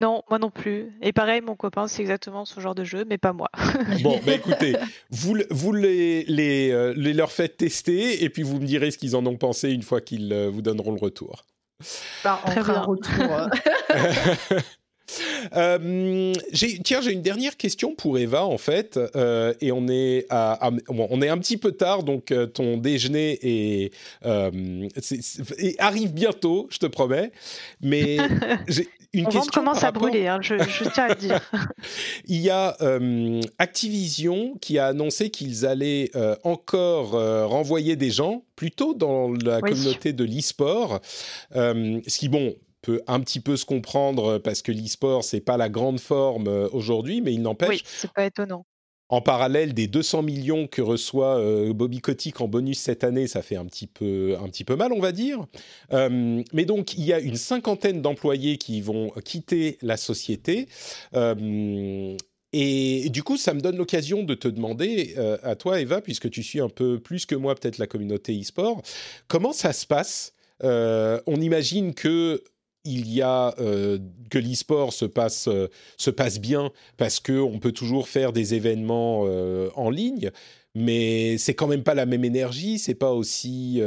Non, 0.00 0.22
moi 0.30 0.38
non 0.38 0.50
plus. 0.50 0.96
Et 1.02 1.12
pareil, 1.12 1.42
mon 1.42 1.56
copain, 1.56 1.86
c'est 1.86 2.00
exactement 2.00 2.44
ce 2.44 2.58
genre 2.60 2.74
de 2.74 2.84
jeu, 2.84 3.04
mais 3.06 3.18
pas 3.18 3.32
moi. 3.32 3.50
bon, 4.02 4.18
bah 4.24 4.34
écoutez, 4.34 4.74
vous, 5.10 5.36
vous 5.50 5.72
les, 5.72 6.24
les, 6.24 6.70
euh, 6.70 6.94
les, 6.96 7.12
leur 7.12 7.32
faites 7.32 7.58
tester 7.58 8.24
et 8.24 8.30
puis 8.30 8.42
vous 8.42 8.58
me 8.58 8.64
direz 8.64 8.90
ce 8.90 8.98
qu'ils 8.98 9.14
en 9.14 9.26
ont 9.26 9.36
pensé 9.36 9.70
une 9.70 9.82
fois 9.82 10.00
qu'ils 10.00 10.32
euh, 10.32 10.48
vous 10.50 10.62
donneront 10.62 10.92
le 10.92 11.00
retour. 11.00 11.44
Bah, 12.24 12.40
on 12.46 12.50
fera 12.50 12.78
un 12.78 12.82
retour. 12.82 13.50
Euh, 15.56 16.32
tiens, 16.84 17.00
j'ai 17.00 17.12
une 17.12 17.22
dernière 17.22 17.56
question 17.56 17.94
pour 17.94 18.18
Eva 18.18 18.44
en 18.44 18.58
fait, 18.58 18.98
euh, 19.16 19.54
et 19.60 19.72
on 19.72 19.88
est 19.88 20.26
à, 20.30 20.70
on 20.88 21.22
est 21.22 21.28
un 21.28 21.38
petit 21.38 21.56
peu 21.56 21.72
tard, 21.72 22.02
donc 22.02 22.30
euh, 22.30 22.46
ton 22.46 22.76
déjeuner 22.76 23.38
est, 23.42 23.92
arrive 25.78 26.12
bientôt, 26.12 26.68
je 26.70 26.78
te 26.78 26.86
promets. 26.86 27.32
Mais 27.80 28.18
j'ai 28.68 28.88
une 29.12 29.24
Mon 29.24 29.30
question. 29.30 29.50
commence 29.52 29.82
à 29.82 29.90
brûler, 29.90 30.28
hein, 30.28 30.38
je, 30.40 30.54
tiens 30.92 31.06
à 31.08 31.14
dire. 31.14 31.40
Il 32.26 32.40
y 32.40 32.50
a 32.50 32.76
Activision 33.58 34.56
qui 34.60 34.78
a 34.78 34.86
annoncé 34.86 35.30
qu'ils 35.30 35.66
allaient 35.66 36.10
encore 36.44 37.10
renvoyer 37.48 37.96
des 37.96 38.10
gens, 38.10 38.44
plutôt 38.56 38.94
dans 38.94 39.32
la 39.32 39.60
communauté 39.60 40.12
de 40.12 40.24
l'e-sport, 40.24 41.00
ce 41.52 42.18
qui 42.18 42.28
bon 42.28 42.54
peut 42.82 43.02
un 43.06 43.20
petit 43.20 43.40
peu 43.40 43.56
se 43.56 43.64
comprendre 43.64 44.32
euh, 44.32 44.38
parce 44.38 44.62
que 44.62 44.72
l'e-sport, 44.72 45.24
c'est 45.24 45.40
pas 45.40 45.56
la 45.56 45.68
grande 45.68 46.00
forme 46.00 46.48
euh, 46.48 46.68
aujourd'hui, 46.72 47.20
mais 47.20 47.32
il 47.32 47.42
n'empêche. 47.42 47.68
Oui, 47.68 47.82
c'est 47.84 48.12
pas 48.12 48.24
étonnant. 48.24 48.64
En 49.08 49.20
parallèle 49.20 49.74
des 49.74 49.88
200 49.88 50.22
millions 50.22 50.68
que 50.68 50.80
reçoit 50.80 51.36
euh, 51.40 51.72
Bobby 51.72 52.00
Kotick 52.00 52.40
en 52.40 52.46
bonus 52.46 52.78
cette 52.78 53.02
année, 53.02 53.26
ça 53.26 53.42
fait 53.42 53.56
un 53.56 53.66
petit 53.66 53.88
peu, 53.88 54.36
un 54.40 54.48
petit 54.48 54.62
peu 54.62 54.76
mal, 54.76 54.92
on 54.92 55.00
va 55.00 55.10
dire. 55.10 55.46
mais 55.90 56.64
donc, 56.64 56.94
il 56.94 57.04
y 57.04 57.12
a 57.12 57.18
une 57.18 57.34
cinquantaine 57.34 58.02
d'employés 58.02 58.56
qui 58.56 58.80
vont 58.80 59.10
quitter 59.24 59.78
la 59.82 59.96
société. 59.96 60.68
et 62.52 63.08
du 63.10 63.22
coup, 63.24 63.36
ça 63.36 63.52
me 63.52 63.60
donne 63.60 63.76
l'occasion 63.76 64.22
de 64.22 64.34
te 64.34 64.46
demander 64.46 65.16
à 65.42 65.56
toi, 65.56 65.80
Eva, 65.80 66.00
puisque 66.00 66.30
tu 66.30 66.44
suis 66.44 66.60
un 66.60 66.68
peu 66.68 67.00
plus 67.00 67.26
que 67.26 67.34
moi 67.34 67.56
peut-être 67.56 67.78
la 67.78 67.88
communauté 67.88 68.38
e-sport, 68.40 68.80
comment 69.26 69.52
ça 69.52 69.72
se 69.72 69.86
passe? 69.86 70.34
On 70.62 71.40
imagine 71.40 71.94
que 71.94 72.44
il 72.84 73.12
y 73.12 73.22
a 73.22 73.54
euh, 73.58 73.98
que 74.30 74.38
l'e-sport 74.38 74.92
se 74.92 75.04
passe 75.04 75.48
euh, 75.48 75.68
se 75.96 76.10
passe 76.10 76.40
bien 76.40 76.70
parce 76.96 77.20
que 77.20 77.38
on 77.38 77.58
peut 77.58 77.72
toujours 77.72 78.08
faire 78.08 78.32
des 78.32 78.54
événements 78.54 79.24
euh, 79.26 79.70
en 79.74 79.90
ligne, 79.90 80.30
mais 80.74 81.36
c'est 81.38 81.54
quand 81.54 81.66
même 81.66 81.82
pas 81.82 81.94
la 81.94 82.06
même 82.06 82.24
énergie, 82.24 82.78
c'est 82.78 82.94
pas 82.94 83.12
aussi 83.12 83.82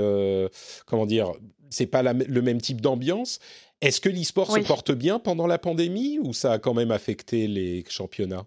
comment 0.86 1.06
dire, 1.06 1.32
c'est 1.70 1.86
pas 1.86 2.04
le 2.04 2.42
même 2.42 2.62
type 2.62 2.82
d'ambiance. 2.82 3.40
Est-ce 3.82 4.00
que 4.00 4.10
l'e-sport 4.10 4.52
se 4.52 4.60
porte 4.60 4.92
bien 4.92 5.20
pendant 5.20 5.48
la 5.48 5.58
pandémie 5.58 6.20
ou 6.20 6.34
ça 6.34 6.54
a 6.54 6.60
quand 6.60 6.74
même 6.74 6.92
affecté 6.92 7.48
les 7.48 7.84
championnats? 7.90 8.46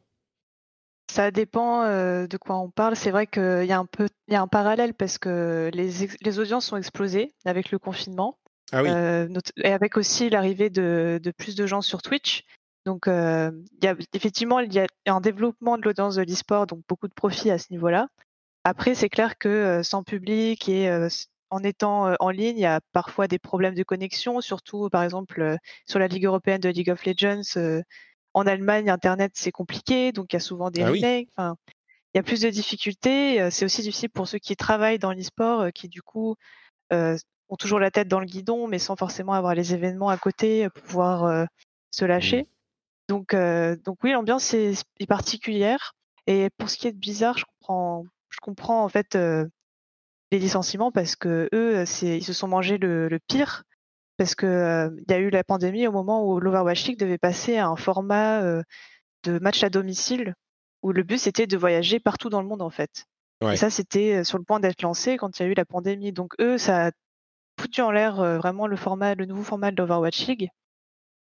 Ça 1.11 1.31
dépend 1.31 1.83
de 1.85 2.37
quoi 2.37 2.59
on 2.59 2.71
parle. 2.71 2.97
C'est 2.97 3.11
vrai 3.11 3.27
qu'il 3.27 3.65
y 3.67 3.73
a 3.73 3.79
un 3.79 3.87
peu, 3.87 4.09
il 4.29 4.35
y 4.35 4.37
a 4.37 4.43
un 4.43 4.49
parallèle 4.49 4.93
parce 4.93 5.19
que 5.19 5.71
les, 5.73 5.91
les 6.21 6.39
audiences 6.39 6.73
ont 6.73 6.77
explosé 6.77 7.33
avec 7.45 7.71
le 7.71 7.79
confinement. 7.79 8.39
Ah 8.73 8.81
euh, 8.81 9.29
et 9.57 9.73
avec 9.73 9.97
aussi 9.97 10.29
l'arrivée 10.29 10.71
de, 10.71 11.21
plus 11.37 11.55
de 11.55 11.67
gens 11.67 11.83
sur 11.83 12.03
Twitch. 12.03 12.43
Donc, 12.85 13.09
euh, 13.09 13.51
y 13.83 13.87
a, 13.87 13.95
effectivement, 14.13 14.61
il 14.61 14.73
y 14.73 14.79
a 14.79 14.87
un 15.07 15.21
développement 15.21 15.77
de 15.77 15.83
l'audience 15.83 16.17
de 16.17 16.23
l'e-sport, 16.23 16.67
donc 16.67 16.81
beaucoup 16.89 17.09
de 17.09 17.15
profits 17.15 17.51
à 17.51 17.59
ce 17.59 17.67
niveau-là. 17.71 18.09
Après, 18.65 18.95
c'est 18.95 19.09
clair 19.09 19.39
que 19.39 19.49
euh, 19.49 19.83
sans 19.83 20.03
public 20.03 20.69
et 20.69 20.91
en 21.51 21.63
étant 21.63 22.15
en 22.19 22.31
ligne, 22.31 22.57
il 22.57 22.63
y 22.63 22.67
a 22.67 22.81
parfois 22.93 23.29
des 23.29 23.39
problèmes 23.39 23.75
de 23.75 23.85
connexion, 23.85 24.41
surtout 24.41 24.89
par 24.91 25.05
exemple 25.05 25.57
sur 25.87 26.01
la 26.01 26.09
Ligue 26.09 26.27
européenne 26.27 26.61
de 26.61 26.69
League 26.69 26.91
of 26.91 27.05
Legends. 27.05 27.83
en 28.35 28.47
Allemagne, 28.47 28.91
Internet, 28.91 29.33
c'est 29.35 29.53
compliqué, 29.53 30.11
donc 30.11 30.33
il 30.33 30.37
y 30.37 30.39
a 30.39 30.41
souvent 30.41 30.71
des 30.71 30.83
ah 30.83 30.91
remakes. 30.91 31.29
il 31.39 32.17
y 32.17 32.19
a 32.19 32.23
plus 32.25 32.41
de 32.41 32.51
difficultés. 32.51 33.49
C'est 33.51 33.65
aussi 33.65 33.83
difficile 33.83 34.11
pour 34.11 34.27
ceux 34.27 34.39
qui 34.39 34.57
travaillent 34.57 34.99
dans 34.99 35.13
l'e-sport, 35.13 35.73
qui 35.73 35.89
du 35.89 36.03
coup 36.03 36.35
ont 37.49 37.57
toujours 37.57 37.79
la 37.79 37.91
tête 37.91 38.09
dans 38.09 38.21
le 38.21 38.27
guidon, 38.27 38.67
mais 38.67 38.79
sans 38.79 38.97
forcément 38.97 39.33
avoir 39.33 39.55
les 39.55 39.75
événements 39.75 40.09
à 40.09 40.17
côté 40.17 40.69
pour 40.71 40.83
pouvoir 40.83 41.25
euh, 41.25 41.45
se 41.91 42.05
lâcher. 42.05 42.49
Donc, 43.09 43.35
euh, 43.35 43.77
donc 43.85 43.99
oui, 44.03 44.13
l'ambiance 44.13 44.53
est, 44.55 44.85
particulière. 45.09 45.95
Et 46.27 46.51
pour 46.59 46.71
ce 46.71 46.77
qui 46.77 46.89
est 46.89 46.93
de 46.93 46.99
Bizarre, 46.99 47.39
je 47.39 47.45
comprends, 47.45 48.05
je 48.31 48.39
comprends 48.43 48.83
en 48.83 48.89
fait 48.89 49.15
euh, 49.15 49.47
les 50.33 50.41
licenciements 50.41 50.91
parce 50.91 51.15
que 51.15 51.49
eux, 51.53 51.85
ils 52.03 52.25
se 52.25 52.33
sont 52.33 52.49
mangés 52.49 52.79
le, 52.79 53.19
pire 53.29 53.63
parce 54.17 54.35
que 54.35 54.91
il 54.97 55.11
y 55.11 55.15
a 55.15 55.19
eu 55.19 55.31
la 55.31 55.45
pandémie 55.45 55.87
au 55.87 55.93
moment 55.93 56.27
où 56.27 56.41
l'Overwatch 56.41 56.85
League 56.87 56.99
devait 56.99 57.19
passer 57.19 57.59
à 57.59 57.69
un 57.69 57.77
format 57.77 58.43
de 59.23 59.39
match 59.39 59.63
à 59.63 59.71
domicile 59.71 60.35
où 60.83 60.91
le 60.91 61.05
but 61.05 61.19
c'était 61.19 61.47
de 61.47 61.57
voyager 61.57 62.01
partout 62.01 62.29
dans 62.29 62.43
le 62.43 62.49
monde 62.49 62.63
en 62.63 62.71
fait. 62.71 63.07
Et 63.43 63.57
ça, 63.57 63.71
c'était 63.71 64.25
sur 64.25 64.39
le 64.39 64.45
point 64.45 64.59
d'être 64.59 64.83
lancé 64.83 65.17
quand 65.17 65.39
il 65.39 65.43
y 65.43 65.47
a 65.47 65.49
eu 65.49 65.55
la 65.55 65.67
pandémie. 65.67 66.11
Donc 66.11 66.35
eux, 66.41 66.59
ça 66.59 66.87
a 66.87 66.91
foutu 67.67 67.83
en 67.83 67.91
l'air 67.91 68.15
vraiment 68.39 68.69
le 68.69 68.77
format, 68.77 69.17
le 69.17 69.27
nouveau 69.27 69.43
format 69.43 69.73
de 69.73 69.77
l'Overwatch 69.77 70.25
League. 70.29 70.51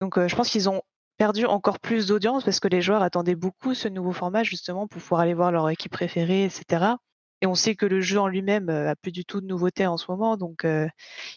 Donc 0.00 0.18
je 0.18 0.34
pense 0.34 0.50
qu'ils 0.50 0.68
ont 0.68 0.82
perdu 1.16 1.46
encore 1.46 1.78
plus 1.78 2.08
d'audience 2.08 2.42
parce 2.42 2.58
que 2.58 2.66
les 2.66 2.82
joueurs 2.82 3.02
attendaient 3.02 3.36
beaucoup 3.36 3.74
ce 3.74 3.86
nouveau 3.86 4.10
format 4.10 4.42
justement 4.42 4.88
pour 4.88 5.00
pouvoir 5.00 5.20
aller 5.20 5.34
voir 5.34 5.52
leur 5.52 5.70
équipe 5.70 5.92
préférée, 5.92 6.44
etc. 6.44 6.96
Et 7.42 7.46
on 7.46 7.54
sait 7.54 7.76
que 7.76 7.86
le 7.86 8.00
jeu 8.00 8.18
en 8.18 8.26
lui-même 8.26 8.68
a 8.70 8.96
plus 8.96 9.12
du 9.12 9.24
tout 9.24 9.40
de 9.40 9.46
nouveautés 9.46 9.86
en 9.86 9.96
ce 9.96 10.06
moment, 10.10 10.36
donc 10.36 10.62
ils 10.64 10.90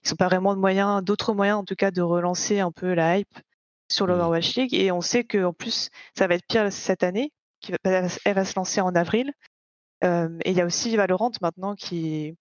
n'ont 0.09 0.15
pas 0.17 0.27
vraiment 0.27 0.55
de 0.55 0.59
moyens, 0.59 1.03
d'autres 1.03 1.35
moyens 1.35 1.59
en 1.59 1.65
tout 1.65 1.75
cas 1.75 1.91
de 1.91 2.01
relancer 2.01 2.59
un 2.59 2.71
peu 2.71 2.95
la 2.95 3.19
hype 3.19 3.39
sur 3.91 4.07
l'Overwatch 4.07 4.55
League. 4.55 4.73
Et 4.73 4.91
on 4.91 5.01
sait 5.01 5.23
qu'en 5.23 5.53
plus 5.53 5.91
ça 6.17 6.25
va 6.25 6.33
être 6.33 6.47
pire 6.47 6.71
cette 6.73 7.03
année, 7.03 7.31
elle 7.83 8.33
va 8.33 8.45
se 8.45 8.55
lancer 8.55 8.81
en 8.81 8.95
avril. 8.95 9.31
et 10.01 10.51
il 10.51 10.57
y 10.57 10.61
a 10.61 10.65
aussi 10.65 10.97
Valorant 10.97 11.31
maintenant 11.41 11.75
qui, 11.75 12.35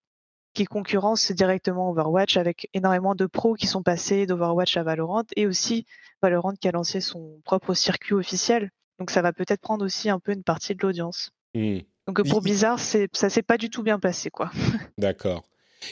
qui 0.54 0.64
concurrence 0.64 1.32
directement 1.32 1.90
Overwatch 1.90 2.36
avec 2.36 2.68
énormément 2.72 3.14
de 3.14 3.26
pros 3.26 3.54
qui 3.54 3.66
sont 3.66 3.82
passés 3.82 4.26
d'Overwatch 4.26 4.76
à 4.76 4.82
Valorant 4.82 5.24
et 5.36 5.46
aussi 5.46 5.84
Valorant 6.22 6.54
qui 6.54 6.68
a 6.68 6.72
lancé 6.72 7.00
son 7.00 7.40
propre 7.44 7.74
circuit 7.74 8.14
officiel. 8.14 8.70
Donc 8.98 9.10
ça 9.10 9.20
va 9.20 9.32
peut-être 9.32 9.60
prendre 9.60 9.84
aussi 9.84 10.08
un 10.08 10.20
peu 10.20 10.32
une 10.32 10.44
partie 10.44 10.74
de 10.74 10.82
l'audience. 10.82 11.30
Mmh. 11.54 11.78
Donc 12.06 12.26
pour 12.28 12.40
Blizzard, 12.40 12.78
ça 12.78 13.30
s'est 13.30 13.42
pas 13.42 13.58
du 13.58 13.68
tout 13.68 13.82
bien 13.82 13.98
passé 13.98 14.30
quoi. 14.30 14.50
D'accord. 14.98 15.42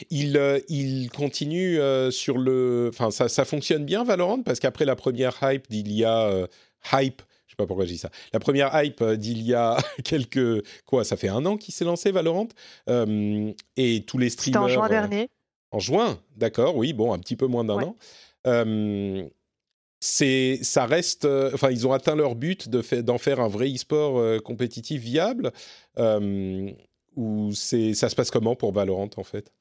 Il, 0.09 0.37
euh, 0.37 0.59
il 0.69 1.11
continue 1.11 1.79
euh, 1.79 2.09
sur 2.09 2.37
le. 2.37 2.89
Enfin, 2.91 3.11
ça, 3.11 3.29
ça, 3.29 3.45
fonctionne 3.45 3.85
bien 3.85 4.03
Valorant? 4.03 4.41
Parce 4.41 4.59
qu'après 4.59 4.85
la 4.85 4.95
première 4.95 5.37
hype 5.43 5.69
d'il 5.69 5.91
y 5.91 6.03
a 6.03 6.29
euh, 6.29 6.47
hype 6.91 7.21
sais 7.53 7.57
pas 7.57 7.67
pourquoi 7.67 7.85
je 7.85 7.91
dis 7.91 7.97
ça. 7.97 8.09
La 8.33 8.39
première 8.39 8.71
hype 8.81 9.01
euh, 9.01 9.15
d'il 9.15 9.41
y 9.41 9.53
a 9.53 9.77
quelques 10.03 10.65
quoi, 10.85 11.03
ça 11.03 11.17
fait 11.17 11.29
un 11.29 11.45
an 11.45 11.57
qu'il 11.57 11.73
s'est 11.73 11.85
lancé 11.85 12.11
Valorant 12.11 12.47
euh, 12.89 13.51
et 13.77 14.03
tous 14.05 14.17
les 14.17 14.29
streamers. 14.29 14.63
en 14.63 14.67
juin 14.67 14.85
euh, 14.85 14.89
dernier. 14.89 15.29
En 15.71 15.79
juin, 15.79 16.19
d'accord, 16.35 16.75
oui, 16.75 16.93
bon, 16.93 17.13
un 17.13 17.19
petit 17.19 17.35
peu 17.35 17.47
moins 17.47 17.63
d'un 17.63 17.81
an. 17.81 17.95
c'est, 19.99 20.59
ça 20.61 20.85
reste, 20.85 21.25
enfin, 21.25 21.71
ils 21.71 21.87
ont 21.87 21.93
atteint 21.93 22.15
leur 22.15 22.35
but 22.35 22.69
de 22.69 23.01
d'en 23.01 23.17
faire 23.17 23.39
un 23.39 23.47
vrai 23.47 23.73
e-sport 23.73 24.43
compétitif 24.43 25.01
viable. 25.01 25.51
ou 27.15 27.51
c'est, 27.53 27.93
ça 27.95 28.09
se 28.09 28.15
passe 28.15 28.29
comment 28.29 28.55
pour 28.55 28.71
Valorant 28.71 29.09
en 29.17 29.23
fait? 29.23 29.51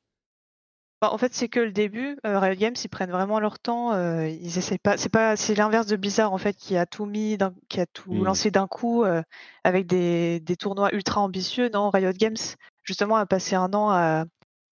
Bah, 1.02 1.12
en 1.12 1.18
fait, 1.18 1.34
c'est 1.34 1.48
que 1.48 1.58
le 1.58 1.72
début. 1.72 2.16
Euh, 2.24 2.38
Riot 2.38 2.54
Games, 2.54 2.76
ils 2.82 2.88
prennent 2.88 3.10
vraiment 3.10 3.40
leur 3.40 3.58
temps. 3.58 3.92
Euh, 3.92 4.28
ils 4.28 4.56
essayent 4.56 4.78
pas. 4.78 4.96
C'est 4.96 5.08
pas. 5.08 5.34
C'est 5.36 5.56
l'inverse 5.56 5.86
de 5.88 5.96
Blizzard 5.96 6.32
en 6.32 6.38
fait, 6.38 6.54
qui 6.54 6.76
a 6.76 6.86
tout 6.86 7.06
mis, 7.06 7.36
qui 7.68 7.80
a 7.80 7.86
tout 7.86 8.12
mmh. 8.12 8.24
lancé 8.24 8.50
d'un 8.52 8.68
coup 8.68 9.02
euh, 9.02 9.20
avec 9.64 9.88
des, 9.88 10.38
des 10.38 10.54
tournois 10.54 10.94
ultra 10.94 11.20
ambitieux. 11.20 11.68
Non, 11.70 11.90
Riot 11.90 12.12
Games 12.12 12.36
justement 12.84 13.16
a 13.16 13.26
passé 13.26 13.56
un 13.56 13.74
an 13.74 13.90
à 13.90 14.26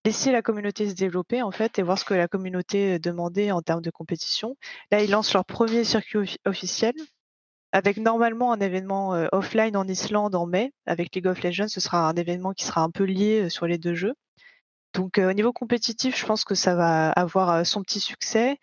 laisser 0.04 0.30
la 0.30 0.40
communauté 0.40 0.88
se 0.88 0.94
développer 0.94 1.42
en 1.42 1.50
fait 1.50 1.80
et 1.80 1.82
voir 1.82 1.98
ce 1.98 2.04
que 2.04 2.14
la 2.14 2.28
communauté 2.28 3.00
demandait 3.00 3.50
en 3.50 3.60
termes 3.60 3.82
de 3.82 3.90
compétition. 3.90 4.56
Là, 4.92 5.02
ils 5.02 5.10
lancent 5.10 5.34
leur 5.34 5.44
premier 5.44 5.82
circuit 5.82 6.36
officiel 6.46 6.94
avec 7.72 7.96
normalement 7.96 8.52
un 8.52 8.60
événement 8.60 9.10
offline 9.32 9.76
en 9.76 9.86
Islande 9.88 10.36
en 10.36 10.46
mai 10.46 10.72
avec 10.86 11.12
League 11.12 11.26
of 11.26 11.42
Legends. 11.42 11.68
Ce 11.68 11.80
sera 11.80 12.08
un 12.08 12.14
événement 12.14 12.52
qui 12.52 12.64
sera 12.64 12.82
un 12.82 12.90
peu 12.90 13.02
lié 13.02 13.50
sur 13.50 13.66
les 13.66 13.78
deux 13.78 13.94
jeux. 13.94 14.14
Donc 14.94 15.18
au 15.18 15.32
niveau 15.32 15.52
compétitif, 15.52 16.18
je 16.18 16.26
pense 16.26 16.44
que 16.44 16.54
ça 16.54 16.74
va 16.74 17.10
avoir 17.10 17.64
son 17.66 17.82
petit 17.82 18.00
succès. 18.00 18.58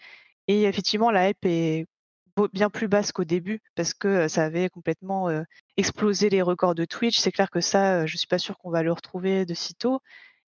Et 0.47 0.63
effectivement, 0.63 1.11
la 1.11 1.29
hype 1.29 1.45
est 1.45 1.85
bien 2.53 2.69
plus 2.69 2.87
basse 2.87 3.11
qu'au 3.11 3.23
début 3.23 3.61
parce 3.75 3.93
que 3.93 4.27
ça 4.27 4.43
avait 4.45 4.69
complètement 4.69 5.29
explosé 5.77 6.29
les 6.29 6.41
records 6.41 6.75
de 6.75 6.85
Twitch. 6.85 7.17
C'est 7.19 7.31
clair 7.31 7.49
que 7.49 7.61
ça, 7.61 8.05
je 8.05 8.17
suis 8.17 8.27
pas 8.27 8.37
sûre 8.37 8.57
qu'on 8.57 8.69
va 8.69 8.83
le 8.83 8.91
retrouver 8.91 9.45
de 9.45 9.53
sitôt. 9.53 9.99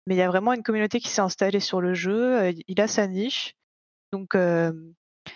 Mais 0.06 0.16
il 0.16 0.18
y 0.18 0.22
a 0.22 0.28
vraiment 0.28 0.54
une 0.54 0.64
communauté 0.64 1.00
qui 1.00 1.10
s'est 1.10 1.22
installée 1.22 1.60
sur 1.60 1.82
le 1.82 1.94
jeu. 1.94 2.54
Il 2.68 2.82
a 2.82 2.88
sa 2.88 3.08
niche. 3.08 3.54
Donc 4.12 4.36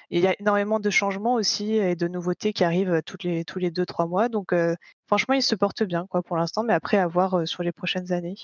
il 0.10 0.20
y 0.20 0.28
a 0.28 0.36
énormément 0.40 0.80
de 0.80 0.90
changements 0.90 1.36
aussi 1.36 1.76
et 1.76 1.96
de 1.96 2.08
nouveautés 2.08 2.54
qui 2.54 2.64
arrivent 2.64 3.02
tous 3.06 3.18
les 3.60 3.72
deux, 3.72 3.86
trois 3.86 4.08
mois. 4.08 4.30
Donc, 4.30 4.54
franchement, 5.08 5.36
il 5.36 5.44
se 5.44 5.56
porte 5.56 5.84
bien 5.84 6.08
quoi, 6.08 6.22
pour 6.24 6.38
l'instant, 6.38 6.64
mais 6.64 6.74
après, 6.74 6.98
à 6.98 7.08
voir 7.08 7.48
sur 7.48 7.64
les 7.64 7.72
prochaines 7.72 8.12
années. 8.12 8.36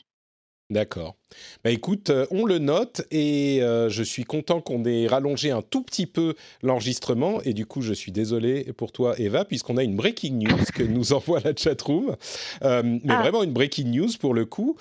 D'accord. 0.70 1.16
Bah 1.64 1.72
écoute, 1.72 2.10
euh, 2.10 2.26
on 2.32 2.46
le 2.46 2.58
note 2.58 3.02
et 3.12 3.62
euh, 3.62 3.90
je 3.90 4.04
suis 4.04 4.24
content 4.24 4.62
qu'on 4.62 4.86
ait 4.86 5.08
rallongé 5.08 5.52
un 5.52 5.62
tout 5.62 5.84
petit 5.84 6.06
peu 6.06 6.36
l'enregistrement 6.64 7.42
et 7.44 7.54
du 7.54 7.66
coup 7.66 7.82
je 7.82 7.94
suis 7.94 8.12
désolé 8.12 8.72
pour 8.78 8.92
toi 8.92 9.16
Eva 9.20 9.44
puisqu'on 9.44 9.78
a 9.78 9.84
une 9.84 9.96
breaking 9.96 10.40
news 10.40 10.64
que 10.74 10.84
nous 10.84 11.14
envoie 11.14 11.42
la 11.44 11.54
chatroom, 11.56 12.16
euh, 12.64 12.82
mais 12.84 13.14
ah. 13.14 13.22
vraiment 13.22 13.44
une 13.44 13.52
breaking 13.52 13.92
news 13.92 14.10
pour 14.20 14.34
le 14.34 14.46
coup. 14.46 14.78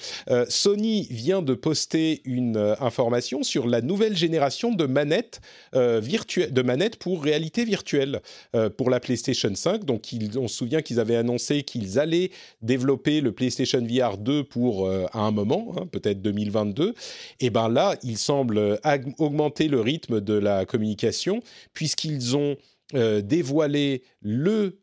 Sony 0.49 1.07
vient 1.11 1.43
de 1.43 1.55
poster 1.55 2.21
une 2.25 2.57
information 2.81 3.43
sur 3.43 3.67
la 3.67 3.81
nouvelle 3.81 4.17
génération 4.17 4.73
de 4.73 4.87
manettes 4.87 5.41
virtuelles, 5.75 6.53
de 6.53 6.63
manettes 6.63 6.97
pour 6.97 7.23
réalité 7.23 7.65
virtuelle 7.65 8.21
pour 8.77 8.91
la 8.91 9.01
PlayStation 9.01 9.55
5. 9.55 9.85
Donc 9.85 10.09
on 10.37 10.49
se 10.49 10.57
souvient 10.57 10.83
qu'ils 10.83 11.01
avaient 11.01 11.17
annoncé 11.17 11.63
qu'ils 11.63 11.99
allaient 11.99 12.31
développer 12.63 13.21
le 13.21 13.33
PlayStation 13.33 13.85
VR 13.85 14.17
2 14.19 14.45
pour 14.45 14.89
à 14.89 15.19
un 15.19 15.31
moment 15.31 15.76
Hein, 15.77 15.87
peut-être 15.87 16.23
2022, 16.23 16.95
et 17.41 17.51
ben 17.51 17.69
là, 17.69 17.97
il 18.03 18.19
semble 18.19 18.79
augmenter 19.19 19.69
le 19.69 19.81
rythme 19.81 20.21
de 20.21 20.35
la 20.35 20.65
communication 20.65 21.41
puisqu'ils 21.75 22.37
ont 22.37 22.57
euh, 22.95 23.21
dévoilé 23.21 24.03
le 24.23 24.79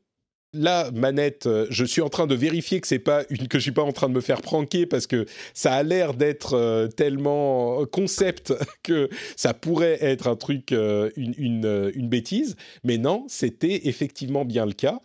la 0.55 0.91
manette, 0.91 1.47
euh, 1.47 1.65
je 1.71 1.83
suis 1.83 2.01
en 2.01 2.09
train 2.09 2.27
de 2.27 2.35
vérifier 2.35 2.79
que 2.79 2.85
c'est 2.87 2.99
pas 2.99 3.23
que 3.23 3.57
je 3.57 3.59
suis 3.59 3.71
pas 3.71 3.81
en 3.81 3.91
train 3.91 4.07
de 4.07 4.13
me 4.13 4.21
faire 4.21 4.39
pranker 4.39 4.85
parce 4.85 5.07
que 5.07 5.25
ça 5.55 5.73
a 5.73 5.81
l'air 5.81 6.13
d'être 6.13 6.53
euh, 6.53 6.87
tellement 6.87 7.83
concept 7.87 8.53
que 8.83 9.09
ça 9.35 9.55
pourrait 9.55 9.97
être 10.01 10.27
un 10.27 10.35
truc 10.35 10.71
une, 10.71 11.33
une, 11.37 11.91
une, 11.95 12.07
bêtise, 12.07 12.55
mais 12.83 12.99
non, 12.99 13.25
c'était 13.29 13.87
effectivement 13.87 14.45
bien 14.45 14.67
le 14.67 14.73
cas. 14.73 14.99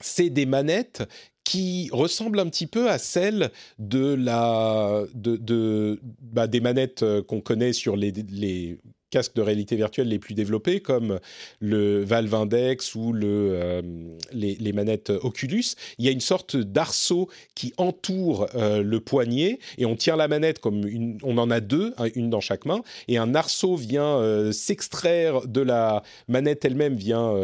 c'est 0.00 0.30
des 0.30 0.46
manettes 0.46 1.04
qui 1.46 1.88
ressemble 1.92 2.40
un 2.40 2.48
petit 2.48 2.66
peu 2.66 2.90
à 2.90 2.98
celle 2.98 3.52
de 3.78 4.14
la 4.14 5.04
de, 5.14 6.00
bah, 6.20 6.48
des 6.48 6.58
manettes 6.58 7.04
euh, 7.04 7.22
qu'on 7.22 7.40
connaît 7.40 7.72
sur 7.72 7.96
les 7.96 8.10
casques 9.16 9.34
de 9.34 9.40
réalité 9.40 9.76
virtuelle 9.76 10.08
les 10.08 10.18
plus 10.18 10.34
développés, 10.34 10.80
comme 10.80 11.20
le 11.60 12.04
Valve 12.04 12.34
Index 12.34 12.94
ou 12.94 13.14
le, 13.14 13.48
euh, 13.54 13.82
les, 14.30 14.72
manettes 14.74 15.08
Oculus, 15.08 15.64
il 15.96 16.04
y 16.04 16.08
a 16.08 16.10
une 16.10 16.20
sorte 16.20 16.54
d'arceau 16.58 17.30
qui 17.54 17.72
entoure 17.78 18.46
euh, 18.54 18.82
le 18.82 19.00
poignet 19.00 19.58
et 19.78 19.86
on 19.86 19.96
tient 19.96 20.16
la 20.16 20.28
manette 20.28 20.58
comme 20.58 20.86
une, 20.86 21.16
on 21.22 21.38
en 21.38 21.50
a 21.50 21.60
deux, 21.60 21.94
une 22.14 22.28
dans 22.28 22.40
chaque 22.40 22.66
main, 22.66 22.82
et 23.08 23.16
un 23.16 23.34
arceau 23.34 23.74
vient 23.74 24.18
euh, 24.18 24.52
s'extraire 24.52 25.48
de 25.48 25.62
la 25.62 26.02
manette 26.28 26.66
elle-même, 26.66 26.96
vient, 26.96 27.34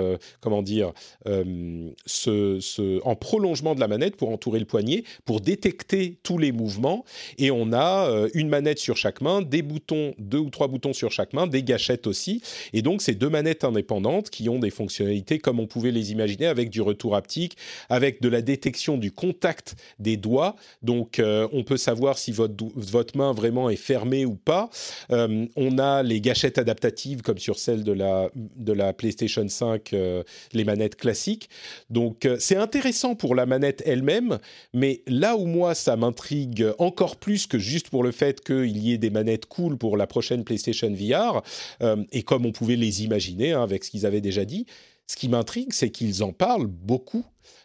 comment 0.42 0.60
dire, 0.62 0.92
en 1.24 3.16
prolongement 3.16 3.74
de 3.74 3.80
la 3.80 3.88
manette 3.88 4.16
pour 4.16 4.28
entourer 4.28 4.58
le 4.58 4.66
poignet, 4.66 5.04
pour 5.24 5.40
détecter 5.40 6.18
tous 6.22 6.36
les 6.36 6.52
mouvements, 6.52 7.06
et 7.38 7.50
on 7.50 7.72
a 7.72 8.26
une 8.34 8.50
manette 8.50 8.78
sur 8.78 8.98
chaque 8.98 9.22
main, 9.22 9.40
des 9.40 9.62
boutons, 9.62 10.12
deux 10.18 10.38
ou 10.38 10.50
trois 10.50 10.68
boutons 10.68 10.92
sur 10.92 11.10
chaque 11.10 11.32
main, 11.32 11.46
des 11.46 11.61
gâchettes 11.62 12.06
aussi. 12.06 12.42
Et 12.72 12.82
donc, 12.82 13.02
c'est 13.02 13.14
deux 13.14 13.28
manettes 13.28 13.64
indépendantes 13.64 14.30
qui 14.30 14.48
ont 14.48 14.58
des 14.58 14.70
fonctionnalités 14.70 15.38
comme 15.38 15.60
on 15.60 15.66
pouvait 15.66 15.90
les 15.90 16.12
imaginer, 16.12 16.46
avec 16.46 16.70
du 16.70 16.80
retour 16.80 17.16
haptique, 17.16 17.56
avec 17.88 18.20
de 18.20 18.28
la 18.28 18.42
détection 18.42 18.96
du 18.96 19.12
contact 19.12 19.76
des 19.98 20.16
doigts. 20.16 20.56
Donc, 20.82 21.18
euh, 21.18 21.48
on 21.52 21.64
peut 21.64 21.76
savoir 21.76 22.18
si 22.18 22.32
votre, 22.32 22.54
votre 22.74 23.16
main 23.16 23.32
vraiment 23.32 23.70
est 23.70 23.76
fermée 23.76 24.24
ou 24.24 24.34
pas. 24.34 24.70
Euh, 25.10 25.46
on 25.56 25.78
a 25.78 26.02
les 26.02 26.20
gâchettes 26.20 26.58
adaptatives 26.58 27.22
comme 27.22 27.38
sur 27.38 27.58
celle 27.58 27.84
de 27.84 27.92
la, 27.92 28.30
de 28.34 28.72
la 28.72 28.92
PlayStation 28.92 29.46
5, 29.48 29.92
euh, 29.92 30.22
les 30.52 30.64
manettes 30.64 30.96
classiques. 30.96 31.48
Donc, 31.90 32.28
c'est 32.38 32.56
intéressant 32.56 33.14
pour 33.14 33.34
la 33.34 33.46
manette 33.46 33.82
elle-même, 33.86 34.38
mais 34.72 35.02
là 35.06 35.36
où 35.36 35.46
moi, 35.46 35.74
ça 35.74 35.96
m'intrigue 35.96 36.66
encore 36.78 37.16
plus 37.16 37.46
que 37.46 37.58
juste 37.58 37.90
pour 37.90 38.02
le 38.02 38.12
fait 38.12 38.40
qu'il 38.42 38.78
y 38.78 38.92
ait 38.92 38.98
des 38.98 39.10
manettes 39.10 39.46
cool 39.46 39.76
pour 39.76 39.96
la 39.96 40.06
prochaine 40.06 40.44
PlayStation 40.44 40.92
VR, 40.92 41.41
euh, 41.82 42.02
et 42.12 42.22
comme 42.22 42.46
on 42.46 42.52
pouvait 42.52 42.76
les 42.76 43.04
imaginer 43.04 43.52
hein, 43.52 43.62
avec 43.62 43.84
ce 43.84 43.90
qu'ils 43.90 44.06
avaient 44.06 44.20
déjà 44.20 44.44
dit. 44.44 44.66
Ce 45.06 45.16
qui 45.16 45.28
m'intrigue, 45.28 45.72
c'est 45.72 45.90
qu'ils 45.90 46.22
en 46.22 46.32
parlent 46.32 46.66
beaucoup. 46.66 47.24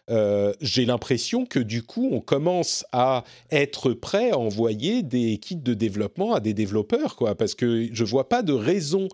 Euh, 0.10 0.54
j'ai 0.62 0.86
l'impression 0.86 1.45
que 1.45 1.60
du 1.60 1.84
coup, 1.84 2.10
on 2.12 2.20
commence 2.20 2.86
à 2.91 3.24
être 3.52 3.94
prêt 3.94 4.32
à 4.32 4.38
envoyer 4.38 5.04
des 5.04 5.38
kits 5.38 5.56
de 5.56 5.74
développement 5.74 6.34
à 6.34 6.40
des 6.40 6.54
développeurs, 6.54 7.16
quoi, 7.16 7.36
parce 7.36 7.56
que 7.56 7.88
je 7.91 8.04
vois 8.04 8.30
pas 8.30 8.41
de 8.41 8.54
raison 8.54 9.08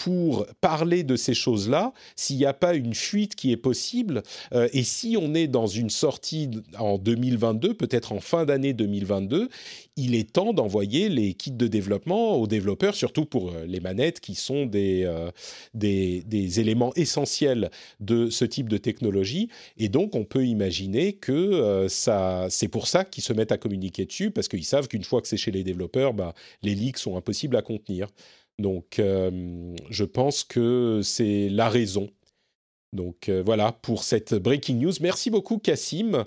pour 0.00 0.46
parler 0.62 1.04
de 1.04 1.14
ces 1.14 1.34
choses-là 1.34 1.92
s'il 2.16 2.38
n'y 2.38 2.46
a 2.46 2.54
pas 2.54 2.74
une 2.74 2.94
fuite 2.94 3.34
qui 3.34 3.52
est 3.52 3.58
possible 3.58 4.22
euh, 4.54 4.66
et 4.72 4.82
si 4.82 5.18
on 5.20 5.34
est 5.34 5.46
dans 5.46 5.66
une 5.66 5.90
sortie 5.90 6.48
en 6.78 6.96
2022, 6.96 7.74
peut-être 7.74 8.12
en 8.12 8.20
fin 8.20 8.46
d'année 8.46 8.72
2022, 8.72 9.50
il 9.96 10.14
est 10.14 10.32
temps 10.32 10.54
d'envoyer 10.54 11.10
les 11.10 11.34
kits 11.34 11.50
de 11.50 11.66
développement 11.66 12.36
aux 12.36 12.46
développeurs, 12.46 12.94
surtout 12.94 13.26
pour 13.26 13.50
euh, 13.50 13.66
les 13.66 13.80
manettes 13.80 14.20
qui 14.20 14.34
sont 14.34 14.64
des, 14.64 15.04
euh, 15.04 15.30
des, 15.74 16.60
éléments 16.60 16.94
essentiels 16.94 17.70
de 18.00 18.30
ce 18.30 18.46
type 18.46 18.70
de 18.70 18.78
technologie. 18.78 19.50
Et 19.76 19.90
donc, 19.90 20.14
on 20.14 20.24
peut 20.24 20.46
imaginer 20.46 21.12
que 21.12 21.86
c'est 21.88 22.68
pour 22.68 22.88
ça 22.88 23.04
qu'ils 23.04 23.22
se 23.22 23.32
mettent 23.34 23.52
à 23.52 23.58
communiquer 23.58 24.06
dessus, 24.06 24.30
parce 24.30 24.48
qu'ils 24.48 24.64
savent 24.64 24.88
qu'une 24.88 25.04
fois 25.04 25.20
que 25.20 25.28
c'est 25.28 25.36
chez 25.36 25.50
les 25.50 25.62
développeurs, 25.62 26.14
bah, 26.14 26.34
les 26.62 26.74
leaks 26.74 26.98
sont 26.98 27.16
impossibles 27.16 27.56
à 27.56 27.62
contenir. 27.62 28.08
Donc, 28.60 28.98
euh, 28.98 29.74
je 29.90 30.04
pense 30.04 30.44
que 30.44 31.00
c'est 31.02 31.48
la 31.48 31.68
raison. 31.68 32.10
Donc 32.92 33.28
euh, 33.28 33.42
voilà 33.44 33.72
pour 33.72 34.02
cette 34.02 34.34
breaking 34.34 34.76
news. 34.76 34.92
Merci 35.00 35.30
beaucoup 35.30 35.58
Cassim. 35.58 36.24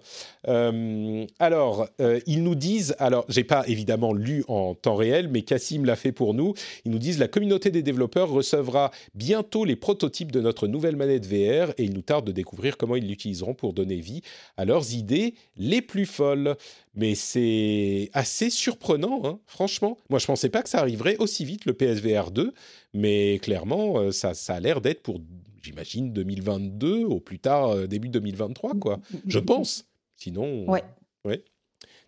Euh, 0.47 1.25
alors 1.39 1.87
ils 2.25 2.43
nous 2.43 2.55
disent, 2.55 2.95
alors 2.99 3.25
j'ai 3.29 3.43
pas 3.43 3.67
évidemment 3.67 4.13
lu 4.13 4.43
en 4.47 4.75
temps 4.75 4.95
réel, 4.95 5.27
mais 5.27 5.41
Cassim 5.41 5.85
l'a 5.85 5.95
fait 5.95 6.11
pour 6.11 6.33
nous. 6.33 6.53
Ils 6.85 6.91
nous 6.91 6.99
disent 6.99 7.19
la 7.19 7.27
communauté 7.27 7.71
des 7.71 7.81
développeurs 7.81 8.29
recevra 8.29 8.91
bientôt 9.13 9.65
les 9.65 9.75
prototypes 9.75 10.31
de 10.31 10.41
notre 10.41 10.67
nouvelle 10.67 10.95
manette 10.95 11.25
VR 11.25 11.71
et 11.77 11.83
il 11.83 11.93
nous 11.93 12.01
tarde 12.01 12.25
de 12.25 12.31
découvrir 12.31 12.77
comment 12.77 12.95
ils 12.95 13.07
l'utiliseront 13.07 13.53
pour 13.53 13.73
donner 13.73 13.97
vie 13.97 14.21
à 14.57 14.65
leurs 14.65 14.93
idées 14.93 15.35
les 15.57 15.81
plus 15.81 16.05
folles 16.05 16.55
mais 16.95 17.15
c'est 17.15 18.09
assez 18.13 18.49
surprenant, 18.49 19.21
hein, 19.23 19.39
franchement. 19.47 19.97
Moi, 20.09 20.19
je 20.19 20.25
pensais 20.25 20.49
pas 20.49 20.61
que 20.61 20.69
ça 20.69 20.79
arriverait 20.79 21.17
aussi 21.17 21.43
vite, 21.43 21.65
le 21.65 21.73
PSVR 21.73 22.31
2, 22.31 22.53
mais 22.93 23.39
clairement, 23.39 23.99
euh, 23.99 24.11
ça, 24.11 24.33
ça 24.33 24.55
a 24.55 24.59
l'air 24.59 24.79
d'être 24.79 25.01
pour, 25.01 25.19
j'imagine, 25.63 26.13
2022, 26.13 27.03
au 27.05 27.19
plus 27.19 27.39
tard, 27.39 27.69
euh, 27.69 27.87
début 27.87 28.09
2023, 28.09 28.75
quoi. 28.79 28.99
Je 29.25 29.39
pense. 29.39 29.85
Sinon, 30.15 30.69
ouais. 30.69 30.83
ouais. 31.25 31.43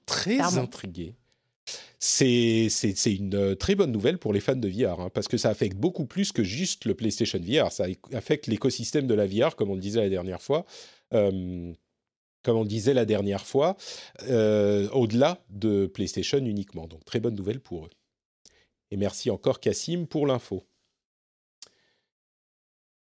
Très 0.06 0.40
intrigué. 0.58 1.16
C'est 1.98 2.68
une 3.06 3.34
euh, 3.34 3.56
très 3.56 3.74
bonne 3.74 3.92
nouvelle 3.92 4.20
pour 4.20 4.32
les 4.32 4.40
fans 4.40 4.56
de 4.56 4.68
VR, 4.68 5.00
hein, 5.00 5.10
parce 5.12 5.28
que 5.28 5.38
ça 5.38 5.50
affecte 5.50 5.76
beaucoup 5.76 6.06
plus 6.06 6.32
que 6.32 6.44
juste 6.44 6.86
le 6.86 6.94
PlayStation 6.94 7.40
VR. 7.40 7.72
Ça 7.72 7.86
affecte 8.14 8.46
l'écosystème 8.46 9.08
de 9.08 9.16
la 9.16 9.26
VR, 9.26 9.56
comme 9.56 9.72
on 9.72 9.76
le 9.76 9.82
disait 9.82 10.02
la 10.02 10.10
dernière 10.10 10.42
fois 10.42 10.66
comme 12.46 12.58
on 12.58 12.66
disait 12.66 12.94
la 12.94 13.06
dernière 13.06 13.46
fois, 13.46 13.76
euh, 14.30 14.88
au-delà 14.92 15.44
de 15.50 15.88
PlayStation 15.88 16.38
uniquement. 16.38 16.88
Donc 16.88 17.04
très 17.04 17.20
bonne 17.20 17.36
nouvelle 17.36 17.60
pour 17.60 17.88
eux. 17.88 17.90
Et 18.92 18.98
merci 18.98 19.32
encore 19.32 19.60
Cassim 19.60 20.06
pour 20.06 20.28
l'info. 20.28 20.64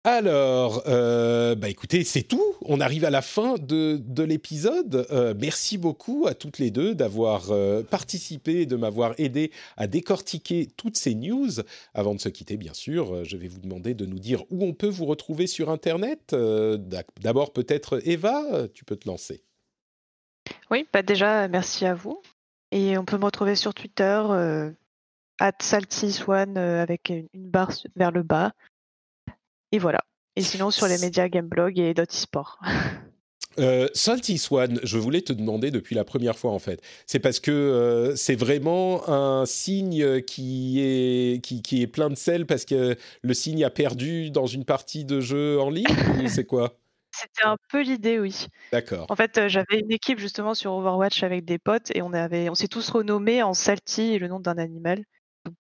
Alors, 0.04 0.84
euh, 0.88 1.56
bah 1.56 1.68
écoutez, 1.68 2.06
c'est 2.06 2.24
tout. 2.24 2.56
On 2.62 2.80
arrive 2.80 3.04
à 3.04 3.10
la 3.10 3.22
fin 3.22 3.56
de, 3.56 4.24
l'épisode. 4.24 5.06
Euh, 5.12 5.34
merci 5.38 5.78
beaucoup 5.78 6.28
à 6.28 6.34
toutes 6.34 6.60
les 6.60 6.72
deux 6.72 6.96
d'avoir 6.96 7.52
euh, 7.52 7.84
participé, 7.84 8.66
de 8.66 8.78
m'avoir 8.78 9.16
aidé 9.18 9.52
à 9.76 9.88
décortiquer 9.88 10.68
toutes 10.78 10.96
ces 10.96 11.14
news. 11.14 11.50
Avant 11.94 12.16
de 12.16 12.22
se 12.22 12.30
quitter, 12.30 12.56
bien 12.56 12.74
sûr, 12.74 13.26
je 13.26 13.36
vais 13.36 13.50
vous 13.50 13.60
demander 13.60 13.96
de 13.96 14.06
nous 14.06 14.20
dire 14.20 14.44
où 14.50 14.64
on 14.64 14.74
peut 14.74 14.88
vous 14.88 15.06
retrouver 15.06 15.46
sur 15.46 15.70
Internet. 15.70 16.34
D'abord, 16.34 17.52
peut-être 17.52 18.00
Eva, 18.08 18.68
tu 18.74 18.86
peux 18.86 18.96
te 18.96 19.10
lancer. 19.10 19.44
Oui, 20.72 20.88
bah 20.94 21.02
déjà, 21.02 21.50
merci 21.50 21.86
à 21.86 21.94
vous. 21.94 22.22
Et 22.72 22.98
on 22.98 23.04
peut 23.04 23.18
me 23.18 23.26
retrouver 23.26 23.56
sur 23.56 23.74
Twitter, 23.74 24.24
at 25.40 25.52
avec 25.66 27.10
une 27.10 27.28
barre 27.34 27.74
vers 27.98 28.12
le 28.12 28.24
bas. 28.24 28.54
Et 29.72 29.80
voilà. 29.80 30.00
Et 30.36 30.42
sinon, 30.42 30.72
sur 30.72 30.88
les 30.88 30.98
médias 31.00 31.28
Gameblog 31.28 31.80
et 31.80 31.94
Sport. 32.10 32.60
Euh, 33.60 33.88
Salty 33.96 34.38
Swan, 34.38 34.80
je 34.84 35.00
voulais 35.00 35.22
te 35.22 35.34
demander 35.34 35.72
depuis 35.72 35.96
la 35.96 36.04
première 36.04 36.38
fois 36.38 36.52
en 36.52 36.60
fait. 36.60 36.80
C'est 37.08 37.18
parce 37.18 37.40
que 37.40 37.50
euh, 37.50 38.16
c'est 38.16 38.36
vraiment 38.36 39.10
un 39.10 39.48
signe 39.48 40.22
qui 40.22 40.80
est, 40.80 41.42
qui, 41.42 41.64
qui, 41.64 41.82
est 41.82 41.88
plein 41.88 42.12
de 42.12 42.16
sel 42.16 42.46
parce 42.46 42.66
que 42.66 42.96
le 43.24 43.34
signe 43.34 43.64
a 43.64 43.72
perdu 43.72 44.30
dans 44.30 44.46
une 44.46 44.64
partie 44.64 45.06
de 45.06 45.22
jeu 45.22 45.60
en 45.60 45.72
ligne 45.72 45.88
c'est 46.28 46.46
quoi? 46.46 46.78
C'était 47.12 47.48
un 47.48 47.58
peu 47.72 47.82
l'idée, 47.82 48.20
oui. 48.20 48.46
D'accord. 48.72 49.08
En 49.10 49.16
fait, 49.16 49.40
euh, 49.40 49.50
j'avais 49.50 49.80
une 49.80 49.92
équipe 49.92 50.20
justement 50.20 50.54
sur 50.54 50.74
Overwatch 50.74 51.24
avec 51.24 51.44
des 51.44 51.58
potes 51.58 51.90
et 51.96 52.04
on, 52.04 52.14
avait, 52.14 52.50
on 52.50 52.56
s'est 52.56 52.68
tous 52.68 52.88
renommés 52.92 53.42
en 53.42 53.56
Salty, 53.56 54.20
le 54.20 54.28
nom 54.28 54.40
d'un 54.40 54.60
animal 54.60 55.04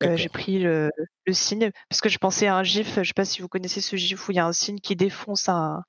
Donc 0.02 0.16
j'ai 0.16 0.30
pris 0.30 0.60
le, 0.60 0.92
signe 1.32 1.72
parce 1.90 2.02
que 2.02 2.10
je 2.10 2.18
pensais 2.18 2.48
à 2.48 2.56
un 2.56 2.64
gif. 2.64 3.00
Je 3.02 3.08
sais 3.08 3.14
pas 3.14 3.26
si 3.26 3.42
vous 3.42 3.48
connaissez 3.48 3.82
ce 3.82 3.96
gif 3.96 4.28
où 4.28 4.32
il 4.32 4.36
y 4.36 4.40
a 4.40 4.46
un 4.46 4.54
signe 4.54 4.80
qui 4.80 4.96
défonce 4.96 5.50
un, 5.50 5.84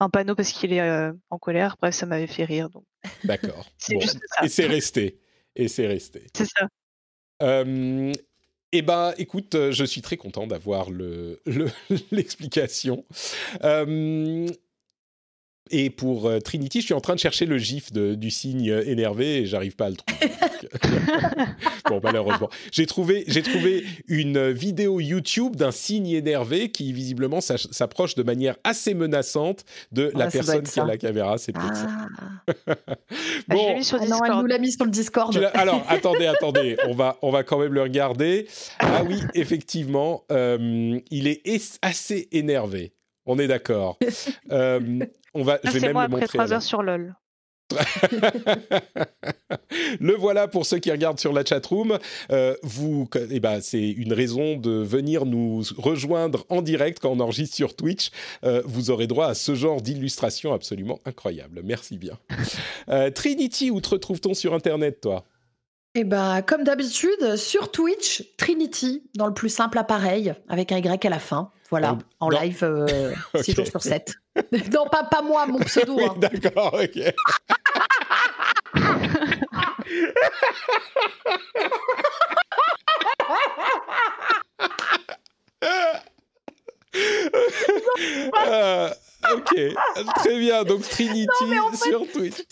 un 0.00 0.10
panneau 0.10 0.34
parce 0.34 0.52
qu'il 0.52 0.72
est 0.72 1.10
en 1.30 1.38
colère. 1.38 1.76
Bref, 1.80 1.94
ça 1.94 2.06
m'avait 2.06 2.26
fait 2.26 2.44
rire. 2.44 2.70
Donc. 2.70 2.84
D'accord. 3.24 3.66
Et 4.42 4.48
c'est 4.48 4.66
resté. 4.66 5.20
Et 5.56 5.68
c'est 5.68 5.86
resté. 5.86 6.26
C'est 6.36 6.46
ça. 6.46 6.68
Eh 8.76 8.82
ben, 8.82 9.14
écoute, 9.18 9.56
je 9.70 9.84
suis 9.84 10.02
très 10.02 10.16
content 10.16 10.48
d'avoir 10.48 10.88
l'explication. 12.10 13.04
Le, 13.62 14.46
et 15.70 15.88
pour 15.90 16.26
euh, 16.26 16.40
Trinity, 16.40 16.80
je 16.80 16.86
suis 16.86 16.94
en 16.94 17.00
train 17.00 17.14
de 17.14 17.20
chercher 17.20 17.46
le 17.46 17.56
gif 17.56 17.92
du 17.92 18.30
signe 18.30 18.66
énervé 18.86 19.38
et 19.38 19.46
j'arrive 19.46 19.76
pas 19.76 19.86
à 19.86 19.90
le 19.90 19.96
trouver. 19.96 20.32
bon, 21.88 22.00
malheureusement. 22.02 22.50
J'ai 22.70 22.86
trouvé, 22.86 23.24
j'ai 23.28 23.42
trouvé 23.42 23.84
une 24.06 24.50
vidéo 24.50 25.00
YouTube 25.00 25.56
d'un 25.56 25.70
signe 25.70 26.08
énervé 26.08 26.70
qui 26.70 26.92
visiblement 26.92 27.40
s'approche 27.40 28.14
de 28.14 28.22
manière 28.22 28.56
assez 28.62 28.92
menaçante 28.94 29.64
de 29.92 30.12
la 30.14 30.28
personne 30.28 30.64
qui 30.64 30.80
a 30.80 30.84
la 30.84 30.98
caméra. 30.98 31.38
C'est 31.38 31.52
peut-être 31.52 31.76
ça. 31.76 31.88
Ah. 31.88 32.74
Bah, 33.48 33.56
bon, 33.56 33.76
mis 33.76 33.84
sur 33.84 33.98
ah 34.00 34.06
non, 34.06 34.18
elle 34.24 34.32
nous 34.32 34.46
l'a 34.46 34.58
mis 34.58 34.72
sur 34.72 34.84
le 34.84 34.90
Discord. 34.90 35.36
Alors, 35.54 35.84
attendez, 35.88 36.26
attendez. 36.26 36.76
On 36.86 36.94
va, 36.94 37.18
on 37.22 37.30
va 37.30 37.42
quand 37.42 37.58
même 37.58 37.72
le 37.72 37.82
regarder. 37.82 38.46
Ah 38.78 39.02
oui, 39.06 39.20
effectivement, 39.34 40.24
euh, 40.30 40.98
il 41.10 41.26
est 41.26 41.42
assez 41.82 42.28
énervé. 42.32 42.92
On 43.26 43.38
est 43.38 43.48
d'accord. 43.48 43.98
euh, 44.50 45.00
on 45.34 45.42
va, 45.42 45.58
je 45.64 45.70
vais 45.70 45.80
même 45.80 45.92
moi 45.92 46.04
le 46.04 46.10
montrer. 46.10 46.24
après 46.24 46.38
3 46.38 46.52
heures 46.52 46.62
sur 46.62 46.82
LoL. 46.82 47.14
le 50.00 50.14
voilà 50.14 50.48
pour 50.48 50.66
ceux 50.66 50.78
qui 50.78 50.90
regardent 50.90 51.18
sur 51.18 51.32
la 51.32 51.44
chatroom. 51.44 51.98
Euh, 52.30 52.54
vous, 52.62 53.08
eh 53.30 53.40
ben, 53.40 53.60
c'est 53.60 53.90
une 53.90 54.12
raison 54.12 54.56
de 54.56 54.70
venir 54.70 55.24
nous 55.26 55.62
rejoindre 55.76 56.44
en 56.48 56.62
direct 56.62 56.98
quand 57.00 57.10
on 57.10 57.20
enregistre 57.20 57.56
sur 57.56 57.74
Twitch. 57.74 58.10
Euh, 58.44 58.62
vous 58.64 58.90
aurez 58.90 59.06
droit 59.06 59.26
à 59.26 59.34
ce 59.34 59.54
genre 59.54 59.80
d'illustration 59.80 60.52
absolument 60.52 61.00
incroyable. 61.04 61.62
Merci 61.64 61.98
bien. 61.98 62.18
Euh, 62.90 63.10
Trinity, 63.10 63.70
où 63.70 63.80
te 63.80 63.88
retrouve-t-on 63.90 64.34
sur 64.34 64.52
Internet, 64.52 65.00
toi? 65.00 65.24
Eh 65.94 66.04
ben, 66.04 66.42
comme 66.42 66.64
d'habitude, 66.64 67.36
sur 67.36 67.70
Twitch, 67.70 68.24
Trinity, 68.36 69.04
dans 69.14 69.26
le 69.26 69.34
plus 69.34 69.48
simple 69.48 69.78
appareil, 69.78 70.34
avec 70.48 70.72
un 70.72 70.78
Y 70.78 71.06
à 71.06 71.10
la 71.10 71.18
fin. 71.20 71.50
Voilà, 71.70 71.96
en, 72.20 72.28
live 72.28 72.58
6 72.58 72.64
euh, 72.64 73.14
jours 73.54 73.66
sur 73.66 73.82
7. 73.82 74.14
non, 74.72 74.86
pas, 74.90 75.04
pas 75.04 75.22
moi, 75.22 75.46
mon 75.46 75.60
pseudo. 75.60 75.98
hein. 76.00 76.14
D'accord, 76.18 76.74
ok. 76.74 77.14
euh, 88.46 88.90
ok, 89.32 90.04
très 90.16 90.38
bien. 90.38 90.64
Donc 90.64 90.82
Trinity 90.82 91.28
sur 91.82 92.10
Twitch. 92.12 92.42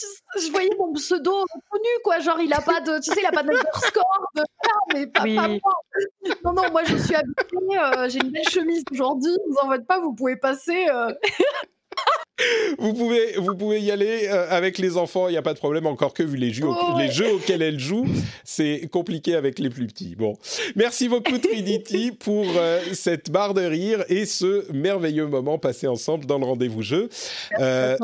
Je 0.40 0.50
voyais 0.50 0.70
mon 0.78 0.92
pseudo 0.94 1.44
connu, 1.70 1.84
quoi. 2.04 2.18
Genre, 2.20 2.40
il 2.40 2.52
a 2.52 2.60
pas 2.60 2.80
de, 2.80 2.98
tu 3.02 3.12
sais, 3.12 3.20
il 3.20 3.26
a 3.26 3.32
pas 3.32 3.42
d'underscore, 3.42 4.30
de 4.34 4.42
mais 4.94 5.06
pas, 5.06 5.22
oui. 5.22 5.36
pas, 5.36 5.48
moi. 5.48 5.58
Non, 6.44 6.52
non, 6.52 6.70
moi 6.70 6.84
je 6.84 6.96
suis 6.96 7.14
habillée, 7.14 7.78
euh, 7.78 8.08
j'ai 8.08 8.20
une 8.20 8.30
belle 8.30 8.48
chemise 8.48 8.84
aujourd'hui. 8.90 9.32
Vous 9.48 9.56
en 9.62 9.70
faites 9.70 9.86
pas, 9.86 10.00
vous 10.00 10.14
pouvez 10.14 10.36
passer. 10.36 10.86
Euh... 10.88 11.12
vous, 12.78 12.94
pouvez, 12.94 13.34
vous 13.36 13.54
pouvez 13.54 13.80
y 13.80 13.90
aller 13.90 14.28
euh, 14.28 14.46
avec 14.50 14.78
les 14.78 14.96
enfants, 14.96 15.28
il 15.28 15.32
n'y 15.32 15.36
a 15.36 15.42
pas 15.42 15.54
de 15.54 15.58
problème, 15.58 15.86
encore 15.86 16.14
que 16.14 16.22
vu 16.22 16.36
les 16.36 16.52
jeux, 16.52 16.66
oh, 16.68 16.98
les 16.98 17.10
jeux 17.10 17.34
auxquels 17.34 17.62
elles 17.62 17.78
jouent, 17.78 18.06
c'est 18.44 18.88
compliqué 18.90 19.34
avec 19.34 19.58
les 19.58 19.70
plus 19.70 19.86
petits. 19.86 20.16
Bon, 20.16 20.36
merci 20.76 21.08
beaucoup 21.08 21.38
Trinity 21.38 22.12
pour 22.18 22.46
euh, 22.56 22.80
cette 22.92 23.30
barre 23.30 23.54
de 23.54 23.62
rire 23.62 24.04
et 24.08 24.26
ce 24.26 24.70
merveilleux 24.72 25.26
moment 25.26 25.58
passé 25.58 25.86
ensemble 25.86 26.26
dans 26.26 26.38
le 26.38 26.44
rendez-vous 26.44 26.82
jeu. 26.82 27.08
Euh, 27.58 27.96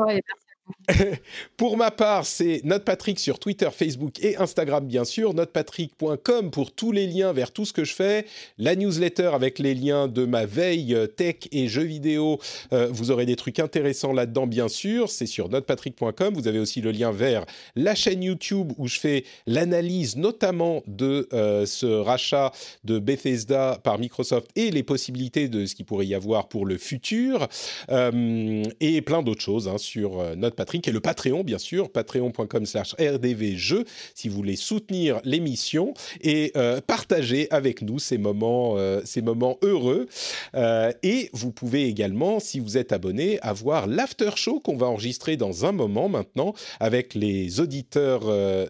pour 1.57 1.77
ma 1.77 1.91
part, 1.91 2.25
c'est 2.25 2.61
NotePatrick 2.63 3.19
sur 3.19 3.39
Twitter, 3.39 3.69
Facebook 3.71 4.23
et 4.23 4.37
Instagram, 4.37 4.85
bien 4.85 5.03
sûr. 5.03 5.33
NotePatrick.com 5.33 6.51
pour 6.51 6.71
tous 6.71 6.91
les 6.91 7.07
liens 7.07 7.33
vers 7.33 7.51
tout 7.51 7.65
ce 7.65 7.73
que 7.73 7.83
je 7.83 7.93
fais. 7.93 8.25
La 8.57 8.75
newsletter 8.75 9.31
avec 9.33 9.59
les 9.59 9.73
liens 9.73 10.07
de 10.07 10.25
ma 10.25 10.45
veille 10.45 10.95
euh, 10.95 11.07
tech 11.07 11.35
et 11.51 11.67
jeux 11.67 11.83
vidéo. 11.83 12.39
Euh, 12.73 12.87
vous 12.91 13.11
aurez 13.11 13.25
des 13.25 13.35
trucs 13.35 13.59
intéressants 13.59 14.13
là-dedans, 14.13 14.47
bien 14.47 14.67
sûr. 14.67 15.09
C'est 15.09 15.25
sur 15.25 15.49
NotePatrick.com. 15.49 16.33
Vous 16.33 16.47
avez 16.47 16.59
aussi 16.59 16.81
le 16.81 16.91
lien 16.91 17.11
vers 17.11 17.45
la 17.75 17.95
chaîne 17.95 18.23
YouTube 18.23 18.71
où 18.77 18.87
je 18.87 18.99
fais 18.99 19.23
l'analyse 19.47 20.15
notamment 20.17 20.83
de 20.87 21.27
euh, 21.33 21.65
ce 21.65 21.85
rachat 21.85 22.51
de 22.83 22.99
Bethesda 22.99 23.79
par 23.83 23.99
Microsoft 23.99 24.47
et 24.55 24.71
les 24.71 24.83
possibilités 24.83 25.47
de 25.47 25.65
ce 25.65 25.75
qu'il 25.75 25.85
pourrait 25.85 26.07
y 26.07 26.15
avoir 26.15 26.47
pour 26.47 26.65
le 26.65 26.77
futur. 26.77 27.47
Et 27.89 29.01
plein 29.01 29.21
d'autres 29.23 29.41
choses 29.41 29.67
hein, 29.67 29.77
sur 29.77 30.35
NotePatrick 30.35 30.78
Et 30.87 30.91
le 30.91 30.99
Patreon, 30.99 31.43
bien 31.43 31.57
sûr, 31.57 31.89
patreon.com 31.91 32.65
slash 32.65 32.95
rdvjeux, 32.99 33.85
si 34.15 34.29
vous 34.29 34.35
voulez 34.35 34.55
soutenir 34.55 35.19
l'émission 35.23 35.93
et 36.21 36.51
euh, 36.55 36.81
partager 36.81 37.47
avec 37.51 37.81
nous 37.81 37.99
ces 37.99 38.17
moments, 38.17 38.75
euh, 38.77 39.01
ces 39.05 39.21
moments 39.21 39.57
heureux. 39.61 40.07
Euh, 40.55 40.91
et 41.03 41.29
vous 41.33 41.51
pouvez 41.51 41.85
également, 41.85 42.39
si 42.39 42.59
vous 42.59 42.77
êtes 42.77 42.91
abonné, 42.91 43.39
avoir 43.41 43.87
l'after 43.87 44.31
show 44.35 44.59
qu'on 44.59 44.77
va 44.77 44.87
enregistrer 44.87 45.37
dans 45.37 45.65
un 45.65 45.71
moment 45.71 46.09
maintenant 46.09 46.53
avec 46.79 47.13
les 47.13 47.59
auditeurs 47.59 48.21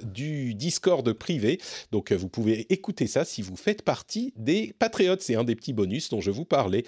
du 0.04 0.54
Discord 0.54 1.12
privé. 1.14 1.60
Donc 1.92 2.12
vous 2.12 2.30
pouvez 2.30 2.72
écouter 2.72 3.08
ça 3.08 3.26
si 3.26 3.42
vous 3.42 3.56
faites 3.56 3.82
partie 3.82 4.34
des 4.36 4.74
Patriotes. 4.78 5.22
C'est 5.22 5.36
un 5.36 5.44
des 5.44 5.56
petits 5.56 5.74
bonus 5.74 6.10
dont 6.10 6.22
je 6.22 6.32
vous 6.32 6.46
parlais. 6.46 6.84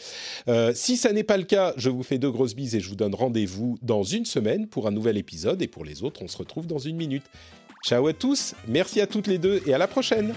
si 0.74 0.98
ça 0.98 1.14
n'est 1.14 1.24
pas 1.24 1.38
le 1.38 1.44
cas, 1.44 1.74
je 1.78 1.90
vous 1.90 2.04
fais 2.04 2.18
deux 2.18 2.32
grosses 2.32 2.56
bises 2.56 2.76
et 2.76 2.80
je 2.80 2.90
vous 2.90 2.96
donne 2.96 3.16
rendez-vous 3.16 3.78
dans 3.82 4.04
une 4.04 4.26
semaine 4.26 4.68
pour 4.68 4.88
un 4.88 4.92
nouvel 5.12 5.18
épisode. 5.18 5.62
Et 5.62 5.68
pour 5.68 5.86
les 5.86 6.04
autres, 6.04 6.22
on 6.22 6.28
se 6.28 6.38
retrouve 6.38 6.68
dans 6.68 6.80
une 6.80 6.96
minute. 6.96 7.24
Ciao 7.86 8.08
à 8.08 8.14
tous, 8.14 8.54
merci 8.68 9.02
à 9.02 9.08
toutes 9.08 9.28
les 9.28 9.40
deux 9.40 9.62
et 9.66 9.74
à 9.74 9.78
la 9.80 9.88
prochaine 9.88 10.36